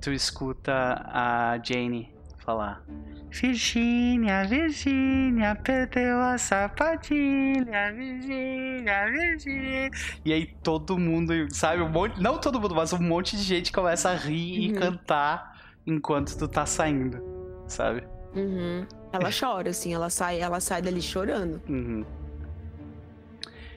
tu 0.00 0.10
escuta 0.12 0.72
a 1.06 1.58
Jane 1.62 2.12
falar: 2.38 2.82
Virgínia, 3.30 4.44
Virgínia, 4.44 5.54
perdeu 5.54 6.18
a 6.20 6.36
sapatilha, 6.38 7.92
Virgínia, 7.92 9.06
Virgínia. 9.10 9.90
E 10.24 10.32
aí 10.32 10.46
todo 10.62 10.98
mundo, 10.98 11.32
sabe, 11.52 11.82
um 11.82 11.88
monte, 11.88 12.20
não 12.20 12.38
todo 12.38 12.60
mundo, 12.60 12.74
mas 12.74 12.92
um 12.92 13.00
monte 13.00 13.36
de 13.36 13.42
gente 13.42 13.70
começa 13.72 14.10
a 14.10 14.14
rir 14.14 14.70
e 14.70 14.72
Uhum. 14.72 14.78
cantar 14.80 15.60
enquanto 15.86 16.36
tu 16.36 16.48
tá 16.48 16.66
saindo, 16.66 17.22
sabe? 17.68 18.02
Uhum. 18.34 18.86
Ela 19.12 19.30
chora, 19.38 19.70
assim, 19.70 19.94
ela 19.94 20.10
sai, 20.10 20.40
ela 20.40 20.60
sai 20.60 20.82
dali 20.82 21.00
chorando. 21.02 21.60
Uhum. 21.68 22.04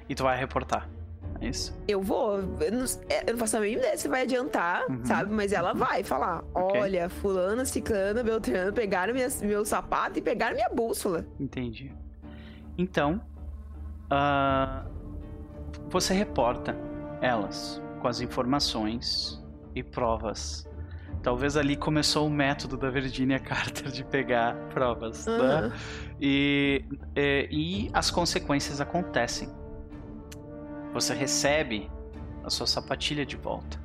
E 0.09 0.15
tu 0.15 0.23
vai 0.23 0.37
reportar, 0.37 0.89
isso? 1.49 1.77
Eu 1.87 2.01
vou, 2.01 2.37
eu 2.37 2.71
não, 2.71 2.85
é, 3.09 3.23
eu 3.27 3.33
não 3.33 3.37
faço 3.39 3.57
a 3.57 3.59
mínima 3.59 3.81
ideia 3.81 3.97
se 3.97 4.07
vai 4.07 4.21
adiantar, 4.23 4.83
Uhum. 4.89 5.05
sabe? 5.05 5.31
Mas 5.33 5.51
ela 5.51 5.73
vai 5.73 6.03
falar: 6.03 6.43
Ok. 6.53 6.79
olha, 6.81 7.09
fulana, 7.09 7.65
ciclana, 7.65 8.23
beltrano, 8.23 8.71
pegaram 8.73 9.13
minhas, 9.13 9.41
meu 9.41 9.63
sapato 9.65 10.19
e 10.19 10.21
pegaram 10.21 10.55
minha 10.55 10.69
bússola. 10.69 11.25
Entendi. 11.39 11.91
Então, 12.77 13.21
ah, 14.09 14.85
você 15.89 16.13
reporta 16.13 16.75
elas 17.21 17.81
com 18.01 18.07
as 18.07 18.19
informações 18.21 19.41
e 19.75 19.83
provas. 19.83 20.67
Talvez 21.21 21.55
ali 21.55 21.77
começou 21.77 22.27
o 22.27 22.29
método 22.29 22.75
da 22.75 22.89
Virginia 22.89 23.39
Carter 23.39 23.89
de 23.89 24.03
pegar 24.03 24.55
provas, 24.73 25.25
né? 25.25 25.33
Aham. 25.33 25.71
E, 26.19 26.83
e, 27.15 27.47
e 27.49 27.89
as 27.93 28.11
consequências 28.11 28.81
acontecem. 28.81 29.49
Você 30.93 31.13
recebe 31.15 31.89
a 32.43 32.49
sua 32.51 32.67
sapatilha 32.67 33.25
de 33.25 33.35
volta, 33.35 33.81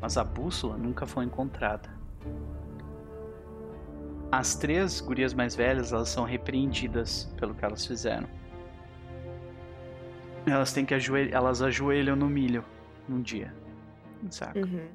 mas 0.00 0.18
a 0.18 0.24
bússola 0.24 0.76
nunca 0.76 1.06
foi 1.06 1.24
encontrada. 1.24 1.88
As 4.30 4.54
três 4.54 5.00
gurias 5.00 5.32
mais 5.32 5.56
velhas, 5.56 5.92
elas 5.92 6.10
são 6.10 6.24
repreendidas 6.24 7.32
pelo 7.38 7.54
que 7.54 7.64
elas 7.64 7.86
fizeram. 7.86 8.28
Elas 10.46 10.72
têm 10.72 10.84
que 10.84 10.94
ajoelhar, 10.94 11.34
elas 11.34 11.62
ajoelham 11.62 12.14
no 12.14 12.28
milho 12.28 12.64
num 13.08 13.22
dia. 13.22 13.54
Saca? 14.30 14.58
Uhum. 14.58 14.88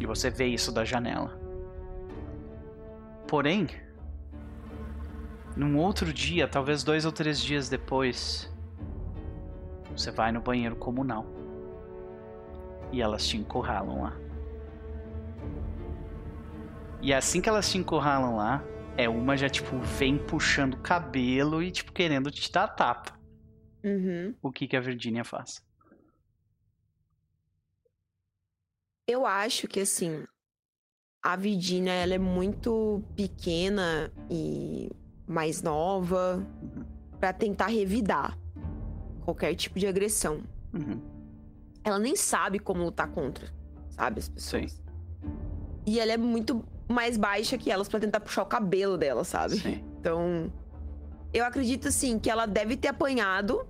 E 0.00 0.06
você 0.06 0.30
vê 0.30 0.46
isso 0.46 0.70
da 0.70 0.84
janela. 0.84 1.38
Porém, 3.26 3.66
num 5.56 5.76
outro 5.78 6.12
dia, 6.12 6.46
talvez 6.46 6.84
dois 6.84 7.04
ou 7.04 7.12
três 7.12 7.40
dias 7.40 7.68
depois, 7.68 8.51
você 9.92 10.10
vai 10.10 10.32
no 10.32 10.40
banheiro 10.40 10.76
comunal. 10.76 11.26
E 12.90 13.00
elas 13.00 13.26
te 13.26 13.36
encurralam 13.36 14.02
lá. 14.02 14.16
E 17.00 17.12
assim 17.12 17.40
que 17.40 17.48
elas 17.48 17.70
te 17.70 17.78
encurralam 17.78 18.36
lá, 18.36 18.62
é 18.96 19.08
uma 19.08 19.36
já, 19.36 19.48
tipo, 19.48 19.78
vem 19.78 20.18
puxando 20.18 20.74
o 20.74 20.80
cabelo 20.80 21.62
e, 21.62 21.70
tipo, 21.70 21.92
querendo 21.92 22.30
te 22.30 22.50
dar 22.50 22.68
tapa. 22.68 23.18
Uhum. 23.82 24.34
O 24.40 24.52
que, 24.52 24.68
que 24.68 24.76
a 24.76 24.80
Virginia 24.80 25.24
faz? 25.24 25.64
Eu 29.06 29.26
acho 29.26 29.66
que 29.66 29.80
assim, 29.80 30.24
a 31.22 31.34
Virginia 31.34 31.92
ela 31.92 32.14
é 32.14 32.18
muito 32.18 33.02
pequena 33.16 34.12
e 34.30 34.90
mais 35.26 35.60
nova 35.60 36.46
pra 37.18 37.32
tentar 37.32 37.66
revidar 37.66 38.38
qualquer 39.22 39.54
tipo 39.54 39.78
de 39.78 39.86
agressão. 39.86 40.40
Uhum. 40.72 41.00
Ela 41.84 41.98
nem 41.98 42.14
sabe 42.16 42.58
como 42.58 42.84
lutar 42.84 43.08
contra, 43.08 43.48
sabe 43.90 44.20
as 44.20 44.28
pessoas. 44.28 44.80
E 45.86 45.98
ela 45.98 46.12
é 46.12 46.16
muito 46.16 46.64
mais 46.88 47.16
baixa 47.16 47.56
que 47.58 47.70
elas 47.70 47.88
pra 47.88 47.98
tentar 47.98 48.20
puxar 48.20 48.42
o 48.42 48.46
cabelo 48.46 48.96
dela, 48.96 49.24
sabe? 49.24 49.56
Sim. 49.56 49.82
Então, 49.98 50.52
eu 51.32 51.44
acredito 51.44 51.88
assim 51.88 52.18
que 52.18 52.30
ela 52.30 52.46
deve 52.46 52.76
ter 52.76 52.88
apanhado, 52.88 53.66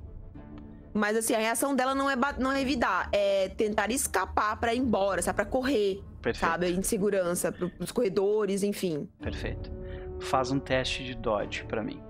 mas 0.92 1.16
assim 1.16 1.32
a 1.34 1.38
reação 1.38 1.74
dela 1.74 1.94
não 1.94 2.10
é 2.10 2.16
não 2.38 2.52
é 2.52 2.58
revidar, 2.58 3.08
é 3.12 3.48
tentar 3.50 3.90
escapar 3.90 4.58
pra 4.60 4.74
ir 4.74 4.78
embora, 4.78 5.22
sabe, 5.22 5.36
Pra 5.36 5.46
correr, 5.46 6.02
Perfeito. 6.20 6.50
sabe, 6.50 6.70
em 6.70 6.82
segurança 6.82 7.50
pro- 7.50 7.70
pros 7.70 7.90
corredores, 7.92 8.62
enfim. 8.62 9.08
Perfeito. 9.20 9.70
Faz 10.20 10.50
um 10.50 10.58
teste 10.60 11.02
de 11.04 11.14
dodge 11.14 11.64
pra 11.64 11.82
mim. 11.82 12.00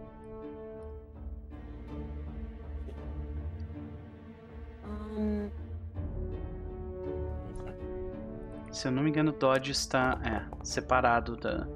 Se 8.70 8.88
eu 8.88 8.92
não 8.92 9.02
me 9.02 9.10
engano, 9.10 9.32
Dodge 9.32 9.70
está 9.70 10.18
é, 10.24 10.42
separado 10.64 11.36
da. 11.36 11.66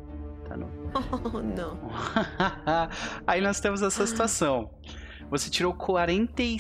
Tá 0.49 0.57
no... 0.57 0.71
Oh, 1.25 1.43
não. 1.43 1.79
Aí 3.27 3.41
nós 3.41 3.61
temos 3.61 3.83
essa 3.83 4.07
situação. 4.07 4.71
Você 5.31 5.51
tirou 5.51 5.75
40 5.75 6.43
e... 6.43 6.57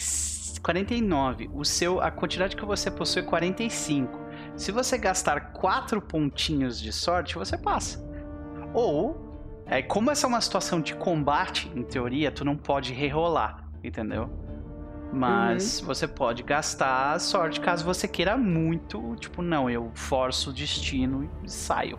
49. 0.62 1.50
O 1.54 1.64
seu, 1.64 2.00
a 2.00 2.10
quantidade 2.10 2.56
que 2.56 2.64
você 2.64 2.90
possui 2.90 3.22
é 3.22 3.24
45. 3.24 4.18
Se 4.56 4.72
você 4.72 4.98
gastar 4.98 5.52
4 5.52 6.02
pontinhos 6.02 6.80
de 6.80 6.92
sorte, 6.92 7.36
você 7.36 7.56
passa. 7.56 8.04
Ou, 8.74 9.64
é, 9.66 9.80
como 9.80 10.10
essa 10.10 10.26
é 10.26 10.28
uma 10.28 10.40
situação 10.40 10.80
de 10.80 10.94
combate, 10.94 11.70
em 11.74 11.82
teoria, 11.82 12.30
tu 12.30 12.44
não 12.44 12.56
pode 12.56 12.92
rerolar, 12.92 13.68
entendeu? 13.82 14.30
Mas 15.12 15.80
você 15.80 16.06
pode 16.06 16.42
gastar 16.42 17.12
a 17.12 17.18
sorte 17.18 17.60
caso 17.60 17.84
você 17.84 18.06
queira 18.08 18.36
muito. 18.36 19.16
Tipo, 19.16 19.40
não, 19.42 19.68
eu 19.70 19.90
forço 19.94 20.50
o 20.50 20.52
destino 20.52 21.30
e 21.44 21.50
saio. 21.50 21.98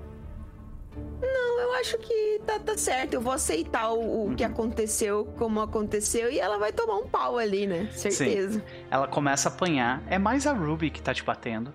Eu 1.60 1.74
acho 1.82 1.98
que 2.00 2.42
tá, 2.46 2.58
tá 2.60 2.78
certo, 2.78 3.14
eu 3.16 3.22
vou 3.22 3.34
aceitar 3.34 3.92
o, 3.92 4.32
o 4.32 4.36
que 4.36 4.44
Uhum. 4.44 4.50
aconteceu 4.52 5.26
como 5.38 5.60
aconteceu 5.62 6.32
e 6.32 6.40
ela 6.40 6.58
vai 6.58 6.72
tomar 6.72 6.96
um 6.98 7.08
pau 7.08 7.38
ali, 7.38 7.68
né? 7.68 7.88
Certeza. 7.92 8.64
Ela 8.90 9.08
começa 9.08 9.50
a 9.50 9.52
apanhar. 9.52 10.02
É 10.08 10.18
mais 10.18 10.48
a 10.48 10.54
Ruby 10.54 10.90
que 10.90 11.02
tá 11.02 11.14
te 11.14 11.24
batendo. 11.24 11.74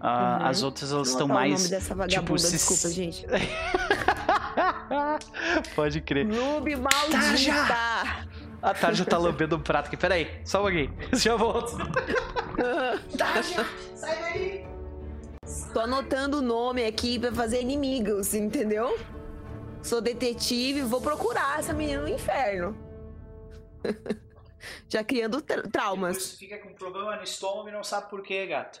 Ah, 0.00 0.38
Uhum. 0.40 0.46
As 0.48 0.62
outras 0.62 0.92
elas 0.92 1.08
Não 1.08 1.12
estão 1.14 1.28
mais. 1.28 1.52
o 1.52 1.56
nome 1.58 1.68
dessa 1.70 1.94
vagabunda, 1.94 2.20
tipo, 2.20 2.38
se- 2.38 2.50
desculpa, 2.52 2.88
gente. 2.90 3.24
Pode 5.74 6.00
crer. 6.00 6.26
Ruby 6.28 6.76
Tá, 7.10 7.36
já. 7.36 8.24
A 8.62 8.72
Tarja 8.72 9.04
tá 9.04 9.18
lambendo 9.18 9.56
um 9.56 9.60
prato 9.60 9.88
aqui. 9.88 9.96
Peraí, 9.96 10.40
só 10.44 10.60
um 10.60 10.62
pouquinho. 10.62 10.96
Já 11.14 11.34
volto. 11.36 11.72
Sai 13.96 14.20
daí! 14.20 14.66
Tô 15.72 15.80
anotando 15.80 16.38
o 16.38 16.42
nome 16.42 16.84
aqui 16.86 17.18
pra 17.18 17.32
fazer 17.32 17.60
inimigos, 17.60 18.34
entendeu? 18.34 18.96
Sou 19.82 20.00
detetive, 20.00 20.82
vou 20.82 21.00
procurar 21.00 21.58
essa 21.58 21.72
menina 21.72 22.02
no 22.02 22.08
inferno. 22.08 22.76
Já 24.88 25.02
criando 25.02 25.42
tra- 25.42 25.62
traumas. 25.64 26.36
fica 26.38 26.56
com 26.58 26.72
problema 26.72 27.16
no 27.16 27.24
estômago 27.24 27.68
e 27.68 27.72
não 27.72 27.82
sabe 27.82 28.08
por 28.08 28.22
quê, 28.22 28.46
gato. 28.46 28.80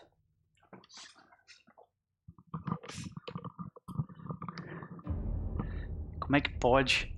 Como 6.20 6.36
é 6.36 6.40
que 6.40 6.50
pode? 6.50 7.11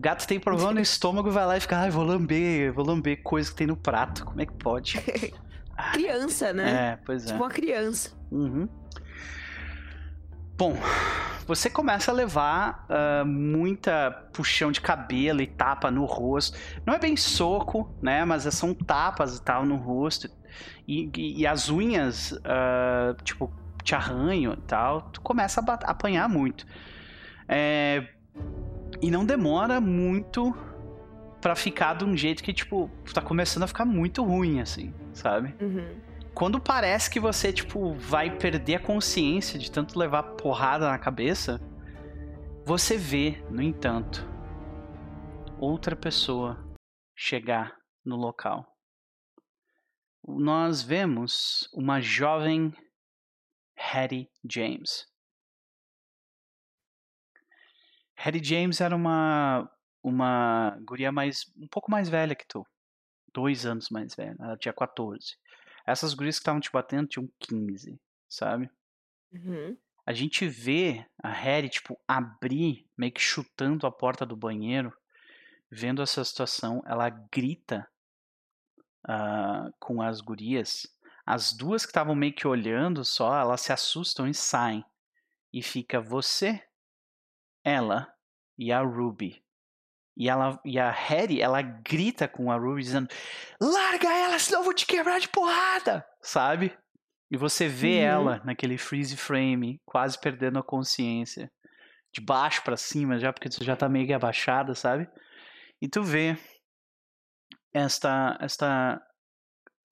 Gato 0.00 0.26
tem 0.26 0.40
problema 0.40 0.72
no 0.72 0.80
estômago 0.80 1.28
e 1.28 1.30
vai 1.30 1.44
lá 1.46 1.56
e 1.58 1.60
fica, 1.60 1.76
ai, 1.76 1.90
vou 1.90 2.02
lamber, 2.02 2.72
vou 2.72 2.86
lamber 2.86 3.22
coisa 3.22 3.50
que 3.50 3.56
tem 3.56 3.66
no 3.66 3.76
prato. 3.76 4.24
Como 4.24 4.40
é 4.40 4.46
que 4.46 4.54
pode? 4.54 4.98
Criança, 5.92 6.54
né? 6.54 6.92
É, 6.92 6.96
pois 7.04 7.24
é. 7.24 7.26
Tipo 7.26 7.38
uma 7.44 7.50
criança. 7.50 8.10
Uhum. 8.30 8.66
Bom, 10.56 10.74
você 11.46 11.68
começa 11.68 12.10
a 12.10 12.14
levar 12.14 12.86
ah, 12.88 13.24
muita 13.26 14.10
puxão 14.32 14.72
de 14.72 14.80
cabelo 14.80 15.42
e 15.42 15.46
tapa 15.46 15.90
no 15.90 16.06
rosto. 16.06 16.56
Não 16.86 16.94
é 16.94 16.98
bem 16.98 17.16
soco, 17.16 17.94
né? 18.02 18.24
Mas 18.24 18.44
são 18.54 18.72
tapas 18.72 19.36
e 19.36 19.42
tal 19.42 19.66
no 19.66 19.76
rosto. 19.76 20.28
E, 20.88 21.10
e- 21.14 21.40
e 21.42 21.46
as 21.46 21.68
unhas, 21.68 22.32
ah, 22.44 23.14
tipo, 23.22 23.52
te 23.82 23.94
arranham 23.94 24.54
e 24.54 24.60
tal. 24.62 25.02
Tu 25.10 25.20
começa 25.20 25.60
a 25.60 25.74
apanhar 25.90 26.26
muito. 26.28 26.66
É, 27.48 28.06
e 29.02 29.10
não 29.10 29.24
demora 29.24 29.80
muito 29.80 30.54
pra 31.40 31.56
ficar 31.56 31.94
de 31.94 32.04
um 32.04 32.16
jeito 32.16 32.42
que, 32.42 32.52
tipo, 32.52 32.90
tá 33.14 33.22
começando 33.22 33.62
a 33.62 33.66
ficar 33.66 33.84
muito 33.84 34.22
ruim, 34.22 34.60
assim, 34.60 34.94
sabe? 35.12 35.54
Uhum. 35.60 36.00
Quando 36.34 36.60
parece 36.60 37.10
que 37.10 37.18
você, 37.18 37.52
tipo, 37.52 37.94
vai 37.94 38.36
perder 38.36 38.76
a 38.76 38.80
consciência 38.80 39.58
de 39.58 39.70
tanto 39.70 39.98
levar 39.98 40.22
porrada 40.34 40.88
na 40.88 40.98
cabeça, 40.98 41.60
você 42.64 42.96
vê, 42.96 43.42
no 43.50 43.62
entanto, 43.62 44.28
outra 45.58 45.96
pessoa 45.96 46.58
chegar 47.16 47.74
no 48.04 48.16
local. 48.16 48.66
Nós 50.26 50.82
vemos 50.82 51.68
uma 51.74 52.00
jovem 52.00 52.72
Hattie 53.76 54.28
James. 54.48 55.09
Hattie 58.24 58.44
James 58.44 58.80
era 58.80 58.94
uma 58.94 59.70
uma 60.02 60.78
guria 60.82 61.12
mais 61.12 61.50
um 61.56 61.68
pouco 61.68 61.90
mais 61.90 62.08
velha 62.08 62.34
que 62.34 62.46
tu. 62.46 62.66
Dois 63.32 63.66
anos 63.66 63.88
mais 63.90 64.14
velha. 64.14 64.36
Ela 64.40 64.56
tinha 64.56 64.72
14. 64.72 65.36
Essas 65.86 66.14
gurias 66.14 66.36
que 66.36 66.40
estavam 66.40 66.60
te 66.60 66.70
batendo 66.70 67.08
tinham 67.08 67.28
15, 67.38 68.00
sabe? 68.28 68.70
Uhum. 69.32 69.76
A 70.06 70.12
gente 70.12 70.48
vê 70.48 71.06
a 71.22 71.30
Harry, 71.30 71.68
tipo, 71.68 71.98
abrir, 72.08 72.86
meio 72.96 73.12
que 73.12 73.20
chutando 73.20 73.86
a 73.86 73.92
porta 73.92 74.26
do 74.26 74.36
banheiro, 74.36 74.92
vendo 75.70 76.02
essa 76.02 76.24
situação, 76.24 76.82
ela 76.86 77.08
grita 77.10 77.86
uh, 79.06 79.72
com 79.78 80.02
as 80.02 80.20
gurias. 80.20 80.86
As 81.24 81.52
duas 81.52 81.84
que 81.84 81.90
estavam 81.90 82.14
meio 82.14 82.34
que 82.34 82.48
olhando 82.48 83.04
só, 83.04 83.38
elas 83.38 83.60
se 83.60 83.72
assustam 83.72 84.26
e 84.26 84.34
saem. 84.34 84.84
E 85.52 85.62
fica 85.62 86.00
você, 86.00 86.62
ela 87.64 88.12
e 88.58 88.72
a 88.72 88.80
Ruby. 88.80 89.42
E, 90.16 90.28
ela, 90.28 90.60
e 90.64 90.78
a 90.78 90.90
Harry, 90.90 91.40
ela 91.40 91.62
grita 91.62 92.28
com 92.28 92.50
a 92.50 92.56
Ruby 92.56 92.82
dizendo: 92.82 93.08
Larga 93.60 94.12
ela, 94.12 94.38
senão 94.38 94.60
eu 94.60 94.64
vou 94.64 94.74
te 94.74 94.86
quebrar 94.86 95.18
de 95.18 95.28
porrada! 95.28 96.06
Sabe? 96.20 96.76
E 97.30 97.36
você 97.36 97.68
vê 97.68 98.00
uhum. 98.00 98.06
ela 98.06 98.42
naquele 98.44 98.76
freeze 98.76 99.16
frame, 99.16 99.80
quase 99.86 100.20
perdendo 100.20 100.58
a 100.58 100.64
consciência. 100.64 101.50
De 102.12 102.20
baixo 102.20 102.62
para 102.64 102.76
cima, 102.76 103.18
já 103.18 103.32
porque 103.32 103.50
você 103.50 103.64
já 103.64 103.76
tá 103.76 103.88
meio 103.88 104.06
que 104.06 104.12
abaixada, 104.12 104.74
sabe? 104.74 105.08
E 105.80 105.88
tu 105.88 106.02
vê 106.02 106.36
esta, 107.72 108.36
esta, 108.40 109.00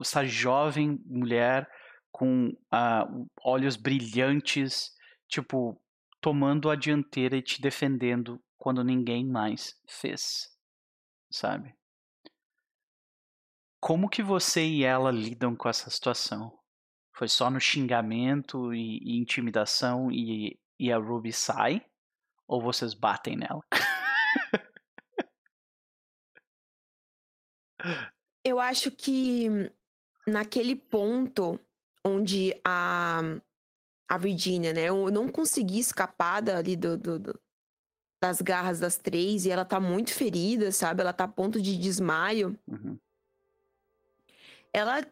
esta 0.01 0.25
jovem 0.25 1.01
mulher 1.07 1.69
com 2.11 2.49
uh, 2.49 3.27
olhos 3.43 3.77
brilhantes, 3.77 4.91
tipo, 5.29 5.81
tomando 6.21 6.71
a 6.71 6.77
dianteira 6.77 7.37
e 7.37 7.43
te 7.43 7.61
defendendo 7.61 8.43
quando 8.57 8.83
ninguém 8.83 9.25
mais 9.25 9.81
fez, 9.87 10.49
sabe? 11.31 11.75
Como 13.81 14.09
que 14.09 14.23
você 14.23 14.65
e 14.65 14.83
ela 14.83 15.11
lidam 15.11 15.55
com 15.55 15.69
essa 15.69 15.89
situação? 15.89 16.59
Foi 17.15 17.29
só 17.29 17.49
no 17.51 17.61
xingamento 17.61 18.75
e, 18.75 18.99
e 18.99 19.19
intimidação 19.21 20.11
e, 20.11 20.59
e 20.79 20.93
a 20.93 20.99
Ruby 20.99 21.33
sai? 21.33 21.85
Ou 22.47 22.61
vocês 22.61 22.95
batem 22.95 23.37
nela? 23.37 23.63
Eu 28.45 28.59
acho 28.59 28.91
que 28.91 29.71
naquele 30.27 30.75
ponto 30.75 31.61
onde 32.05 32.59
a, 32.65 33.21
a 34.09 34.17
Virginia, 34.17 34.73
né? 34.73 34.85
Eu 34.85 35.11
não 35.11 35.29
consegui 35.29 35.79
escapar 35.79 36.41
dali 36.41 36.75
do, 36.75 36.97
do, 36.97 37.19
do, 37.19 37.41
das 38.21 38.41
garras 38.41 38.81
das 38.81 38.97
três 38.97 39.45
e 39.45 39.51
ela 39.51 39.65
tá 39.65 39.79
muito 39.79 40.13
ferida, 40.13 40.73
sabe? 40.73 41.03
Ela 41.03 41.13
tá 41.13 41.25
a 41.25 41.29
ponto 41.29 41.61
de 41.61 41.77
desmaio. 41.77 42.59
Uhum. 42.67 42.99
Ela 44.73 45.07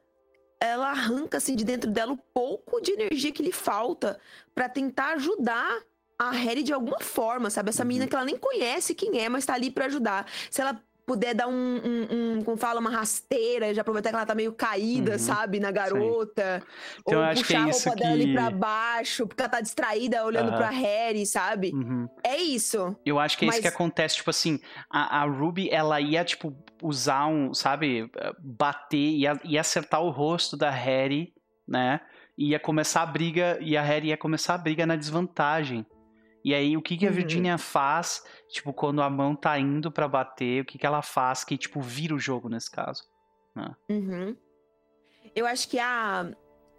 ela 0.59 0.91
arranca 0.91 1.37
assim 1.37 1.55
de 1.55 1.65
dentro 1.65 1.91
dela 1.91 2.13
o 2.13 2.17
pouco 2.17 2.81
de 2.81 2.93
energia 2.93 3.31
que 3.31 3.43
lhe 3.43 3.53
falta 3.53 4.19
para 4.55 4.71
tentar 4.71 5.13
ajudar 5.13 5.83
a 6.19 6.31
Harry 6.31 6.63
de 6.63 6.73
alguma 6.73 6.99
forma, 7.01 7.51
sabe? 7.51 7.69
Essa 7.69 7.83
uhum. 7.83 7.89
menina 7.89 8.07
que 8.07 8.15
ela 8.15 8.25
nem 8.25 8.39
conhece 8.39 8.95
quem 8.95 9.21
é, 9.21 9.29
mas 9.29 9.45
tá 9.45 9.53
ali 9.53 9.71
para 9.71 9.85
ajudar. 9.85 10.27
Se 10.51 10.63
ela 10.63 10.83
puder 11.07 11.35
dar 11.35 11.47
um, 11.47 11.53
um, 11.53 12.09
um, 12.11 12.43
como 12.43 12.57
fala, 12.57 12.81
uma 12.81 12.91
rasteira, 12.91 13.73
já 13.73 13.83
aproveitar 13.83 14.11
que 14.11 14.17
ela 14.17 14.27
tá 14.27 14.35
meio 14.35 14.53
caída, 14.53 15.13
uhum, 15.13 15.19
sabe, 15.19 15.61
na 15.61 15.71
garota. 15.71 16.61
Então, 17.01 17.23
ou 17.23 17.35
puxar 17.35 17.55
é 17.55 17.57
a 17.59 17.65
roupa 17.65 17.91
que... 17.91 17.97
dela 17.97 18.13
ali 18.13 18.33
pra 18.33 18.51
baixo, 18.51 19.27
porque 19.27 19.41
ela 19.41 19.49
tá 19.49 19.61
distraída 19.61 20.25
olhando 20.25 20.51
uhum. 20.51 20.57
pra 20.57 20.69
Harry, 20.71 21.25
sabe? 21.25 21.71
Uhum. 21.73 22.09
É 22.25 22.37
isso. 22.37 22.97
Eu 23.07 23.21
acho 23.21 23.39
que 23.39 23.45
é 23.45 23.47
Mas... 23.47 23.57
isso 23.57 23.63
que 23.63 23.69
acontece, 23.69 24.17
tipo 24.17 24.31
assim, 24.31 24.59
a, 24.91 25.23
a, 25.23 25.25
Ruby, 25.25 25.71
ela 25.71 26.01
ia, 26.01 26.25
tipo, 26.25 26.53
usar 26.83 27.29
um, 27.29 27.55
sabe, 27.55 28.11
bater, 28.41 28.97
ia, 28.97 29.41
ia 29.45 29.61
acertar 29.61 30.03
o 30.03 30.11
rosto 30.11 30.57
da 30.57 30.71
Harry, 30.71 31.33
né? 31.67 32.01
Ia 32.37 32.59
começar 32.59 33.03
a 33.03 33.07
briga, 33.07 33.57
e 33.61 33.77
a 33.77 33.83
Harry 33.83 34.09
ia 34.09 34.17
começar 34.17 34.55
a 34.55 34.59
briga 34.59 34.85
na 34.85 34.97
desvantagem. 34.97 35.87
E 36.45 36.55
aí, 36.55 36.77
o 36.77 36.83
que, 36.83 36.97
que 36.97 37.05
a 37.05 37.09
uhum. 37.09 37.15
Virginia 37.17 37.59
faz, 37.59 38.23
tipo, 38.49 38.73
quando 38.73 39.03
a 39.03 39.11
mão 39.11 39.35
tá 39.35 39.59
indo 39.59 39.91
para 39.91 40.09
bater, 40.09 40.63
o 40.63 40.65
que, 40.65 40.79
que 40.79 40.87
ela 40.87 41.03
faz 41.03 41.45
que, 41.45 41.57
tipo, 41.57 41.81
vira 41.81 42.15
o 42.15 42.19
jogo 42.19 42.49
nesse 42.49 42.71
caso? 42.71 43.05
Né? 43.55 43.75
Uhum. 43.89 44.37
Eu 45.35 45.47
acho 45.47 45.69
que 45.69 45.79
a, 45.79 46.31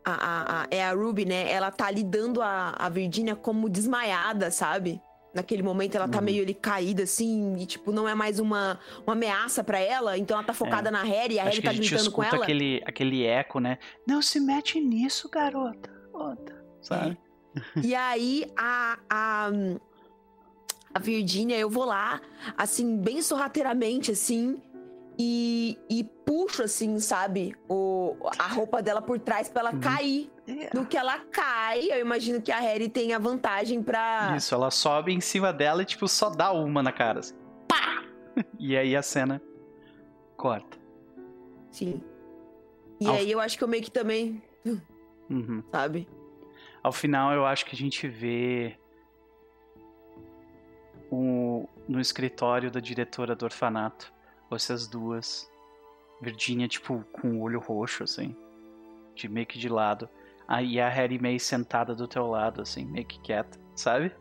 a, 0.03 0.61
a, 0.63 0.67
é 0.71 0.83
a 0.83 0.93
Ruby, 0.93 1.25
né? 1.25 1.51
Ela 1.51 1.71
tá 1.71 1.87
ali 1.87 2.03
dando 2.03 2.41
a, 2.41 2.75
a 2.77 2.89
Virginia 2.89 3.35
como 3.35 3.69
desmaiada, 3.69 4.49
sabe? 4.49 5.01
Naquele 5.33 5.61
momento 5.61 5.95
ela 5.95 6.07
tá 6.07 6.17
uhum. 6.19 6.23
meio 6.23 6.41
ali 6.41 6.53
caída, 6.53 7.03
assim, 7.03 7.55
e 7.57 7.65
tipo, 7.65 7.91
não 7.91 8.07
é 8.07 8.15
mais 8.15 8.39
uma, 8.39 8.79
uma 9.05 9.13
ameaça 9.13 9.63
para 9.63 9.79
ela, 9.79 10.17
então 10.17 10.35
ela 10.37 10.45
tá 10.45 10.53
focada 10.53 10.89
é. 10.89 10.91
na 10.91 11.03
Harry 11.03 11.35
e 11.35 11.39
a 11.39 11.43
Harry 11.43 11.61
tá 11.61 11.73
gritando 11.73 12.11
com 12.11 12.23
ela. 12.23 12.43
Aquele, 12.43 12.81
aquele 12.85 13.23
eco, 13.23 13.59
né? 13.59 13.77
Não 14.07 14.21
se 14.21 14.39
mete 14.39 14.79
nisso, 14.79 15.29
garota. 15.29 15.91
Outra, 16.13 16.65
sabe? 16.81 17.17
É. 17.55 17.79
e 17.83 17.93
aí 17.93 18.51
a, 18.57 18.97
a, 19.09 19.49
a 20.97 20.99
Virgínia, 20.99 21.55
eu 21.57 21.69
vou 21.69 21.85
lá, 21.85 22.19
assim, 22.57 22.97
bem 22.97 23.21
sorrateiramente, 23.21 24.11
assim, 24.11 24.59
e, 25.17 25.77
e 25.87 26.03
puxo, 26.03 26.63
assim, 26.63 26.99
sabe, 26.99 27.55
o, 27.69 28.15
a 28.37 28.47
roupa 28.47 28.81
dela 28.81 28.99
por 28.99 29.19
trás 29.19 29.47
pra 29.47 29.61
ela 29.61 29.73
uhum. 29.73 29.79
cair. 29.79 30.31
No 30.73 30.85
que 30.85 30.97
ela 30.97 31.19
cai, 31.19 31.91
eu 31.91 31.99
imagino 31.99 32.41
que 32.41 32.51
a 32.51 32.59
Harry 32.59 32.89
tem 32.89 33.13
a 33.13 33.19
vantagem 33.19 33.83
pra. 33.83 34.33
Isso, 34.35 34.55
ela 34.55 34.71
sobe 34.71 35.13
em 35.13 35.21
cima 35.21 35.53
dela 35.53 35.83
e, 35.83 35.85
tipo, 35.85 36.07
só 36.07 36.29
dá 36.29 36.51
uma 36.51 36.81
na 36.81 36.91
cara. 36.91 37.19
Assim. 37.19 37.35
Pá! 37.67 38.03
E 38.59 38.77
aí 38.77 38.95
a 38.95 39.01
cena 39.01 39.41
corta. 40.35 40.77
Sim. 41.71 42.01
E 42.99 43.07
Ao... 43.07 43.15
aí 43.15 43.31
eu 43.31 43.39
acho 43.39 43.57
que 43.57 43.63
eu 43.63 43.67
meio 43.67 43.83
que 43.83 43.91
também. 43.91 44.41
Uhum. 45.29 45.63
Sabe? 45.71 46.07
Ao 46.81 46.91
final, 46.91 47.33
eu 47.33 47.45
acho 47.45 47.65
que 47.65 47.75
a 47.75 47.77
gente 47.77 48.07
vê 48.07 48.77
no 51.11 51.99
escritório 51.99 52.69
da 52.69 52.79
diretora 52.79 53.35
do 53.35 53.45
orfanato, 53.45 54.11
essas 54.51 54.87
duas. 54.87 55.49
Virginia, 56.21 56.67
tipo, 56.67 57.03
com 57.11 57.37
o 57.37 57.41
olho 57.41 57.59
roxo, 57.59 58.03
assim, 58.03 58.35
de 59.13 59.29
meio 59.29 59.45
que 59.45 59.59
de 59.59 59.69
lado. 59.69 60.09
Aí 60.47 60.79
a 60.79 60.89
Harry 60.89 61.19
meio 61.19 61.39
sentada 61.39 61.93
do 61.93 62.07
teu 62.07 62.27
lado, 62.27 62.61
assim, 62.61 62.85
meio 62.85 63.05
que 63.05 63.19
quieta, 63.19 63.59
sabe? 63.75 64.11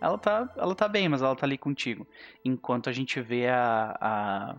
Ela 0.00 0.16
tá, 0.16 0.48
ela 0.56 0.74
tá 0.74 0.86
bem, 0.86 1.08
mas 1.08 1.22
ela 1.22 1.34
tá 1.34 1.44
ali 1.44 1.58
contigo. 1.58 2.06
Enquanto 2.44 2.88
a 2.88 2.92
gente 2.92 3.20
vê 3.20 3.48
a, 3.48 3.96
a, 4.00 4.56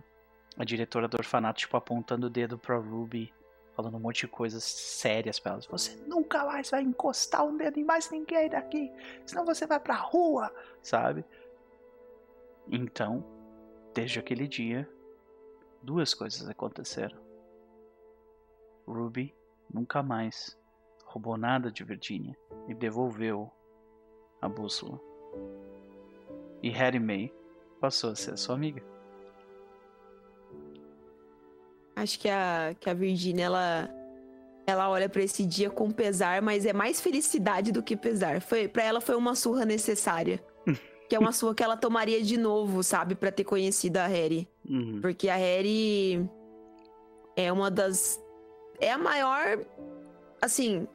a 0.58 0.64
diretora 0.64 1.08
do 1.08 1.16
orfanato, 1.16 1.60
tipo, 1.60 1.76
apontando 1.76 2.26
o 2.26 2.30
dedo 2.30 2.58
pra 2.58 2.76
Ruby 2.76 3.32
falando 3.74 3.96
um 3.96 4.00
monte 4.00 4.20
de 4.20 4.28
coisas 4.28 4.62
sérias 4.62 5.38
para 5.38 5.52
elas. 5.52 5.66
Você 5.66 5.96
nunca 6.06 6.44
mais 6.44 6.70
vai 6.70 6.82
encostar 6.82 7.44
um 7.44 7.56
dedo 7.56 7.78
em 7.78 7.84
mais 7.84 8.10
ninguém 8.10 8.48
daqui, 8.48 8.92
senão 9.24 9.44
você 9.44 9.66
vai 9.66 9.80
pra 9.80 9.94
rua, 9.94 10.52
sabe? 10.82 11.24
Então, 12.70 13.24
desde 13.94 14.18
aquele 14.18 14.46
dia, 14.46 14.88
duas 15.82 16.14
coisas 16.14 16.48
aconteceram. 16.48 17.18
Ruby 18.86 19.34
nunca 19.72 20.02
mais 20.02 20.58
roubou 21.04 21.36
nada 21.36 21.70
de 21.70 21.84
Virginia 21.84 22.36
e 22.68 22.74
devolveu 22.74 23.50
a 24.40 24.48
bússola. 24.48 25.00
E 26.62 26.70
Harry 26.70 26.98
May 26.98 27.32
passou 27.80 28.10
a 28.10 28.14
ser 28.14 28.36
sua 28.36 28.54
amiga. 28.54 28.82
Acho 31.94 32.18
que 32.18 32.28
a, 32.28 32.74
que 32.80 32.88
a 32.88 32.94
Virginia, 32.94 33.44
ela, 33.44 33.90
ela 34.66 34.88
olha 34.88 35.08
para 35.08 35.22
esse 35.22 35.44
dia 35.44 35.70
com 35.70 35.90
pesar, 35.90 36.40
mas 36.40 36.64
é 36.64 36.72
mais 36.72 37.00
felicidade 37.00 37.70
do 37.70 37.82
que 37.82 37.96
pesar. 37.96 38.40
Foi, 38.40 38.66
para 38.66 38.82
ela 38.82 39.00
foi 39.00 39.14
uma 39.14 39.34
surra 39.34 39.64
necessária. 39.64 40.42
Que 41.12 41.16
é 41.16 41.18
uma 41.18 41.30
surra 41.30 41.54
que 41.54 41.62
ela 41.62 41.76
tomaria 41.76 42.22
de 42.22 42.38
novo, 42.38 42.82
sabe? 42.82 43.14
para 43.14 43.30
ter 43.30 43.44
conhecido 43.44 43.98
a 43.98 44.06
Harry. 44.06 44.48
Uhum. 44.66 44.98
Porque 45.02 45.28
a 45.28 45.36
Harry 45.36 46.26
é 47.36 47.52
uma 47.52 47.70
das. 47.70 48.18
É 48.80 48.90
a 48.90 48.96
maior. 48.96 49.58
Assim. 50.40 50.88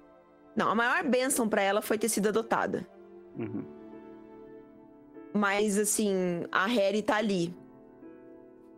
Não, 0.55 0.69
a 0.69 0.73
maior 0.73 1.03
bênção 1.03 1.47
para 1.47 1.61
ela 1.61 1.83
foi 1.83 1.99
ter 1.99 2.09
sido 2.09 2.29
adotada. 2.29 2.87
Uhum. 3.37 3.63
Mas, 5.35 5.77
assim, 5.77 6.47
a 6.51 6.65
Harry 6.65 7.03
tá 7.03 7.17
ali. 7.17 7.55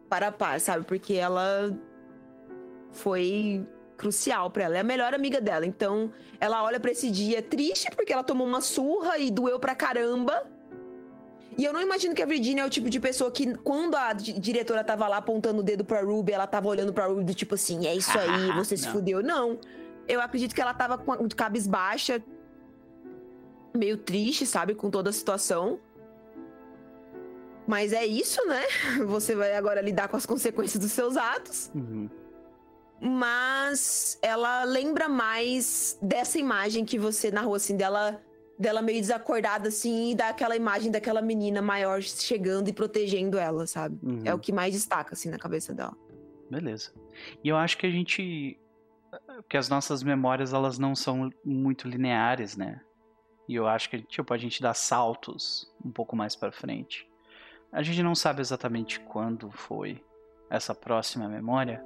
Para 0.10 0.28
a 0.28 0.32
par, 0.34 0.60
sabe? 0.60 0.84
Porque 0.84 1.14
ela 1.14 1.74
foi 2.91 3.66
crucial 3.95 4.52
para 4.52 4.66
ela. 4.66 4.76
É 4.76 4.82
a 4.82 4.84
melhor 4.84 5.14
amiga 5.14 5.40
dela. 5.40 5.66
Então, 5.66 6.11
ela 6.38 6.61
olha 6.66 6.82
para 6.82 6.91
esse 6.91 7.10
dia 7.10 7.41
triste 7.41 7.90
porque 7.95 8.11
ela 8.11 8.26
tomou 8.26 8.45
uma 8.45 8.60
surra 8.60 9.18
e 9.18 9.32
doeu 9.32 9.57
pra 9.57 9.74
caramba. 9.74 10.59
E 11.57 11.65
eu 11.65 11.73
não 11.73 11.81
imagino 11.81 12.15
que 12.15 12.21
a 12.21 12.26
Virginia 12.26 12.63
é 12.63 12.65
o 12.65 12.69
tipo 12.69 12.89
de 12.89 12.99
pessoa 12.99 13.31
que, 13.31 13.53
quando 13.57 13.95
a 13.95 14.13
diretora 14.13 14.84
tava 14.84 15.07
lá 15.07 15.17
apontando 15.17 15.59
o 15.59 15.63
dedo 15.63 15.84
pra 15.84 16.01
Ruby, 16.01 16.31
ela 16.31 16.47
tava 16.47 16.67
olhando 16.67 16.93
pra 16.93 17.07
Ruby 17.07 17.23
do 17.23 17.34
tipo 17.34 17.55
assim: 17.55 17.85
é 17.85 17.95
isso 17.95 18.17
aí, 18.17 18.51
você 18.53 18.77
se 18.77 18.88
fudeu. 18.89 19.21
Não. 19.21 19.59
Eu 20.07 20.21
acredito 20.21 20.55
que 20.55 20.61
ela 20.61 20.73
tava 20.73 20.97
com 20.97 21.27
de 21.27 21.35
cabisbaixa, 21.35 22.23
meio 23.76 23.97
triste, 23.97 24.45
sabe, 24.45 24.73
com 24.73 24.89
toda 24.89 25.09
a 25.09 25.13
situação. 25.13 25.80
Mas 27.67 27.93
é 27.93 28.03
isso, 28.03 28.43
né? 28.47 28.63
Você 29.05 29.35
vai 29.35 29.55
agora 29.55 29.80
lidar 29.80 30.07
com 30.07 30.17
as 30.17 30.26
consequências 30.26 30.81
dos 30.81 30.91
seus 30.91 31.15
atos. 31.15 31.69
Uhum. 31.76 32.09
Mas 32.99 34.17
ela 34.23 34.63
lembra 34.63 35.07
mais 35.07 35.95
dessa 36.01 36.39
imagem 36.39 36.84
que 36.84 36.97
você 36.97 37.31
narrou, 37.31 37.53
assim, 37.53 37.77
dela, 37.77 38.19
dela 38.60 38.81
meio 38.81 38.99
desacordada, 38.99 39.69
assim, 39.69 40.11
e 40.11 40.15
daquela 40.15 40.56
imagem 40.56 40.91
daquela 40.91 41.22
menina 41.22 41.61
maior 41.61 42.02
chegando 42.02 42.68
e 42.68 42.73
protegendo 42.73 43.38
ela, 43.38 43.65
sabe? 43.65 43.98
Uhum. 44.03 44.22
É 44.26 44.34
o 44.34 44.40
que 44.40 44.52
mais 44.52 44.73
destaca, 44.73 45.14
assim, 45.14 45.30
na 45.30 45.40
cabeça 45.40 45.73
dela. 45.73 45.95
Beleza. 46.52 46.91
E 47.41 47.48
eu 47.48 47.56
acho 47.56 47.77
que 47.77 47.88
a 47.88 47.90
gente. 47.90 48.60
que 49.48 49.56
as 49.56 49.69
nossas 49.69 50.03
memórias, 50.03 50.53
elas 50.53 50.77
não 50.77 50.94
são 50.94 51.31
muito 51.45 51.88
lineares, 51.88 52.57
né? 52.57 52.81
E 53.48 53.56
eu 53.56 53.65
acho 53.65 53.90
que, 53.90 54.02
tipo, 54.02 54.34
a 54.34 54.38
gente 54.38 54.61
dá 54.61 54.73
saltos 54.73 55.72
um 55.84 55.91
pouco 55.91 56.15
mais 56.15 56.36
para 56.36 56.52
frente. 56.52 57.10
A 57.72 57.81
gente 57.81 58.03
não 58.03 58.14
sabe 58.14 58.41
exatamente 58.41 58.99
quando 58.99 59.49
foi 59.52 60.03
essa 60.49 60.76
próxima 60.76 61.30
memória, 61.30 61.84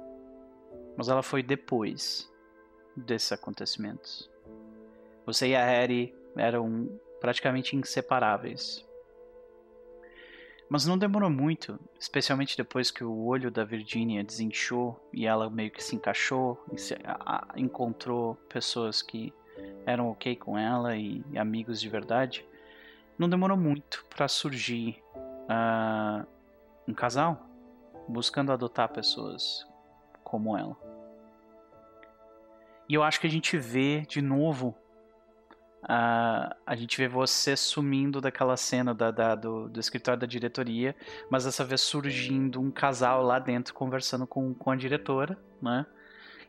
mas 0.96 1.08
ela 1.08 1.22
foi 1.22 1.42
depois 1.42 2.30
desses 2.96 3.32
acontecimentos. 3.32 4.30
Você 5.26 5.48
e 5.48 5.56
a 5.56 5.64
Harry 5.64 6.14
eram 6.36 6.88
praticamente 7.20 7.76
inseparáveis. 7.76 8.86
Mas 10.68 10.86
não 10.86 10.96
demorou 10.98 11.30
muito, 11.30 11.78
especialmente 11.98 12.56
depois 12.56 12.90
que 12.90 13.04
o 13.04 13.24
olho 13.26 13.50
da 13.50 13.64
Virginia 13.64 14.24
desinchou 14.24 14.98
e 15.12 15.26
ela 15.26 15.48
meio 15.50 15.70
que 15.70 15.82
se 15.82 15.94
encaixou, 15.94 16.62
se, 16.76 16.96
encontrou 17.54 18.34
pessoas 18.48 19.02
que 19.02 19.32
eram 19.86 20.10
ok 20.10 20.34
com 20.36 20.58
ela 20.58 20.96
e, 20.96 21.22
e 21.30 21.38
amigos 21.38 21.80
de 21.80 21.88
verdade. 21.88 22.44
Não 23.18 23.28
demorou 23.28 23.56
muito 23.56 24.04
para 24.10 24.26
surgir 24.26 25.02
uh, 25.16 26.26
um 26.88 26.94
casal 26.94 27.46
buscando 28.08 28.52
adotar 28.52 28.88
pessoas 28.88 29.66
como 30.22 30.56
ela. 30.56 30.76
E 32.88 32.94
eu 32.94 33.02
acho 33.02 33.20
que 33.20 33.26
a 33.26 33.30
gente 33.30 33.56
vê 33.56 34.02
de 34.02 34.20
novo 34.20 34.76
Uh, 35.84 36.48
a 36.64 36.74
gente 36.74 36.96
vê 36.96 37.06
você 37.06 37.54
sumindo 37.54 38.18
daquela 38.18 38.56
cena 38.56 38.94
da, 38.94 39.10
da, 39.10 39.34
do, 39.34 39.68
do, 39.68 39.78
escritório 39.78 40.18
da 40.18 40.26
diretoria, 40.26 40.96
mas 41.30 41.44
dessa 41.44 41.62
vez 41.62 41.82
surgindo 41.82 42.58
um 42.58 42.70
casal 42.70 43.22
lá 43.22 43.38
dentro 43.38 43.74
conversando 43.74 44.26
com, 44.26 44.54
com 44.54 44.70
a 44.70 44.76
diretora, 44.76 45.38
né? 45.60 45.84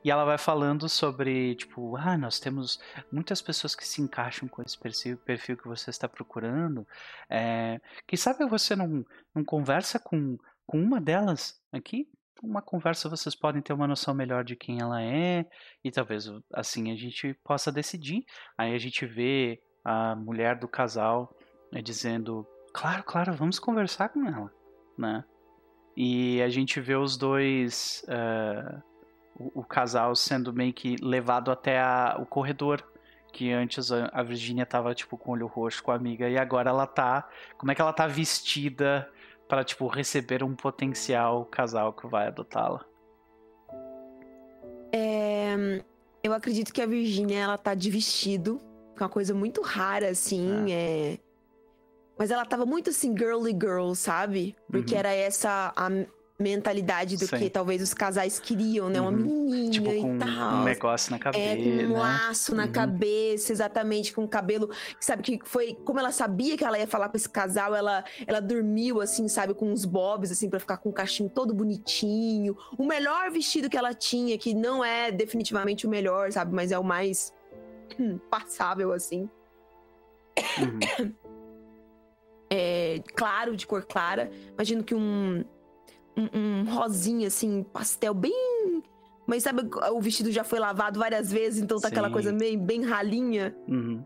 E 0.05 0.11
ela 0.11 0.23
vai 0.23 0.37
falando 0.37 0.87
sobre, 0.87 1.55
tipo, 1.55 1.97
ah, 1.97 2.17
nós 2.17 2.39
temos 2.39 2.79
muitas 3.11 3.41
pessoas 3.41 3.75
que 3.75 3.85
se 3.85 4.01
encaixam 4.01 4.47
com 4.47 4.61
esse 4.61 4.77
perfil, 4.77 5.17
perfil 5.17 5.57
que 5.57 5.67
você 5.67 5.89
está 5.89 6.07
procurando. 6.07 6.87
É, 7.27 7.81
quem 8.05 8.15
sabe 8.15 8.45
você 8.45 8.75
não, 8.75 9.03
não 9.33 9.43
conversa 9.43 9.99
com, 9.99 10.37
com 10.65 10.79
uma 10.79 11.01
delas 11.01 11.59
aqui? 11.73 12.07
Uma 12.41 12.61
conversa 12.61 13.09
vocês 13.09 13.35
podem 13.35 13.61
ter 13.61 13.73
uma 13.73 13.87
noção 13.87 14.13
melhor 14.13 14.43
de 14.43 14.55
quem 14.55 14.81
ela 14.81 15.01
é 15.01 15.45
e 15.83 15.91
talvez 15.91 16.29
assim 16.53 16.91
a 16.91 16.95
gente 16.95 17.33
possa 17.43 17.71
decidir. 17.71 18.25
Aí 18.57 18.73
a 18.73 18.77
gente 18.77 19.05
vê 19.05 19.61
a 19.83 20.15
mulher 20.15 20.57
do 20.57 20.67
casal 20.67 21.33
né, 21.71 21.81
dizendo, 21.81 22.45
claro, 22.73 23.03
claro, 23.03 23.33
vamos 23.33 23.59
conversar 23.59 24.09
com 24.09 24.25
ela, 24.27 24.51
né? 24.97 25.23
E 25.95 26.41
a 26.41 26.49
gente 26.49 26.81
vê 26.81 26.95
os 26.95 27.15
dois, 27.15 28.03
uh, 28.09 28.81
o, 29.37 29.61
o, 29.61 29.63
casal 29.63 30.13
sendo 30.13 30.51
meio 30.51 30.73
que 30.73 30.97
levado 31.01 31.51
até 31.51 31.79
a, 31.79 32.17
o 32.19 32.25
corredor, 32.25 32.83
que 33.31 33.51
antes 33.51 33.91
a, 33.91 34.23
Virginia 34.23 34.65
tava 34.65 34.93
tipo 34.93 35.17
com 35.17 35.31
o 35.31 35.33
olho 35.33 35.47
roxo 35.47 35.83
com 35.83 35.91
a 35.91 35.95
amiga 35.95 36.29
e 36.29 36.37
agora 36.37 36.69
ela 36.69 36.87
tá, 36.87 37.27
como 37.57 37.71
é 37.71 37.75
que 37.75 37.81
ela 37.81 37.93
tá 37.93 38.07
vestida 38.07 39.09
para 39.47 39.63
tipo 39.63 39.87
receber 39.87 40.43
um 40.43 40.55
potencial 40.55 41.45
casal 41.45 41.93
que 41.93 42.07
vai 42.07 42.27
adotá-la? 42.27 42.85
É, 44.91 45.83
eu 46.23 46.33
acredito 46.33 46.73
que 46.73 46.81
a 46.81 46.85
Virginia 46.85 47.39
ela 47.39 47.57
tá 47.57 47.73
de 47.73 47.89
vestido, 47.89 48.61
que 48.95 49.03
é 49.03 49.05
uma 49.05 49.09
coisa 49.09 49.33
muito 49.33 49.61
rara 49.61 50.09
assim, 50.09 50.71
é. 50.71 51.13
é... 51.13 51.19
Mas 52.17 52.31
ela 52.31 52.45
tava 52.45 52.65
muito 52.65 52.89
assim 52.89 53.15
girly 53.15 53.51
girl, 53.51 53.93
sabe? 53.93 54.55
Porque 54.71 54.93
uhum. 54.93 54.99
era 54.99 55.13
essa 55.13 55.73
a, 55.75 55.89
mentalidade 56.37 57.15
do 57.15 57.25
Sim. 57.25 57.37
que 57.37 57.49
talvez 57.49 57.81
os 57.81 57.93
casais 57.93 58.39
queriam, 58.39 58.89
né? 58.89 58.99
Uma 58.99 59.09
uhum. 59.09 59.17
menininha 59.17 59.71
tipo, 59.71 59.89
e 59.89 60.17
tal. 60.19 60.55
um 60.55 60.63
negócio 60.63 61.11
na 61.11 61.19
cabeça. 61.19 61.43
É, 61.43 61.55
com 61.55 61.69
um 61.69 61.75
né? 61.75 61.97
laço 61.97 62.53
na 62.53 62.65
uhum. 62.65 62.71
cabeça, 62.71 63.53
exatamente, 63.53 64.13
com 64.13 64.23
o 64.25 64.27
cabelo. 64.27 64.69
Sabe, 64.99 65.23
que 65.23 65.39
foi. 65.45 65.75
Como 65.85 65.97
ela 65.97 66.11
sabia 66.11 66.57
que 66.57 66.65
ela 66.65 66.77
ia 66.77 66.87
falar 66.87 67.07
com 67.07 67.15
esse 67.15 67.29
casal, 67.29 67.73
ela, 67.73 68.03
ela 68.27 68.41
dormiu, 68.41 68.99
assim, 68.99 69.27
sabe, 69.29 69.53
com 69.53 69.71
uns 69.71 69.85
bobs, 69.85 70.29
assim, 70.31 70.49
para 70.49 70.59
ficar 70.59 70.77
com 70.77 70.89
o 70.89 70.93
cachinho 70.93 71.29
todo 71.29 71.53
bonitinho. 71.53 72.57
O 72.77 72.85
melhor 72.85 73.31
vestido 73.31 73.69
que 73.69 73.77
ela 73.77 73.93
tinha, 73.93 74.37
que 74.37 74.53
não 74.53 74.83
é 74.83 75.11
definitivamente 75.11 75.87
o 75.87 75.89
melhor, 75.89 76.31
sabe, 76.33 76.53
mas 76.53 76.71
é 76.71 76.77
o 76.77 76.83
mais 76.83 77.33
hum, 77.97 78.19
passável, 78.29 78.91
assim. 78.91 79.29
Uhum. 80.59 81.13
É, 82.49 83.01
claro, 83.15 83.55
de 83.55 83.65
cor 83.65 83.85
clara. 83.85 84.29
Imagino 84.53 84.83
que 84.83 84.93
um 84.93 85.43
um, 86.17 86.39
um 86.39 86.75
rosinha, 86.75 87.27
assim, 87.27 87.63
pastel, 87.63 88.13
bem. 88.13 88.83
Mas 89.27 89.43
sabe, 89.43 89.67
o 89.91 89.99
vestido 89.99 90.31
já 90.31 90.43
foi 90.43 90.59
lavado 90.59 90.99
várias 90.99 91.31
vezes, 91.31 91.61
então 91.61 91.79
tá 91.79 91.87
Sim. 91.87 91.93
aquela 91.93 92.09
coisa 92.11 92.31
meio 92.31 92.59
bem 92.59 92.83
ralinha. 92.83 93.55
Uhum. 93.67 94.03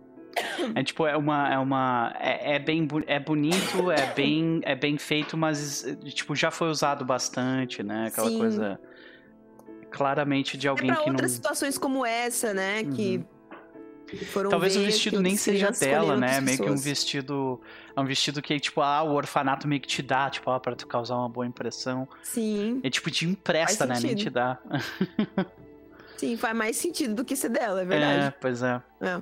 É 0.75 0.83
tipo, 0.83 1.05
é 1.05 1.17
uma. 1.17 1.53
É, 1.53 1.57
uma 1.57 2.13
é, 2.19 2.55
é, 2.55 2.59
bem 2.59 2.87
é 3.07 3.19
bonito, 3.19 3.91
é 3.91 4.05
bem, 4.15 4.61
é 4.63 4.75
bem 4.75 4.97
feito, 4.97 5.35
mas 5.35 5.85
tipo, 6.05 6.35
já 6.35 6.51
foi 6.51 6.69
usado 6.69 7.03
bastante, 7.03 7.83
né? 7.83 8.07
Aquela 8.07 8.29
Sim. 8.29 8.37
coisa 8.37 8.79
claramente 9.91 10.57
de 10.57 10.67
alguém 10.67 10.91
é 10.91 10.93
pra 10.93 11.03
que 11.03 11.09
outras 11.09 11.31
não... 11.31 11.35
situações 11.35 11.77
como 11.77 12.05
essa, 12.05 12.53
né? 12.53 12.81
Uhum. 12.81 12.91
Que 12.91 13.25
Talvez 14.49 14.75
o 14.75 14.81
vestido 14.81 15.21
nem 15.21 15.35
seja 15.35 15.71
dela, 15.71 16.17
né? 16.17 16.41
Meio 16.41 16.57
que 16.57 16.69
um 16.69 16.75
vestido. 16.75 17.59
É 17.95 18.01
um 18.01 18.05
vestido 18.05 18.41
que, 18.41 18.59
tipo, 18.59 18.81
ah, 18.81 19.03
o 19.03 19.13
orfanato 19.13 19.67
meio 19.67 19.81
que 19.81 19.87
te 19.87 20.01
dá, 20.01 20.29
tipo, 20.29 20.49
ah, 20.49 20.59
pra 20.59 20.75
tu 20.75 20.87
causar 20.87 21.15
uma 21.15 21.29
boa 21.29 21.45
impressão. 21.45 22.07
Sim. 22.23 22.79
E 22.83 22.89
tipo, 22.89 23.11
te 23.11 23.25
empresta, 23.25 23.85
né? 23.85 23.99
Nem 24.01 24.15
te 24.15 24.29
dá. 24.29 24.57
Sim, 26.17 26.35
faz 26.35 26.55
mais 26.55 26.75
sentido 26.75 27.15
do 27.15 27.25
que 27.25 27.35
ser 27.35 27.49
dela, 27.49 27.81
é 27.81 27.85
verdade. 27.85 28.27
É, 28.27 28.31
pois 28.31 28.61
é. 28.61 28.81
é. 28.99 29.21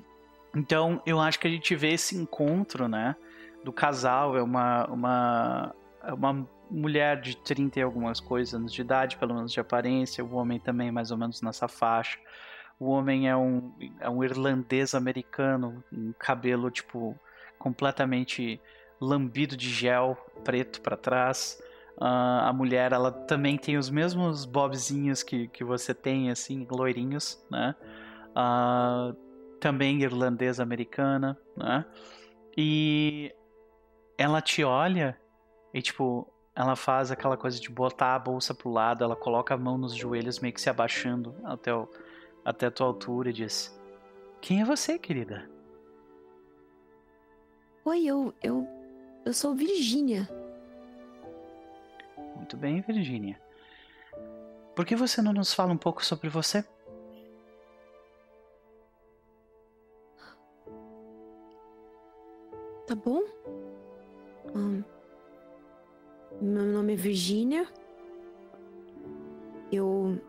Então, 0.55 1.01
eu 1.05 1.19
acho 1.19 1.39
que 1.39 1.47
a 1.47 1.51
gente 1.51 1.75
vê 1.75 1.93
esse 1.93 2.15
encontro, 2.15 2.87
né? 2.87 3.15
Do 3.63 3.71
casal, 3.71 4.37
é 4.37 4.41
uma. 4.41 4.85
uma 4.87 5.75
é 6.03 6.13
uma 6.13 6.47
mulher 6.69 7.21
de 7.21 7.35
30 7.37 7.79
e 7.79 7.81
algumas 7.81 8.19
coisas 8.19 8.53
anos 8.53 8.73
de 8.73 8.81
idade, 8.81 9.17
pelo 9.17 9.33
menos 9.33 9.51
de 9.51 9.59
aparência, 9.59 10.23
o 10.23 10.35
homem 10.35 10.59
também 10.59 10.91
mais 10.91 11.11
ou 11.11 11.17
menos 11.17 11.41
nessa 11.41 11.67
faixa. 11.67 12.17
O 12.79 12.89
homem 12.89 13.27
é 13.27 13.35
um, 13.35 13.73
é 13.99 14.09
um 14.09 14.23
irlandês 14.23 14.93
americano, 14.93 15.83
um 15.91 16.13
cabelo 16.17 16.69
tipo 16.69 17.17
completamente 17.57 18.61
lambido 19.01 19.57
de 19.57 19.69
gel, 19.69 20.17
preto 20.43 20.81
para 20.81 20.95
trás. 20.95 21.61
Uh, 21.97 22.45
a 22.45 22.53
mulher, 22.53 22.93
ela 22.93 23.11
também 23.11 23.57
tem 23.57 23.77
os 23.77 23.89
mesmos 23.89 24.45
bobzinhos 24.45 25.23
que, 25.23 25.47
que 25.47 25.63
você 25.63 25.93
tem, 25.93 26.29
assim, 26.29 26.67
loirinhos, 26.69 27.43
né? 27.49 27.75
Uh, 28.29 29.13
também 29.59 30.03
irlandesa 30.03 30.61
americana, 30.61 31.35
né? 31.55 31.83
E 32.55 33.33
ela 34.17 34.41
te 34.41 34.63
olha 34.63 35.19
e, 35.73 35.81
tipo, 35.81 36.31
ela 36.55 36.75
faz 36.75 37.11
aquela 37.11 37.35
coisa 37.35 37.59
de 37.59 37.69
botar 37.69 38.13
a 38.13 38.19
bolsa 38.19 38.53
pro 38.53 38.69
lado, 38.69 39.03
ela 39.03 39.15
coloca 39.15 39.55
a 39.55 39.57
mão 39.57 39.77
nos 39.77 39.95
joelhos, 39.95 40.39
meio 40.39 40.53
que 40.53 40.61
se 40.61 40.69
abaixando 40.69 41.35
até 41.43 41.73
o, 41.73 41.89
até 42.47 42.67
a 42.67 42.71
tua 42.71 42.87
altura 42.87 43.29
e 43.29 43.33
diz: 43.33 43.77
Quem 44.39 44.61
é 44.61 44.65
você, 44.65 44.97
querida? 44.97 45.49
Oi, 47.83 48.05
eu. 48.05 48.33
Eu. 48.41 48.65
Eu 49.25 49.33
sou 49.33 49.53
Virgínia. 49.53 50.29
Muito 52.37 52.55
bem, 52.55 52.79
Virgínia. 52.79 53.37
Por 54.73 54.85
que 54.85 54.95
você 54.95 55.21
não 55.21 55.33
nos 55.33 55.53
fala 55.53 55.73
um 55.73 55.77
pouco 55.77 56.05
sobre 56.05 56.29
você? 56.29 56.63
Tá 62.85 62.95
bom. 62.95 63.21
Hum, 64.55 64.81
meu 66.39 66.63
nome 66.63 66.93
é 66.93 66.95
Virgínia. 66.95 67.67
Eu 69.69 70.21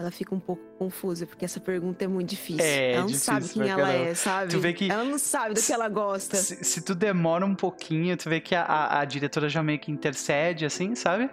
ela 0.00 0.10
fica 0.10 0.34
um 0.34 0.40
pouco 0.40 0.62
confusa, 0.78 1.26
porque 1.26 1.44
essa 1.44 1.60
pergunta 1.60 2.04
é 2.04 2.08
muito 2.08 2.30
difícil. 2.30 2.64
É, 2.64 2.92
ela 2.92 3.00
não 3.02 3.06
difícil, 3.06 3.32
sabe 3.32 3.48
quem 3.48 3.68
ela 3.68 3.92
é, 3.92 4.14
sabe? 4.14 4.50
Tu 4.50 4.60
vê 4.60 4.72
que 4.72 4.90
ela 4.90 5.04
não 5.04 5.18
sabe 5.18 5.54
do 5.54 5.62
que 5.62 5.72
ela 5.72 5.88
gosta. 5.88 6.36
Se, 6.36 6.64
se 6.64 6.82
tu 6.82 6.94
demora 6.94 7.44
um 7.44 7.54
pouquinho, 7.54 8.16
tu 8.16 8.28
vê 8.28 8.40
que 8.40 8.54
a, 8.54 8.62
a, 8.62 9.00
a, 9.00 9.04
diretora 9.04 9.48
já 9.48 9.62
meio 9.62 9.78
que 9.78 9.92
intercede, 9.92 10.64
assim, 10.64 10.94
sabe? 10.94 11.30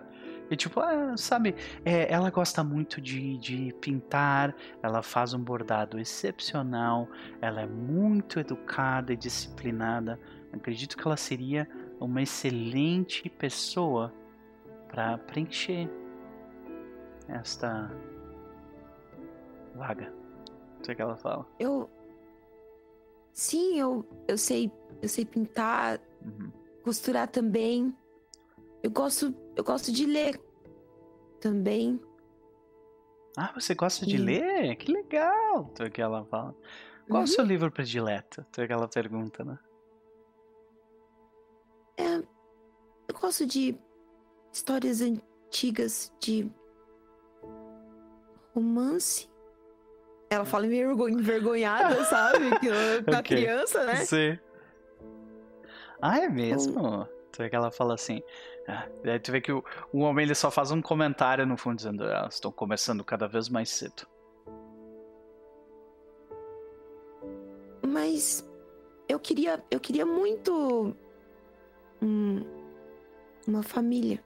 E 0.50 0.56
tipo, 0.56 0.80
ah, 0.80 1.16
sabe, 1.18 1.56
é, 1.84 2.12
ela 2.12 2.30
gosta 2.30 2.64
muito 2.64 3.02
de, 3.02 3.38
de 3.38 3.74
pintar, 3.82 4.56
ela 4.82 5.02
faz 5.02 5.34
um 5.34 5.40
bordado 5.40 6.00
excepcional, 6.00 7.08
ela 7.42 7.62
é 7.62 7.66
muito 7.66 8.40
educada 8.40 9.12
e 9.12 9.18
disciplinada. 9.18 10.20
Acredito 10.54 10.96
que 10.96 11.06
ela 11.06 11.18
seria 11.18 11.68
uma 12.00 12.22
excelente 12.22 13.30
pessoa 13.30 14.14
para 14.88 15.18
preencher 15.18 15.90
esta 17.28 17.92
vaga. 19.78 20.14
O 20.80 20.82
que 20.82 21.02
ela 21.02 21.16
fala? 21.18 21.46
Eu. 21.60 21.90
Sim, 23.34 23.80
eu, 23.80 24.06
eu 24.28 24.38
sei. 24.38 24.72
Eu 25.02 25.08
sei 25.10 25.26
pintar, 25.26 26.00
Uhum. 26.24 26.52
costurar 26.84 27.28
também. 27.30 27.96
Eu 28.82 28.90
gosto. 28.92 29.34
Eu 29.56 29.64
gosto 29.64 29.92
de 29.92 30.06
ler 30.06 30.42
também. 31.40 32.00
Ah, 33.38 33.54
você 33.54 33.76
gosta 33.76 34.06
de 34.06 34.18
ler? 34.18 34.76
Que 34.78 34.92
legal! 34.92 35.66
Tu 35.76 35.90
que 35.92 36.02
ela 36.02 36.26
fala. 36.26 36.56
Qual 37.08 37.18
é 37.22 37.26
o 37.26 37.28
Uhum. 37.28 37.28
seu 37.28 37.46
livro 37.46 37.72
predileto? 37.72 38.44
Tu 38.52 38.66
que 38.66 38.74
ela 38.74 38.88
pergunta, 38.88 39.44
né? 39.44 39.60
É, 41.98 42.16
eu 42.16 43.20
gosto 43.20 43.46
de 43.46 43.78
histórias 44.52 45.02
antigas 45.02 46.12
de 46.20 46.50
romance. 48.56 49.30
Ela 50.30 50.46
fala 50.46 50.66
envergo- 50.66 51.08
envergonhada, 51.10 52.04
sabe? 52.06 52.60
Que 52.60 52.68
ela 52.68 53.04
tá 53.04 53.20
Ok. 53.20 53.38
criança, 53.38 53.86
né? 53.86 53.96
Sim. 53.98 54.38
Ah, 56.02 56.20
é 56.20 56.28
mesmo? 56.30 57.08
Tu 57.32 57.38
vê 57.44 57.50
que 57.50 57.56
ela 57.56 57.72
fala 57.72 57.94
assim. 57.94 58.22
ah, 58.68 58.88
Daí 59.04 59.20
tu 59.20 59.32
vê 59.32 59.40
que 59.42 59.52
o, 59.52 59.64
o 59.94 60.00
homem 60.00 60.26
ele 60.26 60.36
só 60.36 60.52
faz 60.52 60.70
um 60.72 60.82
comentário 60.82 61.46
no 61.46 61.56
fundo 61.58 61.78
dizendo: 61.78 62.04
ah, 62.04 62.08
elas 62.20 62.36
estão 62.36 62.52
começando 62.52 63.04
cada 63.04 63.28
vez 63.28 63.48
mais 63.50 63.70
cedo. 63.70 64.06
Mas 67.86 68.48
eu 69.08 69.20
queria, 69.20 69.64
eu 69.72 69.80
queria 69.80 70.06
muito 70.06 70.96
um- 72.02 72.44
uma 73.48 73.64
família. 73.64 74.24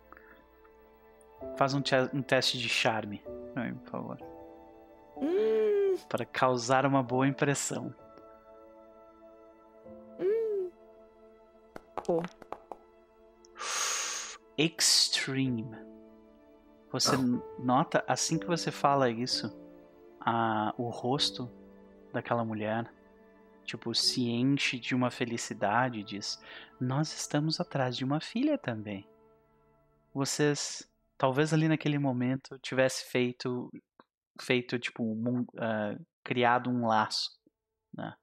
Faz 1.57 1.73
um, 1.73 1.82
um 2.14 2.22
teste 2.22 2.57
de 2.57 2.68
charme, 2.69 3.22
aí, 3.56 3.72
por 3.73 3.90
favor. 3.90 4.18
Hum, 5.18 5.70
Para 6.09 6.26
causar 6.26 6.85
uma 6.85 7.01
boa 7.01 7.27
impressão. 7.27 7.93
pô. 12.03 12.22
Extreme. 14.57 15.65
Você 16.91 17.15
n- 17.15 17.41
nota, 17.57 18.03
assim 18.07 18.38
que 18.38 18.45
você 18.45 18.69
fala 18.69 19.09
isso, 19.09 19.49
a, 20.19 20.73
o 20.77 20.89
rosto 20.89 21.49
daquela 22.11 22.43
mulher, 22.43 22.91
tipo, 23.63 23.95
se 23.95 24.30
enche 24.30 24.77
de 24.77 24.93
uma 24.93 25.09
felicidade 25.09 25.99
e 25.99 26.03
diz: 26.03 26.39
Nós 26.80 27.13
estamos 27.13 27.59
atrás 27.59 27.95
de 27.95 28.03
uma 28.03 28.19
filha 28.19 28.57
também. 28.57 29.07
Vocês, 30.13 30.88
talvez 31.18 31.53
ali 31.53 31.69
naquele 31.69 31.97
momento, 31.97 32.59
tivesse 32.59 33.05
feito, 33.05 33.72
feito 34.41 34.80
tipo, 34.80 35.03
um, 35.03 35.45
ah, 35.57 35.95
criado 36.23 36.69
um 36.69 36.88
laço, 36.88 37.30
né? 37.93 38.13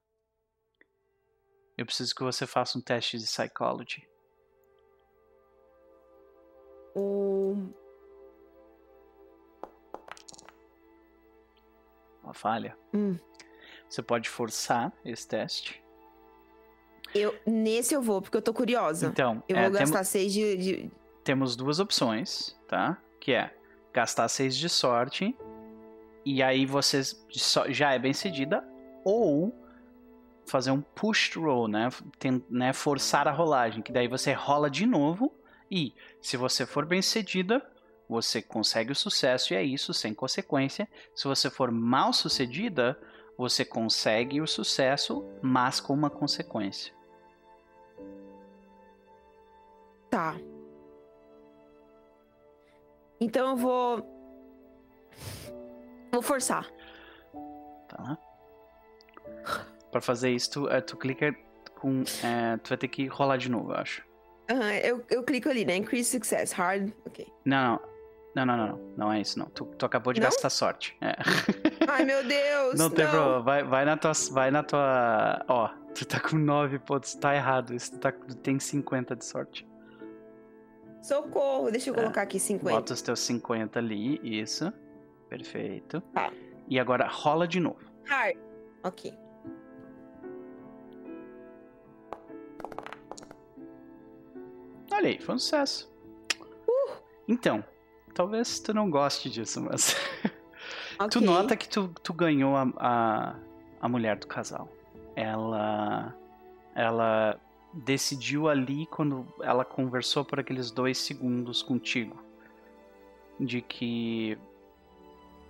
Eu 1.77 1.85
preciso 1.85 2.13
que 2.13 2.23
você 2.23 2.45
faça 2.45 2.77
um 2.77 2.81
teste 2.81 3.17
de 3.17 3.23
psychology. 3.23 4.05
O... 6.93 7.55
Uma 12.21 12.33
falha. 12.33 12.77
Hum. 12.93 13.17
Você 13.89 14.03
pode 14.03 14.29
forçar 14.29 14.91
esse 15.05 15.27
teste. 15.27 15.81
Eu, 17.15 17.33
nesse 17.45 17.95
eu 17.95 18.01
vou, 18.01 18.21
porque 18.21 18.37
eu 18.37 18.41
tô 18.41 18.53
curiosa. 18.53 19.07
Então, 19.07 19.41
eu 19.47 19.55
é, 19.55 19.63
vou 19.63 19.71
gastar 19.71 20.03
seis 20.03 20.31
de, 20.33 20.57
de- 20.57 20.91
temos 21.23 21.55
duas 21.55 21.79
opções, 21.79 22.59
tá? 22.67 23.01
Que 23.19 23.33
é 23.33 23.55
gastar 23.93 24.27
seis 24.27 24.55
de 24.55 24.69
sorte 24.69 25.35
e 26.35 26.43
aí 26.43 26.65
você 26.65 27.01
já 27.69 27.93
é 27.93 27.99
bem 27.99 28.13
cedida 28.13 28.63
ou 29.03 29.53
fazer 30.45 30.71
um 30.71 30.81
push 30.81 31.35
roll, 31.35 31.67
né? 31.67 31.89
Tem- 32.17 32.43
né? 32.49 32.73
Forçar 32.73 33.27
a 33.27 33.31
rolagem, 33.31 33.81
que 33.81 33.91
daí 33.91 34.07
você 34.07 34.33
rola 34.33 34.69
de 34.69 34.85
novo 34.85 35.33
e 35.71 35.93
se 36.21 36.37
você 36.37 36.65
for 36.65 36.85
bem 36.85 37.01
cedida, 37.01 37.65
você 38.07 38.41
consegue 38.41 38.91
o 38.91 38.95
sucesso 38.95 39.53
e 39.53 39.57
é 39.57 39.63
isso, 39.63 39.93
sem 39.93 40.13
consequência. 40.13 40.87
Se 41.15 41.27
você 41.27 41.49
for 41.49 41.71
mal 41.71 42.11
sucedida, 42.11 42.99
você 43.37 43.63
consegue 43.63 44.41
o 44.41 44.47
sucesso, 44.47 45.23
mas 45.41 45.79
com 45.79 45.93
uma 45.93 46.09
consequência. 46.09 46.93
Tá. 50.09 50.35
Então 53.19 53.49
eu 53.49 53.55
vou. 53.55 54.19
Vou 56.11 56.21
forçar. 56.21 56.67
tá? 57.87 58.17
Pra 59.91 60.01
fazer 60.01 60.29
isso, 60.31 60.51
tu, 60.51 60.69
eh, 60.69 60.81
tu 60.81 60.97
clica 60.97 61.33
com. 61.79 62.03
eh, 62.23 62.57
tu 62.63 62.69
vai 62.69 62.77
ter 62.77 62.87
que 62.87 63.07
rolar 63.07 63.37
de 63.37 63.49
novo, 63.49 63.71
eu 63.71 63.77
acho. 63.77 64.03
Aham, 64.51 64.71
eu, 64.83 65.05
eu 65.09 65.23
clico 65.23 65.49
ali, 65.49 65.65
né? 65.65 65.75
Increase 65.75 66.09
success. 66.09 66.51
Hard. 66.51 66.91
Ok. 67.05 67.27
Não, 67.45 67.73
não. 67.73 67.89
Não, 68.35 68.45
não, 68.45 68.57
não, 68.57 68.67
não. 68.67 68.93
Não 68.97 69.11
é 69.13 69.21
isso, 69.21 69.37
não. 69.39 69.47
Tu, 69.47 69.65
tu 69.65 69.85
acabou 69.85 70.13
de 70.13 70.19
Não? 70.21 70.27
gastar 70.27 70.49
sorte. 70.51 70.95
É. 71.01 71.13
Ai, 71.89 72.05
meu 72.05 72.23
Deus! 72.23 72.77
Não 72.77 72.89
tem 72.89 73.07
problema. 73.07 73.41
Vai, 73.41 73.63
vai 73.63 73.85
na 73.85 73.97
tua. 73.97 74.11
Vai 74.31 74.51
na 74.51 74.61
tua. 74.63 75.43
Ó, 75.47 75.67
tu 75.95 76.05
tá 76.05 76.19
com 76.19 76.37
9 76.37 76.77
pontos. 76.79 77.15
Tá 77.15 77.35
errado. 77.35 77.73
Isso 77.73 77.93
tu, 77.93 77.99
tá, 77.99 78.11
tu 78.11 78.35
tem 78.35 78.59
50 78.59 79.15
de 79.15 79.25
sorte. 79.25 79.67
Socorro! 81.01 81.71
Deixa 81.71 81.89
eu 81.89 81.95
É. 81.95 81.97
colocar 81.97 82.21
aqui 82.21 82.39
50. 82.39 82.69
Bota 82.75 82.93
os 82.93 83.01
teus 83.01 83.19
50 83.21 83.79
ali. 83.79 84.19
Isso. 84.23 84.71
Perfeito. 85.29 86.01
Tá. 86.13 86.31
E 86.67 86.79
agora 86.79 87.07
rola 87.07 87.47
de 87.47 87.59
novo. 87.59 87.79
Hard. 88.05 88.37
Ok. 88.83 89.13
Olha 94.91 95.07
aí, 95.09 95.19
foi 95.19 95.35
um 95.35 95.39
sucesso. 95.39 95.89
Então, 97.27 97.63
talvez 98.13 98.59
tu 98.59 98.73
não 98.73 98.89
goste 98.89 99.29
disso, 99.29 99.61
mas. 99.61 99.95
Tu 101.09 101.19
Ok. 101.19 101.21
nota 101.25 101.55
que 101.55 101.69
tu, 101.69 101.87
tu 102.03 102.11
ganhou 102.11 102.57
a, 102.57 102.67
a, 102.75 103.35
a 103.79 103.87
mulher 103.87 104.17
do 104.17 104.27
casal. 104.27 104.67
Ela. 105.15 106.13
Ela 106.75 107.39
decidiu 107.73 108.49
ali 108.49 108.85
quando 108.87 109.25
ela 109.41 109.63
conversou 109.63 110.25
por 110.25 110.41
aqueles 110.41 110.71
dois 110.71 110.97
segundos 110.97 111.63
contigo. 111.63 112.21
De 113.39 113.61
que. 113.61 114.37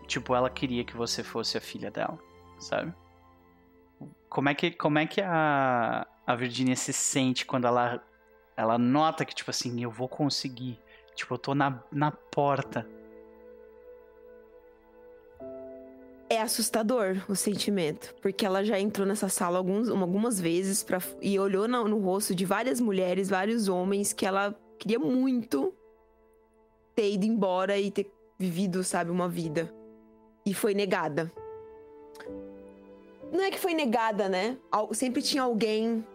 Tipo, 0.09 0.33
ela 0.33 0.49
queria 0.49 0.83
que 0.83 0.97
você 0.97 1.23
fosse 1.23 1.55
a 1.55 1.61
filha 1.61 1.91
dela, 1.91 2.17
sabe? 2.57 2.91
Como 4.27 4.49
é 4.49 4.55
que, 4.55 4.71
como 4.71 4.97
é 4.97 5.05
que 5.05 5.21
a, 5.21 6.07
a 6.25 6.35
Virginia 6.35 6.75
se 6.75 6.91
sente 6.91 7.45
quando 7.45 7.67
ela, 7.67 8.03
ela 8.57 8.75
nota 8.79 9.23
que, 9.23 9.35
tipo 9.35 9.51
assim, 9.51 9.83
eu 9.83 9.91
vou 9.91 10.09
conseguir. 10.09 10.79
Tipo, 11.13 11.35
eu 11.35 11.37
tô 11.37 11.53
na, 11.53 11.83
na 11.91 12.09
porta. 12.09 12.89
É 16.27 16.41
assustador 16.41 17.23
o 17.29 17.35
sentimento, 17.35 18.15
porque 18.19 18.47
ela 18.47 18.63
já 18.63 18.79
entrou 18.79 19.05
nessa 19.05 19.29
sala 19.29 19.59
alguns, 19.59 19.89
algumas 19.89 20.41
vezes 20.41 20.83
pra, 20.83 20.97
e 21.21 21.37
olhou 21.37 21.67
no, 21.67 21.87
no 21.87 21.99
rosto 21.99 22.33
de 22.33 22.45
várias 22.45 22.81
mulheres, 22.81 23.29
vários 23.29 23.67
homens 23.67 24.11
que 24.11 24.25
ela 24.25 24.59
queria 24.79 24.97
muito 24.97 25.71
ter 26.95 27.13
ido 27.13 27.25
embora 27.27 27.77
e 27.77 27.91
ter 27.91 28.11
vivido, 28.39 28.83
sabe, 28.83 29.11
uma 29.11 29.29
vida. 29.29 29.71
E 30.45 30.53
foi 30.53 30.73
negada. 30.73 31.31
Não 33.31 33.43
é 33.43 33.51
que 33.51 33.59
foi 33.59 33.73
negada, 33.73 34.27
né? 34.27 34.57
Sempre 34.93 35.21
tinha 35.21 35.43
alguém 35.43 36.05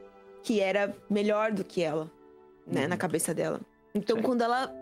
que 0.43 0.61
era 0.61 0.95
melhor 1.09 1.53
do 1.53 1.65
que 1.65 1.83
ela, 1.83 2.11
né, 2.67 2.83
Uhum. 2.83 2.89
na 2.89 2.97
cabeça 2.97 3.33
dela. 3.33 3.61
Então 3.95 4.17
Sim. 4.17 4.23
quando 4.23 4.43
ela 4.43 4.73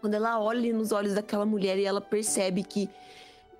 quando 0.00 0.14
ela 0.14 0.40
olha 0.40 0.72
nos 0.72 0.90
olhos 0.90 1.14
daquela 1.14 1.46
mulher 1.46 1.78
e 1.78 1.84
ela 1.84 2.00
percebe 2.00 2.64
que 2.64 2.90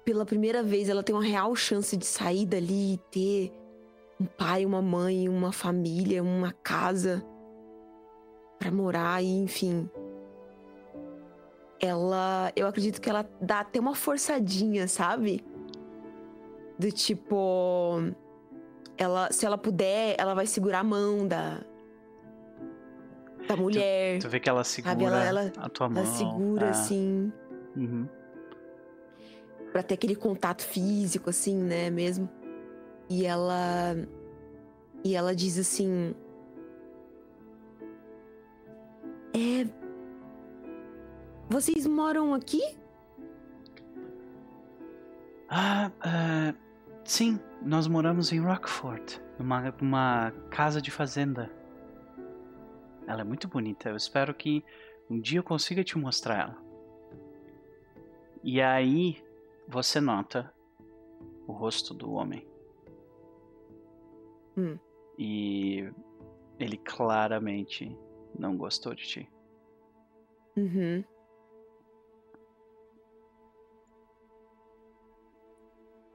pela 0.04 0.24
primeira 0.26 0.60
vez 0.60 0.88
ela 0.88 1.00
tem 1.02 1.14
uma 1.14 1.22
real 1.22 1.54
chance 1.54 1.96
de 1.96 2.04
sair 2.04 2.44
dali 2.46 2.94
e 2.94 2.98
ter 3.12 3.52
um 4.20 4.24
pai, 4.24 4.66
uma 4.66 4.82
mãe, 4.82 5.28
uma 5.28 5.52
família, 5.52 6.20
uma 6.20 6.50
casa 6.50 7.24
pra 8.58 8.72
morar 8.72 9.22
e 9.22 9.28
enfim. 9.28 9.88
Ela, 11.84 12.52
eu 12.54 12.68
acredito 12.68 13.00
que 13.00 13.10
ela 13.10 13.28
dá 13.40 13.58
até 13.60 13.80
uma 13.80 13.94
forçadinha, 13.94 14.86
sabe? 14.86 15.44
Do 16.78 16.92
tipo, 16.92 17.98
ela, 18.96 19.32
se 19.32 19.44
ela 19.44 19.58
puder, 19.58 20.14
ela 20.16 20.32
vai 20.32 20.46
segurar 20.46 20.78
a 20.80 20.84
mão 20.84 21.26
da 21.26 21.60
da 23.48 23.56
mulher. 23.56 24.20
Tu 24.20 24.28
vê 24.28 24.38
que 24.38 24.48
ela 24.48 24.62
segura 24.62 24.92
Sabe, 24.92 25.04
ela- 25.04 25.24
ela- 25.24 25.52
a 25.56 25.68
tua 25.68 25.88
mão. 25.88 26.04
Ela 26.04 26.12
segura, 26.12 26.66
é. 26.66 26.70
assim, 26.70 27.32
Uhum. 27.76 28.06
pra 29.72 29.82
ter 29.82 29.94
aquele 29.94 30.14
contato 30.14 30.62
físico, 30.62 31.30
assim, 31.30 31.56
né, 31.56 31.90
mesmo. 31.90 32.28
E 33.10 33.26
ela. 33.26 33.96
E 35.02 35.16
ela 35.16 35.34
diz 35.34 35.58
assim. 35.58 36.14
É. 39.34 39.81
Vocês 41.52 41.86
moram 41.86 42.32
aqui? 42.32 42.62
Ah, 45.46 45.92
ah, 46.00 46.54
sim, 47.04 47.38
nós 47.60 47.86
moramos 47.86 48.32
em 48.32 48.40
Rockford, 48.40 49.22
numa, 49.38 49.70
numa 49.72 50.30
casa 50.50 50.80
de 50.80 50.90
fazenda. 50.90 51.50
Ela 53.06 53.20
é 53.20 53.24
muito 53.24 53.48
bonita, 53.48 53.90
eu 53.90 53.96
espero 53.96 54.32
que 54.32 54.64
um 55.10 55.20
dia 55.20 55.40
eu 55.40 55.44
consiga 55.44 55.84
te 55.84 55.98
mostrar 55.98 56.40
ela. 56.40 56.56
E 58.42 58.62
aí 58.62 59.22
você 59.68 60.00
nota 60.00 60.50
o 61.46 61.52
rosto 61.52 61.92
do 61.92 62.12
homem. 62.12 62.48
Hum. 64.56 64.78
E 65.18 65.92
ele 66.58 66.78
claramente 66.78 67.94
não 68.38 68.56
gostou 68.56 68.94
de 68.94 69.04
ti. 69.04 69.30
Uhum. 70.56 71.04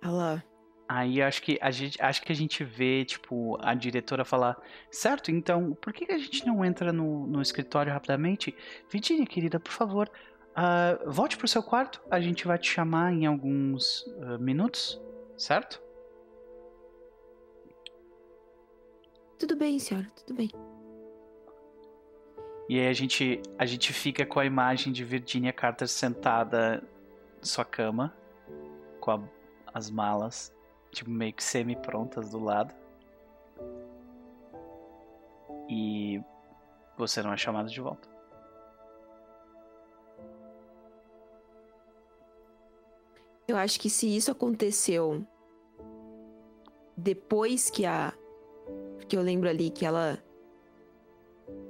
Ela. 0.08 0.44
Aí 0.90 1.22
acho 1.22 1.42
que 1.42 1.60
a 1.62 1.70
gente 1.70 2.02
acho 2.02 2.22
que 2.22 2.32
a 2.32 2.36
gente 2.36 2.64
vê, 2.64 3.04
tipo, 3.04 3.58
a 3.60 3.74
diretora 3.74 4.24
falar, 4.24 4.58
certo, 4.90 5.30
então 5.30 5.74
por 5.82 5.92
que 5.92 6.10
a 6.10 6.18
gente 6.18 6.46
não 6.46 6.64
entra 6.64 6.94
no, 6.94 7.28
no 7.28 7.42
escritório 7.42 7.92
rapidamente? 7.92 8.56
Virginia, 8.90 9.26
querida, 9.26 9.60
por 9.60 9.74
favor, 9.74 10.10
ah, 10.56 10.98
volte 11.06 11.38
pro 11.38 11.48
seu 11.48 11.62
quarto, 11.62 12.02
a 12.10 12.22
gente 12.22 12.48
vai 12.48 12.58
te 12.58 12.72
chamar 12.72 13.12
em 13.12 13.26
alguns 13.26 14.06
ah, 14.22 14.38
minutos, 14.38 14.98
certo? 15.38 15.82
Tudo 19.38 19.58
bem, 19.58 19.78
senhora, 19.80 20.08
tudo 20.16 20.38
bem. 20.38 20.50
E 22.70 22.80
aí 22.80 22.88
a 22.88 22.94
gente, 22.94 23.42
a 23.60 23.66
gente 23.66 23.92
fica 23.92 24.26
com 24.26 24.40
a 24.40 24.46
imagem 24.46 24.94
de 24.94 25.04
Virginia 25.04 25.52
Carter 25.52 25.88
sentada 25.88 26.82
na 27.40 27.44
sua 27.44 27.66
cama, 27.66 28.16
com 29.00 29.12
a- 29.12 29.37
as 29.78 29.90
malas, 29.92 30.52
tipo, 30.92 31.10
meio 31.10 31.34
que 31.34 31.44
semi-prontas 31.44 32.32
do 32.32 32.40
lado. 32.40 32.74
E 35.70 36.22
você 36.98 37.22
não 37.22 37.32
é 37.32 37.38
chamado 37.38 37.70
de 37.70 37.80
volta. 37.80 38.10
Eu 43.48 43.56
acho 43.56 43.80
que 43.80 43.90
se 43.90 44.14
isso 44.14 44.32
aconteceu 44.32 45.26
depois 46.98 47.70
que 47.70 47.86
a. 47.86 48.14
Porque 48.98 49.16
eu 49.16 49.22
lembro 49.22 49.48
ali 49.48 49.70
que 49.70 49.86
ela. 49.86 50.22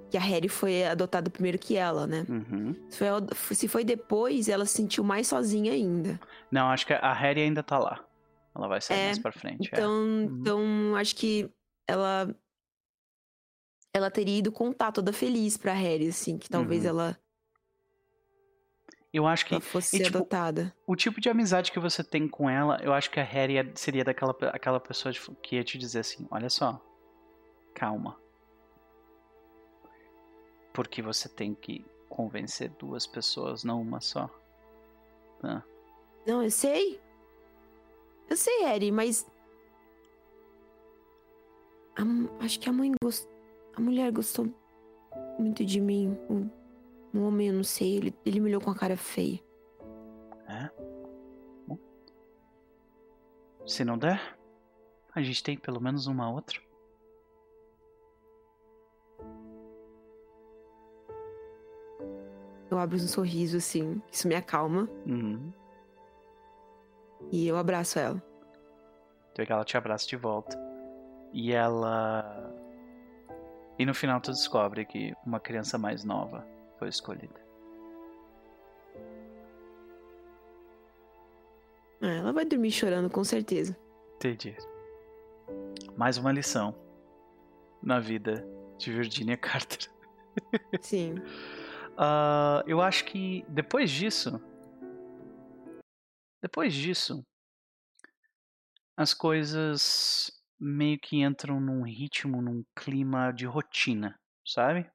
Que 0.09 0.17
a 0.17 0.21
Harry 0.21 0.47
foi 0.47 0.85
adotada 0.85 1.29
primeiro 1.29 1.59
que 1.59 1.75
ela, 1.75 2.07
né? 2.07 2.25
Uhum. 2.29 2.73
Se 2.89 2.97
foi, 2.97 3.55
se 3.55 3.67
foi 3.67 3.83
depois, 3.83 4.47
ela 4.47 4.65
se 4.65 4.73
sentiu 4.73 5.03
mais 5.03 5.27
sozinha 5.27 5.73
ainda. 5.73 6.19
Não, 6.51 6.69
acho 6.69 6.85
que 6.87 6.93
a 6.93 7.13
Harry 7.13 7.41
ainda 7.41 7.61
tá 7.61 7.77
lá. 7.77 8.03
Ela 8.55 8.67
vai 8.67 8.79
sair 8.81 8.97
É, 8.99 9.05
mais 9.07 9.19
pra 9.19 9.31
frente. 9.31 9.69
é. 9.71 9.77
Então, 9.77 10.21
então 10.39 10.95
acho 10.95 11.15
que 11.15 11.49
ela. 11.87 12.33
Ela 13.93 14.09
teria 14.11 14.37
ido 14.39 14.51
contar 14.51 14.91
toda 14.91 15.11
feliz 15.11 15.57
pra 15.57 15.73
Harry, 15.73 16.07
assim, 16.07 16.37
que 16.37 16.49
talvez 16.49 16.83
Uhum. 16.83 16.89
ela, 16.89 17.17
Eu 19.13 19.25
acho 19.25 19.45
que 19.45 19.53
ela 19.55 19.61
fosse 19.61 19.95
e, 19.95 19.99
ser 19.99 20.05
tipo, 20.05 20.17
adotada. 20.19 20.73
o 20.85 20.95
tipo 20.95 21.19
de 21.19 21.29
amizade 21.29 21.71
que 21.71 21.79
você 21.79 22.03
tem 22.03 22.27
com 22.27 22.49
ela, 22.49 22.77
eu 22.83 22.93
acho 22.93 23.09
que 23.09 23.19
a 23.19 23.23
Harry 23.23 23.57
é- 23.57 23.71
seria 23.75 24.03
daquela 24.03 24.35
aquela 24.53 24.79
pessoa 24.79 25.13
que 25.41 25.55
ia 25.55 25.63
te 25.63 25.77
dizer 25.77 25.99
assim: 25.99 26.27
olha 26.29 26.49
só, 26.49 26.79
calma. 27.73 28.17
Porque 30.77 31.01
você 31.01 31.27
tem 31.27 31.55
que 31.55 31.83
convencer 32.07 32.69
duas 32.69 33.07
pessoas, 33.07 33.63
não 33.63 33.81
uma 33.81 33.99
só. 33.99 34.29
Tá? 35.41 35.63
Não, 36.23 36.43
eu 36.43 36.51
sei. 36.51 37.01
Eu 38.29 38.37
sei, 38.37 38.61
Harry, 38.61 38.91
mas. 38.91 39.25
A 41.95 42.45
acho 42.45 42.59
que 42.59 42.69
a 42.69 42.71
mãe 42.71 42.91
gostou. 43.01 43.31
A 43.73 43.81
mulher 43.81 44.11
gostou 44.11 44.53
muito 45.39 45.65
de 45.65 45.81
mim. 45.81 46.15
O, 46.29 47.17
o 47.17 47.23
homem, 47.23 47.47
eu 47.47 47.55
não 47.55 47.63
sei. 47.63 47.97
Ele, 47.97 48.15
ele 48.23 48.39
me 48.39 48.49
olhou 48.49 48.61
com 48.61 48.69
a 48.69 48.75
cara 48.75 48.95
feia. 48.95 49.39
É? 50.47 50.69
Bom. 51.65 51.79
Se 53.65 53.83
não 53.83 53.97
der, 53.97 54.37
a 55.11 55.23
gente 55.23 55.41
tem 55.41 55.57
pelo 55.57 55.81
menos 55.81 56.05
uma 56.05 56.31
outra. 56.31 56.66
Eu 62.77 62.81
abro 62.81 62.95
um 62.95 63.07
sorriso, 63.07 63.57
assim. 63.57 63.99
Isso 64.11 64.27
me 64.27 64.35
acalma. 64.35 64.87
Uhum. 65.03 65.51
E 67.31 67.47
eu 67.47 67.57
abraço 67.57 67.97
ela. 67.97 68.21
Então 69.31 69.43
que 69.43 69.51
ela 69.51 69.65
te 69.65 69.75
abraça 69.75 70.07
de 70.07 70.15
volta. 70.15 70.55
E 71.33 71.51
ela. 71.51 72.53
E 73.79 73.85
no 73.85 73.95
final 73.95 74.21
tu 74.21 74.29
descobre 74.29 74.85
que 74.85 75.11
uma 75.25 75.39
criança 75.39 75.79
mais 75.79 76.03
nova 76.03 76.45
foi 76.77 76.89
escolhida. 76.89 77.41
Ah, 81.99 82.13
ela 82.13 82.31
vai 82.31 82.45
dormir 82.45 82.69
chorando, 82.69 83.09
com 83.09 83.23
certeza. 83.23 83.75
Entendi. 84.17 84.55
Mais 85.95 86.19
uma 86.19 86.31
lição 86.31 86.75
na 87.81 87.99
vida 87.99 88.47
de 88.77 88.91
Virginia 88.91 89.35
Carter. 89.35 89.89
Sim. 90.79 91.15
Ah, 91.97 92.63
eu 92.67 92.79
acho 92.79 93.05
que 93.05 93.43
depois 93.49 93.89
disso. 93.89 94.39
Depois 96.41 96.73
disso. 96.73 97.25
As 98.95 99.13
coisas 99.13 100.31
meio 100.59 100.99
que 100.99 101.21
entram 101.23 101.59
num 101.59 101.83
ritmo, 101.83 102.41
num 102.41 102.63
clima 102.75 103.31
de 103.31 103.45
rotina, 103.45 104.19
sabe? 104.45 104.89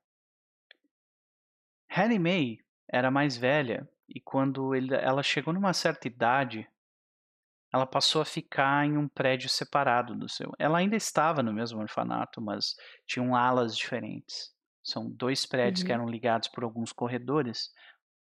Hattie 1.88 2.18
May 2.18 2.58
era 2.88 3.10
mais 3.10 3.36
velha 3.36 3.88
e 4.08 4.20
quando 4.20 4.74
ele- 4.74 4.94
ela 4.94 5.22
chegou 5.22 5.52
numa 5.52 5.72
certa 5.72 6.06
idade, 6.06 6.68
ela 7.72 7.86
passou 7.86 8.22
a 8.22 8.24
ficar 8.24 8.86
em 8.86 8.96
um 8.96 9.08
prédio 9.08 9.48
separado 9.48 10.14
do 10.14 10.28
seu. 10.28 10.52
Ela 10.58 10.78
ainda 10.78 10.96
estava 10.96 11.42
no 11.42 11.52
mesmo 11.52 11.80
orfanato, 11.80 12.40
mas 12.40 12.74
tinham 13.06 13.34
alas 13.34 13.76
diferentes. 13.76 14.52
São 14.82 15.10
dois 15.10 15.46
prédios 15.46 15.82
que 15.82 15.90
Uhum. 15.90 15.94
eram 15.94 16.08
ligados 16.08 16.48
por 16.48 16.64
alguns 16.64 16.92
corredores. 16.92 17.72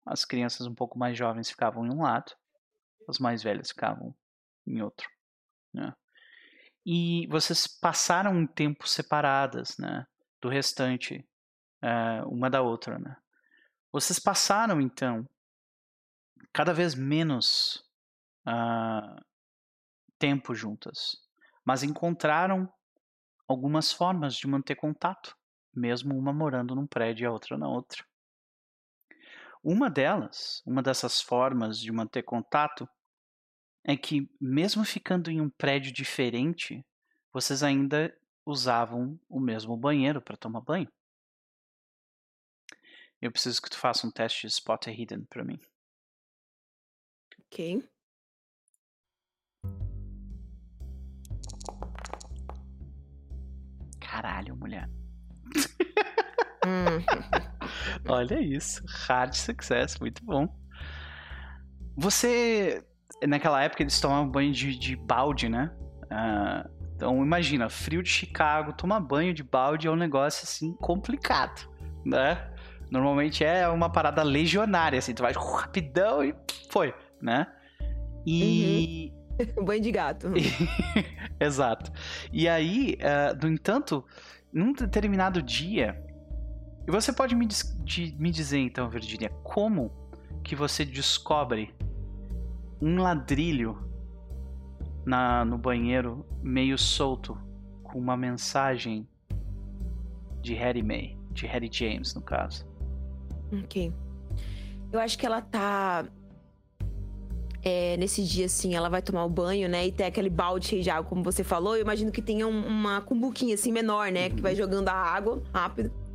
As 0.07 0.25
crianças 0.25 0.67
um 0.67 0.75
pouco 0.75 0.99
mais 0.99 1.17
jovens 1.17 1.51
ficavam 1.51 1.87
em 1.87 1.91
um 1.91 2.03
lado, 2.03 2.33
as 3.09 3.19
mais 3.19 3.43
velhas 3.43 3.69
ficavam 3.69 4.15
em 4.67 4.81
outro. 4.83 5.09
Né? 5.75 5.95
E 6.87 7.27
vocês 7.29 7.67
passaram 7.67 8.33
um 8.33 8.47
tempo 8.47 8.89
separadas, 8.89 9.77
né, 9.79 10.07
do 10.41 10.49
restante, 10.49 11.29
eh, 11.83 12.23
uma 12.25 12.49
da 12.49 12.63
outra, 12.63 12.99
né? 12.99 13.17
Vocês 13.93 14.19
passaram 14.19 14.81
então 14.81 15.29
cada 16.53 16.73
vez 16.73 16.95
menos 16.95 17.85
ah, 18.47 19.21
tempo 20.19 20.55
juntas, 20.55 21.17
mas 21.65 21.83
encontraram 21.83 22.73
algumas 23.47 23.93
formas 23.93 24.35
de 24.35 24.47
manter 24.47 24.75
contato, 24.75 25.37
mesmo 25.79 26.17
uma 26.19 26.33
morando 26.33 26.75
num 26.75 26.87
prédio 26.87 27.25
e 27.25 27.27
a 27.27 27.33
outra 27.33 27.57
na 27.57 27.69
outra. 27.69 28.05
Uma 29.63 29.91
delas, 29.91 30.63
uma 30.67 30.83
dessas 30.83 31.21
formas 31.21 31.79
de 31.79 31.91
manter 31.93 32.23
contato, 32.23 32.89
é 33.85 33.97
que 33.97 34.31
mesmo 34.41 34.85
ficando 34.85 35.31
em 35.31 35.41
um 35.41 35.49
prédio 35.51 35.93
diferente, 35.93 36.85
vocês 37.33 37.63
ainda 37.63 38.17
usavam 38.45 39.19
o 39.29 39.41
mesmo 39.41 39.77
banheiro 39.77 40.21
para 40.21 40.37
tomar 40.37 40.61
banho. 40.61 40.91
Eu 43.21 43.33
preciso 43.33 43.61
que 43.61 43.71
tu 43.71 43.79
faça 43.79 44.07
um 44.07 44.11
teste 44.11 44.47
de 44.47 44.53
Spot 44.53 44.87
Hidden 44.87 45.25
para 45.25 45.45
mim. 45.45 45.59
Ok. 47.41 47.83
Caralho, 54.01 54.57
mulher. 54.57 54.98
Olha 58.09 58.41
isso, 58.41 58.83
hard 59.07 59.35
success, 59.35 59.99
muito 59.99 60.25
bom. 60.25 60.49
Você, 61.97 62.85
naquela 63.27 63.63
época 63.63 63.83
eles 63.83 64.01
tomavam 64.01 64.29
banho 64.29 64.53
de, 64.53 64.79
de 64.79 64.97
balde, 64.97 65.49
né? 65.49 65.71
Ah, 66.11 66.69
então 66.95 67.23
imagina, 67.25 67.69
frio 67.69 68.03
de 68.03 68.09
Chicago, 68.09 68.73
tomar 68.73 69.01
banho 69.01 69.35
de 69.35 69.43
balde 69.43 69.87
é 69.87 69.91
um 69.91 69.97
negócio 69.97 70.45
assim 70.45 70.73
complicado. 70.75 71.69
né? 72.05 72.51
Normalmente 72.91 73.45
é 73.45 73.69
uma 73.69 73.91
parada 73.91 74.23
legionária, 74.23 74.99
assim, 74.99 75.13
tu 75.13 75.23
vai 75.23 75.33
rapidão 75.33 76.25
e 76.25 76.35
foi, 76.71 76.95
né? 77.21 77.47
E. 78.27 79.13
Uhum. 79.13 79.19
Banho 79.65 79.81
de 79.81 79.93
gato. 79.93 80.29
Exato. 81.39 81.93
E 82.33 82.49
aí, 82.49 82.97
uh, 82.97 83.39
no 83.41 83.49
entanto, 83.53 84.05
num 84.53 84.73
determinado 84.73 85.43
dia. 85.43 86.03
E 86.89 86.91
você 86.91 87.13
pode 87.13 87.35
me, 87.35 87.47
de, 87.47 88.17
me 88.19 88.31
dizer 88.31 88.61
então, 88.61 88.89
Virginia, 88.89 89.29
como 89.45 89.93
que 90.43 90.57
você 90.57 90.87
descobre 90.87 91.75
um 92.81 92.97
ladrilho 92.97 93.79
na, 95.05 95.45
no 95.45 95.59
banheiro 95.59 96.25
meio 96.43 96.79
solto 96.79 97.37
com 97.83 97.99
uma 97.99 98.17
mensagem 98.17 99.07
de 100.41 100.55
Harry 100.55 100.83
May, 100.83 101.15
de 101.31 101.47
Harry 101.47 101.69
James, 101.71 102.15
no 102.15 102.23
caso? 102.23 102.67
Ok. 103.53 103.93
Eu 104.91 104.99
acho 104.99 105.19
que 105.19 105.27
ela 105.27 105.43
tá. 105.43 106.07
É, 107.63 107.99
nesse 107.99 108.25
dia, 108.25 108.47
assim, 108.47 108.75
ela 108.75 108.89
vai 108.89 109.03
tomar 109.03 109.27
o 109.27 109.29
banho, 109.29 109.69
né? 109.69 109.87
E 109.87 109.93
tem 109.93 110.07
aquele 110.07 110.31
balde 110.31 110.69
cheio 110.69 110.83
de 110.83 110.89
água, 110.89 111.07
como 111.07 111.23
você 111.23 111.45
falou. 111.45 111.77
Eu 111.77 111.83
imagino 111.83 112.11
que 112.11 112.23
tenha 112.23 112.47
um, 112.47 112.67
uma 112.67 113.03
cumbuquinha, 113.03 113.57
assim, 113.57 113.73
menor, 113.73 114.11
né? 114.11 114.31
Que 114.31 114.41
vai 114.41 114.53
uhum. 114.53 114.59
jogando 114.59 114.89
a 114.89 114.95
água 114.95 115.43
rápido. 115.53 116.08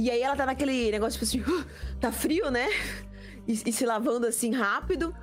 E 0.00 0.10
aí 0.10 0.22
ela 0.22 0.34
tá 0.34 0.46
naquele 0.46 0.90
negócio, 0.90 1.20
tipo 1.20 1.44
assim, 1.44 1.66
tá 2.00 2.10
frio, 2.10 2.50
né? 2.50 2.66
E, 3.46 3.52
e 3.66 3.72
se 3.72 3.84
lavando, 3.84 4.26
assim, 4.26 4.50
rápido. 4.50 5.14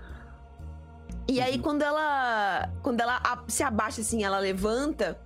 E 1.27 1.41
aí, 1.41 1.55
uhum. 1.55 1.63
quando 1.63 1.81
ela. 1.81 2.71
Quando 2.83 3.01
ela 3.01 3.43
se 3.47 3.63
abaixa, 3.63 4.01
assim, 4.01 4.23
ela 4.23 4.37
levanta. 4.37 5.19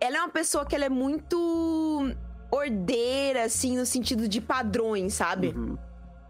Ela 0.00 0.16
é 0.16 0.20
uma 0.20 0.30
pessoa 0.30 0.64
que 0.64 0.74
ela 0.74 0.86
é 0.86 0.88
muito 0.88 2.16
ordeira, 2.50 3.44
assim, 3.44 3.76
no 3.76 3.84
sentido 3.84 4.26
de 4.26 4.40
padrões, 4.40 5.12
sabe? 5.12 5.48
Uhum. 5.48 5.76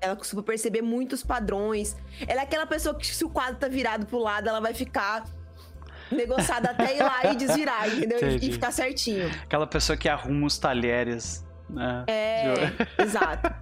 Ela 0.01 0.17
costuma 0.17 0.43
perceber 0.43 0.83
muitos 0.83 1.23
padrões. 1.23 1.97
Ela 2.27 2.41
é 2.41 2.45
aquela 2.45 2.67
pessoa 2.67 2.93
que, 2.97 3.07
se 3.07 3.25
o 3.25 3.31
quadro 3.31 3.55
tá 3.55 3.69
virado 3.69 4.05
pro 4.05 4.19
lado, 4.19 4.49
ela 4.49 4.61
vai 4.61 4.75
ficar 4.75 5.25
negociada 6.11 6.71
até 6.71 6.97
ir 6.97 7.03
lá 7.03 7.33
e 7.33 7.37
desvirar, 7.37 7.87
entendeu? 7.97 8.19
Entendi. 8.19 8.51
E 8.51 8.53
ficar 8.53 8.73
certinho. 8.73 9.31
Aquela 9.45 9.67
pessoa 9.67 9.97
que 9.97 10.09
arruma 10.09 10.47
os 10.47 10.59
talheres, 10.59 11.45
né? 11.73 12.05
É, 12.07 12.45
exato. 13.03 13.55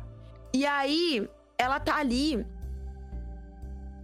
E 0.52 0.66
aí, 0.66 1.28
ela 1.56 1.78
tá 1.78 1.96
ali 1.96 2.44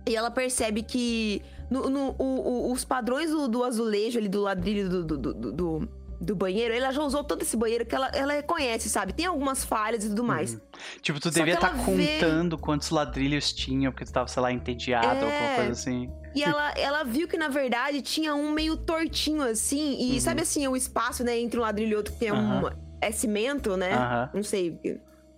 e 0.08 0.14
ela 0.14 0.30
percebe 0.30 0.82
que 0.82 1.42
no, 1.68 1.90
no 1.90 2.14
o, 2.18 2.68
o, 2.68 2.72
os 2.72 2.84
padrões 2.84 3.30
do, 3.30 3.48
do, 3.48 3.64
azulejo 3.64 4.18
ali, 4.18 4.28
do 4.28 4.42
ladrilho 4.42 4.88
do, 4.88 5.04
do, 5.04 5.34
do, 5.34 5.88
do 6.20 6.36
banheiro, 6.36 6.72
ela 6.72 6.92
já 6.92 7.02
usou 7.02 7.24
todo 7.24 7.42
esse 7.42 7.56
banheiro 7.56 7.84
que 7.84 7.94
ela, 7.94 8.08
ela 8.08 8.32
reconhece, 8.34 8.88
sabe? 8.88 9.12
Tem 9.12 9.26
algumas 9.26 9.64
falhas 9.64 10.04
e 10.04 10.08
tudo 10.08 10.22
mais. 10.22 10.54
Uhum. 10.54 10.60
Tipo, 11.02 11.18
tu 11.18 11.32
Só 11.32 11.34
devia 11.34 11.54
estar 11.54 11.70
tá 11.70 11.84
contando 11.84 12.56
vê... 12.56 12.62
quantos 12.62 12.90
ladrilhos 12.90 13.52
tinha, 13.52 13.90
porque 13.90 14.04
tu 14.04 14.12
tava, 14.12 14.28
sei 14.28 14.42
lá, 14.42 14.52
entediado 14.52 15.06
é... 15.06 15.24
ou 15.24 15.32
alguma 15.32 15.54
coisa 15.56 15.72
assim. 15.72 16.10
E 16.34 16.42
ela, 16.44 16.70
ela 16.72 17.02
viu 17.02 17.26
que, 17.26 17.36
na 17.36 17.48
verdade, 17.48 18.00
tinha 18.02 18.34
um 18.34 18.52
meio 18.52 18.76
tortinho, 18.76 19.42
assim. 19.42 19.96
E 19.98 20.14
uhum. 20.14 20.20
sabe 20.20 20.42
assim, 20.42 20.68
o 20.68 20.76
espaço, 20.76 21.24
né, 21.24 21.36
entre 21.38 21.58
um 21.58 21.62
ladrilho 21.62 21.92
e 21.92 21.96
outro 21.96 22.12
que 22.12 22.20
tem 22.20 22.30
uhum. 22.30 22.66
um... 22.66 22.85
É 23.01 23.10
cimento, 23.10 23.77
né? 23.77 24.31
Não 24.32 24.43
sei. 24.43 24.81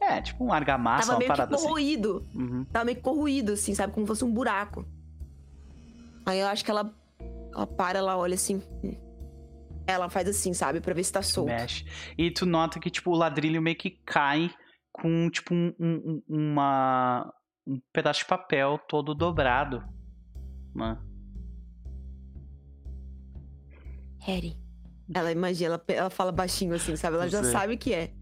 É, 0.00 0.20
tipo 0.22 0.44
um 0.44 0.52
argamassa, 0.52 1.08
Tava 1.08 1.18
meio 1.18 1.32
que 1.32 1.40
assim. 1.40 1.54
corroído. 1.54 2.26
Assim. 2.30 2.38
Uhum. 2.38 2.64
Tava 2.66 2.84
meio 2.84 3.00
corroído, 3.00 3.52
assim, 3.52 3.74
sabe? 3.74 3.92
Como 3.92 4.06
se 4.06 4.08
fosse 4.08 4.24
um 4.24 4.32
buraco. 4.32 4.86
Aí 6.24 6.38
eu 6.40 6.46
acho 6.46 6.64
que 6.64 6.70
ela, 6.70 6.94
ela 7.54 7.66
para, 7.66 7.98
ela 7.98 8.16
olha 8.16 8.34
assim... 8.34 8.62
Ela 9.86 10.10
faz 10.10 10.28
assim, 10.28 10.52
sabe? 10.52 10.80
Pra 10.82 10.92
ver 10.92 11.02
se 11.02 11.12
tá 11.12 11.22
solto. 11.22 11.48
Mexe. 11.48 11.86
E 12.16 12.30
tu 12.30 12.44
nota 12.44 12.78
que, 12.78 12.90
tipo, 12.90 13.10
o 13.10 13.16
ladrilho 13.16 13.62
meio 13.62 13.76
que 13.76 13.90
cai 14.04 14.50
com, 14.92 15.30
tipo, 15.30 15.54
um, 15.54 15.72
um, 15.80 16.22
uma, 16.28 17.32
um 17.66 17.80
pedaço 17.90 18.20
de 18.20 18.26
papel 18.26 18.78
todo 18.86 19.14
dobrado. 19.14 19.82
Né? 20.74 20.98
Harry. 24.20 24.58
Ela 25.14 25.32
imagina, 25.32 25.74
ela, 25.74 25.84
ela 25.88 26.10
fala 26.10 26.30
baixinho 26.30 26.74
assim, 26.74 26.96
sabe? 26.96 27.16
Ela 27.16 27.28
já 27.28 27.42
sabe 27.44 27.76
que 27.76 27.94
é. 27.94 28.12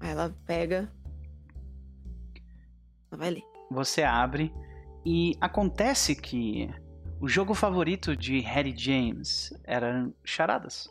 Aí 0.00 0.10
ela 0.10 0.34
pega. 0.44 0.90
Ela 3.10 3.18
vai 3.18 3.30
ler. 3.30 3.42
Você 3.70 4.02
abre 4.02 4.52
e 5.04 5.36
acontece 5.40 6.16
que 6.16 6.68
o 7.20 7.28
jogo 7.28 7.54
favorito 7.54 8.16
de 8.16 8.40
Harry 8.40 8.74
James 8.76 9.52
eram 9.64 10.12
charadas. 10.24 10.88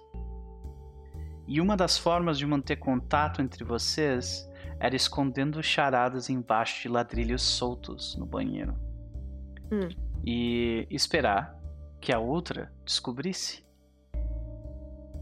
E 1.47 1.61
uma 1.61 1.77
das 1.77 1.97
formas 1.97 2.37
de 2.37 2.45
manter 2.45 2.77
contato 2.77 3.41
entre 3.41 3.63
vocês 3.63 4.47
era 4.79 4.95
escondendo 4.95 5.61
charadas 5.63 6.29
embaixo 6.29 6.81
de 6.81 6.89
ladrilhos 6.89 7.41
soltos 7.41 8.15
no 8.15 8.25
banheiro. 8.25 8.75
Hum. 9.71 9.89
E 10.25 10.87
esperar 10.89 11.57
que 11.99 12.11
a 12.13 12.19
outra 12.19 12.71
descobrisse. 12.85 13.66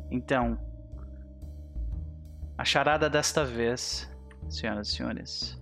Então, 0.10 0.58
a 2.58 2.64
charada 2.64 3.10
desta 3.10 3.44
vez, 3.44 4.10
senhoras 4.50 4.88
e 4.88 4.92
senhores, 4.92 5.62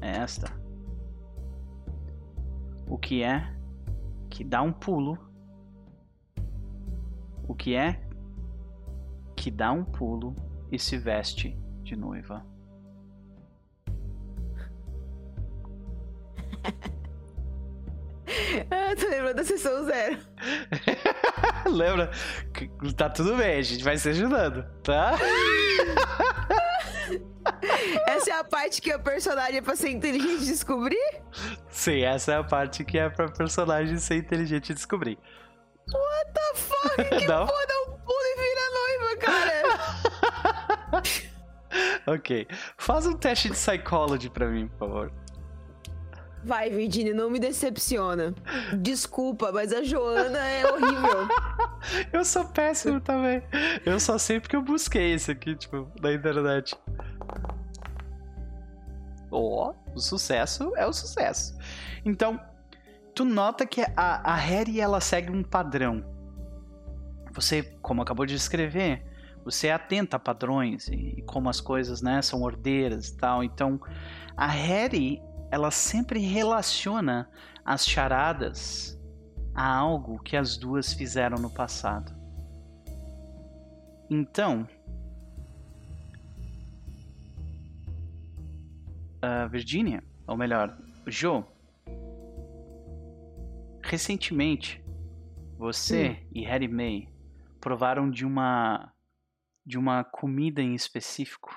é 0.00 0.10
esta. 0.10 0.52
O 2.86 2.96
que 2.98 3.22
é 3.22 3.52
que 4.28 4.44
dá 4.44 4.62
um 4.62 4.72
pulo. 4.72 5.18
O 7.48 7.54
que 7.54 7.74
é 7.74 8.00
que 9.36 9.50
dá 9.50 9.72
um 9.72 9.84
pulo 9.84 10.36
e 10.70 10.78
se 10.78 10.96
veste 10.96 11.58
de 11.82 11.96
noiva. 11.96 12.46
ah, 18.70 18.94
tô 18.96 19.08
lembrando 19.08 19.36
da 19.36 19.44
sessão 19.44 19.84
zero. 19.84 20.18
Lembra? 21.66 22.10
Tá 22.96 23.08
tudo 23.08 23.36
bem, 23.36 23.58
a 23.58 23.62
gente 23.62 23.82
vai 23.84 23.96
se 23.96 24.08
ajudando, 24.08 24.64
tá? 24.82 25.14
Essa 28.06 28.30
é 28.30 28.34
a 28.34 28.44
parte 28.44 28.80
que 28.80 28.92
a 28.92 28.98
personagem 28.98 29.56
é 29.58 29.62
pra 29.62 29.74
ser 29.76 29.90
inteligente 29.90 30.44
descobrir? 30.44 31.20
Sim, 31.68 32.02
essa 32.02 32.32
é 32.32 32.36
a 32.36 32.44
parte 32.44 32.84
que 32.84 32.98
é 32.98 33.08
pra 33.08 33.28
personagem 33.28 33.96
ser 33.98 34.16
inteligente 34.16 34.72
descobrir. 34.74 35.18
What 35.92 36.32
the 36.32 36.54
fuck? 36.54 37.04
Que 37.18 37.26
Não? 37.26 37.46
porra 37.46 37.66
dá 37.66 37.74
um 37.88 37.98
pulo 37.98 38.18
e 38.22 38.36
vira 38.36 38.70
noiva, 38.78 39.16
cara? 40.92 41.02
ok. 42.06 42.46
Faz 42.76 43.06
um 43.06 43.14
teste 43.14 43.48
de 43.48 43.54
psychology 43.54 44.28
pra 44.30 44.46
mim, 44.46 44.68
por 44.68 44.78
favor. 44.78 45.12
Vai, 46.42 46.70
Virginia, 46.70 47.14
não 47.14 47.30
me 47.30 47.38
decepciona. 47.38 48.34
Desculpa, 48.78 49.52
mas 49.52 49.72
a 49.72 49.82
Joana 49.82 50.38
é 50.38 50.66
horrível. 50.70 51.28
eu 52.12 52.24
sou 52.24 52.44
péssimo 52.46 53.00
também. 53.00 53.42
Eu 53.84 54.00
só 54.00 54.16
sei 54.16 54.40
porque 54.40 54.56
eu 54.56 54.62
busquei 54.62 55.12
esse 55.12 55.30
aqui, 55.30 55.54
tipo, 55.54 55.90
na 56.00 56.12
internet. 56.12 56.76
Ó, 59.30 59.72
oh, 59.72 59.94
o 59.94 60.00
sucesso 60.00 60.72
é 60.76 60.86
o 60.86 60.92
sucesso. 60.92 61.56
Então, 62.04 62.40
tu 63.14 63.24
nota 63.24 63.66
que 63.66 63.82
a, 63.96 64.32
a 64.32 64.34
Harry 64.34 64.80
ela 64.80 65.00
segue 65.00 65.30
um 65.30 65.42
padrão. 65.42 66.04
Você, 67.32 67.62
como 67.82 68.02
acabou 68.02 68.26
de 68.26 68.34
descrever, 68.34 69.04
você 69.44 69.68
é 69.68 69.72
atenta 69.72 70.16
a 70.16 70.20
padrões 70.20 70.88
e 70.88 71.22
como 71.26 71.48
as 71.48 71.60
coisas, 71.60 72.02
né, 72.02 72.20
são 72.22 72.42
ordeiras 72.42 73.08
e 73.08 73.16
tal. 73.16 73.44
Então, 73.44 73.80
a 74.36 74.46
Harry, 74.46 75.22
ela 75.50 75.70
sempre 75.70 76.20
relaciona 76.20 77.28
as 77.64 77.86
charadas 77.86 78.98
a 79.54 79.66
algo 79.76 80.22
que 80.22 80.36
as 80.36 80.56
duas 80.56 80.92
fizeram 80.92 81.36
no 81.38 81.50
passado. 81.50 82.14
Então, 84.08 84.66
uh, 89.22 89.48
Virginia, 89.48 90.02
ou 90.26 90.36
melhor, 90.36 90.76
Joe, 91.06 91.44
recentemente 93.82 94.82
você 95.58 96.10
hum. 96.10 96.26
e 96.32 96.44
Harry 96.44 96.68
May 96.68 97.08
provaram 97.60 98.10
de 98.10 98.24
uma 98.24 98.92
de 99.66 99.78
uma 99.78 100.02
comida 100.02 100.62
em 100.62 100.74
específico 100.74 101.50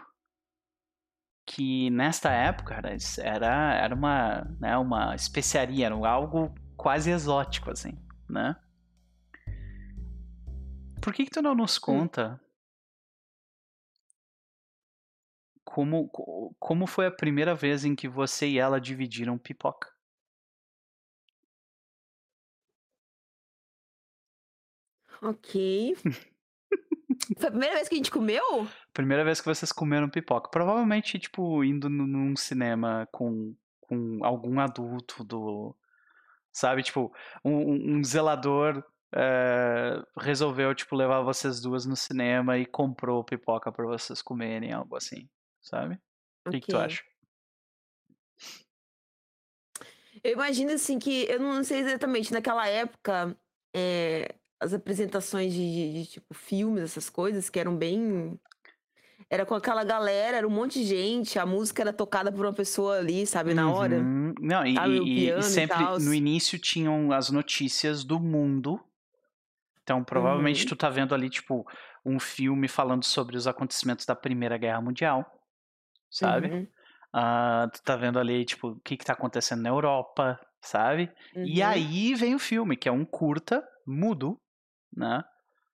que 1.45 1.89
nesta 1.89 2.31
época 2.31 2.81
era 3.19 3.73
era 3.73 3.95
uma 3.95 4.43
né, 4.59 4.77
uma 4.77 5.15
especiaria, 5.15 5.85
era 5.85 5.95
algo 5.95 6.53
quase 6.77 7.11
exótico 7.11 7.71
assim, 7.71 7.97
né? 8.29 8.55
Por 11.01 11.13
que 11.13 11.25
que 11.25 11.31
tu 11.31 11.41
não 11.41 11.53
nos 11.53 11.77
hum. 11.77 11.81
conta 11.81 12.39
como, 15.63 16.09
como 16.59 16.85
foi 16.85 17.07
a 17.07 17.11
primeira 17.11 17.55
vez 17.55 17.83
em 17.83 17.95
que 17.95 18.07
você 18.07 18.47
e 18.47 18.59
ela 18.59 18.79
dividiram 18.79 19.37
pipoca? 19.37 19.91
Ok. 25.21 25.95
Foi 27.37 27.47
a 27.47 27.51
primeira 27.51 27.75
vez 27.75 27.87
que 27.87 27.95
a 27.95 27.97
gente 27.97 28.11
comeu? 28.11 28.67
Primeira 28.93 29.23
vez 29.23 29.39
que 29.39 29.45
vocês 29.47 29.71
comeram 29.71 30.09
pipoca. 30.09 30.49
Provavelmente, 30.49 31.17
tipo, 31.19 31.63
indo 31.63 31.89
num- 31.89 32.35
cinema 32.35 33.07
com, 33.11 33.55
com 33.81 34.19
algum 34.23 34.59
adulto 34.59 35.23
do. 35.23 35.75
Sabe, 36.51 36.83
tipo, 36.83 37.11
um, 37.43 37.97
um- 37.97 38.03
zelador 38.03 38.83
eh, 39.15 40.03
resolveu, 40.19 40.73
tipo, 40.75 40.95
levar 40.95 41.21
vocês 41.21 41.61
duas 41.61 41.85
no 41.85 41.95
cinema 41.95 42.57
e 42.57 42.65
comprou 42.65 43.23
pipoca 43.23 43.71
pra 43.71 43.85
vocês 43.85 44.21
comerem, 44.21 44.73
algo 44.73 44.95
assim, 44.95 45.29
sabe? 45.61 45.99
O 46.45 46.51
que, 46.51 46.59
que 46.59 46.67
tu 46.67 46.77
acha? 46.77 47.03
Eu 50.23 50.33
imagino 50.33 50.71
assim 50.71 50.99
que, 50.99 51.25
eu 51.29 51.39
não 51.39 51.63
sei 51.63 51.79
exatamente, 51.79 52.31
naquela 52.31 52.67
época, 52.67 53.35
é, 53.75 54.35
as 54.63 54.73
apresentações 54.73 55.53
de, 55.53 55.59
de- 55.59 55.93
de, 56.03 56.07
tipo 56.11 56.33
filmes, 56.33 56.83
essas 56.83 57.09
coisas, 57.09 57.49
que 57.49 57.59
eram 57.59 57.75
bem. 57.77 58.39
Era 59.29 59.45
com 59.45 59.55
aquela 59.55 59.83
galera, 59.83 60.37
era 60.37 60.47
um 60.47 60.51
monte 60.51 60.79
de 60.79 60.85
gente, 60.85 61.39
a 61.39 61.45
música 61.45 61.81
era 61.83 61.93
tocada 61.93 62.31
por 62.31 62.45
uma 62.45 62.53
pessoa 62.53 62.97
ali, 62.99 63.25
sabe, 63.27 63.53
na 63.53 63.69
hora. 63.71 63.97
Uhum. 63.97 64.33
Não, 64.39 64.65
e, 64.65 64.71
Sabe, 64.75 64.99
e- 65.07 65.29
e 65.35 65.39
e 65.39 65.43
sempre 65.43 65.67
tals. 65.67 66.05
no 66.05 66.13
início 66.13 66.57
tinham 66.57 67.11
as 67.11 67.29
notícias 67.29 68.03
do 68.03 68.19
mundo. 68.19 68.79
Então, 69.83 70.03
provavelmente 70.03 70.65
Uhum. 70.65 70.67
tu 70.67 70.75
tá 70.75 70.89
vendo 70.89 71.13
ali, 71.13 71.29
tipo, 71.29 71.65
um 72.05 72.19
filme 72.19 72.67
falando 72.67 73.03
sobre 73.03 73.35
os 73.35 73.47
acontecimentos 73.47 74.05
da 74.05 74.15
Primeira 74.15 74.57
Guerra 74.57 74.81
Mundial, 74.81 75.25
sabe? 76.11 76.53
Uhum, 76.53 76.67
Ah, 77.13 77.69
tu 77.73 77.83
tá 77.83 77.95
vendo 77.97 78.19
ali, 78.19 78.45
tipo, 78.45 78.69
o 78.69 78.81
que 78.81 78.97
que 78.97 79.05
tá 79.05 79.13
acontecendo 79.13 79.63
na 79.63 79.69
Europa, 79.69 80.39
sabe? 80.61 81.11
E 81.43 81.63
uhum, 81.63 81.63
aí 81.63 82.15
vem 82.15 82.35
o 82.35 82.39
filme, 82.39 82.77
que 82.77 82.89
é 82.89 82.93
um 82.93 83.05
curta, 83.05 83.63
mudo, 83.87 84.39
né? 84.95 85.23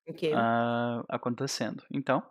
ok. 0.08 0.34
ah, 0.36 1.04
acontecendo. 1.10 1.84
Então, 1.92 2.24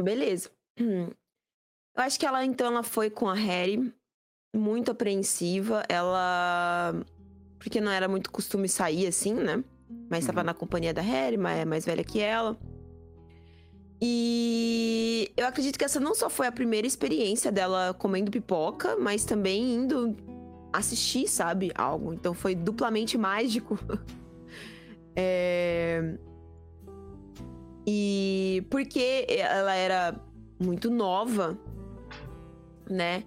Beleza. 0.00 0.50
Hum. 0.78 1.08
Eu 1.96 2.04
acho 2.04 2.18
que 2.18 2.24
ela, 2.24 2.44
então, 2.44 2.68
ela 2.68 2.82
foi 2.82 3.10
com 3.10 3.28
a 3.28 3.34
Harry, 3.34 3.92
muito 4.54 4.90
apreensiva. 4.92 5.82
Ela. 5.88 6.94
Porque 7.58 7.80
não 7.80 7.90
era 7.92 8.08
muito 8.08 8.30
costume 8.30 8.68
sair 8.68 9.06
assim, 9.06 9.34
né? 9.34 9.62
Mas 10.08 10.20
estava 10.20 10.40
Uhum. 10.40 10.46
na 10.46 10.54
companhia 10.54 10.94
da 10.94 11.02
Harry, 11.02 11.36
mas 11.36 11.58
é 11.58 11.64
mais 11.64 11.84
velha 11.84 12.02
que 12.04 12.20
ela. 12.20 12.56
E 14.00 15.30
eu 15.36 15.46
acredito 15.46 15.78
que 15.78 15.84
essa 15.84 16.00
não 16.00 16.14
só 16.14 16.30
foi 16.30 16.46
a 16.46 16.52
primeira 16.52 16.86
experiência 16.86 17.52
dela 17.52 17.92
comendo 17.92 18.30
pipoca, 18.30 18.96
mas 18.96 19.24
também 19.24 19.74
indo 19.74 20.16
assistir, 20.72 21.28
sabe? 21.28 21.70
Algo. 21.74 22.14
Então 22.14 22.32
foi 22.32 22.54
duplamente 22.54 23.18
mágico. 23.18 23.78
É, 25.16 26.16
E 27.92 28.64
porque 28.70 29.26
ela 29.28 29.74
era 29.74 30.14
muito 30.60 30.88
nova, 30.90 31.58
né? 32.88 33.24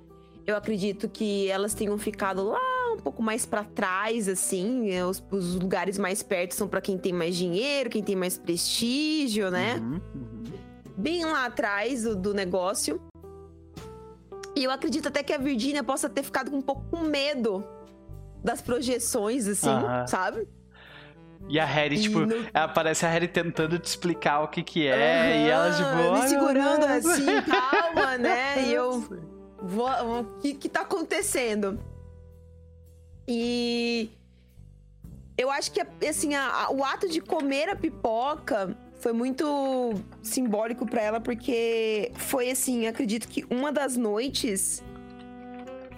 Eu 0.47 0.55
acredito 0.55 1.09
que 1.09 1.49
elas 1.49 1.73
tenham 1.73 1.97
ficado 1.97 2.43
lá 2.43 2.93
um 2.93 2.97
pouco 2.97 3.21
mais 3.21 3.45
pra 3.45 3.65
trás, 3.65 4.29
assim. 4.29 4.89
é, 4.91 5.05
Os, 5.05 5.21
os 5.31 5.55
lugares 5.55 5.97
mais 5.97 6.23
perto 6.23 6.53
são 6.53 6.67
pra 6.67 6.79
quem 6.79 6.97
tem 6.97 7.11
mais 7.11 7.35
dinheiro, 7.35 7.89
quem 7.89 8.01
tem 8.01 8.15
mais 8.15 8.37
prestígio, 8.37 9.51
né? 9.51 9.75
uhum, 9.81 9.99
uhum. 10.15 10.43
Bem 10.95 11.25
lá 11.25 11.45
atrás 11.45 12.03
do, 12.03 12.15
do 12.15 12.33
negócio. 12.33 13.01
E 14.55 14.63
eu 14.63 14.71
acredito 14.71 15.07
até 15.09 15.23
que 15.23 15.33
a 15.33 15.37
Virgínia 15.37 15.83
possa 15.83 16.07
ter 16.09 16.23
ficado 16.23 16.51
com 16.51 16.57
um 16.57 16.61
pouco 16.61 16.83
com 16.89 16.99
medo 17.01 17.65
das 18.41 18.61
projeções, 18.61 19.45
assim, 19.47 19.67
Aham. 19.69 20.07
sabe? 20.07 20.47
E 21.49 21.59
a 21.59 21.65
Harry, 21.65 21.99
tipo, 22.01 22.19
no- 22.21 22.33
aparece 22.53 23.05
a 23.05 23.09
Harry 23.09 23.27
tentando 23.27 23.77
te 23.77 23.85
explicar 23.85 24.41
o 24.41 24.47
que 24.47 24.63
que 24.63 24.87
é, 24.87 25.45
e 25.45 25.49
ela, 25.49 25.71
tipo, 25.71 25.89
me 25.89 26.01
"Ai, 26.03 26.09
meu 26.11 26.27
segurando 26.29 26.87
Deus." 26.87 27.05
assim, 27.05 27.25
calma, 27.41 28.17
né? 28.17 28.63
E 28.65 28.73
eu, 28.73 29.33
Vou- 29.65 30.19
O 30.19 30.23
que, 30.41 30.53
que 30.55 30.67
tá 30.67 30.81
acontecendo? 30.81 31.79
E 33.27 34.09
eu 35.37 35.49
acho 35.49 35.71
que 35.71 35.81
assim, 36.05 36.35
a- 36.35 36.65
a- 36.65 36.69
o 36.71 36.83
ato 36.83 37.07
de 37.07 37.21
comer 37.21 37.69
a 37.69 37.75
pipoca 37.75 38.75
foi 38.99 39.13
muito 39.13 39.93
simbólico 40.21 40.85
pra 40.85 41.01
ela, 41.01 41.19
porque 41.21 42.11
foi 42.15 42.49
assim, 42.51 42.87
acredito 42.87 43.27
que 43.27 43.45
uma 43.49 43.71
das 43.71 43.95
noites 43.95 44.83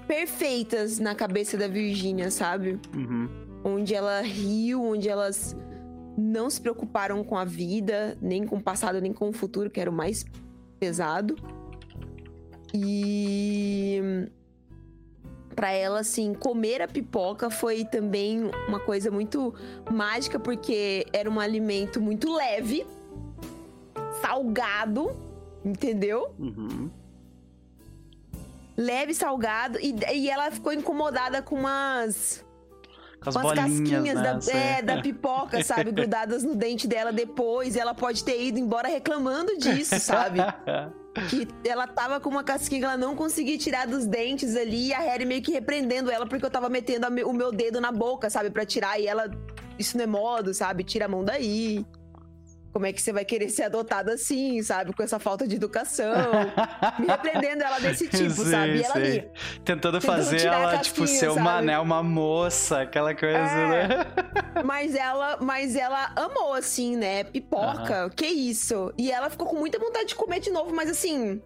perfeitas 0.08 1.00
na 1.00 1.16
cabeça 1.16 1.58
da 1.58 1.68
Virgínia, 1.68 2.30
sabe? 2.30 2.80
Uhum. 2.96 3.28
Onde 3.66 3.96
ela 3.96 4.22
riu, 4.22 4.84
onde 4.84 5.10
elas 5.10 5.58
não 6.16 6.50
se 6.52 6.62
preocuparam 6.62 7.24
com 7.24 7.36
a 7.36 7.44
vida, 7.44 8.16
nem 8.22 8.46
com 8.46 8.58
o 8.58 8.62
passado, 8.62 9.02
nem 9.02 9.12
com 9.12 9.28
o 9.28 9.34
futuro, 9.34 9.72
que 9.72 9.82
era 9.82 9.90
o 9.90 9.94
mais 9.94 10.24
pesado. 10.80 11.36
E 12.72 14.30
para 15.56 15.72
ela 15.72 16.02
assim, 16.02 16.34
comer 16.34 16.82
a 16.82 16.88
pipoca 16.88 17.50
foi 17.50 17.84
também 17.86 18.52
uma 18.68 18.80
coisa 18.80 19.10
muito 19.10 19.56
mágica 19.92 20.38
porque 20.38 21.08
era 21.12 21.30
um 21.30 21.40
alimento 21.40 22.00
muito 22.00 22.32
leve, 22.32 22.86
salgado, 24.22 25.10
entendeu? 25.64 26.36
Uhum. 26.38 26.92
Leve, 28.78 29.14
salgado 29.14 29.80
e, 29.80 29.96
e 30.14 30.30
ela 30.30 30.52
ficou 30.52 30.74
incomodada 30.74 31.42
com 31.42 31.56
umas 31.56 32.46
Com 33.32 33.40
as 33.40 33.44
bolinhas, 33.44 33.80
casquinhas 33.80 34.16
né? 34.16 34.24
da, 34.24 34.32
assim. 34.38 34.52
é, 34.52 34.82
da 34.82 35.02
pipoca, 35.02 35.64
sabe? 35.64 35.92
Grudadas 35.92 36.44
no 36.44 36.56
dente 36.56 36.88
dela 36.88 37.12
depois. 37.12 37.76
E 37.76 37.80
ela 37.80 37.94
pode 37.94 38.24
ter 38.24 38.42
ido 38.42 38.60
embora 38.60 38.88
reclamando 38.88 39.58
disso, 39.58 40.00
sabe? 40.00 40.40
que 41.30 41.48
ela 41.68 41.88
tava 41.88 42.20
com 42.20 42.30
uma 42.30 42.44
casquinha 42.44 42.82
que 42.82 42.86
ela 42.86 42.98
não 42.98 43.16
conseguia 43.16 43.58
tirar 43.58 43.88
dos 43.88 44.06
dentes 44.06 44.56
ali. 44.56 44.88
E 44.88 44.94
a 44.94 45.00
Harry 45.00 45.26
meio 45.26 45.42
que 45.42 45.52
repreendendo 45.52 46.12
ela 46.12 46.26
porque 46.26 46.46
eu 46.46 46.50
tava 46.50 46.70
metendo 46.70 47.08
o 47.26 47.34
meu 47.34 47.52
dedo 47.52 47.82
na 47.82 47.92
boca, 47.92 48.30
sabe? 48.30 48.50
Pra 48.50 48.66
tirar. 48.66 49.00
E 49.00 49.08
ela, 49.08 49.30
isso 49.80 49.98
não 49.98 50.04
é 50.04 50.08
modo, 50.08 50.54
sabe? 50.54 50.84
Tira 50.84 51.06
a 51.06 51.08
mão 51.08 51.24
daí. 51.24 51.86
Como 52.76 52.86
é 52.86 52.92
que 52.92 53.02
você 53.02 53.14
vai 53.14 53.24
querer 53.24 53.48
ser 53.48 53.64
adotada 53.64 54.16
assim, 54.16 54.62
sabe? 54.62 54.92
Com 54.92 55.02
essa 55.02 55.18
falta 55.18 55.48
de 55.48 55.56
educação. 55.56 56.14
Me 57.00 57.08
repreendendo 57.08 57.64
ela 57.64 57.80
desse 57.80 58.06
tipo, 58.10 58.30
Sei, 58.32 58.52
sabe? 58.52 58.80
E 58.80 58.84
ela 58.84 58.96
ali. 58.96 59.22
Tentando 59.64 59.86
Tentando 59.86 60.02
fazer 60.02 60.46
ela, 60.46 60.78
tipo, 60.80 61.08
ser 61.08 61.30
uma, 61.30 61.62
né, 61.62 61.80
uma 61.80 62.04
moça, 62.04 62.82
aquela 62.82 63.16
coisa, 63.16 63.38
É. 63.38 63.88
né? 63.88 63.88
Mas 64.66 64.94
ela, 64.94 65.38
mas 65.40 65.78
ela 65.78 66.12
amou, 66.18 66.54
assim, 66.54 66.98
né? 66.98 67.24
Pipoca, 67.24 68.10
que 68.10 68.28
isso? 68.28 68.92
E 68.98 69.10
ela 69.10 69.30
ficou 69.30 69.48
com 69.48 69.56
muita 69.56 69.80
vontade 69.80 70.10
de 70.10 70.16
comer 70.16 70.42
de 70.42 70.50
novo, 70.50 70.76
mas 70.76 70.90
assim, 70.90 71.42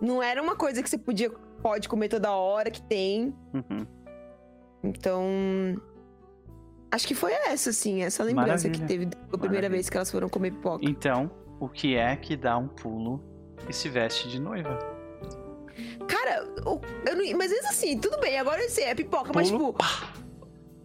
não 0.00 0.20
era 0.20 0.42
uma 0.42 0.56
coisa 0.56 0.82
que 0.82 0.90
você 0.90 0.98
podia, 0.98 1.30
pode 1.62 1.88
comer 1.88 2.08
toda 2.08 2.32
hora, 2.32 2.68
que 2.68 2.82
tem. 2.82 3.32
Uhum. 3.54 3.86
Então. 4.82 5.24
Acho 6.94 7.08
que 7.08 7.14
foi 7.14 7.32
essa, 7.32 7.70
assim, 7.70 8.02
essa 8.04 8.22
lembrança 8.22 8.68
que 8.70 8.78
Maravilha. 8.78 8.86
teve 8.86 9.04
a 9.06 9.38
primeira 9.38 9.48
Maravilha. 9.48 9.70
vez 9.70 9.90
que 9.90 9.96
elas 9.96 10.10
foram 10.10 10.28
comer 10.28 10.52
pipoca. 10.52 10.84
Então, 10.88 11.28
o 11.58 11.68
que 11.68 11.96
é 11.96 12.14
que 12.14 12.36
dá 12.36 12.56
um 12.56 12.68
pulo 12.68 13.20
e 13.68 13.72
se 13.72 13.88
veste 13.88 14.28
de 14.28 14.38
noiva? 14.40 14.78
Cara, 16.06 16.46
o- 16.64 16.80
eu 17.04 17.16
não, 17.16 17.38
mas 17.38 17.50
assim, 17.66 17.98
tudo 17.98 18.20
bem, 18.20 18.38
agora 18.38 18.62
eu 18.62 18.70
sei, 18.70 18.84
é 18.84 18.94
pipoca, 18.94 19.32
mas 19.34 19.50
Pulo, 19.50 19.72
tipo. 19.72 19.78
pá. 19.78 20.12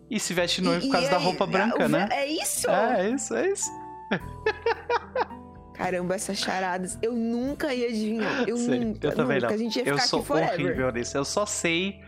E 0.10 0.19
se 0.19 0.34
veste 0.34 0.61
de 0.61 0.68
noiva 0.68 0.84
e- 0.84 0.88
por 0.88 0.94
causa 0.94 1.07
e 1.07 1.11
da 1.11 1.18
aí, 1.18 1.23
roupa 1.23 1.45
branca, 1.45 1.86
o- 1.86 1.90
né? 1.90 2.10
É 2.11 2.26
isso? 2.26 2.68
É, 2.72 3.06
é 3.06 3.10
isso, 3.11 3.36
é 3.36 3.49
isso. 3.52 3.69
Caramba, 5.76 6.15
essas 6.15 6.38
charadas. 6.40 6.98
Eu 7.02 7.14
nunca 7.14 7.73
ia 7.73 7.88
adivinhar. 7.88 8.49
Eu 8.49 8.57
Sei, 8.57 8.80
nunca. 8.80 9.07
eu 9.07 9.15
também 9.15 9.36
nunca. 9.38 9.48
não. 9.48 9.53
A 9.53 9.57
gente 9.57 9.76
ia 9.77 9.84
Eu 9.88 9.95
ficar 9.95 10.07
sou 10.07 10.19
aqui 10.19 10.27
forever. 10.27 10.65
horrível 10.65 10.91
nisso. 10.91 11.18
Eu 11.18 11.23
só 11.23 11.45
sei 11.45 12.02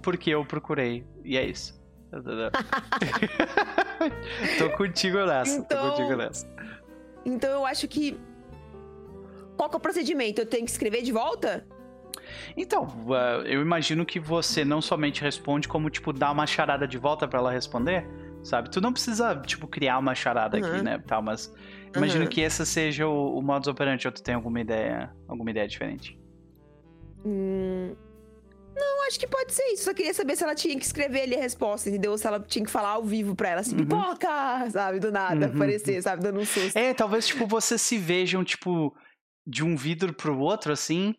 porque 0.00 0.30
eu 0.30 0.44
procurei. 0.44 1.04
E 1.24 1.36
é 1.36 1.44
isso. 1.44 1.78
Tô 4.58 4.70
contigo 4.76 5.18
nessa. 5.24 5.56
Então- 5.58 5.82
Tô 5.82 5.90
contigo 5.96 6.16
nessa. 6.16 6.46
Então 7.24 7.50
eu 7.50 7.66
acho 7.66 7.86
que. 7.88 8.18
Qual 9.56 9.68
que 9.68 9.76
é 9.76 9.78
o 9.78 9.80
procedimento? 9.80 10.40
Eu 10.40 10.46
tenho 10.46 10.64
que 10.64 10.70
escrever 10.70 11.02
de 11.02 11.12
volta? 11.12 11.66
Então, 12.56 12.84
uh, 13.06 13.42
eu 13.44 13.60
imagino 13.60 14.06
que 14.06 14.18
você 14.18 14.64
não 14.64 14.80
somente 14.80 15.20
responde, 15.22 15.68
como, 15.68 15.90
tipo, 15.90 16.12
dá 16.12 16.30
uma 16.30 16.46
charada 16.46 16.86
de 16.86 16.96
volta 16.96 17.26
pra 17.28 17.38
ela 17.40 17.50
responder, 17.52 18.06
sabe? 18.42 18.70
Tu 18.70 18.80
não 18.80 18.92
precisa, 18.92 19.36
tipo, 19.36 19.66
criar 19.66 19.98
uma 19.98 20.14
charada 20.14 20.56
aqui, 20.58 20.66
Uhum. 20.68 20.82
né, 20.82 21.02
tal, 21.06 21.20
mas 21.22 21.52
imagino 21.94 22.24
Uhum. 22.24 22.30
que 22.30 22.40
esse 22.40 22.64
seja 22.64 23.06
o, 23.06 23.36
o 23.38 23.42
modus 23.42 23.68
operandi, 23.68 24.06
ou 24.06 24.12
tu 24.12 24.22
tem 24.22 24.34
alguma 24.34 24.60
ideia, 24.60 25.10
alguma 25.28 25.50
ideia 25.50 25.66
diferente? 25.68 26.18
Hum, 27.24 27.94
Não, 28.80 29.06
acho 29.06 29.20
que 29.20 29.26
pode 29.26 29.52
ser 29.52 29.62
isso. 29.72 29.84
Só 29.84 29.92
queria 29.94 30.14
saber 30.14 30.34
se 30.36 30.42
ela 30.42 30.54
tinha 30.54 30.74
que 30.78 30.84
escrever 30.84 31.22
ali 31.22 31.36
a 31.36 31.40
resposta, 31.40 31.88
entendeu? 31.90 32.16
Se 32.16 32.26
ela 32.26 32.40
tinha 32.40 32.64
que 32.64 32.70
falar 32.70 32.90
ao 32.90 33.04
vivo 33.04 33.34
pra 33.36 33.50
ela, 33.50 33.60
assim, 33.60 33.76
Uhum. 33.76 33.84
pipoca, 33.86 34.70
sabe? 34.70 34.98
Do 34.98 35.12
nada, 35.12 35.48
Uhum. 35.48 35.54
aparecer, 35.54 36.02
sabe? 36.02 36.22
Dando 36.22 36.40
um 36.40 36.44
susto. 36.46 36.76
É, 36.76 36.94
talvez, 36.94 37.26
tipo, 37.26 37.46
vocês 37.46 37.80
se 37.82 37.98
vejam, 37.98 38.42
tipo, 38.42 38.96
de 39.46 39.62
um 39.62 39.76
vidro 39.76 40.14
pro 40.14 40.38
outro, 40.38 40.72
assim, 40.72 41.14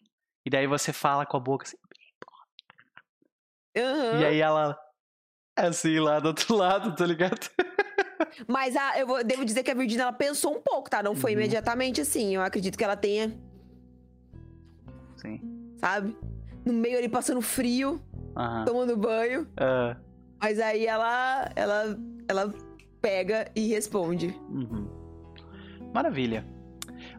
e 0.46 0.50
daí 0.50 0.66
você 0.66 0.92
fala 0.92 1.26
com 1.26 1.38
a 1.38 1.40
boca, 1.40 1.66
assim, 1.68 1.78
Aham. 3.78 4.20
e 4.20 4.26
aí 4.26 4.40
ela, 4.42 4.78
assim, 5.56 6.00
lá 6.00 6.20
do 6.20 6.30
outro 6.30 6.56
lado, 6.56 6.96
tá 6.96 7.06
ligado? 7.06 7.48
Mas 8.48 8.76
a, 8.76 8.98
eu 9.00 9.06
vou- 9.06 9.24
devo 9.24 9.44
dizer 9.46 9.62
que 9.64 9.72
a 9.72 9.76
Virginia 9.76 10.04
ela 10.04 10.14
pensou 10.14 10.56
um 10.58 10.62
pouco, 10.62 10.90
tá? 10.90 11.04
Não 11.04 11.16
foi 11.16 11.32
Uhum. 11.34 11.40
imediatamente 11.40 12.02
assim. 12.02 12.36
Eu 12.36 12.42
acredito 12.42 12.78
que 12.78 12.84
ela 12.84 12.96
tenha, 12.96 13.36
Sim. 15.18 15.76
sabe? 15.80 16.16
No 16.66 16.74
meio 16.74 16.98
ali 16.98 17.10
passando 17.10 17.42
frio, 17.42 18.02
Aham. 18.36 18.66
tomando 18.66 18.96
banho. 18.98 19.48
Ah, 19.58 19.98
Mas 20.40 20.60
aí 20.60 20.86
ela, 20.86 21.50
ela, 21.56 21.98
ela 22.28 22.54
pega 23.02 23.50
e 23.56 23.68
responde. 23.70 24.28
uhum. 24.50 24.88
Maravilha. 25.94 26.46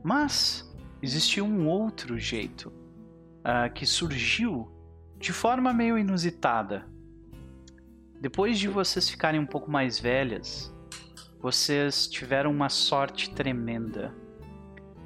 Mas 0.03 0.71
existiu 1.03 1.45
um 1.45 1.69
outro 1.69 2.17
jeito 2.19 2.73
ah, 3.45 3.69
que 3.69 3.85
surgiu 3.85 4.71
de 5.19 5.33
forma 5.33 5.73
meio 5.73 5.99
inusitada. 5.99 6.87
Depois 8.21 8.59
de 8.59 8.69
vocês 8.69 9.11
ficarem 9.11 9.41
um 9.41 9.47
pouco 9.47 9.69
mais 9.71 9.99
velhas, 9.99 10.73
vocês 11.41 12.07
tiveram 12.07 12.51
uma 12.53 12.69
sorte 12.69 13.31
tremenda. 13.35 14.15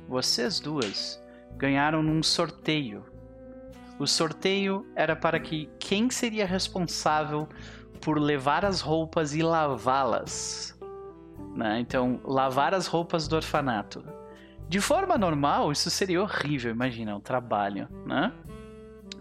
Vocês 0.06 0.60
duas 0.60 1.18
ganharam 1.56 2.02
num 2.02 2.22
sorteio. 2.22 3.04
O 3.98 4.06
sorteio 4.06 4.86
era 4.94 5.16
para 5.16 5.40
que 5.40 5.68
quem 5.78 6.10
seria 6.10 6.46
responsável 6.46 7.48
por 8.00 8.18
levar 8.18 8.64
as 8.64 8.80
roupas 8.80 9.34
e 9.34 9.42
lavá-las. 9.42 10.78
né? 11.54 11.80
Então, 11.80 12.20
lavar 12.24 12.74
as 12.74 12.86
roupas 12.86 13.26
do 13.26 13.36
orfanato. 13.36 14.04
De 14.68 14.80
forma 14.80 15.16
normal, 15.16 15.72
isso 15.72 15.88
seria 15.90 16.20
horrível, 16.20 16.70
imagina, 16.70 17.16
um 17.16 17.20
trabalho, 17.20 17.88
né? 18.04 18.32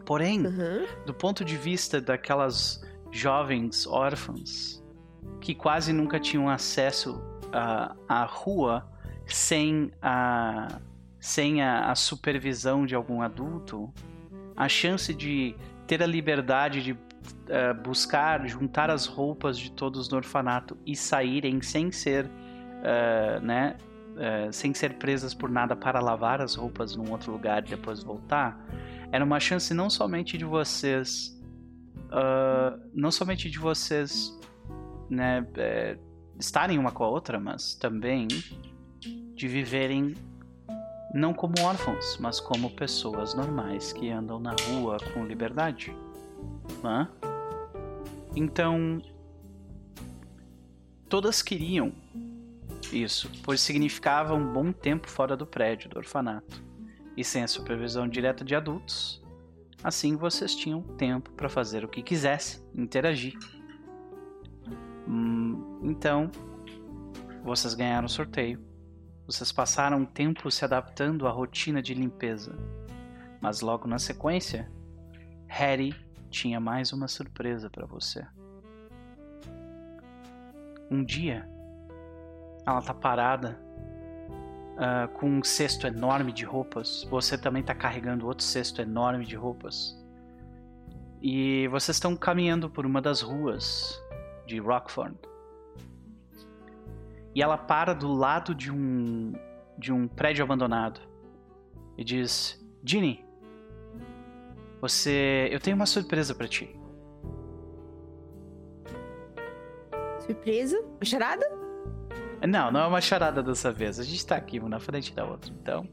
Porém, 0.06 0.45
Uhum. 0.45 0.85
do 1.06 1.14
ponto 1.14 1.45
de 1.45 1.56
vista 1.56 2.02
daquelas 2.02 2.84
jovens 3.11 3.88
órfãs 3.88 4.84
que 5.39 5.56
quase 5.56 5.93
nunca 5.93 6.19
tinham 6.19 6.49
acesso 6.49 7.22
à, 7.53 7.95
à 8.07 8.23
rua 8.26 8.85
sem 9.27 9.91
a, 10.02 10.68
sem 11.19 11.61
a, 11.61 11.89
a 11.91 11.95
supervisão 11.95 12.85
de 12.85 12.93
algum 12.95 13.22
adulto, 13.22 13.91
a 14.56 14.68
chance 14.69 15.14
de 15.14 15.56
ter 15.88 16.02
a 16.02 16.06
liberdade 16.06 16.82
de 16.82 16.98
eh, 17.48 17.73
buscar, 17.73 18.48
juntar 18.48 18.90
as 18.90 19.06
roupas 19.06 19.57
de 19.57 19.72
todos 19.72 20.10
no 20.10 20.18
orfanato 20.18 20.77
e 20.86 20.95
saírem 20.95 21.61
sem 21.61 21.91
ser, 21.91 22.30
eh, 22.84 23.40
né, 23.40 23.77
eh, 24.18 24.52
sem 24.52 24.73
ser 24.73 24.95
presas 24.95 25.34
por 25.34 25.49
nada 25.49 25.76
para 25.76 25.99
lavar 25.99 26.41
as 26.41 26.56
roupas 26.56 26.95
num 26.95 27.11
outro 27.11 27.32
lugar 27.32 27.64
e 27.65 27.69
depois 27.69 28.02
voltar, 28.02 28.60
era 29.11 29.23
uma 29.23 29.40
chance 29.40 29.73
não 29.73 29.90
somente 29.90 30.38
de 30.38 30.45
vocês, 30.45 31.40
ah, 32.11 32.77
não 32.94 33.11
somente 33.11 33.49
de 33.49 33.60
vocês, 33.60 34.38
né, 35.10 35.45
estarem 36.40 36.80
uma 36.80 36.91
com 36.91 37.03
a 37.03 37.07
outra, 37.07 37.40
mas 37.40 37.76
também 37.76 38.27
de 39.36 39.48
viverem 39.48 40.15
não 41.16 41.34
como 41.34 41.54
órfãos, 41.62 42.18
mas 42.20 42.42
como 42.42 42.70
pessoas 42.70 43.34
normais 43.34 43.94
que 43.94 44.10
andam 44.10 44.38
na 44.38 44.54
rua 44.68 44.98
com 45.14 45.26
liberdade. 45.26 45.96
Né? 46.84 47.08
Então, 48.36 49.02
todas 51.08 51.42
queriam 51.42 51.94
isso, 52.92 53.32
pois 53.44 53.62
significava 53.62 54.34
um 54.34 54.52
bom 54.52 54.74
tempo 54.74 55.10
fora 55.10 55.38
do 55.38 55.48
prédio 55.48 55.90
do 55.90 55.98
orfanato 55.98 56.62
e 57.16 57.24
sem 57.24 57.44
a 57.44 57.48
supervisão 57.48 58.10
direta 58.10 58.44
de 58.44 58.54
adultos. 58.54 59.24
Assim 59.82 60.18
vocês 60.18 60.54
tinham 60.54 60.82
tempo 60.82 61.32
para 61.32 61.48
fazer 61.48 61.86
o 61.86 61.88
que 61.88 62.04
quisessem, 62.04 62.62
interagir. 62.76 63.38
Hum, 65.08 65.80
então, 65.82 66.30
vocês 67.42 67.74
ganharam 67.74 68.08
o 68.08 68.10
sorteio. 68.10 68.74
Vocês 69.26 69.52
passaram 69.52 69.97
um 69.97 70.06
tempo 70.06 70.52
se 70.52 70.64
adaptando 70.64 71.27
à 71.27 71.31
rotina 71.31 71.81
de 71.81 71.93
limpeza. 71.93 72.56
Mas 73.41 73.61
logo 73.61 73.88
na 73.88 73.97
sequência, 73.97 74.72
Harry 75.47 75.95
tinha 76.30 76.60
mais 76.60 76.93
uma 76.93 77.07
surpresa 77.07 77.69
para 77.69 77.85
você. 77.85 78.26
Um 80.91 81.03
dia, 81.03 81.49
ela 82.65 82.81
tá 82.81 82.93
parada 82.93 83.60
ah, 84.77 85.07
com 85.07 85.30
um 85.30 85.43
cesto 85.43 85.88
enorme 85.88 86.31
de 86.31 86.45
roupas. 86.45 87.03
Você 87.10 87.38
também 87.38 87.64
tá 87.64 87.73
carregando 87.73 88.27
outro 88.27 88.43
cesto 88.43 88.81
enorme 88.81 89.26
de 89.26 89.35
roupas. 89.35 89.97
E 91.22 91.68
vocês 91.69 91.95
estão 91.95 92.15
caminhando 92.15 92.69
por 92.69 92.85
uma 92.85 93.02
das 93.02 93.22
ruas 93.22 93.99
de 94.45 94.60
Rockford. 94.60 95.18
E 97.36 97.41
ela 97.44 97.57
para 97.57 97.94
do 97.94 98.12
lado 98.14 98.56
de 98.56 98.72
um 98.72 99.34
de 99.78 99.91
um 99.91 100.07
prédio 100.07 100.41
abandonado 100.44 101.02
e 101.98 102.03
diz: 102.03 102.57
"Ginny, 102.84 103.26
você, 104.82 105.49
eu 105.52 105.60
tenho 105.60 105.76
uma 105.76 105.86
surpresa 105.86 106.34
pra 106.34 106.48
ti." 106.48 106.74
Surpresa? 110.26 110.80
Uma 110.82 111.06
charada? 111.06 111.45
Não, 112.48 112.72
não 112.72 112.80
é 112.82 112.88
uma 112.88 113.02
charada 113.02 113.41
dessa 113.44 113.72
vez. 113.72 113.99
A 113.99 114.03
gente 114.03 114.26
tá 114.26 114.36
aqui 114.36 114.60
uma 114.60 114.70
na 114.70 114.80
frente 114.80 115.14
da 115.14 115.26
outra. 115.26 115.52
Então, 115.62 115.88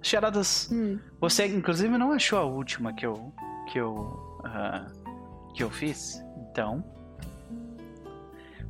as 0.00 0.06
charadas 0.06 0.70
Hum. 0.72 0.98
Você, 1.20 1.46
inclusive, 1.46 1.96
não 1.98 2.12
achou 2.12 2.38
a 2.38 2.44
última 2.44 2.92
que 2.92 3.06
eu 3.06 3.32
que 3.70 3.78
eu 3.78 4.40
ah, 4.44 4.86
que 5.54 5.62
eu 5.62 5.70
fiz. 5.70 6.22
Então, 6.50 6.82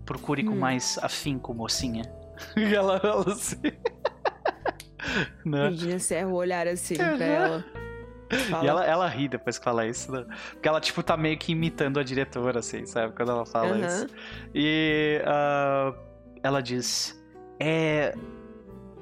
procure 0.05 0.43
com 0.45 0.53
Hum. 0.53 0.59
mais 0.59 0.99
afinco, 1.03 1.55
mocinha. 1.55 2.03
E 2.57 2.75
ela, 2.75 3.01
ela 3.03 3.33
assim. 3.33 3.61
né? 5.45 5.69
Virginia 5.69 5.99
cerra 5.99 6.29
o 6.29 6.35
olhar 6.35 6.67
assim 6.67 6.95
pra 6.95 7.25
ela. 7.25 7.65
Fala, 8.51 8.65
E 8.65 8.69
ela, 8.69 8.85
ela 8.85 9.09
ri 9.09 9.29
depois 9.29 9.59
que 9.59 9.65
fala 9.65 9.87
isso, 9.87 10.13
né? 10.13 10.27
Porque 10.53 10.69
ela, 10.69 10.81
tipo, 10.81 11.03
tá 11.03 11.17
meio 11.17 11.39
que 11.39 11.53
imitando 11.53 11.99
a 11.99 12.03
diretora, 12.03 12.59
assim, 12.59 12.85
sabe? 12.85 13.15
Quando 13.15 13.33
ela 13.33 13.47
fala 13.47 13.77
Aham. 13.77 13.87
isso. 13.87 14.07
E 14.55 15.23
ah, 15.25 15.95
ela 16.43 16.61
diz: 16.61 17.19
É. 17.59 18.15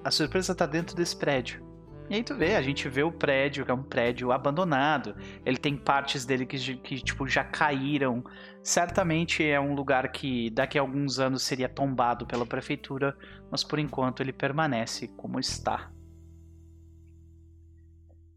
A 0.05 0.11
surpresa 0.11 0.55
tá 0.55 0.67
dentro 0.67 0.95
desse 0.95 1.17
prédio. 1.17 1.67
E 2.09 2.15
aí 2.15 2.23
tu 2.23 2.37
vê, 2.37 2.55
a 2.55 2.63
gente 2.63 2.89
vê 2.89 3.03
o 3.03 3.11
prédio, 3.11 3.65
que 3.65 3.71
é 3.71 3.75
um 3.75 3.83
prédio 3.83 4.31
abandonado. 4.31 5.17
Ele 5.45 5.57
tem 5.57 5.77
partes 5.77 6.25
dele 6.25 6.47
que, 6.47 6.77
que 6.77 7.01
tipo, 7.01 7.27
já 7.27 7.43
caíram. 7.43 8.25
Certamente 8.67 9.49
é 9.49 9.61
um 9.61 9.77
lugar 9.77 10.11
que 10.11 10.51
daqui 10.51 10.77
a 10.77 10.81
alguns 10.81 11.21
anos 11.21 11.45
seria 11.45 11.69
tombado 11.69 12.27
pela 12.27 12.45
prefeitura, 12.45 13.17
mas 13.49 13.63
por 13.63 13.79
enquanto 13.79 14.21
ele 14.25 14.33
permanece 14.33 15.07
como 15.17 15.39
está. 15.39 15.93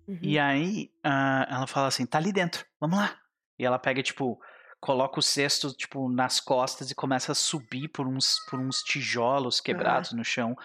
Uhum. 0.07 0.19
E 0.21 0.37
aí, 0.37 0.91
ah, 1.03 1.47
ela 1.49 1.65
fala 1.65 1.87
assim, 1.87 2.05
tá 2.05 2.19
ali 2.19 2.31
dentro, 2.31 2.63
vamos 2.79 2.99
lá. 2.99 3.17
E 3.57 3.65
ela 3.65 3.79
pega, 3.79 4.03
tipo, 4.03 4.39
coloca 4.79 5.17
o 5.17 5.23
cesto, 5.23 5.75
tipo, 5.75 6.07
nas 6.07 6.39
costas 6.39 6.91
e 6.91 6.95
começa 6.95 7.31
a 7.31 7.35
subir 7.35 7.87
por 7.87 8.05
uns, 8.05 8.35
por 8.51 8.59
uns 8.59 8.83
tijolos 8.83 9.59
quebrados 9.59 10.13
no 10.13 10.23
chão 10.23 10.55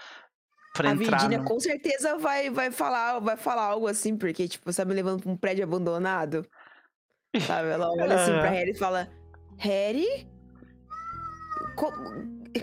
pra 0.75 0.91
a 0.91 0.95
Virginia 0.95 1.39
no... 1.39 1.45
com 1.47 1.59
certeza 1.59 2.19
vai, 2.19 2.51
vai, 2.51 2.71
falar, 2.71 3.19
vai 3.19 3.39
falar 3.39 3.63
algo 3.63 3.87
assim, 3.89 4.15
porque, 4.15 4.47
tipo, 4.47 4.71
você 4.71 4.83
tá 4.83 4.85
me 4.87 4.93
levando 4.93 5.23
pra 5.23 5.33
um 5.33 5.39
prédio 5.39 5.65
abandonado. 5.65 6.47
Sabe? 7.47 7.71
Ela 7.71 7.91
olha 7.91 8.15
assim 8.15 8.33
pra 8.33 8.49
Aham. 8.49 8.51
Harry 8.51 8.73
e 8.73 8.79
fala: 8.79 9.24
Harry? 9.59 10.27
Como, 11.77 11.97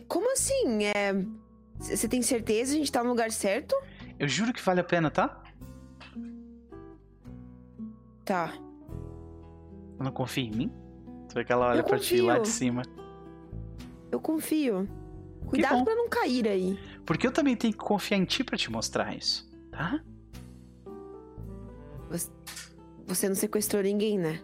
como 0.08 0.32
assim? 0.34 0.86
É. 0.86 1.14
Você 1.80 2.08
tem 2.08 2.22
certeza 2.22 2.72
que 2.72 2.78
a 2.78 2.80
gente 2.80 2.92
tá 2.92 3.04
no 3.04 3.10
lugar 3.10 3.32
certo? 3.32 3.76
Eu 4.20 4.28
juro 4.28 4.54
que 4.54 4.62
vale 4.62 4.80
a 4.80 4.84
pena, 4.84 5.10
tá? 5.10 5.42
Tá. 8.24 8.54
Não 10.00 10.12
confia 10.12 10.44
em 10.44 10.52
mim? 10.52 10.72
Vê 11.34 11.44
que 11.44 11.52
ela 11.52 11.70
olha 11.70 11.80
Eu 11.80 11.84
pra 11.84 11.98
ti 11.98 12.22
lá 12.22 12.38
de 12.38 12.48
cima. 12.48 12.84
Eu 14.12 14.20
confio. 14.20 14.88
Cuidado 15.48 15.84
pra 15.84 15.96
não 15.96 16.08
cair 16.08 16.48
aí. 16.48 16.80
Porque 17.06 17.26
eu 17.26 17.32
também 17.32 17.56
tenho 17.56 17.74
que 17.74 17.80
confiar 17.80 18.18
em 18.18 18.26
ti 18.26 18.44
pra 18.44 18.58
te 18.58 18.72
mostrar 18.72 19.16
isso, 19.16 19.50
tá? 19.72 20.02
Você 23.08 23.28
não 23.28 23.36
sequestrou 23.36 23.82
ninguém, 23.82 24.18
né? 24.20 24.42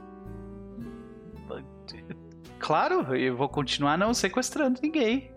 Claro, 2.68 3.16
eu 3.16 3.34
vou 3.34 3.48
continuar 3.48 3.98
não 3.98 4.14
sequestrando 4.14 4.82
ninguém. 4.84 5.32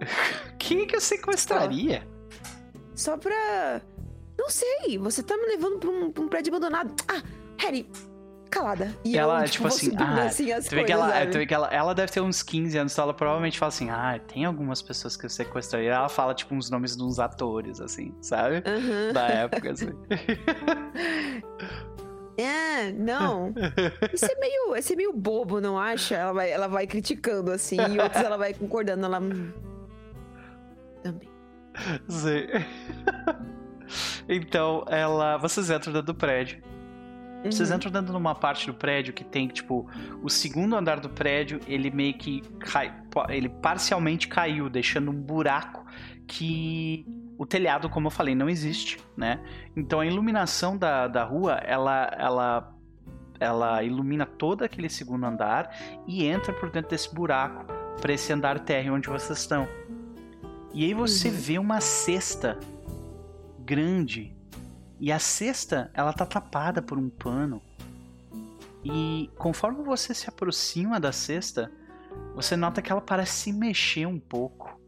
Quem 0.58 0.82
é 0.82 0.86
que 0.86 0.96
eu 0.96 1.00
sequestraria? 1.00 2.04
Só 2.92 3.16
pra. 3.16 3.80
Não 4.36 4.50
sei, 4.50 4.98
você 4.98 5.22
tá 5.22 5.36
me 5.36 5.46
levando 5.46 5.78
pra 5.78 5.88
um, 5.88 6.10
pra 6.10 6.24
um 6.24 6.26
prédio 6.26 6.52
abandonado. 6.52 6.92
Ah, 7.06 7.22
Harry, 7.60 7.88
calada. 8.50 8.92
E 9.04 9.16
Ela, 9.16 9.44
eu, 9.44 9.48
tipo 9.48 9.62
vou 9.62 9.76
assim, 9.76 9.94
ah, 9.96 10.24
assim 10.24 10.50
as 10.50 10.66
Tu 10.66 10.74
vê, 10.74 10.82
que 10.82 10.90
ela, 10.90 11.08
sabe? 11.08 11.30
tu 11.30 11.38
vê 11.38 11.46
que 11.46 11.54
ela, 11.54 11.68
ela 11.68 11.94
deve 11.94 12.10
ter 12.10 12.20
uns 12.20 12.42
15 12.42 12.76
anos, 12.76 12.92
então 12.92 13.04
ela 13.04 13.14
provavelmente 13.14 13.56
fala 13.56 13.68
assim: 13.68 13.88
Ah, 13.88 14.20
tem 14.26 14.44
algumas 14.44 14.82
pessoas 14.82 15.16
que 15.16 15.26
eu 15.26 15.30
sequestraria. 15.30 15.92
Ela 15.92 16.08
fala, 16.08 16.34
tipo, 16.34 16.52
uns 16.52 16.68
nomes 16.68 16.96
de 16.96 17.02
uns 17.04 17.20
atores, 17.20 17.80
assim, 17.80 18.12
sabe? 18.20 18.56
Aham. 18.66 19.12
Da 19.12 19.28
época, 19.28 19.70
assim. 19.70 19.90
É, 22.36 22.90
não. 22.92 23.52
Isso 24.12 24.24
é 24.24 24.34
meio, 24.40 24.76
isso 24.76 24.92
é 24.92 24.96
meio 24.96 25.12
bobo, 25.12 25.60
não 25.60 25.78
acha? 25.78 26.14
Ela 26.16 26.32
vai, 26.32 26.50
ela 26.50 26.66
vai 26.66 26.86
criticando, 26.86 27.50
assim, 27.50 27.76
e 27.76 27.98
outros 28.00 28.22
ela 28.22 28.36
vai 28.38 28.54
concordando. 28.54 29.04
Ela. 29.04 29.20
"Hum, 29.20 29.52
também. 31.02 31.28
Sim. 32.08 32.46
então, 34.28 34.84
ela. 34.88 35.36
Vocês 35.36 35.70
entram 35.70 35.92
dentro 35.92 36.06
do 36.06 36.14
prédio. 36.14 36.62
Vocês 37.44 37.70
Uhum. 37.70 37.76
entram 37.76 37.90
dentro 37.90 38.12
de 38.12 38.16
uma 38.16 38.36
parte 38.36 38.66
do 38.66 38.74
prédio 38.74 39.12
que 39.12 39.24
tem, 39.24 39.48
tipo, 39.48 39.88
o 40.22 40.28
segundo 40.30 40.76
andar 40.76 41.00
do 41.00 41.08
prédio, 41.10 41.58
ele 41.66 41.90
meio 41.90 42.14
que 42.14 42.40
cai, 42.60 42.94
ele 43.30 43.48
parcialmente 43.48 44.28
caiu, 44.28 44.70
deixando 44.70 45.10
um 45.10 45.14
buraco 45.20 45.84
que 46.26 47.04
o 47.42 47.46
telhado, 47.46 47.90
como 47.90 48.06
eu 48.06 48.10
falei, 48.12 48.36
não 48.36 48.48
existe, 48.48 49.00
né? 49.16 49.40
Então 49.76 49.98
a 49.98 50.06
iluminação 50.06 50.76
da, 50.78 51.08
da 51.08 51.24
rua, 51.24 51.54
ela, 51.54 52.08
ela, 52.16 52.72
ela 53.40 53.82
ilumina 53.82 54.24
todo 54.24 54.62
aquele 54.62 54.88
segundo 54.88 55.26
andar 55.26 55.74
e 56.06 56.24
entra 56.24 56.52
por 56.52 56.70
dentro 56.70 56.90
desse 56.90 57.12
buraco 57.12 57.66
para 58.00 58.12
esse 58.12 58.32
andar 58.32 58.60
térreo 58.60 58.94
onde 58.94 59.08
vocês 59.08 59.40
estão. 59.40 59.66
E 60.72 60.84
aí 60.84 60.94
você 60.94 61.30
Uhum. 61.30 61.34
vê 61.34 61.58
uma 61.58 61.80
cesta 61.80 62.60
grande 63.58 64.36
e 65.00 65.10
a 65.10 65.18
cesta, 65.18 65.90
ela 65.94 66.12
tá 66.12 66.24
tapada 66.24 66.80
por 66.80 66.96
um 66.96 67.10
pano. 67.10 67.60
E 68.84 69.28
conforme 69.36 69.82
você 69.82 70.14
se 70.14 70.28
aproxima 70.28 71.00
da 71.00 71.10
cesta, 71.10 71.72
você 72.36 72.54
nota 72.54 72.80
que 72.80 72.92
ela 72.92 73.00
parece 73.00 73.32
se 73.32 73.52
mexer 73.52 74.06
um 74.06 74.20
pouco 74.20 74.80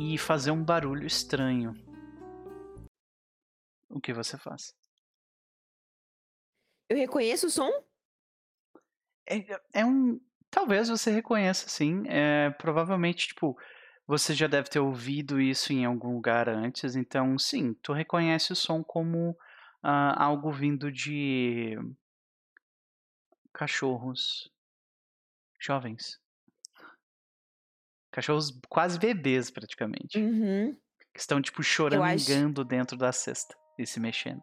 e 0.00 0.16
fazer 0.16 0.50
um 0.50 0.64
barulho 0.64 1.06
estranho. 1.06 1.74
O 3.90 4.00
que 4.00 4.14
você 4.14 4.38
faz? 4.38 4.74
Eu 6.88 6.96
reconheço 6.96 7.48
o 7.48 7.50
som? 7.50 7.70
É, 9.28 9.44
é 9.74 9.84
um. 9.84 10.18
Talvez 10.50 10.88
você 10.88 11.10
reconheça, 11.10 11.68
sim. 11.68 12.02
É, 12.08 12.50
provavelmente, 12.50 13.28
tipo, 13.28 13.56
você 14.06 14.34
já 14.34 14.46
deve 14.46 14.70
ter 14.70 14.80
ouvido 14.80 15.40
isso 15.40 15.72
em 15.72 15.84
algum 15.84 16.14
lugar 16.14 16.48
antes. 16.48 16.96
Então, 16.96 17.38
sim, 17.38 17.74
tu 17.74 17.92
reconhece 17.92 18.52
o 18.52 18.56
som 18.56 18.82
como 18.82 19.36
ah, 19.82 20.24
algo 20.24 20.50
vindo 20.50 20.90
de 20.90 21.76
cachorros 23.52 24.50
jovens. 25.60 26.18
Cachorros 28.12 28.50
quase 28.68 28.98
bebês, 28.98 29.50
praticamente. 29.50 30.18
Uhum. 30.18 30.74
Que 31.14 31.20
estão, 31.20 31.40
tipo, 31.40 31.60
acho- 31.60 31.70
choramingando 31.70 32.64
dentro 32.64 32.96
da 32.96 33.12
cesta 33.12 33.54
e 33.78 33.86
se 33.86 33.98
mexendo. 34.00 34.42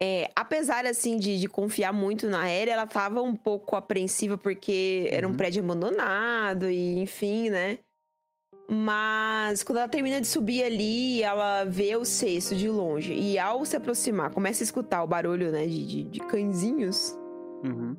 É, 0.00 0.30
apesar, 0.34 0.84
assim, 0.84 1.16
de, 1.16 1.38
de 1.38 1.48
confiar 1.48 1.92
muito 1.92 2.28
na 2.28 2.42
aérea, 2.42 2.72
ela 2.72 2.86
tava 2.86 3.22
um 3.22 3.36
pouco 3.36 3.76
apreensiva 3.76 4.36
porque 4.36 5.08
era 5.12 5.26
um 5.26 5.30
Uhum. 5.30 5.36
prédio 5.36 5.62
abandonado 5.62 6.68
e, 6.68 6.98
enfim, 6.98 7.50
né? 7.50 7.78
Mas 8.68 9.62
quando 9.62 9.78
ela 9.78 9.88
termina 9.88 10.20
de 10.20 10.26
subir 10.26 10.64
ali, 10.64 11.22
ela 11.22 11.64
vê 11.64 11.94
o 11.94 12.04
cesto 12.04 12.54
de 12.56 12.68
longe. 12.68 13.12
E 13.12 13.38
ao 13.38 13.64
se 13.64 13.76
aproximar, 13.76 14.30
começa 14.30 14.62
a 14.62 14.64
escutar 14.64 15.04
o 15.04 15.06
barulho, 15.06 15.52
né, 15.52 15.66
de, 15.66 15.86
de, 15.86 16.04
de 16.04 16.20
cãezinhos. 16.20 17.16
Uhum. 17.64 17.96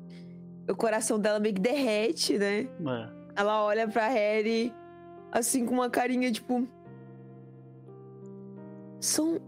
O 0.68 0.74
coração 0.74 1.18
dela 1.18 1.38
meio 1.38 1.54
que 1.54 1.60
derrete, 1.60 2.36
né? 2.38 2.60
É. 2.62 3.23
Ela 3.36 3.62
olha 3.64 3.88
pra 3.88 4.08
Harry, 4.08 4.72
assim, 5.32 5.64
com 5.66 5.74
uma 5.74 5.90
carinha, 5.90 6.30
tipo... 6.30 6.66
São... 9.00 9.40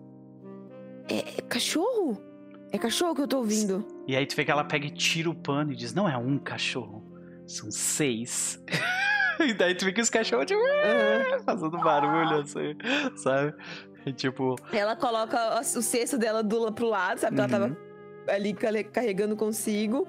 É, 1.09 1.39
é 1.39 1.43
cachorro? 1.43 2.21
É 2.73 2.79
cachorro 2.79 3.15
que 3.15 3.23
eu 3.23 3.29
tô 3.29 3.39
ouvindo. 3.39 3.87
E 4.07 4.17
aí 4.17 4.27
tu 4.27 4.35
vê 4.37 4.45
que 4.45 4.51
ela 4.51 4.65
pega 4.65 4.87
e 4.87 4.91
tira 4.91 5.31
o 5.31 5.35
pano 5.35 5.73
e 5.73 5.77
diz: 5.77 5.95
Não 5.95 6.09
é 6.09 6.17
um 6.17 6.37
cachorro, 6.37 7.03
são 7.47 7.71
seis. 7.71 8.61
e 9.41 9.55
daí 9.55 9.75
tu 9.77 9.85
vê 9.85 9.93
que 9.93 10.01
os 10.01 10.11
cachorros, 10.11 10.47
tipo, 10.47 10.61
Aham. 10.61 11.39
fazendo 11.45 11.79
barulho 11.79 12.41
assim, 12.41 12.77
sabe? 13.23 13.55
E 14.05 14.13
tipo, 14.13 14.57
Ela 14.73 14.97
coloca 14.97 15.61
o 15.61 15.63
cesto 15.65 16.19
dela 16.19 16.43
do, 16.43 16.73
pro 16.73 16.87
lado, 16.89 17.19
sabe? 17.19 17.39
Ela 17.39 17.49
tava 17.49 17.67
Uhum. 17.67 17.77
ali 18.29 18.53
car- 18.53 18.85
carregando 18.93 19.37
consigo. 19.37 20.07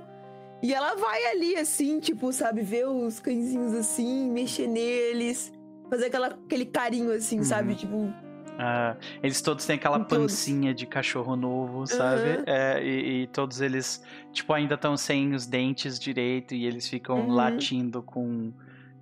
E 0.62 0.74
ela 0.74 0.96
vai 0.96 1.26
ali, 1.28 1.56
assim, 1.56 2.00
tipo, 2.00 2.32
sabe? 2.34 2.62
Ver 2.62 2.88
os 2.88 3.20
cãezinhos 3.20 3.74
assim, 3.74 4.30
mexer 4.32 4.68
neles. 4.68 5.52
Fazer 5.90 6.08
aquela, 6.08 6.28
aquele 6.28 6.66
carinho, 6.66 7.12
assim, 7.14 7.38
Uhum. 7.38 7.44
sabe? 7.44 7.76
Tipo, 7.76 8.12
ah, 8.60 8.98
eles 9.22 9.40
todos 9.42 9.66
têm 9.66 9.76
aquela 9.76 10.00
todos. 10.00 10.32
pancinha 10.32 10.74
de 10.74 10.88
cachorro 10.88 11.36
novo, 11.36 11.86
sabe? 11.86 12.30
Aham. 12.30 12.44
É, 12.48 12.84
e, 12.84 13.22
e 13.24 13.28
todos 13.28 13.62
eles, 13.62 14.04
tipo, 14.34 14.52
ainda 14.52 14.74
estão 14.74 14.98
sem 14.98 15.34
os 15.34 15.46
dentes 15.46 16.00
direito 16.00 16.56
e 16.56 16.66
eles 16.66 16.88
ficam 16.90 17.28
Uhum. 17.28 17.34
latindo 17.36 18.02
com. 18.02 18.52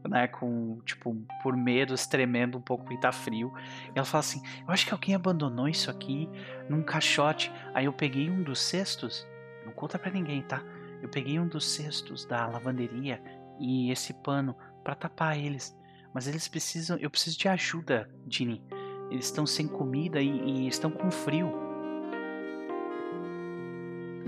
Né, 0.07 0.27
com, 0.27 0.77
tipo, 0.85 1.17
por 1.41 1.57
medos, 1.57 2.05
tremendo 2.05 2.59
um 2.59 2.61
pouco 2.61 2.83
porque 2.83 2.99
tá 2.99 3.11
frio. 3.11 3.51
E 3.87 3.91
ela 3.97 4.05
fala 4.05 4.19
assim: 4.19 4.39
Eu 4.67 4.71
acho 4.71 4.85
que 4.85 4.91
alguém 4.93 5.15
abandonou 5.15 5.67
isso 5.67 5.89
aqui 5.89 6.29
num 6.69 6.83
caixote. 6.83 7.51
Aí 7.73 7.85
eu 7.85 7.93
peguei 7.93 8.29
um 8.29 8.43
dos 8.43 8.61
cestos. 8.61 9.25
Não 9.65 9.71
conta 9.71 9.97
pra 9.97 10.11
ninguém, 10.11 10.43
tá? 10.43 10.61
Eu 11.01 11.09
peguei 11.09 11.39
um 11.39 11.47
dos 11.47 11.65
cestos 11.65 12.25
da 12.25 12.47
lavanderia 12.47 13.21
e 13.59 13.91
esse 13.91 14.13
pano 14.13 14.55
pra 14.83 14.95
tapar 14.95 15.37
eles. 15.37 15.75
Mas 16.13 16.27
eles 16.27 16.47
precisam. 16.47 16.97
Eu 16.97 17.09
preciso 17.09 17.37
de 17.37 17.47
ajuda, 17.47 18.09
Ginny. 18.29 18.63
Eles 19.11 19.25
estão 19.25 19.45
sem 19.45 19.67
comida 19.67 20.21
e, 20.21 20.29
e 20.29 20.67
estão 20.67 20.89
com 20.89 21.11
frio. 21.11 21.65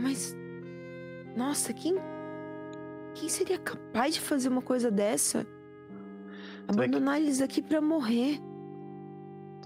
mas. 0.07 0.35
Nossa, 1.35 1.73
quem. 1.73 1.95
Quem 3.15 3.29
seria 3.29 3.57
capaz 3.57 4.13
de 4.13 4.21
fazer 4.21 4.49
uma 4.49 4.61
coisa 4.61 4.91
dessa? 4.91 5.39
é 5.39 6.71
Abandonar 6.71 7.19
eles 7.19 7.41
aqui 7.41 7.61
pra 7.61 7.81
morrer. 7.81 8.39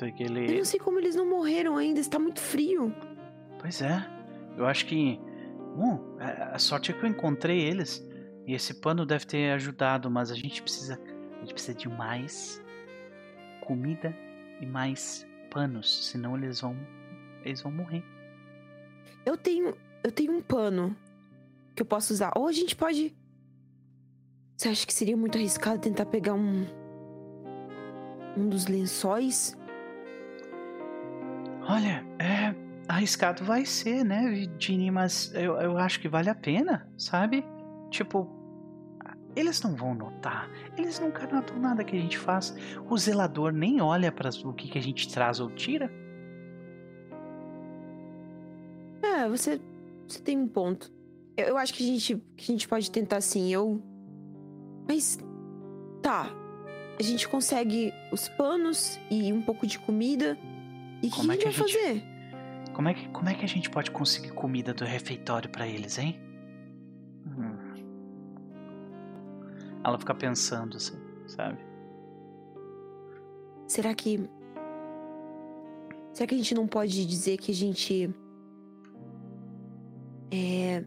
É 0.02 0.54
Eu 0.54 0.58
não 0.58 0.66
sei 0.66 0.80
como 0.80 1.00
eles 1.00 1.16
não 1.16 1.30
morreram 1.30 1.78
ainda, 1.78 2.00
está 2.00 2.18
muito 2.18 2.40
frio. 2.40 2.94
Pois 3.60 3.82
é. 3.82 4.04
Eu 4.58 4.66
acho 4.66 4.86
que. 4.86 5.20
Bom, 5.76 6.18
a 6.20 6.56
a 6.56 6.60
sorte 6.60 6.92
é 6.92 6.94
que 6.94 7.04
eu 7.04 7.10
encontrei 7.10 7.62
eles. 7.62 8.06
E 8.46 8.54
esse 8.54 8.74
pano 8.74 9.06
deve 9.06 9.26
ter 9.26 9.52
ajudado, 9.52 10.10
mas 10.10 10.32
a 10.32 10.36
gente 10.36 10.62
precisa. 10.62 11.00
A 11.36 11.40
gente 11.40 11.54
precisa 11.54 11.78
de 11.78 11.88
mais 11.88 12.62
comida 13.66 14.16
e 14.60 14.66
mais 14.66 15.26
panos. 15.50 16.08
Senão 16.08 16.36
eles 16.36 16.62
vão. 16.62 16.76
Eles 17.44 17.62
vão 17.62 17.72
morrer. 17.72 18.04
Eu 19.26 19.38
tenho. 19.38 19.76
Eu 20.04 20.12
tenho 20.12 20.34
um 20.34 20.42
pano 20.42 20.96
que 21.76 21.82
eu 21.82 21.86
posso 21.86 22.14
usar. 22.14 22.32
Ou 22.36 22.48
a 22.48 22.52
gente 22.52 22.76
pode. 22.76 23.16
Você 24.58 24.70
acha 24.70 24.86
que 24.86 24.94
seria 24.94 25.18
muito 25.18 25.38
arriscado 25.38 25.80
tentar 25.80 26.06
pegar 26.06 26.34
um. 26.34 26.66
Um 28.38 28.50
dos 28.50 28.68
lençóis? 28.68 29.58
Olha, 31.68 32.04
é. 32.20 32.71
Arriscado 32.88 33.44
vai 33.44 33.66
ser, 33.66 34.04
né, 34.04 34.48
Ginny? 34.60 34.92
Mas 34.92 35.34
eu, 35.34 35.56
eu 35.56 35.78
acho 35.78 36.00
que 36.00 36.10
vale 36.10 36.30
a 36.30 36.36
pena, 36.36 36.88
sabe? 36.98 37.46
Tipo. 37.90 38.30
Eles 39.34 39.62
não 39.62 39.74
vão 39.76 39.96
notar. 39.96 40.50
Eles 40.78 41.00
nunca 41.00 41.26
notam 41.26 41.58
nada 41.58 41.86
que 41.86 41.96
a 41.96 42.00
gente 42.00 42.18
faz. 42.18 42.54
O 42.90 42.98
zelador 42.98 43.54
nem 43.54 43.80
olha 43.82 44.12
para 44.12 44.30
o 44.44 44.52
que, 44.54 44.68
que 44.68 44.78
a 44.78 44.82
gente 44.82 45.10
traz 45.10 45.40
ou 45.40 45.50
tira. 45.50 45.90
É, 49.02 49.28
você. 49.30 49.60
Você 50.08 50.20
tem 50.22 50.38
um 50.38 50.48
ponto. 50.48 50.92
Eu, 51.38 51.48
eu 51.48 51.58
acho 51.58 51.74
que 51.74 51.84
a 51.84 51.86
gente. 51.88 52.22
Que 52.36 52.52
a 52.52 52.56
gente 52.56 52.68
pode 52.68 52.92
tentar 52.92 53.22
sim. 53.22 53.54
Eu. 53.54 53.82
Mas. 54.88 55.18
Tá. 56.02 56.30
A 57.00 57.04
gente 57.04 57.28
consegue 57.28 57.94
os 58.12 58.28
panos 58.30 59.00
e 59.10 59.32
um 59.32 59.42
pouco 59.42 59.66
de 59.66 59.80
comida. 59.80 60.38
E 61.02 61.08
o 61.08 61.10
que, 61.12 61.20
é 61.20 61.22
gente 61.22 61.22
que 61.22 61.28
vai 61.28 61.38
a 61.38 61.52
gente- 61.52 61.74
fazer? 61.74 62.11
Como 62.74 62.90
é 62.90 62.94
que, 62.94 63.10
como 63.10 63.30
é 63.30 63.34
que 63.34 63.46
a 63.46 63.48
gente 63.48 63.70
pode 63.70 63.92
conseguir 63.92 64.32
comida 64.32 64.74
do 64.74 64.86
refeitório 64.86 65.50
pra 65.50 65.68
eles, 65.68 65.98
hein? 65.98 66.20
Hum. 67.26 67.62
Ela 69.84 69.98
fica 69.98 70.14
pensando 70.14 70.78
assim, 70.78 70.98
sabe? 71.28 71.60
Será 73.68 73.94
que. 73.96 74.30
Será 76.14 76.28
que 76.28 76.36
a 76.36 76.38
gente 76.38 76.54
não 76.54 76.68
pode 76.68 77.06
dizer 77.06 77.38
que 77.38 77.52
a 77.52 77.56
gente. 77.56 78.14
É. 80.30 80.84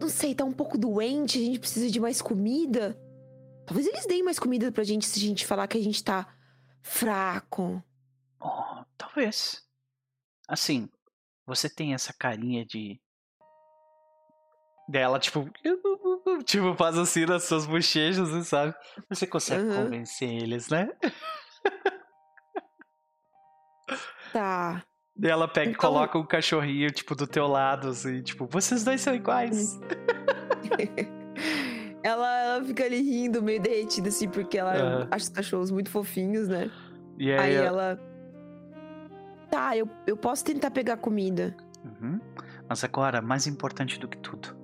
Não 0.00 0.08
sei, 0.08 0.34
tá 0.34 0.44
um 0.44 0.52
pouco 0.52 0.78
doente, 0.78 1.38
a 1.38 1.42
gente 1.42 1.58
precisa 1.58 1.90
de 1.90 1.98
mais 2.00 2.22
comida? 2.22 2.96
Talvez 3.66 3.86
eles 3.86 4.06
deem 4.06 4.22
mais 4.22 4.38
comida 4.38 4.70
pra 4.72 4.84
gente 4.84 5.06
se 5.06 5.18
a 5.18 5.22
gente 5.22 5.44
falar 5.44 5.66
que 5.66 5.76
a 5.76 5.82
gente 5.82 6.02
tá 6.02 6.26
fraco. 6.80 7.82
Talvez. 9.22 9.60
Assim, 10.48 10.88
você 11.44 11.68
tem 11.68 11.92
essa 11.92 12.12
carinha 12.16 12.64
de. 12.64 13.00
Dela, 14.88 15.18
tipo. 15.18 15.50
Tipo, 16.44 16.74
faz 16.76 16.96
assim 16.96 17.26
nas 17.26 17.44
suas 17.44 17.66
bochechas, 17.66 18.28
assim, 18.30 18.44
sabe? 18.44 18.74
Você 19.10 19.26
consegue 19.26 19.62
Aham. 19.64 19.84
convencer 19.84 20.28
eles, 20.30 20.68
né? 20.68 20.88
Tá. 24.32 24.84
Ela 25.20 25.48
pega 25.48 25.70
e 25.70 25.72
Então- 25.74 25.90
coloca 25.90 26.16
um 26.18 26.24
cachorrinho, 26.24 26.90
tipo, 26.92 27.14
do 27.16 27.26
teu 27.26 27.48
lado, 27.48 27.88
assim, 27.88 28.22
tipo, 28.22 28.46
vocês 28.46 28.84
dois 28.84 29.00
são 29.00 29.14
iguais. 29.14 29.78
ela, 32.04 32.40
ela 32.40 32.64
fica 32.64 32.84
ali 32.84 33.00
rindo, 33.02 33.42
meio 33.42 33.60
derretida, 33.60 34.08
assim, 34.10 34.28
porque 34.28 34.58
ela 34.58 34.74
Aham. 34.76 35.08
acha 35.10 35.24
os 35.24 35.28
cachorros 35.30 35.70
muito 35.72 35.90
fofinhos, 35.90 36.46
né? 36.46 36.70
E 37.18 37.32
Aí 37.32 37.40
aí, 37.40 37.54
ela. 37.56 37.98
Tá, 39.50 39.76
eu, 39.76 39.88
eu 40.06 40.16
posso 40.16 40.44
tentar 40.44 40.70
pegar 40.70 40.96
comida. 40.98 41.56
Uhum. 41.84 42.20
Mas 42.68 42.84
agora, 42.84 43.22
mais 43.22 43.46
importante 43.46 43.98
do 43.98 44.06
que 44.08 44.18
tudo, 44.18 44.54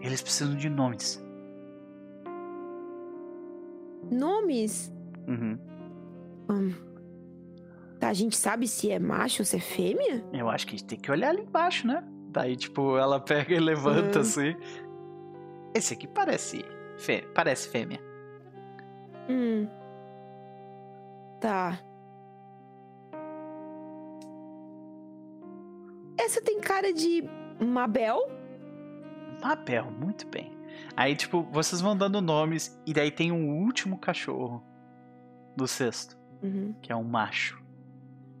eles 0.00 0.22
precisam 0.22 0.54
de 0.56 0.68
nomes. 0.68 1.22
Nomes? 4.10 4.92
Uhum. 5.26 5.58
Hum. 6.50 6.74
Tá, 7.98 8.08
a 8.08 8.12
gente 8.12 8.36
sabe 8.36 8.68
se 8.68 8.90
é 8.90 8.98
macho 8.98 9.42
ou 9.42 9.46
se 9.46 9.56
é 9.56 9.60
fêmea? 9.60 10.24
Eu 10.32 10.48
acho 10.50 10.66
que 10.66 10.74
a 10.74 10.78
gente 10.78 10.86
tem 10.86 10.98
que 10.98 11.10
olhar 11.10 11.30
ali 11.30 11.40
embaixo, 11.42 11.86
né? 11.86 12.04
Daí, 12.28 12.56
tipo, 12.56 12.96
ela 12.98 13.18
pega 13.20 13.54
e 13.54 13.58
levanta 13.60 14.16
Uhum. 14.18 14.20
assim. 14.22 14.54
Esse 15.74 15.94
aqui 15.94 16.06
parece. 16.06 16.64
Fê... 16.98 17.22
Parece 17.34 17.68
fêmea. 17.68 17.98
Hum. 19.28 19.66
Tá. 21.40 21.78
Essa 26.24 26.40
tem 26.42 26.60
cara 26.60 26.92
de 26.92 27.22
Mabel? 27.60 28.30
Mabel, 29.42 29.90
muito 29.90 30.26
bem. 30.28 30.52
Aí, 30.96 31.14
tipo, 31.14 31.42
vocês 31.52 31.80
vão 31.80 31.96
dando 31.96 32.20
nomes 32.20 32.80
e 32.86 32.92
daí 32.94 33.10
tem 33.10 33.30
um 33.30 33.62
último 33.64 33.98
cachorro 33.98 34.62
do 35.56 35.66
sexto, 35.68 36.16
Uhum. 36.42 36.74
que 36.82 36.90
é 36.92 36.96
um 36.96 37.04
macho. 37.04 37.62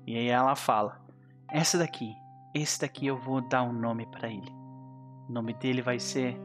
E 0.06 0.16
aí 0.16 0.28
ela 0.28 0.54
fala: 0.56 1.00
Essa 1.50 1.78
daqui, 1.78 2.14
esse 2.54 2.80
daqui 2.80 3.06
eu 3.06 3.16
vou 3.16 3.40
dar 3.40 3.62
um 3.62 3.72
nome 3.72 4.06
pra 4.06 4.28
ele. 4.28 4.50
O 5.28 5.32
nome 5.32 5.54
dele 5.54 5.80
vai 5.82 5.98
ser 5.98 6.36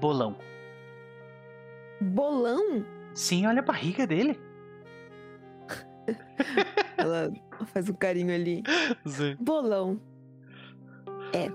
Bolão. 0.00 0.36
Bolão? 2.00 2.84
Sim, 3.14 3.46
olha 3.46 3.60
a 3.60 3.64
barriga 3.64 4.06
dele. 4.06 4.38
Ela 6.96 7.30
faz 7.66 7.88
um 7.88 7.94
carinho 7.94 8.34
ali. 8.34 8.62
Sim. 9.06 9.36
Bolão. 9.40 10.00
É. 11.32 11.48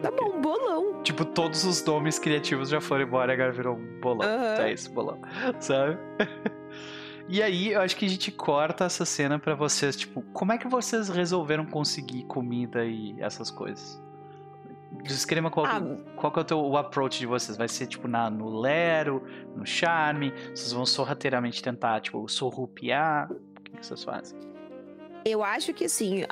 Tá 0.00 0.10
bom, 0.10 0.40
bolão. 0.40 1.02
Tipo, 1.02 1.24
todos 1.24 1.64
os 1.64 1.82
nomes 1.84 2.18
criativos 2.18 2.68
já 2.68 2.80
foram 2.80 3.04
embora 3.04 3.32
e 3.32 3.34
agora 3.34 3.52
virou 3.52 3.76
um 3.76 4.00
bolão. 4.00 4.28
Aham. 4.28 4.62
É 4.62 4.72
isso, 4.72 4.92
bolão. 4.92 5.18
Sabe? 5.60 5.98
E 7.26 7.42
aí, 7.42 7.72
eu 7.72 7.80
acho 7.80 7.96
que 7.96 8.04
a 8.04 8.08
gente 8.08 8.30
corta 8.30 8.84
essa 8.84 9.06
cena 9.06 9.38
pra 9.38 9.54
vocês, 9.54 9.96
tipo, 9.96 10.20
como 10.34 10.52
é 10.52 10.58
que 10.58 10.68
vocês 10.68 11.08
resolveram 11.08 11.64
conseguir 11.64 12.24
comida 12.24 12.84
e 12.84 13.16
essas 13.18 13.50
coisas? 13.50 13.98
Descreva 15.02 15.50
qual, 15.50 15.64
Ah, 15.64 15.80
qual 16.16 16.30
que 16.30 16.38
é 16.38 16.42
o, 16.42 16.44
teu, 16.44 16.58
o 16.60 16.76
approach 16.76 17.18
de 17.18 17.26
vocês. 17.26 17.56
Vai 17.56 17.66
ser, 17.66 17.86
tipo, 17.86 18.06
na, 18.06 18.28
no 18.28 18.60
Lero, 18.60 19.22
no 19.56 19.64
Charme? 19.64 20.34
Vocês 20.54 20.70
vão 20.72 20.84
sorrateiramente 20.84 21.62
tentar, 21.62 22.00
tipo, 22.00 22.28
sorrupiar? 22.28 23.30
Que, 23.76 23.86
vocês 23.86 24.02
fazem? 24.04 24.38
eu 25.26 25.42
acho 25.42 25.72
que 25.72 25.86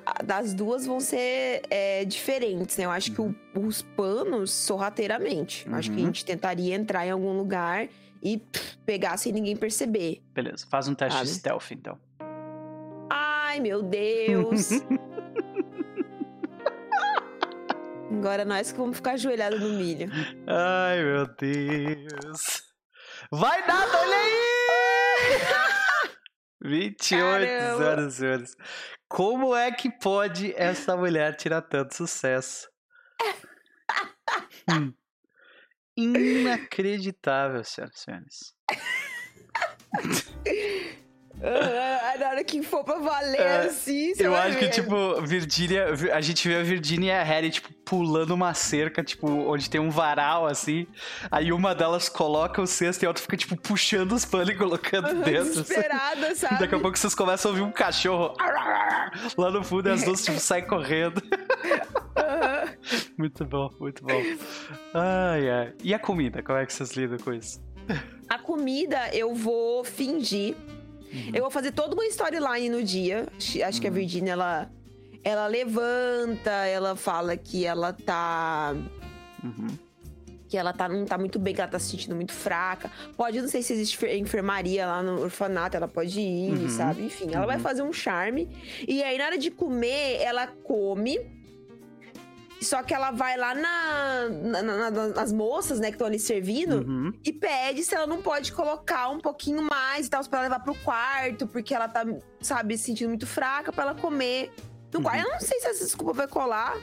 a- 0.04 0.22
das 0.22 0.52
duas 0.52 0.84
vão 0.84 1.00
ser 1.00 1.62
é, 1.70 2.04
diferentes, 2.04 2.76
né? 2.76 2.84
Eu 2.84 2.90
acho 2.90 3.10
que 3.12 3.20
o- 3.22 3.34
os 3.58 3.80
panos 3.80 4.50
sorrateiramente. 4.52 5.66
Eu 5.66 5.74
Acho 5.74 5.90
que 5.90 5.96
a 5.96 6.00
Uhum. 6.00 6.06
gente 6.06 6.24
tentaria 6.26 6.74
entrar 6.74 7.06
em 7.06 7.10
algum 7.10 7.32
lugar 7.36 7.88
e 8.22 8.36
pff, 8.38 8.76
pegar 8.84 9.16
sem 9.16 9.32
ninguém 9.32 9.56
perceber. 9.56 10.22
Beleza, 10.34 10.66
faz 10.70 10.88
um 10.88 10.94
teste 10.94 11.22
de 11.22 11.28
stealth, 11.30 11.70
então. 11.72 11.98
Ai, 13.10 13.60
meu 13.60 13.82
Deus! 13.82 14.68
Agora 18.10 18.44
nós 18.44 18.70
que 18.72 18.78
vamos 18.78 18.96
ficar 18.96 19.12
ajoelhados 19.12 19.58
no 19.60 19.70
milho. 19.70 20.10
Ai, 20.46 21.02
meu 21.02 21.26
Deus. 21.34 22.62
Vai 23.30 23.66
nada, 23.66 23.98
olha 23.98 24.16
aí! 24.16 25.81
28, 26.64 27.46
Caramba. 27.46 27.78
e 27.78 28.10
senhores. 28.10 28.56
Como 29.08 29.54
é 29.54 29.70
que 29.72 29.90
pode 29.90 30.54
essa 30.56 30.96
mulher 30.96 31.36
tirar 31.36 31.62
tanto 31.62 31.94
sucesso? 31.94 32.68
Hum. 34.70 34.92
Inacreditável, 35.96 37.62
senhoras 37.64 37.96
e 37.96 38.00
senhores. 38.00 38.54
Ah, 41.44 42.18
na 42.18 42.28
hora 42.28 42.44
que 42.44 42.62
for 42.62 42.84
pra 42.84 42.98
valer 42.98 43.40
É, 43.40 43.56
assim, 43.66 44.12
Eu 44.18 44.34
acho 44.36 44.58
que, 44.58 44.66
ver. 44.66 44.70
tipo, 44.70 45.20
Virgínia. 45.22 45.86
A 46.12 46.20
gente 46.20 46.46
vê 46.46 46.56
a 46.56 46.62
Virginia 46.62 47.12
e 47.14 47.16
a 47.16 47.22
Harry, 47.24 47.50
tipo, 47.50 47.72
pulando 47.84 48.30
uma 48.32 48.54
cerca, 48.54 49.02
tipo, 49.02 49.26
onde 49.28 49.68
tem 49.68 49.80
um 49.80 49.90
varal, 49.90 50.46
assim. 50.46 50.86
Aí 51.30 51.52
uma 51.52 51.74
delas 51.74 52.08
coloca 52.08 52.62
o 52.62 52.66
cesto 52.66 53.04
e 53.04 53.06
a 53.06 53.10
outra 53.10 53.22
fica, 53.22 53.36
tipo, 53.36 53.56
puxando 53.56 54.12
os 54.12 54.24
panos 54.24 54.50
e 54.50 54.54
colocando 54.54 55.08
dentro. 55.24 55.50
assim. 55.50 55.62
Desesperada, 55.62 56.34
sabe? 56.36 56.58
Daqui 56.60 56.74
a 56.74 56.78
pouco 56.78 56.96
vocês 56.96 57.14
começam 57.14 57.50
a 57.50 57.54
ouvir 57.54 57.64
um 57.66 57.72
cachorro 57.72 58.34
lá 59.36 59.50
no 59.50 59.64
fundo 59.64 59.88
e 59.88 59.92
as 59.92 60.04
duas, 60.04 60.24
tipo, 60.24 60.38
saem 60.38 60.64
correndo. 60.66 61.20
Muito 63.16 63.44
bom, 63.44 63.68
muito 63.80 64.02
bom. 64.04 64.22
Ai, 64.94 65.48
ai. 65.50 65.72
E 65.82 65.94
a 65.94 65.98
comida? 65.98 66.42
Como 66.42 66.58
é 66.58 66.66
que 66.66 66.72
vocês 66.72 66.92
lidam 66.92 67.18
com 67.18 67.32
isso? 67.32 67.60
A 68.28 68.38
comida 68.38 69.08
eu 69.12 69.34
vou 69.34 69.82
fingir. 69.84 70.54
Uhum. 71.12 71.30
Eu 71.34 71.42
vou 71.42 71.50
fazer 71.50 71.72
toda 71.72 71.94
uma 71.94 72.06
storyline 72.06 72.68
no 72.70 72.82
dia. 72.82 73.26
Acho 73.66 73.80
que 73.80 73.86
a 73.86 73.90
Virginia, 73.90 74.32
ela, 74.32 74.70
ela 75.22 75.46
levanta, 75.46 76.50
ela 76.50 76.96
fala 76.96 77.36
que 77.36 77.64
ela 77.66 77.92
tá. 77.92 78.74
Uhum. 79.44 79.66
Que 80.48 80.58
ela 80.58 80.72
tá, 80.74 80.86
não 80.86 81.06
tá 81.06 81.16
muito 81.16 81.38
bem, 81.38 81.54
que 81.54 81.60
ela 81.62 81.70
tá 81.70 81.78
se 81.78 81.90
sentindo 81.90 82.14
muito 82.14 82.32
fraca. 82.32 82.90
Pode, 83.16 83.40
não 83.40 83.48
sei 83.48 83.62
se 83.62 83.72
existe 83.72 83.96
fer- 83.96 84.16
enfermaria 84.18 84.86
lá 84.86 85.02
no 85.02 85.22
orfanato, 85.22 85.76
ela 85.76 85.88
pode 85.88 86.20
ir, 86.20 86.52
Uhum. 86.52 86.68
sabe? 86.68 87.04
Enfim, 87.04 87.30
ela 87.32 87.46
vai 87.46 87.56
Uhum. 87.56 87.62
fazer 87.62 87.82
um 87.82 87.92
charme. 87.92 88.48
E 88.86 89.02
aí, 89.02 89.16
na 89.16 89.24
hora 89.26 89.38
de 89.38 89.50
comer, 89.50 90.20
ela 90.20 90.46
come. 90.46 91.18
Só 92.62 92.82
que 92.82 92.94
ela 92.94 93.10
vai 93.10 93.36
lá 93.36 93.54
na, 93.54 94.28
na- 94.28 94.62
na- 94.62 94.90
na- 94.90 95.08
nas 95.08 95.32
moças, 95.32 95.78
né, 95.80 95.88
que 95.88 95.94
estão 95.94 96.06
ali 96.06 96.18
servindo 96.18 96.78
Uhum. 96.86 97.12
e 97.24 97.32
pede 97.32 97.82
se 97.82 97.94
ela 97.94 98.06
não 98.06 98.22
pode 98.22 98.52
colocar 98.52 99.08
um 99.08 99.18
pouquinho 99.20 99.62
mais 99.62 100.06
e 100.06 100.10
tal, 100.10 100.22
pra 100.28 100.40
ela 100.40 100.48
levar 100.48 100.60
pro 100.60 100.74
quarto, 100.76 101.46
porque 101.46 101.74
ela 101.74 101.88
tá, 101.88 102.04
sabe, 102.40 102.76
se 102.78 102.84
sentindo 102.84 103.08
muito 103.08 103.26
fraca 103.26 103.72
pra 103.72 103.84
ela 103.84 103.94
comer 103.94 104.52
no 104.92 104.98
Uhum. 104.98 105.02
quarto. 105.04 105.26
Eu 105.26 105.32
não 105.32 105.40
sei 105.40 105.60
se 105.60 105.66
essa 105.66 105.84
desculpa 105.84 106.12
vai 106.12 106.28
colar, 106.28 106.76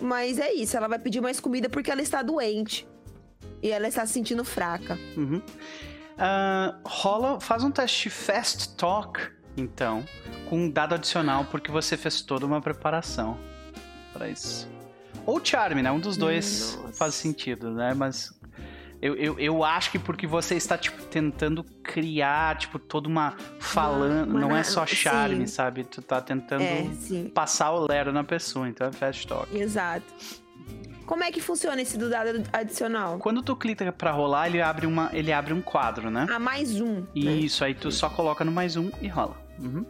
mas 0.00 0.38
é 0.38 0.52
isso. 0.52 0.76
Ela 0.76 0.88
vai 0.88 0.98
pedir 0.98 1.20
mais 1.20 1.40
comida 1.40 1.68
porque 1.68 1.90
ela 1.90 2.02
está 2.02 2.22
doente. 2.22 2.86
E 3.62 3.70
ela 3.70 3.88
está 3.88 4.06
se 4.06 4.12
sentindo 4.12 4.44
fraca. 4.44 4.96
Uhum. 5.16 5.42
Ah, 6.16 6.78
rola, 6.84 7.40
faz 7.40 7.62
um 7.64 7.70
teste 7.70 8.04
de 8.04 8.10
Fast 8.10 8.76
Talk, 8.76 9.20
então, 9.56 10.04
com 10.48 10.56
um 10.64 10.70
dado 10.70 10.94
adicional, 10.94 11.44
porque 11.50 11.70
você 11.70 11.96
fez 11.96 12.20
toda 12.22 12.46
uma 12.46 12.60
preparação 12.60 13.38
pra 14.12 14.28
isso. 14.28 14.68
Ou 15.26 15.40
Charme, 15.44 15.82
né? 15.82 15.90
Um 15.90 16.00
dos 16.00 16.16
dois 16.16 16.76
Nossa. 16.82 16.92
faz 16.94 17.14
sentido, 17.14 17.70
né? 17.70 17.94
Mas 17.94 18.32
eu, 19.00 19.14
eu, 19.14 19.38
eu 19.38 19.64
acho 19.64 19.90
que 19.92 19.98
porque 19.98 20.26
você 20.26 20.56
está, 20.56 20.76
tipo, 20.76 21.02
tentando 21.04 21.62
criar, 21.82 22.56
tipo, 22.58 22.78
toda 22.78 23.08
uma 23.08 23.36
falando. 23.60 24.32
Não 24.32 24.56
é 24.56 24.64
só 24.64 24.84
charme, 24.84 25.46
sim. 25.46 25.46
sabe? 25.46 25.84
Tu 25.84 26.02
tá 26.02 26.20
tentando 26.20 26.62
É, 26.62 26.84
passar 27.32 27.70
o 27.72 27.86
Lero 27.86 28.12
na 28.12 28.24
pessoa, 28.24 28.68
então 28.68 28.88
é 28.88 28.92
Fast 28.92 29.26
Talk. 29.26 29.56
Exato. 29.56 30.04
Como 31.06 31.24
é 31.24 31.32
que 31.32 31.40
funciona 31.40 31.80
esse 31.80 31.96
do 31.96 32.10
dado 32.10 32.42
adicional? 32.52 33.18
Quando 33.18 33.40
tu 33.40 33.56
clica 33.56 33.90
pra 33.90 34.10
rolar, 34.10 34.48
ele 34.48 34.60
abre, 34.60 34.86
uma, 34.86 35.08
ele 35.14 35.32
abre 35.32 35.54
um 35.54 35.62
quadro, 35.62 36.10
né? 36.10 36.26
Ah, 36.30 36.38
mais 36.38 36.78
um. 36.80 36.96
né? 36.96 37.06
Isso, 37.14 37.64
aí 37.64 37.74
tu 37.74 37.90
só 37.90 38.10
coloca 38.10 38.44
no 38.44 38.52
mais 38.52 38.76
um 38.76 38.90
e 39.00 39.08
rola. 39.08 39.34
Uhum. 39.58 39.86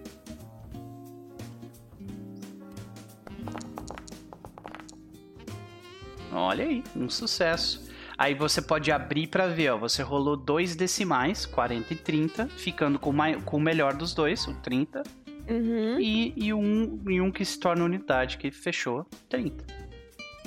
Olha 6.32 6.64
aí, 6.64 6.82
um 6.94 7.08
sucesso. 7.08 7.88
Aí 8.16 8.34
você 8.34 8.60
pode 8.60 8.90
abrir 8.90 9.28
pra 9.28 9.46
ver, 9.46 9.70
ó. 9.70 9.78
Você 9.78 10.02
rolou 10.02 10.36
dois 10.36 10.74
decimais, 10.74 11.46
40 11.46 11.92
e 11.92 11.96
30, 11.96 12.48
ficando 12.48 12.98
com, 12.98 13.12
com 13.44 13.56
o 13.56 13.60
melhor 13.60 13.94
dos 13.94 14.12
dois, 14.12 14.46
o 14.46 14.54
30, 14.54 15.02
Uhum. 15.48 15.98
e, 15.98 16.34
e, 16.36 16.52
um, 16.52 17.00
e 17.08 17.20
um 17.22 17.30
que 17.30 17.42
se 17.44 17.58
torna 17.58 17.82
unidade, 17.84 18.36
que 18.36 18.50
fechou 18.50 19.06
30. 19.30 19.64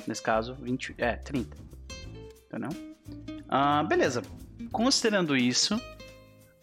Nesse 0.06 0.22
caso, 0.22 0.54
20, 0.60 0.94
é, 0.98 1.16
30. 1.16 1.56
Entendeu? 2.46 2.68
Ah, 3.48 3.82
beleza. 3.82 4.22
Considerando 4.70 5.36
isso, 5.36 5.80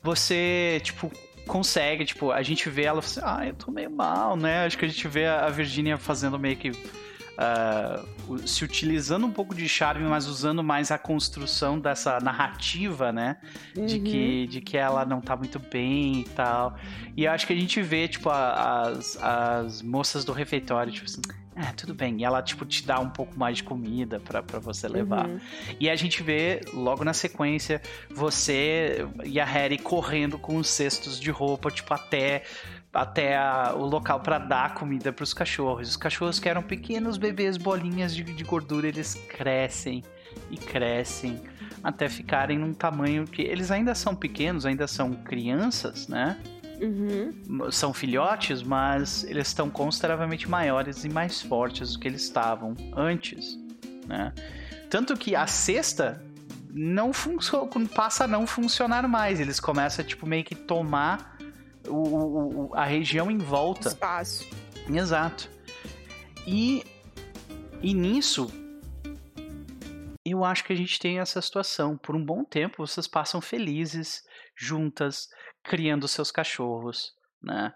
você, 0.01 0.79
tipo, 0.83 1.11
consegue, 1.45 2.05
tipo, 2.05 2.31
a 2.31 2.41
gente 2.41 2.69
vê 2.69 2.83
ela 2.83 2.99
assim, 2.99 3.19
ah, 3.23 3.45
eu 3.45 3.53
tô 3.53 3.71
meio 3.71 3.89
mal, 3.91 4.37
né? 4.37 4.65
Acho 4.65 4.77
que 4.77 4.85
a 4.85 4.87
gente 4.87 5.07
vê 5.07 5.25
a 5.25 5.45
a 5.47 5.49
Virginia 5.49 5.97
fazendo 5.97 6.37
meio 6.39 6.55
que. 6.55 6.71
O- 8.27 8.37
se 8.47 8.63
utilizando 8.63 9.25
um 9.25 9.31
pouco 9.31 9.55
de 9.55 9.67
charme, 9.69 10.05
mas 10.07 10.27
usando 10.27 10.63
mais 10.63 10.91
a 10.91 10.97
construção 10.97 11.79
dessa 11.79 12.19
narrativa, 12.19 13.11
né? 13.11 13.37
De, 13.73 13.95
Uhum. 13.97 14.03
que, 14.03 14.47
de 14.47 14.61
que 14.61 14.77
ela 14.77 15.05
não 15.05 15.21
tá 15.21 15.35
muito 15.35 15.57
bem 15.59 16.21
e 16.21 16.23
tal. 16.35 16.75
E 17.15 17.25
eu 17.25 17.31
acho 17.31 17.47
que 17.47 17.53
a 17.53 17.55
gente 17.55 17.81
vê, 17.81 18.07
tipo, 18.07 18.29
a- 18.29 18.81
as, 18.89 19.17
as 19.21 19.81
moças 19.81 20.25
do 20.25 20.31
refeitório, 20.33 20.91
tipo 20.91 21.05
assim, 21.05 21.21
é, 21.55 21.71
tudo 21.73 21.93
bem. 21.93 22.21
E 22.21 22.23
ela, 22.23 22.41
tipo, 22.41 22.65
te 22.65 22.85
dá 22.85 22.99
um 22.99 23.09
pouco 23.09 23.37
mais 23.37 23.57
de 23.57 23.63
comida 23.63 24.19
para 24.19 24.59
você 24.59 24.87
levar. 24.87 25.27
Uhum. 25.27 25.39
E 25.79 25.89
a 25.89 25.95
gente 25.95 26.23
vê, 26.23 26.61
logo 26.73 27.03
na 27.03 27.13
sequência, 27.13 27.81
você 28.09 29.05
e 29.25 29.39
a 29.39 29.45
Harry 29.45 29.77
correndo 29.77 30.37
com 30.39 30.55
os 30.57 30.67
cestos 30.69 31.19
de 31.19 31.29
roupa, 31.31 31.69
tipo, 31.69 31.93
até 31.93 32.43
até 32.93 33.37
a, 33.37 33.73
o 33.75 33.85
local 33.85 34.19
para 34.19 34.39
dar 34.39 34.73
comida 34.73 35.13
para 35.13 35.23
os 35.23 35.33
cachorros. 35.33 35.89
Os 35.89 35.97
cachorros 35.97 36.39
que 36.39 36.49
eram 36.49 36.63
pequenos 36.63 37.17
bebês, 37.17 37.57
bolinhas 37.57 38.15
de, 38.15 38.23
de 38.23 38.43
gordura, 38.43 38.87
eles 38.87 39.15
crescem 39.29 40.03
e 40.49 40.57
crescem 40.57 41.41
até 41.83 42.09
ficarem 42.09 42.57
num 42.57 42.73
tamanho 42.73 43.25
que 43.25 43.41
eles 43.41 43.71
ainda 43.71 43.95
são 43.95 44.15
pequenos, 44.15 44.65
ainda 44.65 44.87
são 44.87 45.13
crianças, 45.13 46.07
né? 46.07 46.37
Uhum. 46.81 47.71
São 47.71 47.93
filhotes, 47.93 48.63
mas 48.63 49.23
eles 49.25 49.47
estão 49.47 49.69
consideravelmente 49.69 50.49
maiores 50.49 51.03
e 51.03 51.09
mais 51.09 51.41
fortes 51.41 51.93
do 51.93 51.99
que 51.99 52.07
eles 52.07 52.23
estavam 52.23 52.75
antes, 52.95 53.57
né? 54.07 54.33
Tanto 54.89 55.15
que 55.15 55.35
a 55.35 55.45
cesta 55.45 56.23
não 56.71 57.11
passa 57.93 58.23
a 58.23 58.27
não 58.27 58.47
funcionar 58.47 59.07
mais. 59.07 59.39
Eles 59.39 59.59
começam 59.59 60.03
a 60.03 60.07
tipo 60.07 60.25
meio 60.25 60.43
que 60.43 60.55
tomar 60.55 61.38
o, 61.89 62.67
o, 62.67 62.75
a 62.75 62.85
região 62.85 63.29
em 63.29 63.37
volta. 63.37 63.89
Espaço. 63.89 64.45
Exato. 64.87 65.49
E, 66.47 66.83
e 67.81 67.93
nisso, 67.93 68.47
eu 70.25 70.43
acho 70.43 70.63
que 70.63 70.73
a 70.73 70.75
gente 70.75 70.99
tem 70.99 71.19
essa 71.19 71.41
situação. 71.41 71.97
Por 71.97 72.15
um 72.15 72.23
bom 72.23 72.43
tempo, 72.43 72.85
vocês 72.85 73.07
passam 73.07 73.41
felizes, 73.41 74.23
juntas, 74.55 75.27
criando 75.63 76.07
seus 76.07 76.31
cachorros, 76.31 77.13
né? 77.41 77.73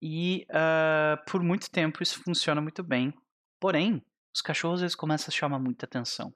E 0.00 0.46
uh, 0.50 1.30
por 1.30 1.42
muito 1.42 1.70
tempo 1.70 2.02
isso 2.02 2.22
funciona 2.22 2.60
muito 2.60 2.82
bem. 2.82 3.12
Porém, 3.58 4.04
os 4.34 4.42
cachorros 4.42 4.82
eles 4.82 4.94
começam 4.94 5.28
a 5.32 5.36
chamar 5.36 5.58
muita 5.58 5.86
atenção. 5.86 6.32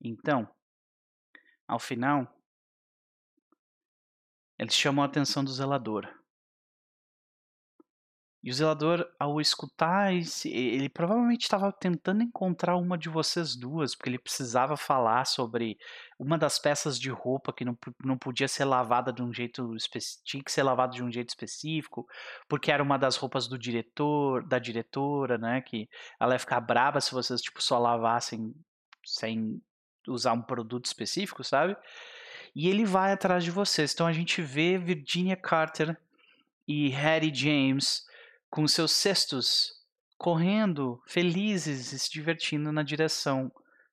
Então, 0.00 0.48
ao 1.66 1.78
final, 1.78 2.30
eles 4.58 4.74
chamam 4.74 5.02
a 5.02 5.06
atenção 5.06 5.42
do 5.42 5.50
zelador. 5.50 6.06
E 8.46 8.50
o 8.50 8.54
zelador, 8.54 9.04
ao 9.18 9.40
escutar, 9.40 10.14
esse, 10.14 10.48
ele 10.48 10.88
provavelmente 10.88 11.42
estava 11.42 11.72
tentando 11.72 12.22
encontrar 12.22 12.76
uma 12.76 12.96
de 12.96 13.08
vocês 13.08 13.56
duas, 13.56 13.92
porque 13.92 14.08
ele 14.08 14.20
precisava 14.20 14.76
falar 14.76 15.24
sobre 15.24 15.76
uma 16.16 16.38
das 16.38 16.56
peças 16.56 16.96
de 16.96 17.10
roupa 17.10 17.52
que 17.52 17.64
não, 17.64 17.76
não 18.04 18.16
podia 18.16 18.46
ser 18.46 18.64
lavada 18.64 19.12
de 19.12 19.20
um 19.20 19.32
jeito 19.32 19.74
tinha 20.24 20.44
que 20.44 20.52
ser 20.52 20.62
lavada 20.62 20.92
de 20.92 21.02
um 21.02 21.10
jeito 21.10 21.30
específico, 21.30 22.06
porque 22.48 22.70
era 22.70 22.80
uma 22.80 22.96
das 22.96 23.16
roupas 23.16 23.48
do 23.48 23.58
diretor, 23.58 24.46
da 24.46 24.60
diretora, 24.60 25.36
né? 25.36 25.60
Que 25.60 25.88
ela 26.20 26.34
ia 26.34 26.38
ficar 26.38 26.60
brava 26.60 27.00
se 27.00 27.10
vocês 27.10 27.40
tipo 27.40 27.60
só 27.60 27.80
lavassem 27.80 28.54
sem 29.04 29.60
usar 30.06 30.34
um 30.34 30.42
produto 30.42 30.84
específico, 30.84 31.42
sabe? 31.42 31.76
E 32.54 32.68
ele 32.68 32.84
vai 32.84 33.10
atrás 33.10 33.42
de 33.42 33.50
vocês. 33.50 33.92
Então 33.92 34.06
a 34.06 34.12
gente 34.12 34.40
vê 34.40 34.78
Virginia 34.78 35.34
Carter 35.34 35.98
e 36.68 36.90
Harry 36.90 37.34
James 37.34 38.06
com 38.56 38.66
seus 38.66 38.92
cestos, 38.92 39.70
correndo, 40.16 40.98
felizes 41.06 41.92
e 41.92 41.98
se 41.98 42.10
divertindo 42.10 42.72
na 42.72 42.82
direção 42.82 43.52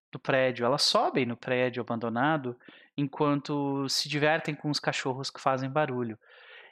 do 0.10 0.18
prédio. 0.18 0.66
Elas 0.66 0.84
sobem 0.84 1.26
no 1.26 1.36
prédio 1.36 1.82
abandonado 1.82 2.58
enquanto 2.96 3.86
se 3.90 4.08
divertem 4.08 4.56
com 4.56 4.70
os 4.70 4.80
cachorros 4.80 5.30
que 5.30 5.42
fazem 5.42 5.70
barulho. 5.70 6.18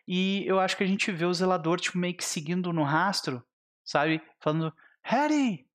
E 0.08 0.46
eu 0.48 0.58
acho 0.58 0.78
que 0.78 0.86
a 0.86 0.88
gente 0.88 1.12
vê 1.12 1.26
o 1.26 1.34
zelador 1.34 1.82
tipo, 1.82 1.98
meio 1.98 2.16
que 2.16 2.24
seguindo 2.24 2.72
no 2.72 2.84
rastro, 2.84 3.44
sabe? 3.84 4.22
Falando, 4.40 4.74
Harry, 5.04 5.68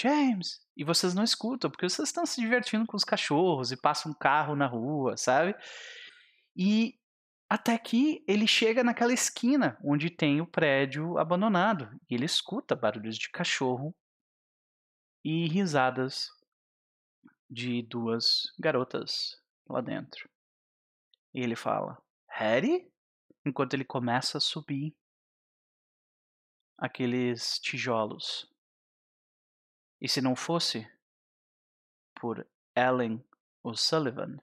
James. 0.00 0.60
E 0.74 0.82
vocês 0.82 1.12
não 1.12 1.22
escutam, 1.22 1.70
porque 1.70 1.86
vocês 1.86 2.08
estão 2.08 2.24
se 2.24 2.40
divertindo 2.40 2.86
com 2.86 2.96
os 2.96 3.04
cachorros 3.04 3.72
e 3.72 3.76
passa 3.76 4.08
um 4.08 4.14
carro 4.14 4.56
na 4.56 4.66
rua, 4.66 5.18
sabe? 5.18 5.54
E 6.56 6.97
até 7.48 7.78
que 7.78 8.22
ele 8.26 8.46
chega 8.46 8.84
naquela 8.84 9.12
esquina 9.12 9.78
onde 9.82 10.10
tem 10.10 10.40
o 10.40 10.46
prédio 10.46 11.16
abandonado. 11.18 11.90
E 12.08 12.14
ele 12.14 12.26
escuta 12.26 12.76
barulhos 12.76 13.16
de 13.16 13.30
cachorro 13.30 13.94
e 15.24 15.48
risadas 15.48 16.30
de 17.48 17.82
duas 17.82 18.52
garotas 18.58 19.42
lá 19.66 19.80
dentro. 19.80 20.28
E 21.32 21.40
ele 21.40 21.56
fala: 21.56 22.02
Harry? 22.28 22.90
Enquanto 23.46 23.72
ele 23.72 23.84
começa 23.84 24.36
a 24.36 24.40
subir 24.40 24.94
aqueles 26.76 27.58
tijolos. 27.58 28.52
E 30.00 30.08
se 30.08 30.20
não 30.20 30.36
fosse 30.36 30.86
por 32.14 32.46
Ellen 32.76 33.24
O'Sullivan, 33.62 34.38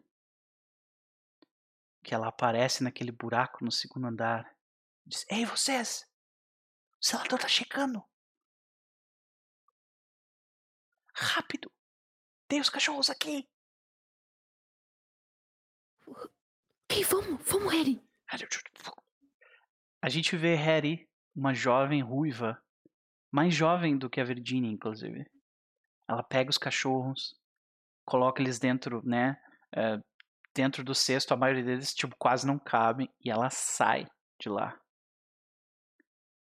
que 2.05 2.13
ela 2.13 2.27
aparece 2.27 2.83
naquele 2.83 3.11
buraco 3.11 3.65
no 3.65 3.71
segundo 3.71 4.05
andar. 4.05 4.55
Diz: 5.05 5.25
Ei, 5.27 5.43
vocês! 5.43 6.05
O 7.01 7.05
zelador 7.05 7.39
tá 7.39 7.47
chegando! 7.47 8.03
Rápido! 11.15 11.71
Tem 12.47 12.61
os 12.61 12.69
cachorros 12.69 13.09
aqui! 13.09 13.49
Ei, 16.89 17.03
vamos, 17.03 17.43
vamos, 17.49 17.73
Harry! 17.73 17.99
A 20.01 20.09
gente 20.09 20.37
vê 20.37 20.55
Harry, 20.55 21.09
uma 21.35 21.53
jovem 21.53 22.01
ruiva, 22.03 22.61
mais 23.31 23.53
jovem 23.53 23.97
do 23.97 24.09
que 24.09 24.21
a 24.21 24.23
Virginia, 24.23 24.71
inclusive. 24.71 25.25
Ela 26.07 26.23
pega 26.23 26.51
os 26.51 26.57
cachorros, 26.57 27.35
coloca 28.05 28.41
eles 28.41 28.59
dentro, 28.59 29.01
né? 29.03 29.41
Uh, 29.73 30.03
dentro 30.55 30.83
do 30.83 30.95
cesto, 30.95 31.33
a 31.33 31.37
maioria 31.37 31.63
deles 31.63 31.93
tipo, 31.93 32.15
quase 32.17 32.47
não 32.47 32.57
cabe 32.57 33.13
e 33.23 33.29
ela 33.29 33.49
sai 33.49 34.07
de 34.39 34.49
lá. 34.49 34.79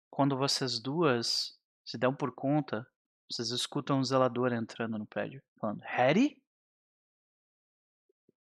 Quando 0.10 0.38
vocês 0.38 0.80
duas 0.80 1.60
se 1.86 1.98
dão 1.98 2.16
por 2.16 2.34
conta, 2.34 2.88
vocês 3.30 3.50
escutam 3.50 4.00
um 4.00 4.04
zelador 4.04 4.54
entrando 4.54 4.98
no 4.98 5.06
prédio, 5.06 5.44
falando: 5.60 5.82
Harry? 5.82 6.42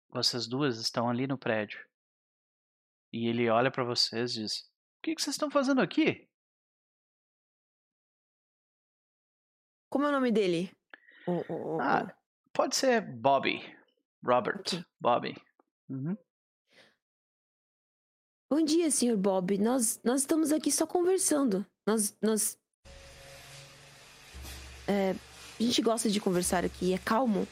Vocês 0.09 0.47
duas 0.47 0.79
estão 0.79 1.11
ali 1.11 1.27
no 1.27 1.37
prédio. 1.37 1.85
E 3.13 3.29
ele 3.29 3.51
olha 3.51 3.71
para 3.71 3.85
vocês 3.85 4.37
e 4.37 4.43
diz: 4.43 4.61
O 4.61 5.03
que, 5.03 5.15
que 5.15 5.21
vocês 5.21 5.35
estão 5.35 5.51
fazendo 5.51 5.81
aqui? 5.81 6.29
Como 9.89 10.07
é 10.07 10.09
o 10.09 10.13
nome 10.13 10.31
dele? 10.31 10.73
ah, 11.81 12.15
pode 12.53 12.77
ser 12.77 13.01
Bobby. 13.01 13.80
Robert. 14.23 14.85
Bobby. 15.01 15.37
Uhum. 15.89 16.17
Bom 18.53 18.65
dia, 18.65 18.91
senhor 18.91 19.17
Bob. 19.17 19.57
Nós, 19.59 20.01
nós 20.05 20.23
estamos 20.23 20.53
aqui 20.53 20.71
só 20.71 20.87
conversando. 20.87 21.67
Nós. 21.87 22.17
nós... 22.21 22.59
É, 24.89 25.13
a 25.13 25.63
gente 25.63 25.81
gosta 25.83 26.11
de 26.11 26.21
conversar 26.21 26.65
aqui. 26.65 26.93
É 26.93 26.99
calmo. 26.99 27.47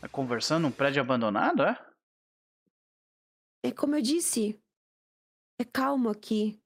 É 0.00 0.08
conversando 0.08 0.62
num 0.62 0.70
prédio 0.70 1.00
abandonado, 1.00 1.62
é? 1.62 1.78
É 3.64 3.70
como 3.70 3.96
eu 3.96 4.02
disse. 4.02 4.58
É 5.58 5.64
calmo 5.64 6.08
aqui. 6.08 6.60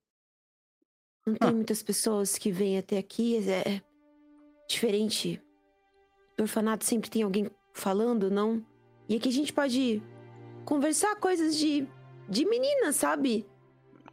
Não 1.27 1.35
tem 1.35 1.49
ah. 1.49 1.53
muitas 1.53 1.83
pessoas 1.83 2.39
que 2.39 2.53
vêm 2.53 2.79
até 2.79 2.99
aqui. 2.99 3.37
É 3.51 3.83
diferente. 4.69 5.43
No 6.39 6.45
orfanato 6.45 6.85
sempre 6.85 7.11
tem 7.11 7.23
alguém 7.23 7.51
falando, 7.77 8.31
não? 8.31 8.63
E 9.09 9.17
aqui 9.17 9.29
a 9.29 9.33
gente 9.33 9.53
pode 9.53 10.03
conversar 10.65 11.15
coisas 11.17 11.57
de, 11.57 11.87
de 12.29 12.45
menina, 12.45 12.93
sabe? 12.93 13.47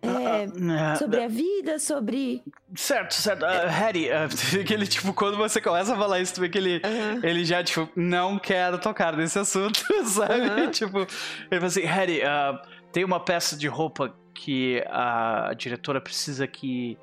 É, 0.02 0.46
uh, 0.46 0.94
uh, 0.94 0.98
sobre 0.98 1.24
a 1.24 1.28
vida, 1.30 1.80
sobre. 1.80 2.44
Certo, 2.76 3.14
certo. 3.14 3.44
Uh, 3.44 3.70
Harry, 3.70 4.10
aquele 4.60 4.86
tipo, 4.86 5.14
quando 5.14 5.38
você 5.38 5.62
começa 5.62 5.94
a 5.94 5.98
falar 5.98 6.20
isso, 6.20 6.36
tu 6.36 6.42
vê 6.42 6.50
que 6.50 6.58
ele, 6.58 6.82
-huh. 6.82 7.24
ele 7.24 7.46
já, 7.46 7.64
tipo, 7.64 7.90
não 7.96 8.38
quer 8.38 8.78
tocar 8.80 9.16
nesse 9.16 9.40
assunto, 9.40 9.82
sabe? 10.06 10.42
-huh. 10.42 10.70
Tipo, 10.72 11.00
ele 11.00 11.08
fala 11.52 11.66
assim: 11.68 11.82
Harry, 11.82 12.20
tem 12.92 13.06
uma 13.06 13.20
peça 13.20 13.56
de 13.56 13.68
roupa 13.68 14.14
que 14.34 14.84
a 14.88 15.54
diretora 15.58 16.02
precisa 16.02 16.46
que 16.46 16.98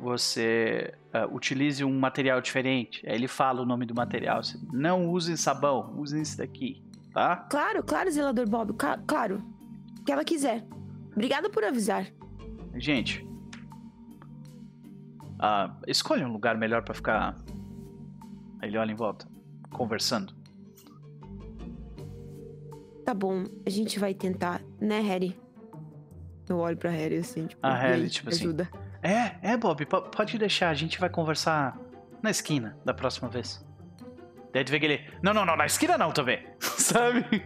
você 0.00 0.94
uh, 1.14 1.34
utilize 1.34 1.84
um 1.84 1.98
material 1.98 2.40
diferente. 2.40 3.06
Aí 3.06 3.14
ele 3.14 3.28
fala 3.28 3.60
o 3.60 3.66
nome 3.66 3.84
do 3.84 3.94
material. 3.94 4.38
Assim, 4.38 4.58
não 4.72 5.10
usem 5.10 5.36
sabão, 5.36 5.94
usem 5.98 6.22
esse 6.22 6.38
daqui, 6.38 6.82
tá? 7.12 7.36
Claro, 7.36 7.82
claro, 7.82 8.10
zelador 8.10 8.48
Bob, 8.48 8.74
claro. 9.06 9.42
O 9.98 10.04
que 10.04 10.10
ela 10.10 10.24
quiser. 10.24 10.64
Obrigada 11.12 11.50
por 11.50 11.62
avisar. 11.62 12.06
Gente, 12.74 13.22
uh, 15.34 15.70
escolha 15.86 16.26
um 16.26 16.32
lugar 16.32 16.56
melhor 16.56 16.82
para 16.82 16.94
ficar. 16.94 17.36
Ele 18.62 18.78
olha 18.78 18.92
em 18.92 18.94
volta, 18.94 19.28
conversando. 19.70 20.34
Tá 23.04 23.12
bom, 23.12 23.44
a 23.66 23.70
gente 23.70 23.98
vai 23.98 24.14
tentar, 24.14 24.62
né, 24.80 25.00
Harry? 25.00 25.36
Eu 26.48 26.58
olho 26.58 26.76
pra 26.76 26.90
Harry 26.90 27.16
assim, 27.16 27.46
tipo, 27.46 27.64
a 27.64 27.74
Harry, 27.74 28.08
tipo 28.08 28.28
ajuda. 28.30 28.68
assim. 28.72 28.89
É, 29.02 29.52
é, 29.52 29.56
Bob, 29.56 29.86
pode 29.86 30.38
deixar, 30.38 30.70
a 30.70 30.74
gente 30.74 31.00
vai 31.00 31.08
conversar 31.08 31.78
na 32.22 32.30
esquina 32.30 32.76
da 32.84 32.92
próxima 32.92 33.28
vez. 33.28 33.64
Daí 34.52 34.64
tu 34.64 34.70
vê 34.70 34.80
que 34.80 34.86
ele. 34.86 35.10
Não, 35.22 35.32
não, 35.32 35.46
não, 35.46 35.56
na 35.56 35.66
esquina 35.66 35.96
não 35.96 36.12
também. 36.12 36.44
Sabe? 36.60 37.24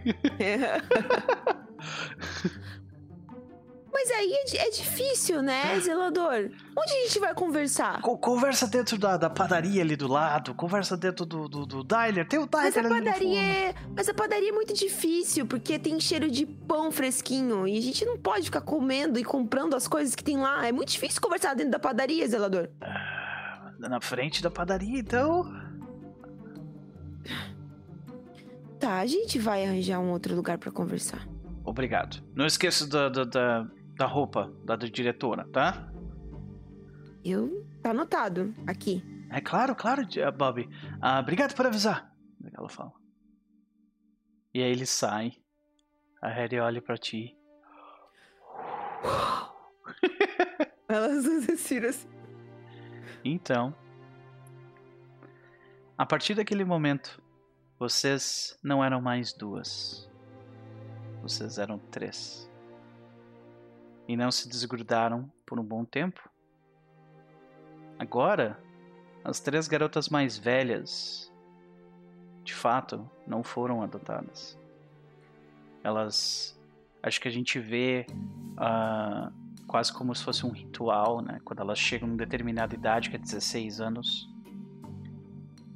Mas 3.95 4.11
aí 4.11 4.33
é, 4.33 4.67
é, 4.67 4.69
difícil, 4.71 5.41
né, 5.41 5.79
zelador? 5.79 6.51
Onde 6.75 6.91
a 6.91 7.03
gente 7.05 7.17
vai 7.17 7.33
conversar? 7.33 8.01
Co 8.01 8.17
conversa 8.17 8.67
dentro 8.67 8.97
da, 8.97 9.15
da, 9.15 9.29
padaria 9.29 9.81
ali 9.81 9.95
do 9.95 10.05
lado, 10.05 10.53
conversa 10.53 10.97
dentro 10.97 11.25
do, 11.25 11.47
do, 11.47 11.65
do 11.65 11.81
diner. 11.81 12.27
Tem 12.27 12.37
o 12.37 12.45
diner 12.45 12.63
mas 12.65 12.77
a 12.77 12.83
padaria 12.83 13.41
é, 13.41 13.75
Mas 13.95 14.09
a 14.09 14.13
padaria 14.13 14.49
é 14.49 14.51
muito 14.51 14.73
difícil, 14.73 15.45
porque 15.45 15.79
tem 15.79 15.97
cheiro 15.97 16.29
de 16.29 16.45
pão 16.45 16.91
fresquinho. 16.91 17.65
E 17.65 17.77
a 17.77 17.81
gente 17.81 18.03
não 18.03 18.17
pode 18.17 18.43
ficar 18.43 18.59
comendo 18.59 19.17
e 19.17 19.23
comprando 19.23 19.77
as 19.77 19.87
coisas 19.87 20.13
que 20.13 20.25
tem 20.25 20.35
lá. 20.35 20.67
É 20.67 20.73
muito 20.73 20.91
difícil 20.91 21.21
conversar 21.21 21.53
dentro 21.53 21.71
da 21.71 21.79
padaria, 21.79 22.27
zelador. 22.27 22.67
Ah, 22.81 23.71
na 23.79 24.01
frente 24.01 24.43
da 24.43 24.51
padaria, 24.51 24.99
então. 24.99 25.49
Tá, 28.77 28.99
a 28.99 29.05
gente 29.05 29.39
vai 29.39 29.63
arranjar 29.63 30.01
um 30.01 30.11
outro 30.11 30.35
lugar 30.35 30.57
para 30.57 30.69
conversar. 30.69 31.25
Obrigado. 31.63 32.21
Não 32.35 32.45
esqueça 32.45 32.85
da, 32.85 33.09
da, 33.09 33.23
da, 33.23 33.67
da 33.95 34.05
roupa 34.05 34.53
da 34.63 34.75
diretora, 34.75 35.47
tá? 35.51 35.91
Eu. 37.23 37.65
Tá 37.81 37.91
anotado 37.91 38.53
aqui. 38.67 39.03
É 39.29 39.41
claro, 39.41 39.75
claro, 39.75 40.03
Bob. 40.37 40.69
Ah, 41.01 41.19
obrigado 41.19 41.55
por 41.55 41.65
avisar. 41.65 42.11
Ela 42.53 42.69
fala. 42.69 42.93
E 44.53 44.61
aí 44.61 44.71
ele 44.71 44.85
sai. 44.85 45.33
A 46.21 46.29
Harry 46.29 46.59
olha 46.59 46.81
para 46.81 46.97
ti. 46.97 47.37
Elas 50.87 51.25
respiram 51.47 51.89
assim. 51.89 52.07
Então. 53.23 53.75
A 55.97 56.05
partir 56.05 56.35
daquele 56.35 56.63
momento, 56.63 57.21
vocês 57.79 58.57
não 58.63 58.83
eram 58.83 59.01
mais 59.01 59.33
duas. 59.33 60.09
Vocês 61.21 61.57
eram 61.57 61.77
três. 61.79 62.49
E 64.07 64.15
não 64.15 64.31
se 64.31 64.47
desgrudaram 64.47 65.31
por 65.45 65.59
um 65.59 65.63
bom 65.63 65.83
tempo. 65.83 66.29
Agora, 67.97 68.59
as 69.23 69.39
três 69.39 69.67
garotas 69.67 70.09
mais 70.09 70.37
velhas, 70.37 71.31
de 72.43 72.53
fato, 72.53 73.09
não 73.25 73.43
foram 73.43 73.81
adotadas. 73.81 74.59
Elas. 75.83 76.59
Acho 77.01 77.21
que 77.21 77.27
a 77.27 77.31
gente 77.31 77.59
vê 77.59 78.05
uh, 78.09 79.31
quase 79.67 79.93
como 79.93 80.13
se 80.13 80.23
fosse 80.23 80.45
um 80.45 80.51
ritual, 80.51 81.21
né? 81.21 81.39
Quando 81.43 81.61
elas 81.61 81.79
chegam 81.79 82.09
em 82.09 82.15
determinada 82.15 82.75
idade, 82.75 83.09
que 83.09 83.15
é 83.15 83.19
16 83.19 83.79
anos, 83.79 84.29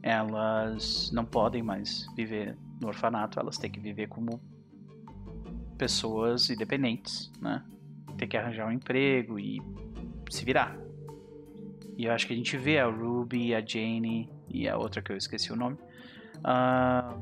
elas 0.01 1.11
não 1.11 1.25
podem 1.25 1.61
mais 1.61 2.07
viver 2.15 2.57
no 2.81 2.87
orfanato, 2.87 3.39
elas 3.39 3.57
têm 3.57 3.69
que 3.69 3.79
viver 3.79 4.07
como 4.07 4.41
pessoas 5.77 6.49
independentes, 6.49 7.31
né? 7.41 7.63
Tem 8.19 8.27
que 8.27 8.35
arranjar 8.35 8.67
um 8.67 8.71
emprego 8.71 9.39
e 9.39 9.61
se 10.29 10.43
virar. 10.43 10.77
E 11.97 12.03
eu 12.05 12.11
acho 12.11 12.27
que 12.27 12.33
a 12.33 12.35
gente 12.35 12.57
vê 12.57 12.77
a 12.77 12.85
Ruby, 12.85 13.55
a 13.55 13.65
Jane 13.65 14.29
e 14.49 14.67
a 14.67 14.77
outra 14.77 15.01
que 15.01 15.09
eu 15.09 15.15
esqueci 15.15 15.53
o 15.53 15.55
nome. 15.55 15.77
Uh, 16.39 17.17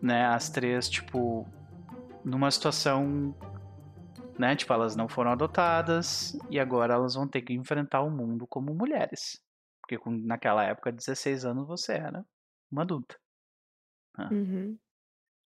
né, 0.00 0.24
as 0.24 0.48
três, 0.48 0.88
tipo, 0.88 1.46
numa 2.24 2.50
situação, 2.50 3.34
né, 4.38 4.56
tipo, 4.56 4.72
elas 4.72 4.96
não 4.96 5.06
foram 5.06 5.32
adotadas 5.32 6.34
e 6.48 6.58
agora 6.58 6.94
elas 6.94 7.14
vão 7.14 7.28
ter 7.28 7.42
que 7.42 7.52
enfrentar 7.52 8.00
o 8.00 8.10
mundo 8.10 8.46
como 8.46 8.74
mulheres. 8.74 9.38
Porque 9.82 9.98
com, 9.98 10.10
naquela 10.10 10.64
época, 10.64 10.90
16 10.90 11.44
anos, 11.44 11.66
você 11.66 11.92
era 11.92 12.24
uma 12.72 12.82
adulta. 12.82 13.18
Né? 14.16 14.28
Uhum. 14.32 14.78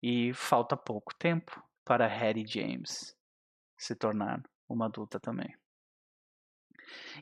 E 0.00 0.32
falta 0.34 0.76
pouco 0.76 1.12
tempo 1.16 1.60
para 1.84 2.06
Harry 2.06 2.46
James 2.46 3.15
se 3.76 3.94
tornar 3.94 4.42
uma 4.68 4.86
adulta 4.86 5.20
também. 5.20 5.56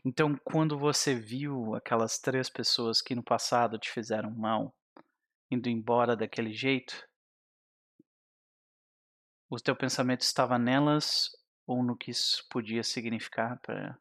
Então, 0.04 0.38
quando 0.44 0.78
você 0.78 1.14
viu 1.14 1.74
aquelas 1.74 2.18
três 2.18 2.48
pessoas 2.48 3.00
que 3.00 3.14
no 3.14 3.22
passado 3.22 3.78
te 3.78 3.90
fizeram 3.90 4.30
mal 4.30 4.74
indo 5.50 5.68
embora 5.68 6.16
daquele 6.16 6.52
jeito, 6.52 7.06
o 9.48 9.56
teu 9.56 9.74
pensamento 9.74 10.20
estava 10.20 10.58
nelas 10.58 11.30
ou 11.66 11.82
no 11.82 11.96
que 11.96 12.10
isso 12.10 12.46
podia 12.50 12.82
significar 12.82 13.58
para 13.60 13.98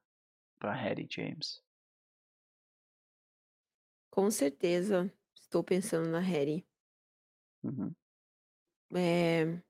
para 0.60 0.74
Harry 0.74 1.08
James? 1.12 1.62
Com 4.10 4.32
certeza, 4.32 5.12
estou 5.36 5.62
pensando 5.62 6.08
na 6.08 6.20
Harry. 6.20 6.66
Uhum. 7.64 7.96
É 8.96 9.62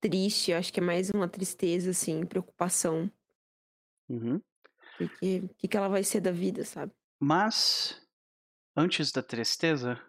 triste, 0.00 0.52
acho 0.52 0.72
que 0.72 0.80
é 0.80 0.82
mais 0.82 1.10
uma 1.10 1.28
tristeza, 1.28 1.90
assim, 1.90 2.24
preocupação. 2.24 3.10
Uhum. 4.08 4.40
Porque 4.96 5.40
o 5.40 5.54
que, 5.54 5.68
que 5.68 5.76
ela 5.76 5.88
vai 5.88 6.02
ser 6.02 6.20
da 6.20 6.32
vida, 6.32 6.64
sabe? 6.64 6.92
Mas, 7.18 8.00
antes 8.76 9.12
da 9.12 9.22
tristeza, 9.22 10.00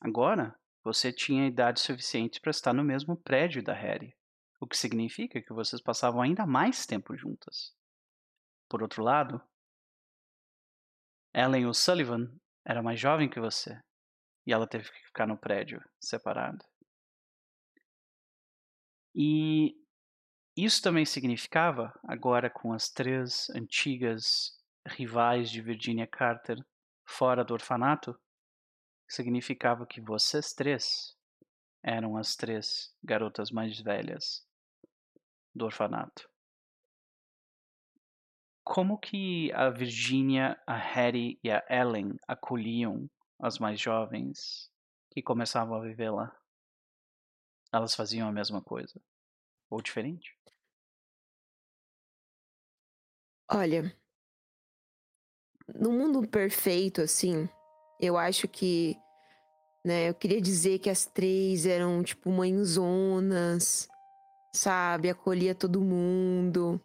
agora 0.00 0.58
você 0.84 1.12
tinha 1.12 1.46
idade 1.46 1.80
suficiente 1.80 2.40
para 2.40 2.50
estar 2.50 2.72
no 2.72 2.82
mesmo 2.82 3.16
prédio 3.16 3.62
da 3.62 3.72
Harry. 3.72 4.16
O 4.60 4.66
que 4.66 4.76
significa 4.76 5.40
que 5.40 5.52
vocês 5.52 5.80
passavam 5.80 6.20
ainda 6.20 6.46
mais 6.46 6.86
tempo 6.86 7.16
juntas. 7.16 7.74
Por 8.68 8.82
outro 8.82 9.02
lado, 9.02 9.40
Ellen 11.34 11.66
O'Sullivan 11.66 12.32
era 12.64 12.82
mais 12.82 12.98
jovem 12.98 13.28
que 13.28 13.40
você. 13.40 13.80
E 14.46 14.52
ela 14.52 14.66
teve 14.66 14.90
que 14.90 15.06
ficar 15.06 15.26
no 15.26 15.38
prédio, 15.38 15.82
separada. 16.00 16.64
E 19.14 19.76
isso 20.56 20.82
também 20.82 21.04
significava, 21.04 21.92
agora 22.06 22.50
com 22.50 22.72
as 22.72 22.90
três 22.90 23.48
antigas 23.50 24.58
rivais 24.86 25.50
de 25.50 25.60
Virginia 25.60 26.06
Carter 26.06 26.58
fora 27.04 27.44
do 27.44 27.54
orfanato, 27.54 28.18
significava 29.08 29.86
que 29.86 30.00
vocês 30.00 30.52
três 30.52 31.16
eram 31.82 32.16
as 32.16 32.36
três 32.36 32.94
garotas 33.02 33.50
mais 33.50 33.78
velhas 33.80 34.46
do 35.54 35.64
orfanato 35.64 36.32
como 38.64 38.98
que 38.98 39.52
a 39.52 39.68
Virginia, 39.70 40.58
a 40.66 40.76
Hattie 40.76 41.38
e 41.42 41.50
a 41.50 41.62
Ellen 41.68 42.16
acolhiam 42.26 43.08
as 43.40 43.58
mais 43.58 43.80
jovens 43.80 44.70
que 45.10 45.20
começavam 45.20 45.76
a 45.76 45.82
viver 45.82 46.10
lá? 46.10 46.34
Elas 47.72 47.94
faziam 47.94 48.28
a 48.28 48.32
mesma 48.32 48.60
coisa? 48.60 49.00
Ou 49.70 49.80
diferente? 49.80 50.36
Olha, 53.50 53.94
no 55.74 55.90
mundo 55.92 56.26
perfeito, 56.28 57.00
assim, 57.00 57.48
eu 58.00 58.16
acho 58.16 58.46
que, 58.48 58.96
né, 59.84 60.08
eu 60.08 60.14
queria 60.14 60.40
dizer 60.40 60.78
que 60.78 60.90
as 60.90 61.06
três 61.06 61.66
eram, 61.66 62.02
tipo, 62.02 62.30
mãezonas, 62.30 63.88
sabe? 64.54 65.10
Acolhia 65.10 65.54
todo 65.54 65.80
mundo. 65.80 66.80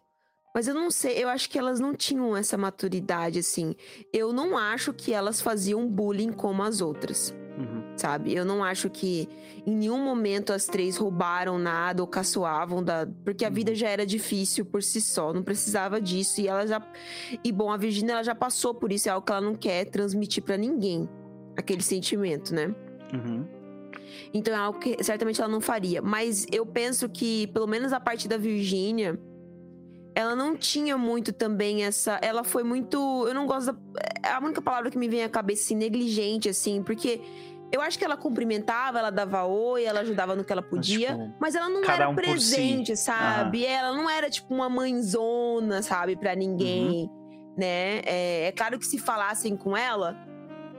Mas 0.54 0.66
eu 0.66 0.74
não 0.74 0.90
sei, 0.90 1.22
eu 1.22 1.28
acho 1.28 1.48
que 1.50 1.58
elas 1.58 1.78
não 1.80 1.94
tinham 1.94 2.36
essa 2.36 2.56
maturidade, 2.58 3.38
assim. 3.38 3.74
Eu 4.12 4.32
não 4.32 4.56
acho 4.58 4.92
que 4.92 5.12
elas 5.12 5.40
faziam 5.40 5.86
bullying 5.88 6.32
como 6.32 6.62
as 6.62 6.80
outras. 6.80 7.32
Sabe? 7.98 8.32
Eu 8.32 8.44
não 8.44 8.62
acho 8.62 8.88
que 8.88 9.28
em 9.66 9.74
nenhum 9.74 9.98
momento 9.98 10.52
as 10.52 10.66
três 10.66 10.96
roubaram 10.96 11.58
nada 11.58 12.00
ou 12.00 12.06
caçoavam 12.06 12.82
da. 12.82 13.08
Porque 13.24 13.44
a 13.44 13.50
vida 13.50 13.72
uhum. 13.72 13.76
já 13.76 13.88
era 13.88 14.06
difícil 14.06 14.64
por 14.64 14.84
si 14.84 15.00
só, 15.00 15.32
não 15.32 15.42
precisava 15.42 16.00
disso. 16.00 16.40
E 16.40 16.46
ela 16.46 16.64
já. 16.64 16.80
E 17.42 17.50
bom, 17.50 17.72
a 17.72 17.76
Virginia 17.76 18.12
ela 18.12 18.22
já 18.22 18.36
passou 18.36 18.72
por 18.72 18.92
isso, 18.92 19.08
é 19.08 19.12
algo 19.12 19.26
que 19.26 19.32
ela 19.32 19.40
não 19.40 19.56
quer 19.56 19.84
transmitir 19.86 20.44
para 20.44 20.56
ninguém. 20.56 21.08
Aquele 21.56 21.82
sentimento, 21.82 22.54
né? 22.54 22.72
Uhum. 23.12 23.44
Então 24.32 24.54
é 24.54 24.56
algo 24.56 24.78
que 24.78 25.02
certamente 25.02 25.40
ela 25.40 25.50
não 25.50 25.60
faria. 25.60 26.00
Mas 26.00 26.46
eu 26.52 26.64
penso 26.64 27.08
que, 27.08 27.48
pelo 27.48 27.66
menos 27.66 27.92
a 27.92 27.98
parte 27.98 28.28
da 28.28 28.36
Virgínia 28.36 29.18
ela 30.18 30.34
não 30.34 30.56
tinha 30.56 30.98
muito 30.98 31.32
também 31.32 31.84
essa. 31.84 32.18
Ela 32.20 32.42
foi 32.42 32.64
muito. 32.64 32.98
Eu 33.28 33.32
não 33.32 33.46
gosto 33.46 33.72
da. 33.72 33.78
É 34.28 34.32
a 34.32 34.40
única 34.40 34.60
palavra 34.60 34.90
que 34.90 34.98
me 34.98 35.08
vem 35.08 35.22
à 35.22 35.28
cabeça, 35.28 35.62
assim, 35.62 35.76
negligente, 35.76 36.48
assim, 36.48 36.82
porque. 36.82 37.20
Eu 37.70 37.82
acho 37.82 37.98
que 37.98 38.04
ela 38.04 38.16
cumprimentava, 38.16 38.98
ela 38.98 39.10
dava 39.10 39.44
oi, 39.44 39.84
ela 39.84 40.00
ajudava 40.00 40.34
no 40.34 40.42
que 40.42 40.52
ela 40.52 40.62
podia, 40.62 41.16
mas, 41.16 41.26
tipo, 41.26 41.36
mas 41.38 41.54
ela 41.54 41.68
não 41.68 41.84
era 41.84 42.08
um 42.08 42.14
presente, 42.14 42.96
si. 42.96 43.04
sabe? 43.04 43.66
Ah. 43.66 43.70
Ela 43.70 43.92
não 43.92 44.08
era 44.08 44.30
tipo 44.30 44.54
uma 44.54 44.70
mãezona, 44.70 45.82
sabe, 45.82 46.16
para 46.16 46.34
ninguém, 46.34 47.10
uhum. 47.10 47.54
né? 47.58 47.98
É, 48.06 48.46
é, 48.46 48.52
claro 48.52 48.78
que 48.78 48.86
se 48.86 48.98
falassem 48.98 49.54
com 49.54 49.76
ela, 49.76 50.16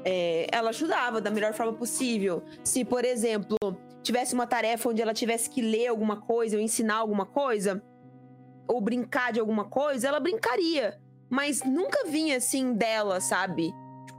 é, 0.04 0.48
ela 0.52 0.70
ajudava 0.70 1.22
da 1.22 1.30
melhor 1.30 1.54
forma 1.54 1.74
possível. 1.74 2.44
Se, 2.64 2.84
por 2.84 3.06
exemplo, 3.06 3.58
tivesse 4.02 4.34
uma 4.34 4.48
tarefa 4.48 4.90
onde 4.90 5.02
ela 5.02 5.14
tivesse 5.14 5.50
que 5.50 5.62
ler 5.62 5.88
alguma 5.88 6.22
coisa 6.22 6.58
ou 6.58 6.62
ensinar 6.62 6.96
alguma 6.96 7.26
coisa, 7.26 7.84
ou 8.68 8.82
brincar 8.82 9.32
de 9.32 9.40
alguma 9.40 9.66
coisa, 9.66 10.08
ela 10.08 10.20
brincaria. 10.20 11.00
Mas 11.30 11.62
nunca 11.64 12.08
vinha 12.08 12.38
assim 12.38 12.74
dela, 12.74 13.20
sabe? 13.20 13.72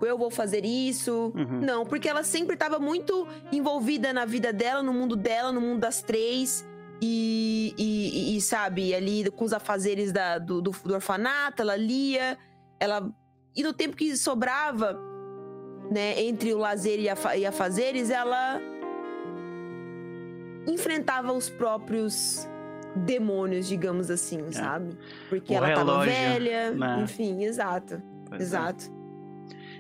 Eu 0.07 0.17
vou 0.19 0.31
fazer 0.31 0.65
isso. 0.65 1.33
Uhum. 1.35 1.61
Não, 1.61 1.85
porque 1.87 2.09
ela 2.09 2.23
sempre 2.23 2.55
estava 2.55 2.79
muito 2.79 3.27
envolvida 3.53 4.13
na 4.13 4.25
vida 4.25 4.53
dela, 4.53 4.83
no 4.83 4.93
mundo 4.93 5.17
dela, 5.17 5.53
no 5.53 5.61
mundo 5.61 5.81
das 5.81 6.03
três. 6.03 6.67
E, 7.03 7.75
e, 7.79 8.37
e 8.37 8.41
sabe, 8.43 8.95
ali 8.95 9.31
com 9.31 9.45
os 9.45 9.53
afazeres 9.55 10.13
da, 10.13 10.39
do, 10.39 10.61
do, 10.61 10.71
do 10.71 10.95
orfanato, 10.95 11.63
ela 11.63 11.75
lia, 11.77 12.37
ela. 12.79 13.11
E 13.57 13.63
no 13.63 13.73
tempo 13.73 13.97
que 13.97 14.15
sobrava, 14.17 14.99
né, 15.91 16.21
entre 16.23 16.53
o 16.53 16.59
lazer 16.59 17.01
e, 17.01 17.09
a, 17.09 17.17
e 17.37 17.47
afazeres, 17.47 18.11
ela 18.11 18.61
enfrentava 20.67 21.33
os 21.33 21.49
próprios 21.49 22.47
demônios, 22.95 23.67
digamos 23.67 24.11
assim, 24.11 24.45
É. 24.49 24.53
sabe? 24.53 24.97
Porque 25.29 25.53
O 25.53 25.57
ela 25.57 25.69
tava 25.73 25.91
relógio, 25.93 26.13
velha, 26.13 26.71
né? 26.73 27.01
enfim, 27.03 27.45
exato, 27.45 28.03
Pois 28.29 28.43
é. 28.43 28.47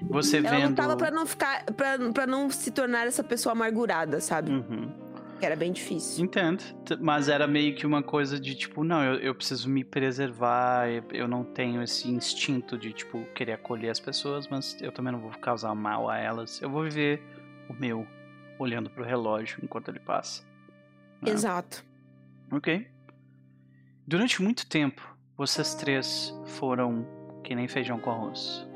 Você 0.09 0.39
Ela 0.39 0.51
vendo. 0.51 0.69
lutava 0.71 0.97
pra 0.97 1.11
não 1.11 1.27
ficar, 1.27 1.65
pra, 1.67 1.99
pra 2.13 2.27
não 2.27 2.49
se 2.51 2.71
tornar 2.71 3.07
essa 3.07 3.23
pessoa 3.23 3.53
amargurada, 3.53 4.21
sabe? 4.21 4.51
Uhum. 4.51 4.91
Que 5.39 5.47
era 5.47 5.57
bem 5.57 5.73
difícil. 5.73 6.25
Entendo. 6.25 6.63
Mas 7.01 7.29
era 7.29 7.47
meio 7.47 7.75
que 7.75 7.87
uma 7.87 8.03
coisa 8.03 8.39
de 8.39 8.55
tipo, 8.55 8.85
não, 8.85 9.03
eu, 9.03 9.15
eu 9.21 9.35
preciso 9.35 9.69
me 9.71 9.83
preservar, 9.85 10.89
eu- 10.91 11.05
eu 11.13 11.27
não 11.29 11.43
tenho 11.45 11.83
esse 11.83 12.09
instinto 12.11 12.77
de, 12.77 12.93
tipo, 12.93 13.25
querer 13.35 13.53
acolher 13.53 13.89
as 13.91 13.99
pessoas, 14.01 14.47
mas 14.49 14.77
eu 14.83 14.93
também 14.93 15.13
não 15.13 15.21
vou 15.21 15.31
causar 15.33 15.75
mal 15.75 16.09
a 16.11 16.19
elas. 16.19 16.61
Eu 16.61 16.69
vou 16.71 16.83
viver 16.85 17.23
o 17.71 17.73
meu, 17.73 18.07
olhando 18.59 18.91
pro 18.91 19.03
relógio 19.05 19.59
enquanto 19.63 19.89
ele 19.89 20.01
passa. 20.01 20.43
né? 21.23 21.31
Exato. 21.33 21.83
Ok. 22.53 22.87
Durante 24.07 24.43
muito 24.43 24.67
tempo, 24.67 25.17
vocês 25.37 25.75
três 25.75 26.35
foram 26.47 27.07
que 27.45 27.55
nem 27.55 27.69
feijão 27.69 27.99
com 27.99 28.11
arroz. 28.11 28.67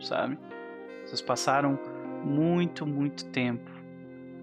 Sabe? 0.00 0.36
Vocês 1.06 1.22
passaram 1.22 1.78
muito, 2.24 2.84
muito 2.84 3.24
tempo. 3.26 3.70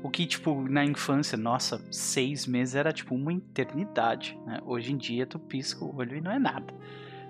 O 0.01 0.09
que, 0.09 0.25
tipo, 0.25 0.61
na 0.67 0.83
infância, 0.83 1.38
nossa, 1.38 1.82
seis 1.92 2.48
meses 2.48 2.75
era 2.75 2.92
tipo 2.92 3.14
uma 3.16 3.33
eternidade. 3.33 4.40
Né? 4.45 4.59
Hoje 4.66 4.93
em 4.93 4.98
dia, 4.98 5.25
tu 5.25 5.38
pisca 5.38 5.83
o 5.83 5.95
olho 5.95 6.17
e 6.17 6.22
não 6.22 6.32
é 6.32 6.40
nada. 6.40 6.74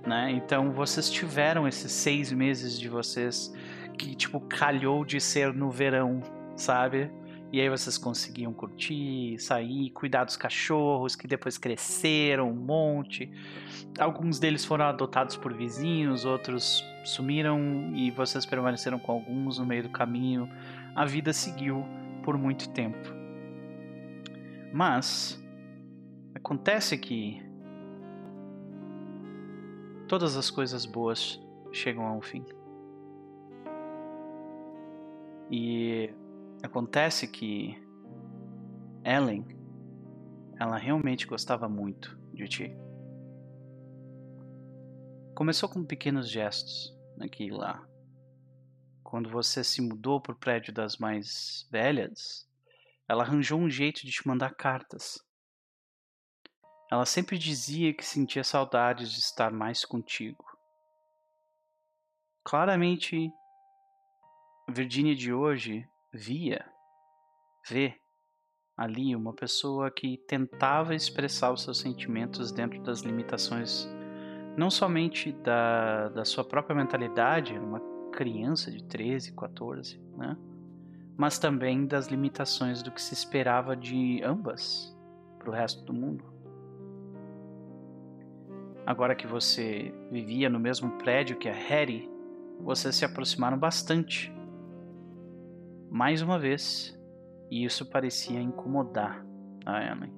Né? 0.05 0.31
Então, 0.31 0.71
vocês 0.71 1.09
tiveram 1.09 1.67
esses 1.67 1.91
seis 1.91 2.31
meses 2.31 2.79
de 2.79 2.89
vocês 2.89 3.53
que, 3.97 4.15
tipo, 4.15 4.39
calhou 4.39 5.03
de 5.03 5.19
ser 5.19 5.53
no 5.53 5.69
verão, 5.69 6.21
sabe? 6.55 7.11
E 7.53 7.61
aí 7.61 7.69
vocês 7.69 7.99
conseguiam 7.99 8.51
curtir, 8.51 9.37
sair, 9.37 9.91
cuidar 9.91 10.23
dos 10.23 10.35
cachorros 10.35 11.15
que 11.15 11.27
depois 11.27 11.55
cresceram 11.55 12.49
um 12.49 12.55
monte. 12.55 13.31
Alguns 13.99 14.39
deles 14.39 14.65
foram 14.65 14.85
adotados 14.85 15.37
por 15.37 15.53
vizinhos, 15.53 16.25
outros 16.25 16.83
sumiram 17.05 17.91
e 17.93 18.09
vocês 18.09 18.43
permaneceram 18.43 18.97
com 18.97 19.11
alguns 19.11 19.59
no 19.59 19.67
meio 19.67 19.83
do 19.83 19.89
caminho. 19.89 20.49
A 20.95 21.05
vida 21.05 21.31
seguiu 21.31 21.85
por 22.23 22.39
muito 22.39 22.67
tempo. 22.71 23.13
Mas 24.73 25.39
acontece 26.33 26.97
que 26.97 27.39
todas 30.07 30.35
as 30.35 30.49
coisas 30.49 30.87
boas 30.87 31.39
chegam 31.71 32.07
a 32.07 32.13
um 32.13 32.21
fim. 32.21 32.43
E 35.51 36.09
Acontece 36.63 37.27
que 37.27 37.75
Ellen, 39.03 39.45
ela 40.57 40.77
realmente 40.77 41.27
gostava 41.27 41.67
muito 41.67 42.17
de 42.33 42.47
ti. 42.47 42.77
Começou 45.35 45.67
com 45.67 45.83
pequenos 45.83 46.29
gestos 46.29 46.97
aqui 47.19 47.47
e 47.47 47.51
lá. 47.51 47.85
Quando 49.03 49.29
você 49.29 49.61
se 49.61 49.81
mudou 49.81 50.21
para 50.21 50.31
o 50.31 50.39
prédio 50.39 50.73
das 50.73 50.95
mais 50.97 51.67
velhas, 51.69 52.49
ela 53.09 53.23
arranjou 53.23 53.59
um 53.59 53.69
jeito 53.69 54.05
de 54.05 54.11
te 54.13 54.25
mandar 54.25 54.55
cartas. 54.55 55.19
Ela 56.89 57.05
sempre 57.05 57.37
dizia 57.37 57.93
que 57.93 58.05
sentia 58.05 58.43
saudades 58.43 59.11
de 59.11 59.19
estar 59.19 59.51
mais 59.51 59.83
contigo. 59.83 60.45
Claramente, 62.45 63.29
Virginia 64.69 65.13
de 65.13 65.33
hoje 65.33 65.85
via, 66.13 66.63
vê 67.67 67.95
ali 68.77 69.15
uma 69.15 69.33
pessoa 69.33 69.91
que 69.91 70.17
tentava 70.27 70.93
expressar 70.93 71.51
os 71.51 71.63
seus 71.63 71.79
sentimentos 71.79 72.51
dentro 72.51 72.81
das 72.81 73.01
limitações 73.01 73.87
não 74.55 74.69
somente 74.69 75.31
da, 75.31 76.09
da 76.09 76.25
sua 76.25 76.43
própria 76.43 76.75
mentalidade, 76.75 77.57
uma 77.57 77.81
criança 78.11 78.71
de 78.71 78.83
13, 78.83 79.33
14, 79.35 79.99
né? 80.15 80.37
mas 81.17 81.39
também 81.39 81.85
das 81.85 82.07
limitações 82.07 82.83
do 82.83 82.91
que 82.91 83.01
se 83.01 83.13
esperava 83.13 83.75
de 83.75 84.21
ambas 84.23 84.95
para 85.39 85.49
o 85.49 85.53
resto 85.53 85.83
do 85.83 85.93
mundo. 85.93 86.31
Agora 88.85 89.15
que 89.15 89.25
você 89.25 89.93
vivia 90.11 90.49
no 90.49 90.59
mesmo 90.59 90.91
prédio 90.97 91.37
que 91.37 91.49
a 91.49 91.53
Harry, 91.53 92.09
vocês 92.59 92.95
se 92.95 93.05
aproximaram 93.05 93.57
bastante 93.57 94.31
mais 95.93 96.23
uma 96.23 96.39
vez, 96.39 96.99
e 97.51 97.63
isso 97.63 97.85
parecia 97.85 98.41
incomodar 98.41 99.23
a 99.63 99.79
Ellen. 99.79 100.11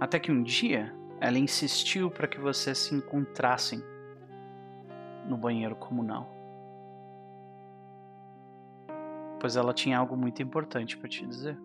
Até 0.00 0.18
que 0.18 0.32
um 0.32 0.42
dia, 0.42 0.96
ela 1.20 1.38
insistiu 1.38 2.10
para 2.10 2.26
que 2.26 2.40
vocês 2.40 2.78
se 2.78 2.94
encontrassem 2.94 3.82
no 5.28 5.36
banheiro 5.36 5.76
comunal. 5.76 6.26
Pois 9.38 9.56
ela 9.56 9.74
tinha 9.74 9.98
algo 9.98 10.16
muito 10.16 10.42
importante 10.42 10.96
para 10.96 11.10
te 11.10 11.26
dizer. 11.26 11.58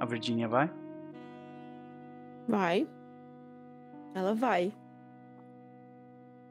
A 0.00 0.06
Virginia 0.06 0.48
vai? 0.48 0.72
Vai. 2.48 2.88
Ela 4.14 4.34
vai. 4.34 4.72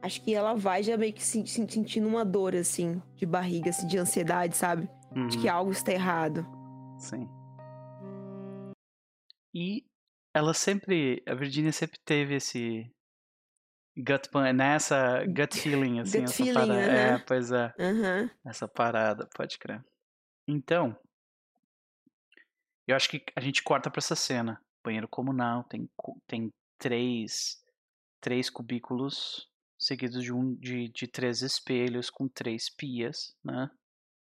Acho 0.02 0.22
que 0.22 0.34
ela 0.34 0.54
vai 0.54 0.82
já 0.82 0.96
meio 0.96 1.12
que 1.12 1.22
se, 1.22 1.46
se- 1.46 1.66
sentindo 1.68 2.08
uma 2.08 2.24
dor, 2.24 2.54
assim, 2.56 3.02
de 3.16 3.26
barriga, 3.26 3.68
assim, 3.70 3.86
de 3.86 3.98
ansiedade, 3.98 4.56
sabe? 4.56 4.88
De 5.28 5.36
que 5.38 5.48
Uhum. 5.48 5.54
algo 5.54 5.70
está 5.72 5.92
errado. 5.92 6.46
Sim. 6.98 7.28
E 9.54 9.84
ela 10.34 10.54
sempre, 10.54 11.22
a 11.26 11.34
Virginia 11.34 11.72
sempre 11.72 11.98
teve 12.04 12.36
esse 12.36 12.90
gut 13.98 14.28
nessa 14.54 15.24
gut 15.26 15.58
feeling 15.58 16.00
assim, 16.00 16.20
Gut 16.20 16.24
essa 16.30 16.44
feeling, 16.44 16.54
parada. 16.54 16.80
É, 16.92 17.14
aham. 17.14 17.24
pois 17.26 17.50
é, 17.52 17.74
Aham. 17.78 18.30
essa 18.46 18.68
parada, 18.68 19.28
pode 19.34 19.58
crer. 19.58 19.84
Então, 20.48 20.96
eu 22.86 22.96
acho 22.96 23.08
que 23.10 23.22
a 23.36 23.40
gente 23.40 23.62
corta 23.62 23.90
pra 23.90 23.98
essa 23.98 24.16
cena. 24.16 24.60
Banheiro 24.82 25.08
comunal, 25.08 25.64
tem 25.64 25.90
tem 26.26 26.50
três 26.78 27.62
três 28.20 28.48
cubículos 28.48 29.49
seguidos 29.80 30.22
de 30.22 30.32
um 30.32 30.54
de, 30.56 30.88
de 30.90 31.08
três 31.08 31.40
espelhos 31.40 32.10
com 32.10 32.28
três 32.28 32.68
pias, 32.68 33.34
né? 33.42 33.70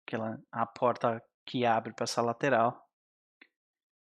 Aquela 0.05 0.39
a 0.51 0.65
porta 0.65 1.21
que 1.45 1.65
abre 1.65 1.93
para 1.93 2.03
essa 2.03 2.21
lateral. 2.21 2.87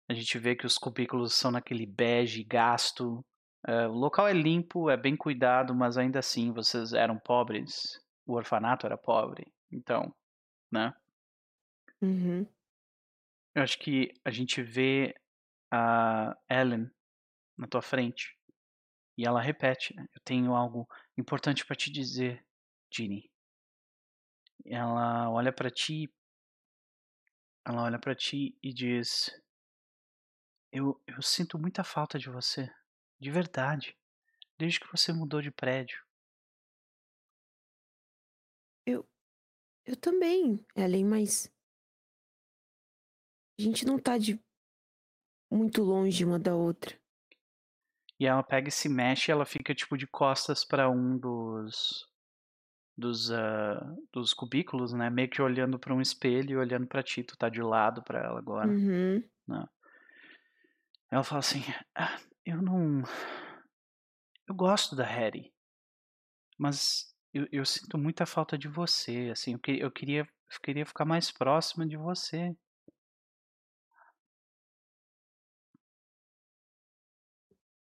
A 0.08 0.14
gente 0.14 0.38
vê 0.38 0.56
que 0.56 0.66
os 0.66 0.78
cubículos 0.78 1.34
são 1.34 1.50
naquele 1.50 1.86
bege 1.86 2.44
gasto. 2.44 3.26
É, 3.66 3.88
o 3.88 3.94
local 3.94 4.28
é 4.28 4.34
limpo, 4.34 4.90
é 4.90 4.98
bem 4.98 5.16
cuidado, 5.16 5.74
mas 5.74 5.98
ainda 5.98 6.20
assim 6.20 6.52
vocês 6.52 6.94
eram 6.94 7.18
pobres. 7.18 8.00
O 8.26 8.34
orfanato 8.34 8.86
era 8.86 8.98
pobre. 8.98 9.52
Então, 9.72 10.14
né? 10.72 10.94
Uhum. 12.02 12.46
Eu 13.56 13.64
acho 13.64 13.80
que 13.80 14.14
a 14.26 14.30
gente 14.30 14.62
vê 14.62 15.16
a 15.72 16.38
Ellen 16.50 16.90
na 17.58 17.68
tua 17.68 17.82
frente 17.82 18.38
e 19.18 19.26
ela 19.26 19.42
repete: 19.42 19.96
né? 19.96 20.08
Eu 20.14 20.22
tenho 20.24 20.56
algo 20.56 20.88
importante 21.18 21.66
para 21.66 21.76
te 21.76 21.92
dizer, 21.92 22.46
Ginny. 22.94 23.30
Ela 24.66 25.30
olha 25.30 25.52
para 25.52 25.70
ti, 25.70 26.10
ela 27.66 27.84
olha 27.84 28.00
para 28.00 28.16
ti 28.16 28.58
e 28.64 28.74
diz: 28.74 29.30
eu, 30.72 31.02
eu 31.06 31.22
sinto 31.22 31.60
muita 31.60 31.84
falta 31.84 32.18
de 32.18 32.30
você, 32.30 32.70
de 33.20 33.30
verdade, 33.30 33.98
desde 34.58 34.80
que 34.80 34.92
você 34.92 35.12
mudou 35.12 35.42
de 35.42 35.52
prédio. 35.52 36.04
Eu 39.86 39.98
também, 39.98 40.66
Ellen, 40.76 41.06
mas. 41.06 41.52
A 43.60 43.62
gente 43.62 43.86
não 43.86 44.00
tá 44.00 44.18
de. 44.18 44.40
Muito 45.52 45.84
longe 45.84 46.24
uma 46.24 46.40
da 46.40 46.56
outra. 46.56 46.98
E 48.24 48.26
ela 48.26 48.42
pega 48.42 48.70
e 48.70 48.72
se 48.72 48.88
mexe, 48.88 49.34
ela 49.34 49.46
fica 49.46 49.76
tipo 49.76 49.98
de 49.98 50.08
costas 50.08 50.64
para 50.64 50.90
um 50.90 51.18
dos 51.18 52.08
dos 52.98 53.30
ah, 53.30 53.98
dos 54.14 54.34
cubículos, 54.34 54.94
né? 54.94 55.10
Meio 55.10 55.30
que 55.30 55.42
olhando 55.42 55.78
para 55.78 55.94
um 55.94 56.00
espelho 56.00 56.52
e 56.52 56.56
olhando 56.56 56.88
para 56.88 57.04
ti, 57.04 57.22
tu 57.22 57.36
tá 57.36 57.50
de 57.50 57.62
lado 57.62 58.02
para 58.02 58.24
ela 58.24 58.40
agora. 58.40 58.72
Uhum. 58.72 59.22
Ela 61.12 61.24
fala 61.26 61.40
assim: 61.40 61.64
"Ah, 61.94 62.18
eu 62.46 62.62
não 62.62 63.04
eu 64.48 64.56
gosto 64.56 64.96
da 64.96 65.04
Harry. 65.04 65.54
Mas 66.58 67.14
eu, 67.34 67.46
eu 67.52 67.66
sinto 67.66 67.98
muita 67.98 68.26
falta 68.26 68.58
de 68.58 68.70
você, 68.70 69.32
assim, 69.34 69.52
eu, 69.52 69.76
eu 69.76 69.92
queria, 69.92 70.22
eu 70.22 70.62
queria 70.64 70.86
ficar 70.86 71.04
mais 71.04 71.30
próximo 71.30 71.86
de 71.86 71.98
você. 71.98 72.56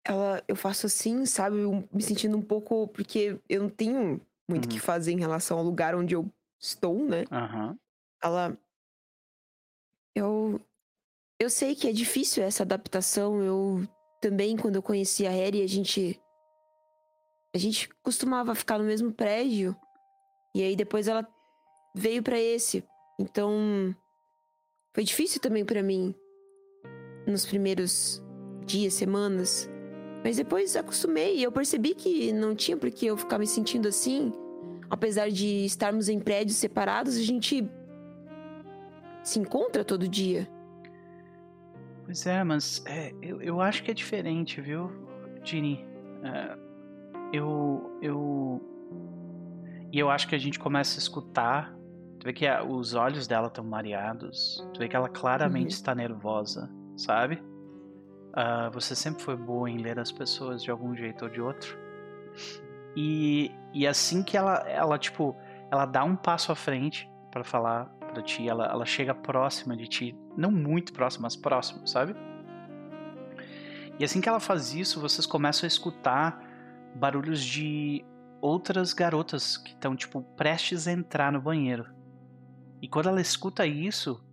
Ela, 0.06 0.44
eu 0.48 0.56
faço 0.56 0.86
assim, 0.86 1.26
sabe? 1.26 1.60
Eu 1.60 1.88
me 1.92 2.02
sentindo 2.04 2.38
um 2.38 2.42
pouco. 2.42 2.88
Porque 2.90 3.40
eu 3.48 3.64
não 3.64 3.70
tenho 3.70 4.20
muito 4.50 4.66
o 4.66 4.68
que 4.68 4.76
Uhum. 4.76 4.82
fazer 4.82 5.12
em 5.14 5.20
relação 5.20 5.58
ao 5.58 5.64
lugar 5.64 5.96
onde 5.96 6.14
eu 6.16 6.30
estou, 6.60 7.04
né? 7.06 7.24
Aham. 7.32 7.78
Ela. 8.22 8.58
Eu. 10.16 10.60
Eu 11.40 11.50
sei 11.50 11.76
que 11.76 11.88
é 11.88 11.92
difícil 11.92 12.44
essa 12.44 12.64
adaptação. 12.64 13.42
Eu 13.42 13.88
também, 14.22 14.56
quando 14.58 14.76
eu 14.76 14.84
conheci 14.84 15.26
a 15.26 15.32
Harry, 15.32 15.62
a 15.62 15.68
gente. 15.68 16.20
A 17.56 17.58
gente 17.58 17.88
costumava 18.02 18.56
ficar 18.56 18.78
no 18.78 18.84
mesmo 18.84 19.12
prédio. 19.14 19.76
E 20.56 20.62
aí 20.62 20.76
depois 20.76 21.08
ela 21.08 21.28
veio 21.96 22.22
pra 22.22 22.40
esse. 22.40 22.84
Então. 23.20 23.96
Foi 24.94 25.04
difícil 25.04 25.42
também 25.42 25.66
pra 25.66 25.82
mim. 25.82 26.14
Nos 27.26 27.46
primeiros 27.46 28.22
dias, 28.66 28.94
semanas. 28.94 29.68
Mas 30.24 30.38
depois 30.38 30.76
acostumei 30.76 31.38
e 31.38 31.44
eu 31.44 31.52
percebi 31.52 31.94
que 31.94 32.32
não 32.32 32.56
tinha 32.56 32.78
por 32.78 32.90
que 32.90 33.06
eu 33.08 33.18
ficar 33.18 33.38
me 33.38 33.46
sentindo 33.48 33.88
assim. 33.88 34.32
Apesar 34.90 35.30
de 35.30 35.66
estarmos 35.66 36.08
em 36.08 36.20
prédios 36.20 36.56
separados, 36.58 37.18
a 37.18 37.22
gente 37.24 37.68
se 39.24 39.40
encontra 39.40 39.84
todo 39.84 40.08
dia. 40.08 40.48
Pois 42.06 42.26
é, 42.26 42.44
mas 42.44 42.84
é, 42.86 43.14
eu, 43.22 43.42
eu 43.42 43.62
acho 43.62 43.84
que 43.84 43.92
é 43.92 43.94
diferente, 43.94 44.60
viu, 44.62 44.92
Ginny? 45.44 45.86
É, 46.24 46.58
eu, 47.34 47.98
eu. 48.02 48.62
E 49.92 50.00
eu 50.00 50.10
acho 50.10 50.28
que 50.28 50.36
a 50.36 50.40
gente 50.40 50.60
começa 50.60 50.98
a 50.98 51.02
escutar. 51.02 51.74
Tu 52.20 52.26
vê 52.26 52.34
que 52.34 52.46
a- 52.48 52.64
os 52.64 52.94
olhos 52.94 53.28
dela 53.28 53.48
estão 53.48 53.64
mareados. 53.64 54.66
Tu 54.74 54.80
vê 54.80 54.88
que 54.88 54.96
ela 54.96 55.10
claramente 55.10 55.64
Uhum. 55.64 55.68
está 55.68 55.96
nervosa, 55.96 56.70
sabe? 56.98 57.42
Ah, 58.34 58.70
você 58.74 58.96
sempre 58.96 59.22
foi 59.22 59.36
boa 59.36 59.70
em 59.70 59.78
ler 59.78 60.00
as 60.00 60.12
pessoas 60.12 60.64
de 60.64 60.72
algum 60.72 60.96
jeito 60.96 61.26
ou 61.26 61.32
de 61.32 61.40
outro. 61.40 61.78
E, 62.96 63.52
e 63.74 63.86
assim 63.86 64.24
que 64.24 64.36
ela, 64.36 64.58
ela, 64.68 64.98
tipo, 64.98 65.36
ela 65.72 65.86
dá 65.86 66.04
um 66.04 66.16
passo 66.16 66.52
à 66.52 66.56
frente 66.56 67.10
pra 67.32 67.44
falar 67.44 67.86
pra 68.12 68.22
ti, 68.22 68.48
ela, 68.48 68.66
ela 68.66 68.86
chega 68.86 69.14
próxima 69.14 69.76
de 69.76 69.88
ti, 69.88 70.18
não 70.38 70.52
muito 70.52 70.94
próxima, 70.94 71.24
mas 71.24 71.36
próximo, 71.36 71.88
sabe? 71.88 72.16
E 74.00 74.04
assim 74.04 74.22
que 74.22 74.30
ela 74.30 74.40
faz 74.40 74.74
isso, 74.74 75.00
vocês 75.00 75.26
começam 75.26 75.66
a 75.66 75.68
escutar 75.68 76.44
barulhos 76.96 77.44
de 77.44 78.04
outras 78.42 78.94
garotas 78.94 79.58
que 79.58 79.72
estão, 79.72 79.96
tipo, 79.96 80.22
prestes 80.36 80.88
a 80.88 80.92
entrar 80.92 81.32
no 81.32 81.42
banheiro. 81.42 81.86
E 82.82 82.88
quando 82.88 83.10
ela 83.10 83.22
escuta 83.22 83.66
isso, 83.66 84.24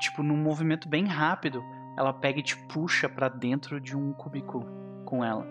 tipo, 0.00 0.22
num 0.22 0.36
movimento 0.36 0.88
bem 0.88 1.04
rápido, 1.04 1.62
ela 1.96 2.12
pega 2.12 2.38
e 2.40 2.42
te 2.42 2.56
puxa 2.68 3.08
pra 3.08 3.28
dentro 3.28 3.80
de 3.80 3.96
um 3.96 4.12
cubículo 4.12 4.66
com 5.04 5.24
ela, 5.24 5.46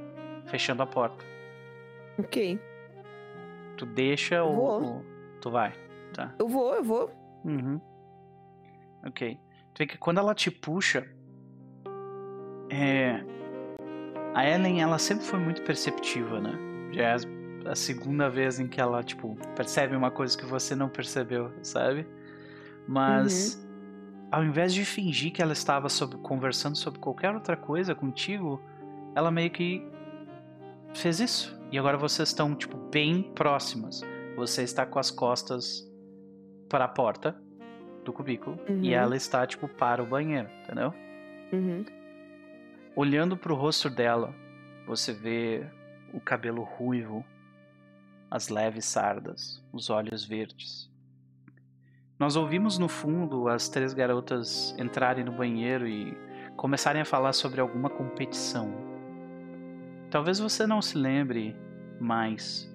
fechando 0.48 0.82
a 0.84 0.85
porta. 0.85 1.24
Ok. 2.18 2.59
Tu 3.77 3.85
deixa 3.85 4.43
ou, 4.43 4.56
Vou. 4.56 4.84
ou 4.84 5.06
tu 5.42 5.50
vai? 5.51 5.74
Tá. 6.14 6.34
Eu 6.40 6.48
vou, 6.48 6.74
eu 6.76 6.84
vou. 6.84 7.09
Uhum. 7.45 7.80
Ok. 9.06 9.40
Tu 9.74 9.80
vê 9.80 9.85
que 9.88 9.98
quando 9.98 10.18
ela 10.18 10.34
te 10.35 10.51
puxa, 10.51 11.08
é... 12.69 13.24
a 14.34 14.48
Ellen, 14.48 14.82
ela 14.82 14.98
sempre 14.98 15.26
foi 15.26 15.40
muito 15.40 15.61
perceptiva, 15.64 16.40
né? 16.40 16.51
Já 16.92 17.03
é 17.03 17.14
a- 17.14 17.72
a 17.72 17.76
segunda 17.76 18.30
vez 18.30 18.59
em 18.59 18.68
que 18.68 18.82
ela, 18.82 19.03
tipo, 19.03 19.38
percebe 19.56 19.95
uma 19.95 20.09
coisa 20.11 20.38
que 20.38 20.45
você 20.45 20.76
não 20.76 20.90
percebeu, 20.90 21.51
sabe? 21.61 22.06
Mas, 22.88 23.64
ao 24.32 24.43
invés 24.43 24.74
de 24.74 24.85
fingir 24.85 25.32
que 25.32 25.41
ela 25.41 25.53
estava 25.53 25.90
sobre- 25.90 26.17
conversando 26.19 26.75
sobre 26.77 26.99
qualquer 26.99 27.33
outra 27.33 27.58
coisa 27.58 27.95
contigo, 27.95 28.61
ela 29.16 29.32
meio 29.32 29.49
que 29.51 29.85
fez 30.93 31.19
isso. 31.19 31.58
E 31.72 31.77
agora 31.77 31.98
vocês 31.98 32.30
estão, 32.30 32.56
tipo, 32.56 32.77
bem 32.77 33.24
próximas. 33.33 34.01
Você 34.35 34.64
está 34.64 34.85
com 34.85 34.99
as 34.99 35.11
costas 35.11 35.88
para 36.67 36.85
a 36.85 36.88
porta 36.88 37.35
do 38.06 38.14
cubículo 38.14 38.58
Uhum. 38.69 38.82
e 38.83 38.93
ela 38.93 39.16
está, 39.16 39.45
tipo, 39.45 39.67
para 39.67 40.01
o 40.01 40.06
banheiro, 40.06 40.49
entendeu? 40.64 40.93
Uhum. 41.51 41.85
Olhando 42.95 43.38
pro 43.38 43.56
rosto 43.56 43.90
dela, 43.90 44.33
você 44.88 45.14
vê 45.14 45.66
o 46.14 46.19
cabelo 46.19 46.64
ruivo, 46.64 47.24
as 48.32 48.49
leves 48.49 48.85
sardas, 48.85 49.64
os 49.72 49.90
olhos 49.90 50.24
verdes. 50.25 50.89
Nós 52.19 52.35
ouvimos 52.35 52.77
no 52.77 52.89
fundo 52.89 53.48
as 53.48 53.69
três 53.69 53.93
garotas 53.93 54.75
entrarem 54.77 55.23
no 55.23 55.31
banheiro 55.31 55.88
e 55.88 56.14
começarem 56.57 57.01
a 57.01 57.06
falar 57.06 57.31
sobre 57.31 57.61
alguma 57.61 57.89
competição. 57.89 58.73
Talvez 60.11 60.38
você 60.38 60.67
não 60.67 60.81
se 60.81 60.98
lembre 60.98 61.56
mais, 61.98 62.69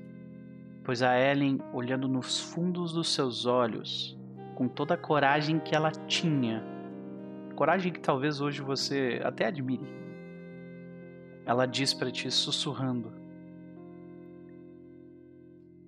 pois 0.83 1.03
a 1.03 1.21
Ellen, 1.21 1.61
olhando 1.75 2.09
nos 2.09 2.41
fundos 2.41 2.91
dos 2.95 3.13
seus 3.13 3.45
olhos, 3.45 4.19
com 4.55 4.67
toda 4.67 4.95
a 4.95 4.99
coragem 4.99 5.59
que 5.59 5.75
ela 5.75 5.91
tinha, 5.91 6.65
coragem 7.55 7.93
que 7.93 8.01
talvez 8.01 8.41
hoje 8.41 8.63
você 8.63 9.21
até 9.23 9.45
admire, 9.45 9.93
ela 11.45 11.67
diz 11.67 11.93
pra 11.93 12.11
ti 12.11 12.31
sussurrando: 12.31 13.13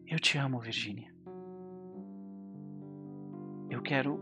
Eu 0.07 0.19
te 0.19 0.37
amo, 0.37 0.61
Virginia. 0.61 1.16
Eu 3.71 3.83
quero. 3.83 4.21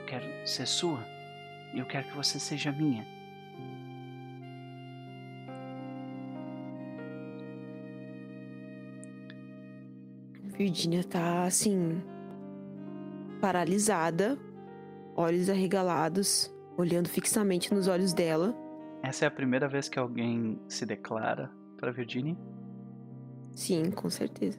Eu 0.00 0.06
quero 0.06 0.46
ser 0.46 0.66
sua. 0.66 1.00
E 1.74 1.78
eu 1.78 1.86
quero 1.86 2.06
que 2.08 2.16
você 2.16 2.38
seja 2.38 2.70
minha. 2.72 3.04
Virginia 10.56 11.02
tá 11.02 11.44
assim. 11.44 12.00
paralisada, 13.40 14.38
olhos 15.16 15.50
arregalados, 15.50 16.54
olhando 16.78 17.08
fixamente 17.08 17.74
nos 17.74 17.88
olhos 17.88 18.12
dela. 18.12 18.54
Essa 19.02 19.24
é 19.26 19.28
a 19.28 19.30
primeira 19.30 19.68
vez 19.68 19.88
que 19.88 19.98
alguém 19.98 20.58
se 20.68 20.86
declara 20.86 21.50
pra 21.76 21.90
Virginia? 21.90 22.36
Sim, 23.52 23.90
com 23.90 24.08
certeza. 24.08 24.58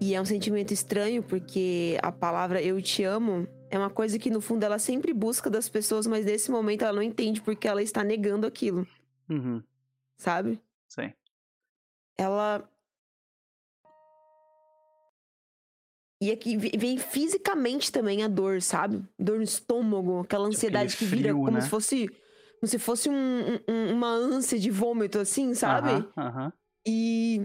E 0.00 0.14
é 0.14 0.20
um 0.20 0.24
sentimento 0.24 0.72
estranho 0.72 1.22
porque 1.22 1.98
a 2.02 2.10
palavra 2.10 2.62
eu 2.62 2.80
te 2.80 3.04
amo 3.04 3.46
é 3.70 3.78
uma 3.78 3.90
coisa 3.90 4.18
que 4.18 4.30
no 4.30 4.40
fundo 4.40 4.64
ela 4.64 4.78
sempre 4.78 5.12
busca 5.12 5.50
das 5.50 5.68
pessoas, 5.68 6.06
mas 6.06 6.24
nesse 6.24 6.50
momento 6.50 6.82
ela 6.82 6.94
não 6.94 7.02
entende 7.02 7.40
porque 7.40 7.68
ela 7.68 7.82
está 7.82 8.02
negando 8.02 8.46
aquilo, 8.46 8.86
Uhum, 9.28 9.62
sabe? 10.16 10.60
sei. 10.88 11.14
Ela. 12.18 12.68
E 16.22 16.30
aqui 16.30 16.56
ve- 16.56 16.72
vem 16.76 16.98
fisicamente 16.98 17.90
também 17.92 18.22
a 18.22 18.28
dor, 18.28 18.60
sabe? 18.60 19.02
Dor 19.18 19.36
no 19.38 19.42
estômago, 19.42 20.20
aquela 20.20 20.46
ansiedade 20.48 20.96
que 20.96 21.04
vira 21.04 21.30
frio, 21.30 21.44
como 21.44 21.52
né? 21.56 21.60
se 21.60 21.68
fosse. 21.68 22.08
Como 22.60 22.68
se 22.68 22.78
fosse 22.78 23.08
um- 23.08 23.54
um- 23.68 23.92
uma 23.94 24.08
ânsia 24.08 24.58
de 24.58 24.70
vômito, 24.70 25.18
assim, 25.18 25.54
sabe? 25.54 25.92
Aham, 25.92 26.12
aham. 26.16 26.52
E 26.86 27.44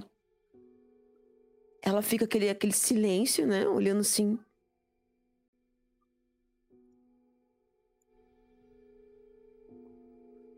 ela 1.85 2.01
fica 2.01 2.25
aquele, 2.25 2.49
aquele 2.49 2.73
silêncio, 2.73 3.45
né? 3.45 3.67
Olhando 3.67 4.01
assim. 4.01 4.39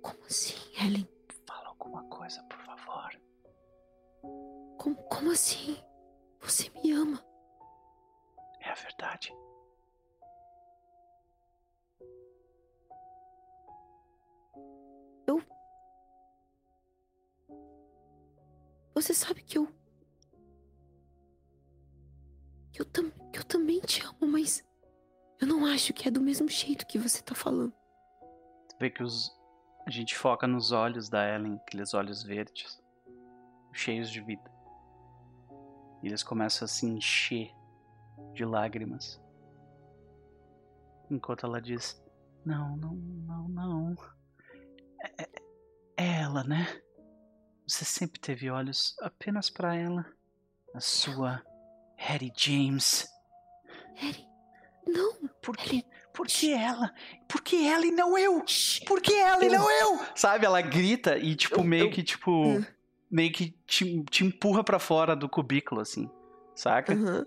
Como 0.02 0.24
assim, 0.26 0.56
Ellen? 0.82 1.08
Fala 1.46 1.68
alguma 1.68 2.04
coisa, 2.06 2.42
por 2.44 2.60
favor. 2.60 3.22
Como, 4.78 4.96
como 5.10 5.32
assim? 5.32 5.78
Você 6.40 6.72
me 6.82 6.92
ama? 6.94 7.22
É 8.62 8.70
a 8.70 8.76
verdade. 8.76 9.34
Você 18.98 19.14
sabe 19.14 19.44
que 19.44 19.60
eu. 19.60 19.77
Eu, 22.78 22.86
tam, 22.86 23.12
eu 23.34 23.44
também 23.44 23.80
te 23.82 24.04
amo, 24.06 24.28
mas. 24.32 24.66
Eu 25.40 25.48
não 25.48 25.66
acho 25.66 25.94
que 25.94 26.08
é 26.08 26.12
do 26.12 26.20
mesmo 26.22 26.50
jeito 26.50 26.88
que 26.88 26.98
você 26.98 27.22
tá 27.22 27.36
falando. 27.36 27.72
Tu 28.70 28.76
vê 28.80 28.90
que 28.90 29.04
os... 29.04 29.32
a 29.86 29.92
gente 29.92 30.16
foca 30.18 30.48
nos 30.48 30.72
olhos 30.72 31.10
da 31.10 31.28
Ellen, 31.28 31.56
aqueles 31.58 31.94
olhos 31.94 32.24
verdes, 32.24 32.82
cheios 33.72 34.10
de 34.10 34.20
vida. 34.22 34.52
E 36.02 36.08
eles 36.08 36.24
começam 36.24 36.66
a 36.66 36.68
se 36.68 36.86
encher 36.88 37.52
de 38.34 38.44
lágrimas. 38.46 39.22
Enquanto 41.10 41.46
ela 41.46 41.62
diz: 41.62 42.04
Não, 42.46 42.76
não, 42.78 42.94
não, 42.96 43.48
não. 43.48 43.96
É, 45.02 45.24
é- 45.24 45.48
é 45.98 46.22
ela, 46.22 46.44
né? 46.44 46.66
Você 47.68 47.86
sempre 47.86 48.20
teve 48.20 48.50
olhos 48.50 48.96
apenas 49.02 49.50
para 49.50 49.76
ela. 49.76 50.06
A 50.74 50.80
sua 50.80 51.44
Harry 51.98 52.32
James. 52.36 53.08
Harry, 53.96 54.26
não. 54.88 55.14
Por 55.42 55.58
que, 55.58 55.84
por 56.14 56.28
que 56.28 56.54
ela? 56.54 56.94
Por 57.28 57.42
que 57.42 57.68
ela 57.68 57.86
e 57.86 57.92
não 57.92 58.18
eu? 58.18 58.44
Por 58.86 59.02
que 59.02 59.14
ela 59.14 59.44
e 59.44 59.50
não 59.50 59.70
eu? 59.70 60.00
Sabe, 60.16 60.46
ela 60.46 60.62
grita 60.62 61.18
e, 61.18 61.36
tipo, 61.36 61.60
Eu- 61.60 61.64
meio 61.64 61.86
eu- 61.86 61.92
que, 61.92 62.04
tipo, 62.04 62.32
Hum. 62.32 62.66
meio 63.10 63.32
que 63.32 63.52
te, 63.66 64.04
te 64.04 64.24
empurra 64.26 64.64
pra 64.64 64.80
fora 64.80 65.16
do 65.16 65.28
cubículo, 65.28 65.82
assim. 65.82 66.10
Saca? 66.56 66.94
Aham. 66.94 67.26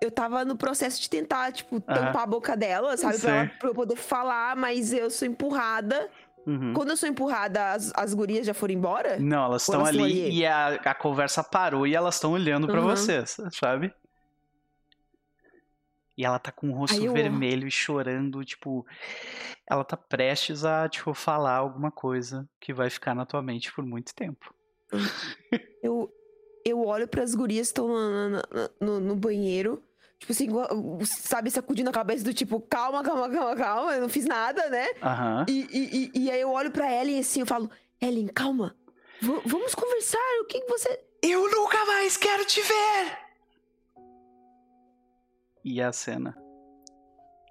Eu 0.00 0.12
tava 0.12 0.44
no 0.44 0.56
processo 0.56 1.00
de 1.00 1.10
tentar, 1.10 1.50
tipo, 1.52 1.80
tampar 1.80 2.22
a 2.22 2.26
boca 2.26 2.56
dela, 2.56 2.96
sabe? 2.96 3.18
Pra, 3.18 3.34
ela, 3.34 3.46
pra 3.58 3.68
eu 3.70 3.74
poder 3.74 3.96
falar, 3.96 4.54
mas 4.54 4.92
eu 4.92 5.10
sou 5.10 5.26
empurrada. 5.26 6.08
Uhum. 6.48 6.72
Quando 6.72 6.90
eu 6.90 6.96
sou 6.96 7.08
empurrada, 7.08 7.72
as, 7.72 7.92
as 7.94 8.14
gurias 8.14 8.46
já 8.46 8.54
foram 8.54 8.72
embora? 8.72 9.18
Não, 9.18 9.44
elas 9.44 9.62
estão 9.62 9.84
ali, 9.84 10.02
ali? 10.02 10.30
e 10.38 10.46
a, 10.46 10.68
a 10.76 10.94
conversa 10.94 11.44
parou 11.44 11.86
e 11.86 11.94
elas 11.94 12.14
estão 12.14 12.32
olhando 12.32 12.66
pra 12.66 12.80
Uhum. 12.80 12.86
vocês, 12.88 13.36
sabe? 13.52 13.92
E 16.16 16.24
ela 16.24 16.38
tá 16.38 16.50
com 16.50 16.70
o 16.70 16.72
rosto 16.74 17.00
eu- 17.04 17.12
vermelho 17.12 17.68
e 17.68 17.70
chorando, 17.70 18.44
tipo, 18.44 18.84
ela 19.68 19.84
tá 19.84 19.96
prestes 19.96 20.64
a, 20.64 20.88
tipo, 20.88 21.14
falar 21.14 21.56
alguma 21.56 21.90
coisa 21.92 22.48
que 22.58 22.72
vai 22.72 22.90
ficar 22.90 23.14
na 23.14 23.24
tua 23.26 23.42
mente 23.42 23.72
por 23.72 23.84
muito 23.84 24.14
tempo. 24.14 24.52
Eu, 25.82 26.10
eu 26.64 26.84
olho 26.84 27.06
pras 27.06 27.34
gurias 27.34 27.68
que 27.70 27.78
estão 27.80 27.88
na- 28.30 28.42
no, 28.80 28.98
no 29.00 29.14
banheiro. 29.14 29.82
Tipo 30.18 30.32
assim, 30.32 30.44
igual- 30.44 30.68
sabe, 31.04 31.50
sacudindo 31.50 31.90
a 31.90 31.92
cabeça 31.92 32.24
do 32.24 32.34
tipo, 32.34 32.60
calma, 32.60 33.02
calma, 33.02 33.30
calma, 33.30 33.56
calma, 33.56 33.94
eu 33.94 34.00
não 34.02 34.08
fiz 34.08 34.24
nada, 34.24 34.68
né? 34.68 34.86
Aham. 35.02 35.46
E, 35.48 35.66
e, 35.70 36.10
e, 36.14 36.24
e 36.24 36.30
aí 36.30 36.40
eu 36.40 36.50
olho 36.50 36.70
pra 36.72 36.92
Ellen 36.92 37.20
assim, 37.20 37.40
eu 37.40 37.46
falo, 37.46 37.70
Ellen, 38.00 38.26
calma, 38.26 38.76
v- 39.22 39.40
vamos 39.46 39.74
conversar, 39.74 40.18
o 40.42 40.46
que, 40.46 40.60
que 40.60 40.68
você... 40.68 41.00
Eu 41.22 41.50
nunca 41.50 41.84
mais 41.86 42.16
quero 42.16 42.44
te 42.44 42.60
ver! 42.62 43.18
E 45.64 45.80
a 45.82 45.92
cena 45.92 46.36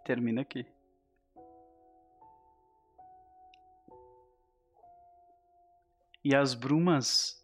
termina 0.06 0.42
aqui. 0.42 0.66
E 6.24 6.36
as 6.36 6.54
brumas 6.54 7.42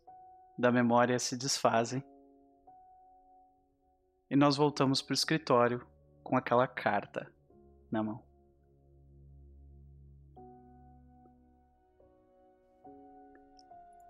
da 0.57 0.71
memória 0.71 1.17
se 1.19 1.37
desfazem. 1.37 2.03
E 4.33 4.35
nós 4.35 4.57
voltamos 4.57 4.99
pro 4.99 5.13
escritório 5.13 5.87
com 6.23 6.35
aquela 6.35 6.67
carta 6.67 7.31
na 7.91 8.01
mão. 8.01 8.25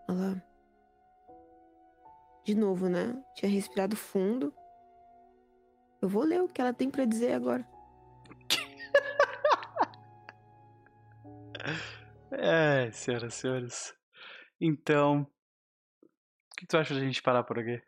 Ela... 0.07 0.41
De 2.45 2.55
novo, 2.55 2.87
né? 2.87 3.21
Tinha 3.35 3.51
respirado 3.51 3.97
fundo. 3.97 4.53
Eu 6.01 6.07
vou 6.07 6.23
ler 6.23 6.41
o 6.41 6.47
que 6.47 6.61
ela 6.61 6.73
tem 6.73 6.89
pra 6.89 7.03
dizer 7.03 7.33
agora. 7.33 7.67
É, 12.35 12.91
senhoras 12.91 13.35
e 13.35 13.37
senhores. 13.37 13.93
Então, 14.59 15.21
o 15.21 16.55
que 16.57 16.65
tu 16.65 16.77
acha 16.77 16.93
da 16.93 16.99
gente 16.99 17.21
parar 17.21 17.43
por 17.43 17.59
aqui? 17.59 17.81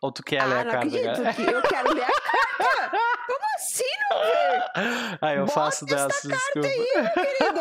Ou 0.00 0.12
tu 0.12 0.22
quer 0.22 0.44
ler 0.44 0.56
ah, 0.56 0.60
a 0.60 0.64
não 0.64 0.70
carta, 0.70 0.86
acredito 0.86 1.34
que 1.34 1.42
eu 1.52 1.62
quero 1.62 1.92
ler 1.92 2.04
a 2.04 2.20
carta! 2.20 2.90
Como 3.26 3.44
assim 3.56 3.84
não 4.10 4.20
ver? 4.20 5.18
Ah, 5.20 5.34
eu 5.34 5.46
Bota 5.46 5.52
faço 5.52 5.84
essa 5.86 6.08
dessa, 6.08 6.28
desculpa. 6.28 6.68
querido! 6.68 7.60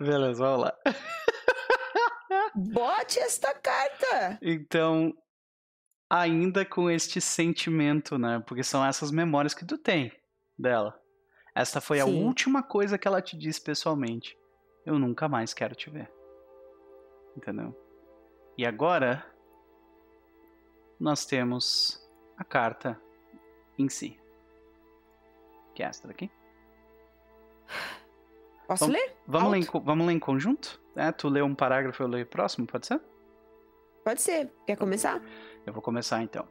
Beleza, 0.04 0.44
vamos 0.44 0.60
lá. 0.62 0.74
Bote 2.54 3.20
esta 3.20 3.54
carta! 3.54 4.38
Então, 4.42 5.14
ainda 6.10 6.64
com 6.64 6.90
este 6.90 7.20
sentimento, 7.20 8.18
né? 8.18 8.42
Porque 8.46 8.64
são 8.64 8.84
essas 8.84 9.10
memórias 9.12 9.54
que 9.54 9.64
tu 9.64 9.78
tem 9.78 10.12
dela. 10.58 10.98
Esta 11.54 11.80
foi 11.80 12.00
a 12.00 12.04
Sim. 12.04 12.24
última 12.24 12.62
coisa 12.62 12.98
que 12.98 13.06
ela 13.06 13.22
te 13.22 13.36
disse 13.36 13.60
pessoalmente. 13.60 14.36
Eu 14.84 14.98
nunca 14.98 15.28
mais 15.28 15.54
quero 15.54 15.74
te 15.74 15.88
ver. 15.88 16.10
Entendeu? 17.36 17.74
E 18.58 18.66
agora 18.66 19.24
nós 21.02 21.26
temos 21.26 22.00
a 22.36 22.44
carta 22.44 23.00
em 23.76 23.88
si. 23.88 24.16
Que 25.74 25.82
é 25.82 25.86
esta 25.86 26.06
daqui. 26.06 26.30
Posso 28.68 28.84
Vamos- 28.86 29.00
ler? 29.00 29.16
Vamos 29.26 29.50
ler, 29.50 29.58
em, 29.58 29.84
vamos 29.84 30.06
ler 30.06 30.12
em 30.12 30.18
conjunto? 30.20 30.80
É, 30.94 31.10
tu 31.10 31.28
lê 31.28 31.42
um 31.42 31.56
parágrafo, 31.56 32.00
eu 32.04 32.06
leio 32.06 32.24
o 32.24 32.28
próximo, 32.28 32.68
pode 32.68 32.86
ser? 32.86 33.00
Pode 34.04 34.22
ser. 34.22 34.52
Quer 34.64 34.76
começar? 34.76 35.20
Eu 35.66 35.72
vou 35.72 35.82
começar 35.82 36.22
então. 36.22 36.46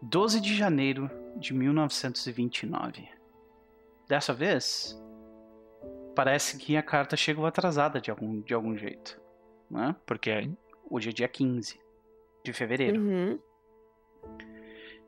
12 0.00 0.40
de 0.40 0.54
janeiro 0.56 1.10
de 1.36 1.52
1929. 1.52 3.06
Dessa 4.08 4.32
vez, 4.32 4.98
parece 6.16 6.56
que 6.56 6.78
a 6.78 6.82
carta 6.82 7.14
chegou 7.14 7.44
atrasada 7.44 8.00
de 8.00 8.10
algum, 8.10 8.40
de 8.40 8.54
algum 8.54 8.74
jeito. 8.74 9.20
Né? 9.70 9.94
Porque 10.06 10.50
hoje 10.88 11.10
é 11.10 11.12
dia 11.12 11.28
15 11.28 11.83
de 12.44 12.52
fevereiro. 12.52 13.00
Uhum. 13.00 13.38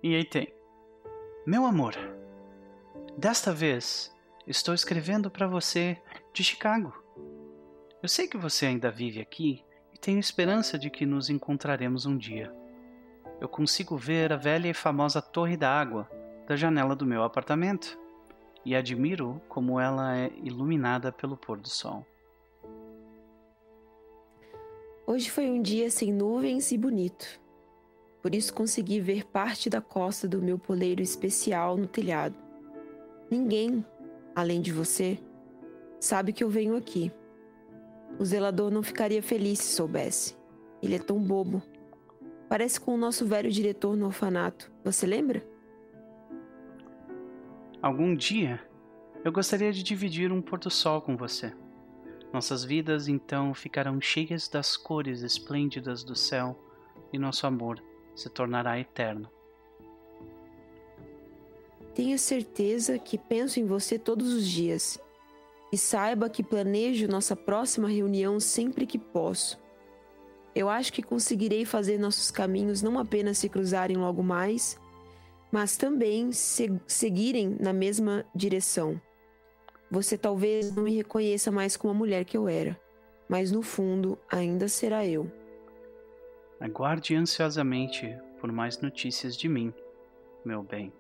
E 0.03 0.15
aí 0.15 0.25
tem: 0.25 0.53
Meu 1.47 1.67
amor, 1.67 1.95
desta 3.17 3.53
vez 3.53 4.13
estou 4.47 4.75
escrevendo 4.75 5.31
para 5.31 5.47
você 5.47 6.01
de 6.33 6.43
Chicago. 6.43 6.93
Eu 8.03 8.09
sei 8.09 8.27
que 8.27 8.37
você 8.37 8.67
ainda 8.67 8.91
vive 8.91 9.21
aqui 9.21 9.63
e 9.93 9.99
tenho 9.99 10.19
esperança 10.19 10.79
de 10.79 10.91
que 10.91 11.05
nos 11.05 11.29
encontraremos 11.29 12.07
um 12.07 12.17
dia. 12.17 12.53
Eu 13.41 13.49
consigo 13.49 13.97
ver 13.97 14.33
a 14.33 14.37
velha 14.37 14.69
e 14.69 14.75
famosa 14.75 15.21
Torre 15.21 15.57
da 15.57 15.71
Água 15.71 16.09
da 16.47 16.57
janela 16.57 16.95
do 16.95 17.05
meu 17.05 17.25
apartamento 17.25 17.99
e 18.65 18.75
admiro 18.75 19.43
como 19.49 19.81
ela 19.81 20.17
é 20.17 20.31
iluminada 20.43 21.11
pelo 21.11 21.37
pôr 21.37 21.59
do 21.59 21.69
sol. 21.69 22.07
Hoje 25.09 25.31
foi 25.31 25.49
um 25.49 25.63
dia 25.63 25.89
sem 25.89 26.13
nuvens 26.13 26.73
e 26.73 26.77
bonito. 26.77 27.41
Por 28.21 28.35
isso 28.35 28.53
consegui 28.53 28.99
ver 28.99 29.25
parte 29.25 29.71
da 29.71 29.81
costa 29.81 30.27
do 30.27 30.43
meu 30.43 30.59
poleiro 30.59 31.01
especial 31.01 31.77
no 31.77 31.87
telhado. 31.87 32.35
Ninguém, 33.31 33.87
além 34.35 34.61
de 34.61 34.73
você, 34.73 35.17
sabe 36.01 36.33
que 36.33 36.43
eu 36.43 36.51
venho 36.51 36.75
aqui. 36.75 37.13
O 38.19 38.25
zelador 38.25 38.69
não 38.73 38.83
ficaria 38.83 39.23
feliz 39.23 39.61
se 39.61 39.77
soubesse. 39.77 40.37
Ele 40.83 40.97
é 40.97 40.99
tão 40.99 41.23
bobo. 41.23 41.63
Parece 42.49 42.81
com 42.81 42.93
o 42.93 42.99
nosso 42.99 43.25
velho 43.25 43.51
diretor 43.51 43.97
no 43.97 44.07
orfanato. 44.07 44.73
Você 44.85 45.07
lembra? 45.07 45.47
Algum 47.81 48.13
dia 48.13 48.61
eu 49.25 49.31
gostaria 49.31 49.73
de 49.73 49.85
dividir 49.85 50.33
um 50.33 50.43
pôr-do-sol 50.43 51.01
com 51.01 51.17
você. 51.17 51.53
Nossas 52.33 52.65
vidas 52.65 53.09
então 53.09 53.55
ficarão 53.55 54.01
cheias 54.01 54.49
das 54.49 54.77
cores 54.77 55.23
esplêndidas 55.23 56.03
do 56.05 56.15
céu 56.15 56.59
e 57.13 57.19
nosso 57.19 57.47
amor 57.47 57.83
se 58.15 58.29
tornará 58.29 58.79
eterno. 58.79 59.31
Tenho 61.95 62.19
certeza 62.19 62.99
que 62.99 63.17
penso 63.17 63.59
em 63.59 63.67
você 63.67 63.99
todos 63.99 64.33
os 64.33 64.47
dias. 64.47 64.99
E 65.73 65.79
saiba 65.79 66.29
que 66.29 66.43
planejo 66.43 67.09
nossa 67.09 67.35
próxima 67.35 67.89
reunião 67.89 68.39
sempre 68.39 68.87
que 68.87 68.99
posso. 68.99 69.59
Eu 70.55 70.69
acho 70.69 70.93
que 70.93 71.03
conseguirei 71.03 71.65
fazer 71.65 71.99
nossos 71.99 72.31
caminhos 72.31 72.83
não 72.83 72.99
apenas 72.99 73.39
se 73.39 73.49
cruzarem 73.49 73.97
logo 73.97 74.23
mais, 74.23 74.79
mas 75.51 75.77
também 75.77 76.33
se- 76.33 76.81
seguirem 76.87 77.57
na 77.61 77.73
mesma 77.73 78.25
direção. 78.35 79.01
Você 79.91 80.19
talvez 80.19 80.75
não 80.75 80.83
me 80.83 80.97
reconheça 80.97 81.51
mais 81.51 81.77
como 81.77 81.93
a 81.93 81.97
mulher 81.97 82.25
que 82.25 82.37
eu 82.37 82.49
era, 82.49 82.79
mas 83.29 83.53
no 83.53 83.63
fundo 83.63 84.19
ainda 84.29 84.69
será 84.69 85.07
eu. 85.07 85.31
Aguarde 86.59 87.15
ansiosamente 87.15 88.19
por 88.41 88.51
mais 88.51 88.81
notícias 88.81 89.37
de 89.37 89.49
mim, 89.49 89.73
meu 90.45 90.63
bem. 90.63 90.93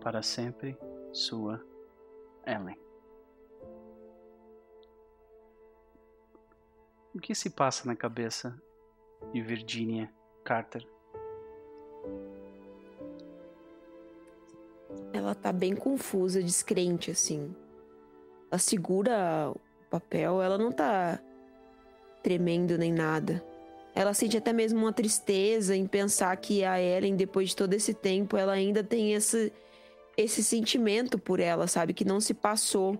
Para 0.00 0.22
sempre, 0.22 0.76
sua 1.12 1.62
Ellen. 2.46 2.78
O 7.14 7.18
que 7.18 7.34
se 7.34 7.50
passa 7.50 7.86
na 7.86 7.96
cabeça 7.96 8.56
de 9.32 9.42
Virginia 9.42 10.12
Carter? 10.44 10.86
Ela 15.12 15.34
tá 15.34 15.52
bem 15.52 15.74
confusa, 15.74 16.42
descrente, 16.42 17.10
assim. 17.10 17.54
Ela 18.50 18.58
segura 18.58 19.50
o 19.50 19.60
papel, 19.90 20.40
ela 20.42 20.56
não 20.56 20.72
tá 20.72 21.20
tremendo 22.22 22.76
nem 22.78 22.92
nada. 22.92 23.42
Ela 23.94 24.14
sente 24.14 24.36
até 24.36 24.52
mesmo 24.52 24.78
uma 24.78 24.92
tristeza 24.92 25.74
em 25.74 25.86
pensar 25.86 26.36
que 26.36 26.64
a 26.64 26.80
Ellen, 26.80 27.16
depois 27.16 27.48
de 27.50 27.56
todo 27.56 27.74
esse 27.74 27.92
tempo, 27.92 28.36
ela 28.36 28.52
ainda 28.52 28.84
tem 28.84 29.12
esse, 29.12 29.52
esse 30.16 30.42
sentimento 30.44 31.18
por 31.18 31.40
ela, 31.40 31.66
sabe? 31.66 31.92
Que 31.92 32.04
não 32.04 32.20
se 32.20 32.32
passou. 32.32 32.98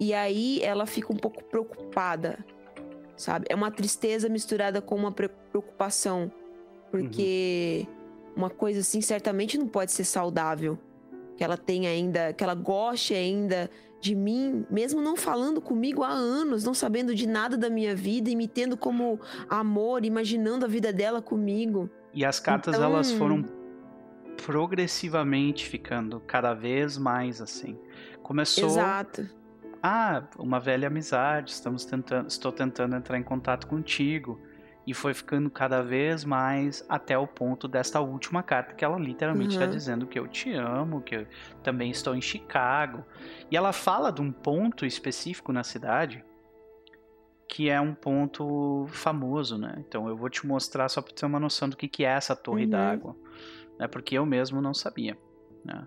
E 0.00 0.12
aí 0.12 0.60
ela 0.62 0.84
fica 0.84 1.12
um 1.12 1.16
pouco 1.16 1.44
preocupada, 1.44 2.44
sabe? 3.16 3.46
É 3.48 3.54
uma 3.54 3.70
tristeza 3.70 4.28
misturada 4.28 4.82
com 4.82 4.96
uma 4.96 5.12
preocupação. 5.12 6.30
Porque 6.90 7.86
uhum. 7.86 8.34
uma 8.36 8.50
coisa 8.50 8.80
assim 8.80 9.00
certamente 9.00 9.56
não 9.56 9.68
pode 9.68 9.92
ser 9.92 10.04
saudável. 10.04 10.78
Que 11.36 11.44
ela 11.44 11.56
tenha 11.56 11.90
ainda, 11.90 12.32
que 12.32 12.42
ela 12.42 12.54
goste 12.54 13.14
ainda 13.14 13.70
de 14.00 14.14
mim, 14.14 14.64
mesmo 14.70 15.00
não 15.00 15.16
falando 15.16 15.60
comigo 15.60 16.02
há 16.02 16.10
anos, 16.10 16.64
não 16.64 16.74
sabendo 16.74 17.14
de 17.14 17.26
nada 17.26 17.56
da 17.56 17.68
minha 17.68 17.94
vida 17.94 18.30
e 18.30 18.36
me 18.36 18.46
tendo 18.46 18.76
como 18.76 19.20
amor, 19.48 20.04
imaginando 20.04 20.64
a 20.64 20.68
vida 20.68 20.92
dela 20.92 21.20
comigo. 21.20 21.90
E 22.12 22.24
as 22.24 22.38
cartas 22.38 22.74
então... 22.74 22.90
elas 22.92 23.10
foram 23.12 23.44
progressivamente 24.44 25.66
ficando 25.66 26.20
cada 26.20 26.54
vez 26.54 26.98
mais 26.98 27.40
assim. 27.40 27.78
Começou 28.22 28.66
Exato. 28.66 29.28
Ah, 29.82 30.24
uma 30.38 30.58
velha 30.58 30.88
amizade, 30.88 31.52
estamos 31.52 31.84
tentando, 31.84 32.28
estou 32.28 32.52
tentando 32.52 32.96
entrar 32.96 33.18
em 33.18 33.22
contato 33.22 33.66
contigo. 33.66 34.40
E 34.86 34.94
foi 34.94 35.12
ficando 35.12 35.50
cada 35.50 35.82
vez 35.82 36.24
mais 36.24 36.84
até 36.88 37.18
o 37.18 37.26
ponto 37.26 37.66
desta 37.66 38.00
última 38.00 38.42
carta 38.42 38.74
que 38.74 38.84
ela 38.84 38.98
literalmente 38.98 39.54
está 39.54 39.64
uhum. 39.64 39.70
dizendo 39.70 40.06
que 40.06 40.18
eu 40.18 40.28
te 40.28 40.52
amo, 40.52 41.02
que 41.02 41.16
eu 41.16 41.26
também 41.62 41.90
estou 41.90 42.14
em 42.14 42.22
Chicago. 42.22 43.04
E 43.50 43.56
ela 43.56 43.72
fala 43.72 44.12
de 44.12 44.22
um 44.22 44.30
ponto 44.30 44.86
específico 44.86 45.52
na 45.52 45.64
cidade 45.64 46.24
que 47.48 47.70
é 47.70 47.80
um 47.80 47.94
ponto 47.94 48.86
famoso, 48.88 49.56
né? 49.56 49.76
Então 49.78 50.08
eu 50.08 50.16
vou 50.16 50.28
te 50.28 50.46
mostrar 50.46 50.88
só 50.88 51.00
para 51.00 51.14
ter 51.14 51.26
uma 51.26 51.38
noção 51.38 51.68
do 51.68 51.76
que, 51.76 51.88
que 51.88 52.04
é 52.04 52.08
essa 52.08 52.34
torre 52.34 52.64
uhum. 52.64 52.70
d'água, 52.70 53.16
né? 53.78 53.86
Porque 53.86 54.16
eu 54.18 54.26
mesmo 54.26 54.60
não 54.60 54.74
sabia, 54.74 55.16
né? 55.64 55.86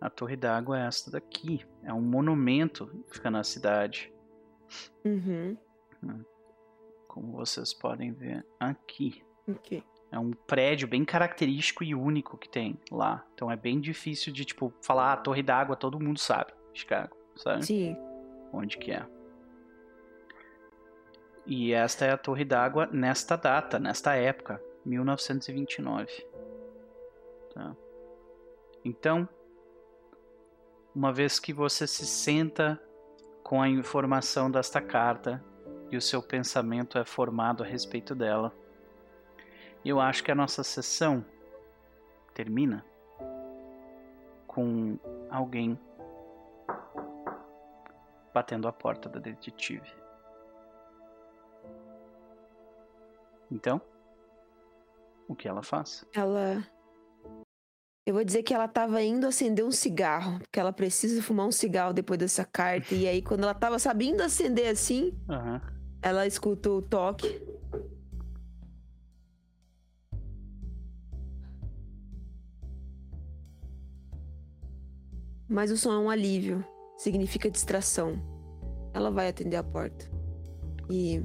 A 0.00 0.08
torre 0.08 0.36
d'água 0.36 0.78
é 0.78 0.86
esta 0.86 1.10
daqui, 1.10 1.64
é 1.82 1.92
um 1.92 2.02
monumento 2.02 2.86
que 3.08 3.14
fica 3.14 3.30
na 3.30 3.42
cidade. 3.42 4.12
Uhum. 5.04 5.56
Né? 6.02 6.20
Como 7.14 7.30
vocês 7.30 7.72
podem 7.72 8.12
ver 8.12 8.44
aqui. 8.58 9.22
É 10.10 10.18
um 10.18 10.32
prédio 10.32 10.88
bem 10.88 11.04
característico 11.04 11.84
e 11.84 11.94
único 11.94 12.36
que 12.36 12.48
tem 12.48 12.76
lá. 12.90 13.24
Então 13.32 13.48
é 13.48 13.54
bem 13.56 13.80
difícil 13.80 14.32
de, 14.32 14.44
tipo, 14.44 14.74
falar 14.82 15.12
ah, 15.12 15.16
Torre 15.16 15.40
d'Água, 15.40 15.76
todo 15.76 16.00
mundo 16.00 16.18
sabe. 16.18 16.52
Chicago, 16.72 17.16
sabe? 17.36 17.64
Sim. 17.64 17.96
Onde 18.52 18.76
que 18.78 18.90
é. 18.90 19.06
E 21.46 21.72
esta 21.72 22.04
é 22.04 22.10
a 22.10 22.18
Torre 22.18 22.44
d'Água 22.44 22.88
nesta 22.92 23.36
data, 23.36 23.78
nesta 23.78 24.16
época, 24.16 24.60
1929. 24.84 26.26
Tá? 27.54 27.76
Então, 28.84 29.28
uma 30.92 31.12
vez 31.12 31.38
que 31.38 31.52
você 31.52 31.86
se 31.86 32.06
senta 32.06 32.82
com 33.44 33.62
a 33.62 33.68
informação 33.68 34.50
desta 34.50 34.80
carta 34.80 35.53
e 35.90 35.96
o 35.96 36.00
seu 36.00 36.22
pensamento 36.22 36.98
é 36.98 37.04
formado 37.04 37.62
a 37.62 37.66
respeito 37.66 38.14
dela, 38.14 38.52
eu 39.84 40.00
acho 40.00 40.24
que 40.24 40.30
a 40.30 40.34
nossa 40.34 40.62
sessão 40.62 41.24
termina 42.32 42.84
com 44.46 44.98
alguém 45.30 45.78
batendo 48.32 48.66
a 48.66 48.72
porta 48.72 49.08
da 49.08 49.20
detetive. 49.20 49.92
Então, 53.50 53.80
o 55.28 55.34
que 55.34 55.46
ela 55.46 55.62
faz? 55.62 56.04
Ela. 56.12 56.64
Eu 58.06 58.12
vou 58.12 58.22
dizer 58.22 58.42
que 58.42 58.52
ela 58.52 58.66
estava 58.66 59.02
indo 59.02 59.26
acender 59.26 59.64
um 59.64 59.70
cigarro, 59.70 60.38
porque 60.38 60.60
ela 60.60 60.74
precisa 60.74 61.22
fumar 61.22 61.46
um 61.46 61.52
cigarro 61.52 61.94
depois 61.94 62.18
dessa 62.18 62.44
carta. 62.44 62.94
E 62.94 63.08
aí, 63.08 63.22
quando 63.22 63.44
ela 63.44 63.52
estava 63.52 63.78
sabendo 63.78 64.22
acender 64.22 64.68
assim, 64.68 65.14
uhum. 65.26 65.58
ela 66.02 66.26
escutou 66.26 66.78
o 66.78 66.82
toque. 66.82 67.40
Mas 75.48 75.70
o 75.70 75.76
som 75.78 75.92
é 75.92 75.98
um 75.98 76.10
alívio, 76.10 76.62
significa 76.98 77.50
distração. 77.50 78.22
Ela 78.92 79.10
vai 79.10 79.28
atender 79.28 79.56
a 79.56 79.64
porta. 79.64 80.04
E 80.90 81.22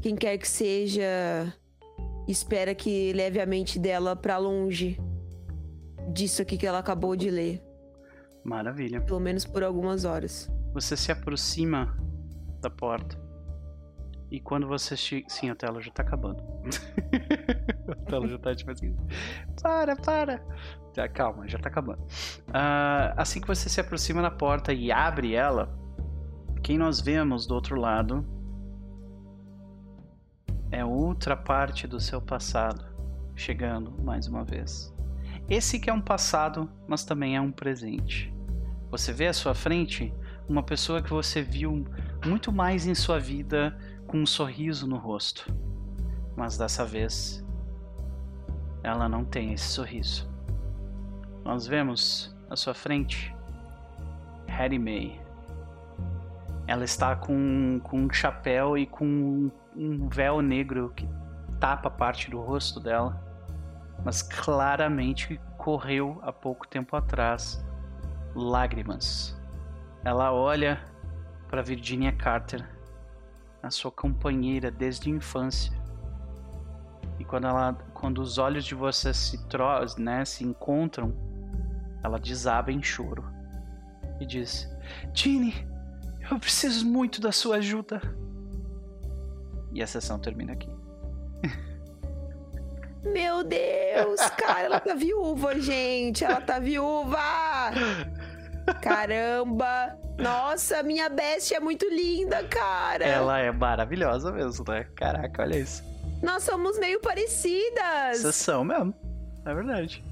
quem 0.00 0.14
quer 0.14 0.38
que 0.38 0.46
seja 0.46 1.52
espera 2.28 2.76
que 2.76 3.12
leve 3.12 3.40
a 3.40 3.46
mente 3.46 3.76
dela 3.76 4.14
para 4.14 4.38
longe 4.38 4.96
disso 6.10 6.42
aqui 6.42 6.56
que 6.56 6.66
ela 6.66 6.78
acabou 6.78 7.16
de 7.16 7.30
ler. 7.30 7.62
Maravilha. 8.44 9.00
Pelo 9.00 9.20
menos 9.20 9.44
por 9.44 9.62
algumas 9.62 10.04
horas. 10.04 10.50
Você 10.72 10.96
se 10.96 11.12
aproxima 11.12 11.96
da 12.60 12.70
porta. 12.70 13.18
E 14.30 14.40
quando 14.40 14.66
você 14.66 14.96
chega. 14.96 15.28
Sim, 15.28 15.50
a 15.50 15.54
tela 15.54 15.80
já 15.80 15.90
tá 15.90 16.02
acabando. 16.02 16.42
a 17.90 18.10
tela 18.10 18.28
já 18.28 18.38
tá 18.38 18.54
tipo 18.54 18.70
assim. 18.70 18.96
Para, 19.60 19.96
para! 19.96 20.38
Tá, 20.94 21.08
calma, 21.08 21.48
já 21.48 21.58
tá 21.58 21.68
acabando. 21.68 22.02
Uh, 22.48 23.14
assim 23.16 23.40
que 23.40 23.46
você 23.46 23.68
se 23.68 23.80
aproxima 23.80 24.22
da 24.22 24.30
porta 24.30 24.72
e 24.72 24.90
abre 24.90 25.34
ela, 25.34 25.76
quem 26.62 26.78
nós 26.78 27.00
vemos 27.00 27.46
do 27.46 27.54
outro 27.54 27.76
lado 27.76 28.24
é 30.70 30.84
outra 30.84 31.36
parte 31.36 31.86
do 31.86 32.00
seu 32.00 32.20
passado 32.20 32.90
chegando 33.34 33.92
mais 34.02 34.26
uma 34.26 34.44
vez. 34.44 34.92
Esse 35.50 35.80
que 35.80 35.90
é 35.90 35.92
um 35.92 36.00
passado, 36.00 36.70
mas 36.86 37.04
também 37.04 37.34
é 37.34 37.40
um 37.40 37.50
presente. 37.50 38.32
Você 38.88 39.12
vê 39.12 39.26
à 39.26 39.32
sua 39.32 39.52
frente 39.52 40.14
uma 40.48 40.62
pessoa 40.62 41.02
que 41.02 41.10
você 41.10 41.42
viu 41.42 41.84
muito 42.24 42.52
mais 42.52 42.86
em 42.86 42.94
sua 42.94 43.18
vida 43.18 43.76
com 44.06 44.18
um 44.18 44.26
sorriso 44.26 44.86
no 44.86 44.96
rosto. 44.96 45.52
Mas 46.36 46.56
dessa 46.56 46.84
vez 46.84 47.44
ela 48.84 49.08
não 49.08 49.24
tem 49.24 49.52
esse 49.52 49.66
sorriso. 49.66 50.30
Nós 51.44 51.66
vemos 51.66 52.32
à 52.48 52.54
sua 52.54 52.72
frente 52.72 53.34
Harry 54.46 54.78
May. 54.78 55.20
Ela 56.68 56.84
está 56.84 57.16
com, 57.16 57.80
com 57.82 58.02
um 58.02 58.12
chapéu 58.12 58.78
e 58.78 58.86
com 58.86 59.50
um 59.74 60.08
véu 60.08 60.40
negro 60.42 60.92
que 60.94 61.08
tapa 61.58 61.90
parte 61.90 62.30
do 62.30 62.40
rosto 62.40 62.78
dela, 62.78 63.29
mas 64.04 64.22
claramente 64.22 65.40
correu 65.58 66.18
há 66.22 66.32
pouco 66.32 66.66
tempo 66.66 66.96
atrás 66.96 67.62
lágrimas. 68.34 69.38
Ela 70.04 70.32
olha 70.32 70.80
para 71.48 71.62
Virginia 71.62 72.12
Carter, 72.12 72.66
a 73.62 73.70
sua 73.70 73.90
companheira 73.90 74.70
desde 74.70 75.10
a 75.10 75.14
infância. 75.14 75.72
E 77.18 77.24
quando 77.24 77.46
ela, 77.46 77.74
quando 77.92 78.22
os 78.22 78.38
olhos 78.38 78.64
de 78.64 78.74
vocês 78.74 79.16
se 79.16 79.38
né, 79.98 80.24
se 80.24 80.44
encontram, 80.44 81.12
ela 82.02 82.18
desaba 82.18 82.72
em 82.72 82.82
choro 82.82 83.24
e 84.18 84.24
diz: 84.24 84.66
"Ginny, 85.12 85.54
eu 86.30 86.38
preciso 86.38 86.86
muito 86.86 87.20
da 87.20 87.32
sua 87.32 87.56
ajuda." 87.56 88.00
E 89.72 89.82
a 89.82 89.86
sessão 89.86 90.18
termina 90.18 90.54
aqui. 90.54 90.70
Meu 93.02 93.42
Deus, 93.42 94.20
cara, 94.36 94.60
ela 94.60 94.80
tá 94.80 94.94
viúva, 94.94 95.58
gente. 95.58 96.24
Ela 96.24 96.40
tá 96.40 96.58
viúva! 96.58 97.18
Caramba! 98.82 99.98
Nossa, 100.18 100.82
minha 100.82 101.08
bestia 101.08 101.56
é 101.56 101.60
muito 101.60 101.88
linda, 101.88 102.44
cara. 102.44 103.04
Ela 103.04 103.38
é 103.38 103.50
maravilhosa 103.50 104.30
mesmo, 104.30 104.64
né? 104.68 104.86
Caraca, 104.94 105.42
olha 105.42 105.58
isso. 105.58 105.82
Nós 106.22 106.42
somos 106.42 106.78
meio 106.78 107.00
parecidas. 107.00 108.18
Vocês 108.18 108.36
são 108.36 108.62
mesmo. 108.62 108.94
É 109.46 109.54
verdade. 109.54 110.04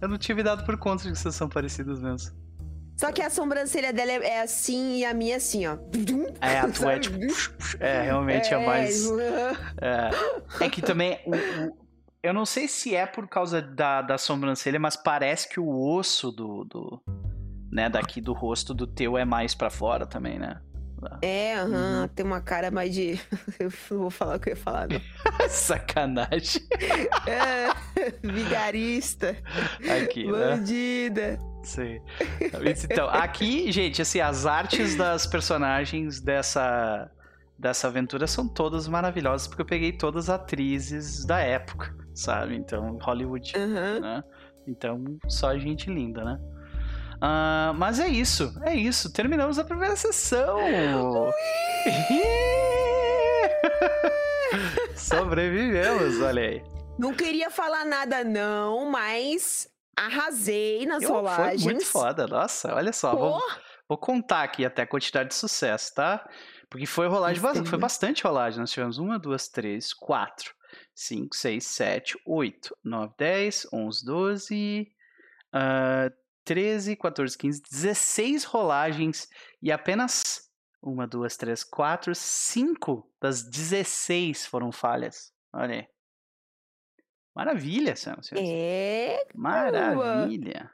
Eu 0.00 0.08
não 0.08 0.16
tinha 0.16 0.36
me 0.36 0.42
dado 0.42 0.64
por 0.64 0.76
conta 0.78 1.02
de 1.02 1.12
que 1.12 1.18
vocês 1.18 1.34
são 1.34 1.48
parecidas 1.48 2.00
mesmo. 2.00 2.32
Só 2.96 3.12
que 3.12 3.20
a 3.20 3.28
sobrancelha 3.28 3.92
dela 3.92 4.12
é, 4.12 4.26
é 4.26 4.40
assim 4.40 4.98
e 4.98 5.04
a 5.04 5.12
minha 5.12 5.36
assim, 5.36 5.66
ó. 5.66 5.76
É, 6.40 6.60
a 6.60 6.68
tua 6.70 6.92
é 6.94 6.98
tipo. 6.98 7.18
É, 7.80 8.02
realmente 8.02 8.54
é, 8.54 8.62
é 8.62 8.66
mais. 8.66 9.10
É, 9.82 10.64
é 10.64 10.70
que 10.70 10.80
também. 10.80 11.18
O, 11.26 11.30
o, 11.66 11.85
eu 12.22 12.32
não 12.32 12.44
sei 12.44 12.66
se 12.68 12.94
é 12.94 13.06
por 13.06 13.28
causa 13.28 13.62
da, 13.62 14.02
da 14.02 14.18
sobrancelha, 14.18 14.78
mas 14.78 14.96
parece 14.96 15.48
que 15.48 15.60
o 15.60 15.68
osso 15.68 16.30
do, 16.30 16.64
do. 16.64 17.02
né, 17.70 17.88
daqui 17.88 18.20
do 18.20 18.32
rosto 18.32 18.74
do 18.74 18.86
teu 18.86 19.16
é 19.16 19.24
mais 19.24 19.54
para 19.54 19.70
fora 19.70 20.06
também, 20.06 20.38
né? 20.38 20.60
É, 21.22 21.62
uhum, 21.62 22.00
uhum. 22.00 22.08
tem 22.08 22.24
uma 22.24 22.40
cara 22.40 22.70
mais 22.70 22.92
de. 22.94 23.20
Eu 23.58 23.70
não 23.90 23.98
vou 24.00 24.10
falar 24.10 24.36
o 24.36 24.40
que 24.40 24.50
eu 24.50 24.54
ia 24.54 24.56
falar, 24.56 24.88
não. 24.88 25.00
Sacanagem. 25.48 26.62
é, 27.26 27.68
vigarista. 28.26 29.36
Aqui, 30.02 30.26
né? 30.26 30.32
Bandida. 30.32 31.38
Sim. 31.62 32.00
Então, 32.90 33.08
aqui, 33.08 33.70
gente, 33.72 34.00
assim, 34.00 34.20
as 34.20 34.46
artes 34.46 34.94
das 34.96 35.26
personagens 35.26 36.20
dessa, 36.20 37.10
dessa 37.58 37.88
aventura 37.88 38.26
são 38.26 38.48
todas 38.48 38.86
maravilhosas, 38.88 39.48
porque 39.48 39.62
eu 39.62 39.66
peguei 39.66 39.92
todas 39.92 40.28
as 40.30 40.40
atrizes 40.40 41.24
da 41.24 41.40
época, 41.40 41.94
sabe? 42.16 42.56
Então, 42.56 42.98
Hollywood, 43.00 43.52
uhum. 43.56 44.00
né? 44.00 44.24
Então, 44.66 45.04
só 45.28 45.56
gente 45.56 45.88
linda, 45.88 46.24
né? 46.24 46.40
Uh, 47.16 47.72
mas 47.76 48.00
é 48.00 48.08
isso, 48.08 48.52
é 48.62 48.74
isso. 48.74 49.12
Terminamos 49.12 49.58
a 49.58 49.64
primeira 49.64 49.94
sessão. 49.96 50.58
Sobrevivemos, 54.96 56.20
olha 56.20 56.42
aí. 56.42 56.62
Não 56.98 57.14
queria 57.14 57.50
falar 57.50 57.84
nada, 57.84 58.24
não, 58.24 58.90
mas 58.90 59.68
arrasei 59.96 60.84
nas 60.86 61.02
Eu, 61.02 61.10
rolagens. 61.10 61.62
Foi 61.62 61.72
muito 61.72 61.86
foda, 61.86 62.26
nossa, 62.26 62.74
olha 62.74 62.92
só. 62.92 63.14
Vou, 63.14 63.40
vou, 63.88 63.98
contar 63.98 64.42
aqui 64.42 64.64
até 64.64 64.82
a 64.82 64.86
quantidade 64.86 65.28
de 65.28 65.34
sucesso, 65.34 65.94
tá? 65.94 66.28
Porque 66.68 66.86
foi 66.86 67.06
rolagem, 67.06 67.42
foi 67.64 67.78
bastante 67.78 68.24
rolagem. 68.24 68.58
Nós 68.60 68.70
tivemos 68.70 68.98
uma, 68.98 69.18
duas, 69.18 69.48
três, 69.48 69.92
quatro, 69.94 70.55
cinco, 70.96 71.36
seis, 71.36 71.66
sete, 71.66 72.18
oito, 72.24 72.74
nove, 72.82 73.12
dez, 73.18 73.68
onze, 73.70 74.02
doze, 74.04 74.90
uh, 75.54 76.10
13, 76.44 76.96
14, 76.96 77.36
15, 77.36 77.62
16 77.70 78.44
rolagens 78.44 79.28
e 79.60 79.70
apenas 79.70 80.50
uma, 80.80 81.06
duas, 81.06 81.36
três, 81.36 81.62
quatro, 81.62 82.14
cinco 82.14 83.12
das 83.20 83.42
16 83.42 84.46
foram 84.46 84.72
falhas. 84.72 85.32
Olha 85.52 85.74
aí. 85.74 85.88
Maravilha, 87.34 87.94
senhoras 87.94 88.30
É. 88.32 89.26
Maravilha. 89.34 90.70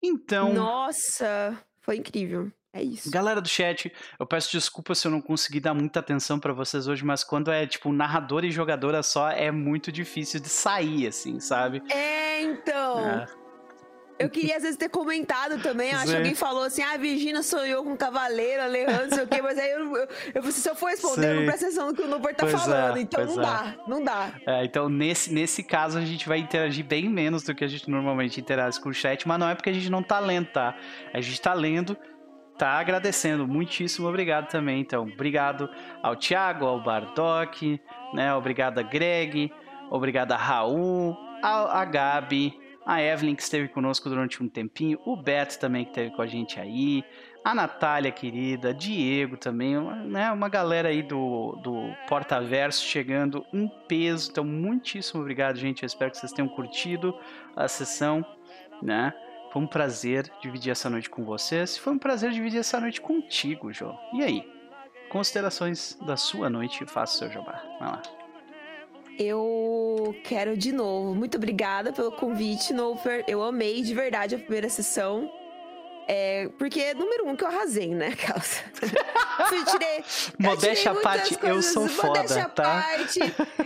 Então. 0.00 0.52
Nossa, 0.52 1.58
foi 1.80 1.96
incrível. 1.96 2.52
É 2.72 2.82
isso. 2.82 3.10
Galera 3.10 3.40
do 3.40 3.48
chat, 3.48 3.90
eu 4.18 4.26
peço 4.26 4.50
desculpa 4.50 4.94
se 4.94 5.06
eu 5.06 5.10
não 5.10 5.20
consegui 5.20 5.58
dar 5.58 5.72
muita 5.72 6.00
atenção 6.00 6.38
para 6.38 6.52
vocês 6.52 6.86
hoje, 6.86 7.04
mas 7.04 7.24
quando 7.24 7.50
é 7.50 7.66
tipo 7.66 7.92
narrador 7.92 8.44
e 8.44 8.50
jogadora 8.50 9.02
só, 9.02 9.30
é 9.30 9.50
muito 9.50 9.90
difícil 9.90 10.38
de 10.38 10.48
sair, 10.48 11.06
assim, 11.06 11.40
sabe? 11.40 11.82
É, 11.90 12.42
então. 12.42 13.00
É. 13.08 13.26
Eu 14.18 14.28
queria 14.28 14.56
às 14.56 14.62
vezes 14.62 14.76
ter 14.76 14.88
comentado 14.88 15.62
também. 15.62 15.92
Acho 15.92 16.06
que 16.10 16.16
alguém 16.16 16.34
falou 16.34 16.64
assim: 16.64 16.82
ah, 16.82 16.94
a 16.94 16.96
Virgínia 16.96 17.40
sonhou 17.42 17.84
com 17.84 17.92
um 17.92 17.96
cavaleiro, 17.96 18.62
Alejandro, 18.62 19.06
não 19.06 19.14
sei 19.14 19.24
o 19.24 19.28
quê, 19.28 19.40
mas 19.40 19.56
aí 19.56 19.70
eu, 19.70 19.96
eu, 19.96 20.08
eu, 20.34 20.42
se 20.50 20.68
eu 20.68 20.74
for 20.74 20.88
responder, 20.88 21.34
não 21.34 21.44
presta 21.44 21.66
atenção 21.66 21.86
no 21.86 21.94
que 21.94 22.02
o 22.02 22.08
Nuber 22.08 22.34
tá 22.34 22.44
pois 22.44 22.52
é, 22.52 22.58
falando. 22.58 22.96
É, 22.96 23.00
então 23.00 23.24
não 23.24 23.40
é. 23.40 23.46
dá, 23.46 23.76
não 23.86 24.04
dá. 24.04 24.32
É, 24.44 24.64
então, 24.64 24.88
nesse, 24.88 25.32
nesse 25.32 25.62
caso, 25.62 25.98
a 25.98 26.00
gente 26.00 26.28
vai 26.28 26.38
interagir 26.38 26.84
bem 26.84 27.08
menos 27.08 27.44
do 27.44 27.54
que 27.54 27.64
a 27.64 27.68
gente 27.68 27.88
normalmente 27.88 28.40
interage 28.40 28.80
com 28.80 28.88
o 28.88 28.94
chat, 28.94 29.26
mas 29.26 29.38
não 29.38 29.48
é 29.48 29.54
porque 29.54 29.70
a 29.70 29.72
gente 29.72 29.88
não 29.88 30.02
tá 30.02 30.18
lendo, 30.18 30.48
tá? 30.48 30.76
A 31.14 31.20
gente 31.20 31.40
tá 31.40 31.54
lendo 31.54 31.96
tá 32.58 32.70
agradecendo. 32.70 33.46
Muitíssimo 33.46 34.08
obrigado 34.08 34.48
também. 34.48 34.80
Então, 34.80 35.04
obrigado 35.04 35.70
ao 36.02 36.16
Thiago, 36.16 36.66
ao 36.66 36.82
Bardock, 36.82 37.80
né? 38.12 38.34
Obrigado 38.34 38.78
a 38.78 38.82
Greg, 38.82 39.52
obrigado 39.90 40.32
a 40.32 40.36
Raul, 40.36 41.16
a, 41.42 41.80
a 41.80 41.84
Gabi, 41.84 42.58
a 42.84 43.00
Evelyn 43.00 43.34
que 43.34 43.42
esteve 43.42 43.68
conosco 43.68 44.08
durante 44.08 44.42
um 44.42 44.48
tempinho, 44.48 44.98
o 45.04 45.16
Beto 45.16 45.58
também 45.58 45.84
que 45.84 45.90
esteve 45.90 46.10
com 46.10 46.22
a 46.22 46.26
gente 46.26 46.58
aí, 46.58 47.04
a 47.44 47.54
Natália 47.54 48.10
querida, 48.10 48.74
Diego 48.74 49.36
também, 49.36 49.78
né? 50.06 50.30
Uma 50.32 50.48
galera 50.48 50.88
aí 50.88 51.02
do, 51.02 51.52
do 51.62 51.94
Portaverso 52.08 52.84
chegando 52.84 53.46
em 53.52 53.70
peso. 53.86 54.30
Então, 54.30 54.44
muitíssimo 54.44 55.20
obrigado, 55.20 55.56
gente. 55.56 55.82
Eu 55.82 55.86
espero 55.86 56.10
que 56.10 56.18
vocês 56.18 56.32
tenham 56.32 56.48
curtido 56.48 57.14
a 57.56 57.68
sessão, 57.68 58.24
né? 58.82 59.14
Foi 59.52 59.62
um 59.62 59.66
prazer 59.66 60.30
dividir 60.42 60.70
essa 60.70 60.90
noite 60.90 61.08
com 61.08 61.24
vocês. 61.24 61.76
Foi 61.76 61.92
um 61.92 61.98
prazer 61.98 62.30
dividir 62.30 62.60
essa 62.60 62.78
noite 62.80 63.00
contigo, 63.00 63.72
Jô. 63.72 63.94
E 64.12 64.22
aí? 64.22 64.58
Considerações 65.08 65.96
da 66.02 66.16
sua 66.16 66.50
noite, 66.50 66.84
faça 66.84 67.14
o 67.14 67.18
seu 67.18 67.30
jabá. 67.30 67.62
Vai 67.80 67.88
lá. 67.88 68.02
Eu 69.18 70.14
quero 70.22 70.56
de 70.56 70.70
novo. 70.70 71.14
Muito 71.14 71.36
obrigada 71.36 71.92
pelo 71.92 72.12
convite, 72.12 72.72
Noper. 72.72 73.24
Eu 73.26 73.42
amei 73.42 73.82
de 73.82 73.94
verdade 73.94 74.34
a 74.34 74.38
primeira 74.38 74.68
sessão. 74.68 75.30
É, 76.10 76.48
porque, 76.56 76.94
número 76.94 77.28
um, 77.28 77.36
que 77.36 77.44
eu 77.44 77.48
arrasei, 77.48 77.94
né, 77.94 78.16
Calça? 78.16 78.64
tirei, 79.70 80.02
modéstia 80.38 80.92
à 80.92 80.94
parte, 80.94 81.36
coisas, 81.36 81.66
eu 81.66 81.72
sou 81.72 81.86
foda, 81.86 82.24
tá? 82.48 82.48
parte, 82.48 83.20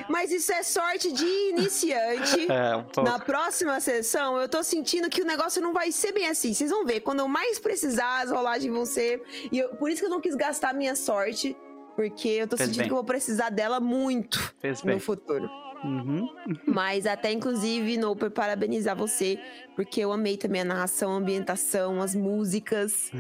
mas 0.09 0.33
isso 0.33 0.53
é 0.53 0.65
sorte 0.65 1.12
de 1.12 1.25
iniciante. 1.51 2.49
É, 2.53 2.77
um 3.01 3.05
Na 3.05 3.19
próxima 3.19 3.79
sessão, 3.81 4.41
eu 4.41 4.49
tô 4.49 4.62
sentindo 4.65 5.09
que 5.09 5.23
o 5.23 5.25
negócio 5.25 5.62
não 5.62 5.73
vai 5.73 5.93
ser 5.93 6.11
bem 6.12 6.27
assim. 6.29 6.53
Vocês 6.53 6.71
vão 6.71 6.85
ver, 6.85 7.01
quando 7.01 7.21
eu 7.21 7.29
mais 7.29 7.59
precisar, 7.61 8.23
as 8.23 8.31
rolagens 8.31 8.73
vão 8.75 8.85
ser... 8.85 9.23
E 9.51 9.59
eu, 9.61 9.69
por 9.77 9.89
isso 9.91 10.01
que 10.01 10.07
eu 10.07 10.11
não 10.11 10.21
quis 10.21 10.35
gastar 10.35 10.71
a 10.71 10.73
minha 10.73 10.97
sorte, 10.97 11.57
porque 11.95 12.29
eu 12.29 12.49
tô 12.49 12.57
Fez 12.57 12.69
sentindo 12.69 12.81
bem. 12.81 12.89
que 12.89 12.93
eu 12.93 12.97
vou 12.97 13.05
precisar 13.05 13.51
dela 13.51 13.79
muito 13.79 14.53
Fez 14.59 14.83
no 14.83 14.91
bem. 14.91 14.99
futuro. 14.99 15.49
Uhum. 15.85 16.28
Mas 16.67 17.07
até 17.07 17.33
inclusive, 17.33 17.97
Noper, 17.97 18.31
parabenizar 18.31 18.97
você, 18.97 19.39
porque 19.75 20.01
eu 20.01 20.12
amei 20.12 20.36
também 20.36 20.61
a 20.61 20.65
narração, 20.65 21.12
a 21.12 21.17
ambientação, 21.17 22.01
as 22.01 22.15
músicas. 22.15 23.11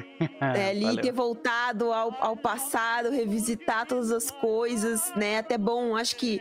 né, 0.40 0.70
ali 0.70 1.00
ter 1.00 1.12
voltado 1.12 1.92
ao, 1.92 2.16
ao 2.20 2.36
passado, 2.36 3.10
revisitar 3.10 3.86
todas 3.86 4.10
as 4.10 4.30
coisas, 4.30 5.12
né? 5.16 5.38
Até 5.38 5.58
bom, 5.58 5.96
acho 5.96 6.16
que 6.16 6.40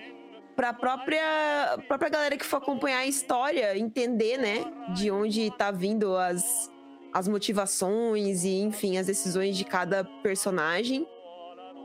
pra 0.55 0.73
própria, 0.73 1.79
própria 1.87 2.09
galera 2.09 2.37
que 2.37 2.45
for 2.45 2.57
acompanhar 2.57 2.99
a 2.99 3.07
história, 3.07 3.77
entender, 3.77 4.37
né, 4.37 4.63
de 4.93 5.09
onde 5.09 5.49
tá 5.57 5.71
vindo 5.71 6.15
as, 6.15 6.69
as 7.13 7.27
motivações 7.27 8.43
e, 8.43 8.61
enfim, 8.61 8.97
as 8.97 9.07
decisões 9.07 9.57
de 9.57 9.65
cada 9.65 10.03
personagem. 10.03 11.07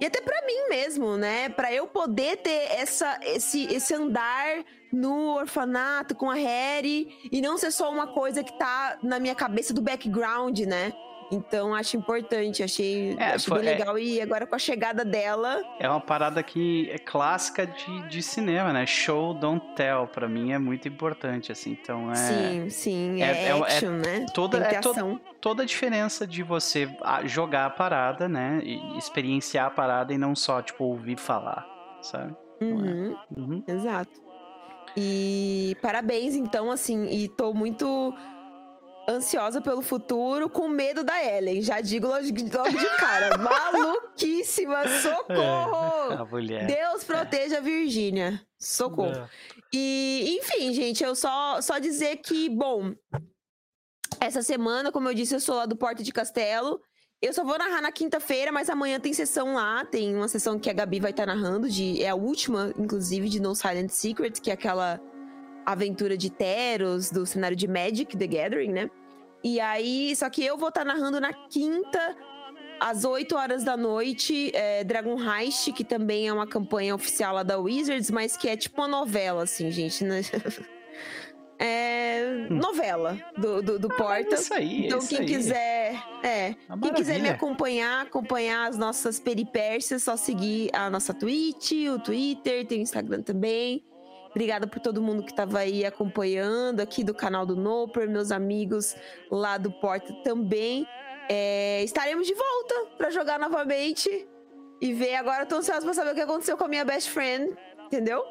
E 0.00 0.04
até 0.04 0.20
para 0.20 0.46
mim 0.46 0.68
mesmo, 0.68 1.16
né? 1.16 1.48
Para 1.48 1.72
eu 1.72 1.86
poder 1.86 2.36
ter 2.38 2.70
essa, 2.72 3.18
esse, 3.22 3.64
esse 3.72 3.94
andar 3.94 4.64
no 4.92 5.36
orfanato 5.36 6.14
com 6.14 6.30
a 6.30 6.34
Harry 6.34 7.08
e 7.30 7.40
não 7.40 7.56
ser 7.56 7.70
só 7.70 7.90
uma 7.90 8.06
coisa 8.06 8.44
que 8.44 8.58
tá 8.58 8.98
na 9.02 9.18
minha 9.18 9.34
cabeça 9.34 9.72
do 9.72 9.80
background, 9.80 10.58
né? 10.60 10.92
Então 11.30 11.74
acho 11.74 11.96
importante, 11.96 12.62
achei, 12.62 13.16
é, 13.18 13.34
achei 13.34 13.52
bem 13.54 13.68
é, 13.68 13.72
legal. 13.72 13.98
E 13.98 14.20
agora 14.20 14.46
com 14.46 14.54
a 14.54 14.58
chegada 14.58 15.04
dela. 15.04 15.62
É 15.78 15.88
uma 15.88 16.00
parada 16.00 16.42
que 16.42 16.88
é 16.90 16.98
clássica 16.98 17.66
de, 17.66 18.08
de 18.08 18.22
cinema, 18.22 18.72
né? 18.72 18.86
Show, 18.86 19.34
don't 19.34 19.74
tell. 19.74 20.06
Pra 20.06 20.28
mim 20.28 20.52
é 20.52 20.58
muito 20.58 20.86
importante, 20.86 21.50
assim. 21.50 21.76
Então 21.80 22.10
é. 22.10 22.14
Sim, 22.14 22.70
sim. 22.70 23.22
É, 23.22 23.26
é, 23.26 23.48
é 23.48 23.52
action, 23.52 23.92
né? 23.92 24.26
Toda, 24.32 24.58
é 24.58 24.80
to, 24.80 25.20
toda 25.40 25.62
a 25.62 25.66
diferença 25.66 26.26
de 26.26 26.42
você 26.42 26.88
jogar 27.24 27.66
a 27.66 27.70
parada, 27.70 28.28
né? 28.28 28.60
E 28.62 28.98
experienciar 28.98 29.66
a 29.66 29.70
parada 29.70 30.12
e 30.12 30.18
não 30.18 30.34
só, 30.34 30.62
tipo, 30.62 30.84
ouvir 30.84 31.18
falar, 31.18 31.66
sabe? 32.02 32.34
Uhum, 32.60 33.16
uhum. 33.36 33.64
Exato. 33.66 34.26
E 34.96 35.76
parabéns, 35.82 36.34
então, 36.34 36.70
assim, 36.70 37.06
e 37.08 37.28
tô 37.28 37.52
muito 37.52 38.14
ansiosa 39.08 39.60
pelo 39.60 39.82
futuro, 39.82 40.48
com 40.48 40.68
medo 40.68 41.04
da 41.04 41.22
Ellen. 41.24 41.62
Já 41.62 41.80
digo 41.80 42.06
logo 42.06 42.22
de, 42.22 42.50
cara. 42.98 43.36
Maluquíssima, 43.38 44.82
socorro! 45.00 46.12
É, 46.12 46.14
a 46.14 46.24
mulher. 46.24 46.66
Deus 46.66 47.04
proteja 47.04 47.56
é. 47.56 47.58
a 47.58 47.60
Virgínia. 47.60 48.40
Socorro. 48.58 49.10
É. 49.10 49.28
E, 49.72 50.38
enfim, 50.38 50.72
gente, 50.72 51.02
eu 51.04 51.14
só, 51.14 51.60
só 51.60 51.78
dizer 51.78 52.16
que, 52.16 52.48
bom, 52.48 52.94
essa 54.20 54.42
semana, 54.42 54.90
como 54.90 55.08
eu 55.08 55.14
disse, 55.14 55.34
eu 55.34 55.40
sou 55.40 55.56
lá 55.56 55.66
do 55.66 55.76
Porto 55.76 56.02
de 56.02 56.12
Castelo. 56.12 56.80
Eu 57.20 57.32
só 57.32 57.42
vou 57.44 57.58
narrar 57.58 57.80
na 57.80 57.90
quinta-feira, 57.90 58.52
mas 58.52 58.68
amanhã 58.68 59.00
tem 59.00 59.12
sessão 59.12 59.54
lá. 59.54 59.84
Tem 59.84 60.14
uma 60.14 60.28
sessão 60.28 60.58
que 60.58 60.68
a 60.68 60.72
Gabi 60.72 61.00
vai 61.00 61.10
estar 61.10 61.26
tá 61.26 61.34
narrando, 61.34 61.68
de, 61.68 62.02
é 62.02 62.10
a 62.10 62.14
última, 62.14 62.72
inclusive, 62.78 63.28
de 63.28 63.40
No 63.40 63.54
Silent 63.54 63.90
Secret, 63.90 64.40
que 64.40 64.50
é 64.50 64.54
aquela 64.54 65.00
aventura 65.66 66.16
de 66.16 66.30
Teros, 66.30 67.10
do 67.10 67.26
cenário 67.26 67.56
de 67.56 67.66
Magic 67.66 68.16
the 68.16 68.26
Gathering, 68.26 68.72
né? 68.72 68.90
E 69.42 69.60
aí, 69.60 70.14
só 70.16 70.30
que 70.30 70.44
eu 70.44 70.56
vou 70.56 70.68
estar 70.68 70.84
tá 70.84 70.94
narrando 70.94 71.20
na 71.20 71.32
quinta, 71.32 72.16
às 72.80 73.04
8 73.04 73.34
horas 73.36 73.64
da 73.64 73.76
noite, 73.76 74.50
é, 74.54 74.84
Dragon 74.84 75.16
Heist, 75.20 75.72
que 75.72 75.84
também 75.84 76.28
é 76.28 76.32
uma 76.32 76.46
campanha 76.46 76.94
oficial 76.94 77.34
lá 77.34 77.42
da 77.42 77.58
Wizards, 77.58 78.10
mas 78.10 78.36
que 78.36 78.48
é 78.48 78.56
tipo 78.56 78.80
uma 78.80 78.88
novela, 78.88 79.42
assim, 79.42 79.70
gente, 79.70 80.04
né? 80.04 80.20
É 81.58 82.46
hum. 82.50 82.56
novela 82.56 83.18
do, 83.34 83.62
do, 83.62 83.78
do 83.78 83.88
ah, 83.90 83.96
Porta. 83.96 84.34
Isso 84.34 84.52
aí, 84.52 84.86
então, 84.86 84.98
isso 84.98 85.08
quem 85.08 85.20
aí. 85.20 85.26
quiser. 85.26 86.02
É, 86.22 86.54
quem 86.82 86.92
quiser 86.92 87.18
me 87.18 87.30
acompanhar, 87.30 88.02
acompanhar 88.02 88.68
as 88.68 88.76
nossas 88.76 89.18
peripécias, 89.18 90.02
só 90.02 90.18
seguir 90.18 90.68
a 90.74 90.90
nossa 90.90 91.14
Twitch, 91.14 91.72
o 91.94 91.98
Twitter, 91.98 92.66
tem 92.66 92.80
o 92.80 92.82
Instagram 92.82 93.22
também. 93.22 93.82
Obrigada 94.36 94.66
por 94.66 94.80
todo 94.80 95.00
mundo 95.00 95.22
que 95.22 95.30
estava 95.30 95.60
aí 95.60 95.82
acompanhando 95.82 96.80
aqui 96.80 97.02
do 97.02 97.14
canal 97.14 97.46
do 97.46 97.56
Noper, 97.56 98.06
meus 98.06 98.30
amigos 98.30 98.94
lá 99.30 99.56
do 99.56 99.72
Porta 99.72 100.12
também. 100.22 100.86
É, 101.26 101.82
estaremos 101.82 102.26
de 102.26 102.34
volta 102.34 102.74
para 102.98 103.10
jogar 103.10 103.38
novamente 103.38 104.28
e 104.78 104.92
ver. 104.92 105.14
Agora 105.14 105.44
eu 105.44 105.46
tô 105.46 105.56
ansiosa 105.56 105.80
pra 105.80 105.94
saber 105.94 106.10
o 106.10 106.14
que 106.14 106.20
aconteceu 106.20 106.54
com 106.54 106.64
a 106.64 106.68
minha 106.68 106.84
best 106.84 107.10
friend, 107.10 107.56
entendeu? 107.86 108.22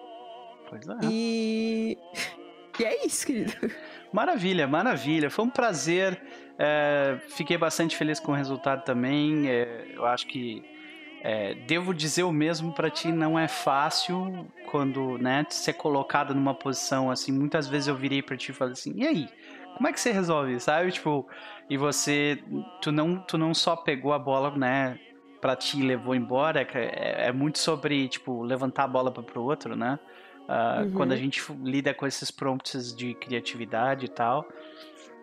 Pois 0.70 0.88
é. 0.88 0.94
E. 1.10 1.98
E 2.78 2.84
é 2.84 3.04
isso, 3.04 3.26
querido. 3.26 3.54
Maravilha, 4.14 4.68
maravilha. 4.68 5.32
Foi 5.32 5.44
um 5.44 5.50
prazer. 5.50 6.22
É, 6.60 7.18
fiquei 7.30 7.58
bastante 7.58 7.98
feliz 7.98 8.20
com 8.20 8.32
o 8.32 8.36
resultado 8.36 8.84
também. 8.84 9.50
É, 9.50 9.88
eu 9.96 10.06
acho 10.06 10.28
que 10.28 10.62
é, 11.28 11.56
devo 11.56 11.92
dizer 11.92 12.22
o 12.22 12.32
mesmo 12.32 12.72
para 12.72 12.88
ti, 12.88 13.12
não 13.12 13.38
é 13.38 13.48
fácil 13.48 14.46
quando, 14.70 15.18
né, 15.18 15.44
ser 15.50 15.74
colocado 15.74 16.36
numa 16.36 16.54
posição 16.54 17.10
assim. 17.10 17.32
Muitas 17.32 17.68
vezes 17.68 17.88
eu 17.88 17.96
virei 17.96 18.22
para 18.22 18.38
ti 18.38 18.52
e 18.52 18.54
falei 18.54 18.74
assim: 18.74 18.94
"E 18.96 19.08
aí? 19.08 19.28
Como 19.76 19.88
é 19.88 19.92
que 19.92 20.00
você 20.00 20.12
resolve, 20.12 20.60
sabe? 20.60 20.92
Tipo, 20.92 21.28
e 21.68 21.78
você 21.78 22.38
tu 22.80 22.92
não 22.92 23.18
tu 23.18 23.40
não 23.40 23.56
só 23.56 23.76
pegou 23.76 24.14
a 24.14 24.20
bola, 24.20 24.56
né, 24.56 25.00
para 25.42 25.56
ti 25.56 25.80
e 25.80 25.84
levou 25.84 26.14
embora, 26.14 26.62
é, 26.62 27.28
é, 27.28 27.32
muito 27.32 27.58
sobre, 27.58 28.08
tipo, 28.08 28.44
levantar 28.44 28.84
a 28.84 28.88
bola 28.88 29.12
para 29.12 29.24
pro 29.24 29.42
outro, 29.42 29.76
né? 29.76 29.98
Uh, 30.48 30.84
uhum. 30.84 30.92
Quando 30.92 31.12
a 31.14 31.16
gente 31.16 31.42
lida 31.64 31.92
com 31.92 32.06
esses 32.06 32.30
prompts 32.30 32.96
de 32.96 33.16
criatividade 33.16 34.06
e 34.06 34.10
tal, 34.10 34.48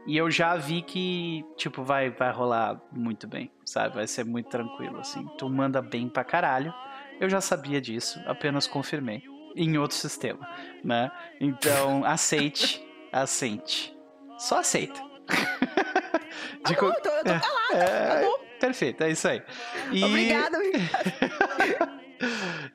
e 0.07 0.17
eu 0.17 0.31
já 0.31 0.57
vi 0.57 0.83
que, 0.83 1.45
tipo, 1.57 1.83
vai, 1.83 2.11
vai 2.11 2.33
rolar 2.33 2.81
muito 2.91 3.27
bem, 3.27 3.51
sabe? 3.65 3.95
Vai 3.95 4.07
ser 4.07 4.25
muito 4.25 4.49
tranquilo, 4.49 4.99
assim. 4.99 5.27
Tu 5.39 5.49
manda 5.49 5.81
bem 5.81 6.09
pra 6.09 6.25
caralho. 6.25 6.75
Eu 7.21 7.29
já 7.29 7.41
sabia 7.41 7.81
disso, 7.81 8.21
apenas 8.27 8.67
confirmei. 8.67 9.23
Em 9.55 9.77
outro 9.77 9.97
sistema, 9.97 10.49
né? 10.83 11.11
Então, 11.41 12.05
aceite, 12.07 12.85
aceite. 13.13 13.95
Só 14.39 14.59
aceita. 14.59 15.01
De 16.67 16.75
bom, 16.77 16.87
eu 16.87 17.03
tô, 17.03 17.09
eu 17.11 17.25
tô 17.25 17.41
calada, 17.41 17.75
é, 17.75 18.09
tá 18.09 18.21
bom. 18.27 18.35
Perfeito, 18.59 19.03
é 19.03 19.11
isso 19.11 19.29
aí. 19.29 19.43
E... 19.91 20.05
Obrigada, 20.05 20.57
obrigada. 20.57 21.93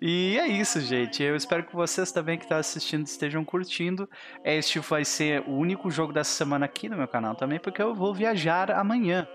E 0.01 0.37
é 0.37 0.47
isso, 0.47 0.79
gente. 0.81 1.23
Eu 1.23 1.35
espero 1.35 1.63
que 1.63 1.75
vocês 1.75 2.11
também 2.11 2.37
que 2.37 2.45
estão 2.45 2.57
assistindo 2.57 3.05
estejam 3.05 3.43
curtindo. 3.43 4.09
Este 4.43 4.79
vai 4.79 5.05
ser 5.05 5.41
o 5.47 5.51
único 5.51 5.89
jogo 5.89 6.13
dessa 6.13 6.31
semana 6.31 6.65
aqui 6.65 6.89
no 6.89 6.97
meu 6.97 7.07
canal 7.07 7.35
também, 7.35 7.59
porque 7.59 7.81
eu 7.81 7.95
vou 7.95 8.13
viajar 8.13 8.71
amanhã. 8.71 9.27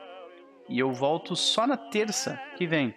E 0.68 0.78
eu 0.78 0.92
volto 0.92 1.34
só 1.34 1.66
na 1.66 1.76
terça 1.76 2.40
que 2.56 2.66
vem. 2.66 2.94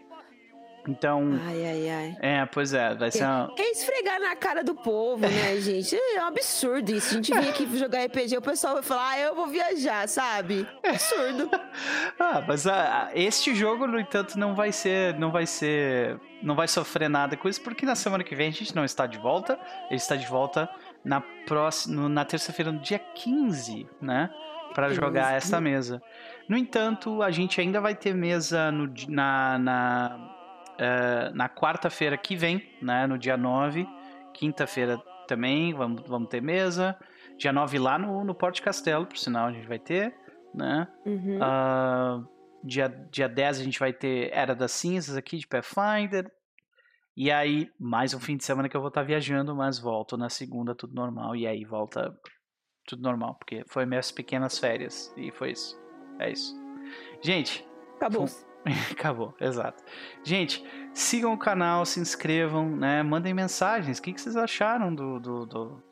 Então. 0.87 1.39
Ai, 1.45 1.65
ai, 1.65 1.89
ai. 1.89 2.17
É, 2.19 2.45
pois 2.45 2.73
é, 2.73 2.93
vai 2.95 3.11
ser 3.11 3.23
uma... 3.23 3.51
Quer 3.55 3.71
esfregar 3.71 4.19
na 4.19 4.35
cara 4.35 4.63
do 4.63 4.75
povo, 4.75 5.21
né, 5.21 5.57
gente? 5.61 5.95
É 5.95 6.23
um 6.23 6.27
absurdo 6.27 6.91
isso. 6.91 7.09
A 7.09 7.13
gente 7.13 7.33
vem 7.33 7.49
aqui 7.49 7.77
jogar 7.77 8.05
RPG, 8.05 8.37
o 8.37 8.41
pessoal 8.41 8.75
vai 8.75 8.83
falar, 8.83 9.09
ah, 9.09 9.19
eu 9.19 9.35
vou 9.35 9.47
viajar, 9.47 10.07
sabe? 10.07 10.67
Absurdo. 10.83 11.49
ah, 12.19 12.43
mas 12.47 12.67
ah, 12.67 13.09
este 13.13 13.55
jogo, 13.55 13.87
no 13.87 13.99
entanto, 13.99 14.37
não 14.37 14.53
vai 14.53 14.71
ser. 14.71 15.17
Não 15.17 15.31
vai 15.31 15.45
ser. 15.45 16.19
Não 16.43 16.55
vai 16.55 16.67
sofrer 16.67 17.09
nada 17.09 17.35
com 17.35 17.49
isso, 17.49 17.61
porque 17.61 17.85
na 17.85 17.95
semana 17.95 18.23
que 18.23 18.35
vem 18.35 18.49
a 18.49 18.51
gente 18.51 18.75
não 18.75 18.85
está 18.85 19.07
de 19.07 19.17
volta. 19.17 19.59
Ele 19.87 19.95
está 19.95 20.15
de 20.15 20.27
volta 20.27 20.69
na 21.03 21.21
próxima. 21.21 22.07
Na 22.07 22.23
terça-feira, 22.23 22.71
no 22.71 22.79
dia 22.79 22.99
15, 22.99 23.87
né? 24.01 24.29
Para 24.73 24.89
jogar 24.93 25.33
essa 25.35 25.59
mesa. 25.59 26.01
No 26.49 26.57
entanto, 26.57 27.23
a 27.23 27.31
gente 27.31 27.59
ainda 27.59 27.79
vai 27.79 27.95
ter 27.95 28.13
mesa 28.13 28.71
no, 28.71 28.91
na, 29.07 29.57
na 29.57 30.34
uh, 30.75 31.35
na 31.35 31.49
quarta-feira 31.49 32.17
que 32.17 32.35
vem, 32.35 32.69
né, 32.81 33.07
no 33.07 33.17
dia 33.17 33.37
9, 33.37 33.87
quinta-feira 34.33 34.97
também, 35.27 35.73
vamos, 35.73 36.03
vamos 36.07 36.29
ter 36.29 36.41
mesa. 36.41 36.97
Dia 37.37 37.51
9 37.51 37.79
lá 37.79 37.97
no, 37.97 38.23
no 38.23 38.35
Porto 38.35 38.61
Castelo, 38.61 39.05
por 39.05 39.17
sinal, 39.17 39.47
a 39.47 39.51
gente 39.51 39.67
vai 39.67 39.79
ter, 39.79 40.15
né? 40.53 40.87
Uhum. 41.05 41.37
Uh, 41.37 42.27
dia, 42.63 42.87
dia 43.11 43.27
10 43.27 43.59
a 43.59 43.63
gente 43.63 43.79
vai 43.79 43.93
ter 43.93 44.31
Era 44.33 44.55
das 44.55 44.71
Cinzas 44.71 45.17
aqui 45.17 45.37
de 45.37 45.47
Pathfinder. 45.47 46.31
E 47.15 47.31
aí, 47.31 47.69
mais 47.79 48.13
um 48.13 48.19
fim 48.19 48.35
de 48.35 48.43
semana 48.43 48.67
que 48.67 48.75
eu 48.75 48.81
vou 48.81 48.89
estar 48.89 49.03
viajando, 49.03 49.55
mas 49.55 49.79
volto 49.79 50.17
na 50.17 50.29
segunda, 50.29 50.75
tudo 50.75 50.93
normal. 50.93 51.35
E 51.35 51.47
aí 51.47 51.63
volta 51.63 52.13
tudo 52.85 53.01
normal, 53.01 53.35
porque 53.35 53.63
foi 53.67 53.85
minhas 53.85 54.11
pequenas 54.11 54.57
férias. 54.57 55.13
E 55.15 55.31
foi 55.31 55.51
isso. 55.51 55.79
É 56.19 56.31
isso. 56.31 56.53
Gente. 57.21 57.65
Acabou. 57.95 58.27
Foi... 58.27 58.44
Acabou, 58.91 59.33
exato. 59.39 59.83
Gente, 60.23 60.63
sigam 60.93 61.33
o 61.33 61.37
canal, 61.37 61.85
se 61.85 61.99
inscrevam, 61.99 62.75
né? 62.75 63.03
Mandem 63.03 63.33
mensagens. 63.33 63.99
O 63.99 64.01
que, 64.01 64.19
vocês 64.19 64.35
acharam 64.35 64.93
do, 64.93 65.19
do, 65.19 65.45
do, 65.45 65.83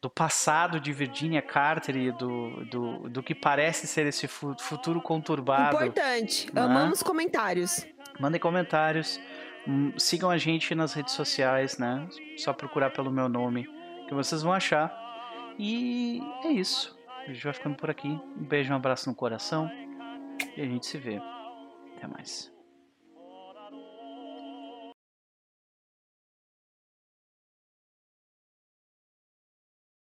do, 0.00 0.10
passado 0.10 0.78
de 0.78 0.92
Virginia 0.92 1.42
Carter 1.42 1.96
e 1.96 2.12
do, 2.12 2.64
do, 2.66 3.08
do 3.08 3.22
que 3.22 3.34
parece 3.34 3.86
ser 3.86 4.06
esse 4.06 4.28
futuro 4.28 5.00
conturbado? 5.02 5.76
Importante. 5.76 6.48
Né? 6.52 6.60
Amamos 6.60 7.02
comentários. 7.02 7.84
Mandem 8.18 8.40
comentários. 8.40 9.20
Hum, 9.66 9.92
sigam 9.98 10.30
a 10.30 10.38
gente 10.38 10.74
nas 10.74 10.94
redes 10.94 11.14
sociais, 11.14 11.78
né? 11.78 12.06
Só 12.36 12.52
procurar 12.52 12.90
pelo 12.90 13.10
meu 13.10 13.28
nome 13.28 13.68
que 14.08 14.14
vocês 14.14 14.42
vão 14.42 14.52
achar. 14.52 14.96
E 15.58 16.22
é 16.44 16.48
isso. 16.48 16.96
A 17.26 17.32
gente 17.32 17.44
vai 17.44 17.52
ficando 17.52 17.76
por 17.76 17.90
aqui. 17.90 18.08
Um 18.08 18.44
beijo, 18.44 18.72
um 18.72 18.76
abraço 18.76 19.08
no 19.08 19.14
coração. 19.14 19.70
E 20.56 20.62
a 20.62 20.64
gente 20.64 20.86
se 20.86 20.96
vê. 20.96 21.20
Até 22.00 22.08
mais. 22.08 22.49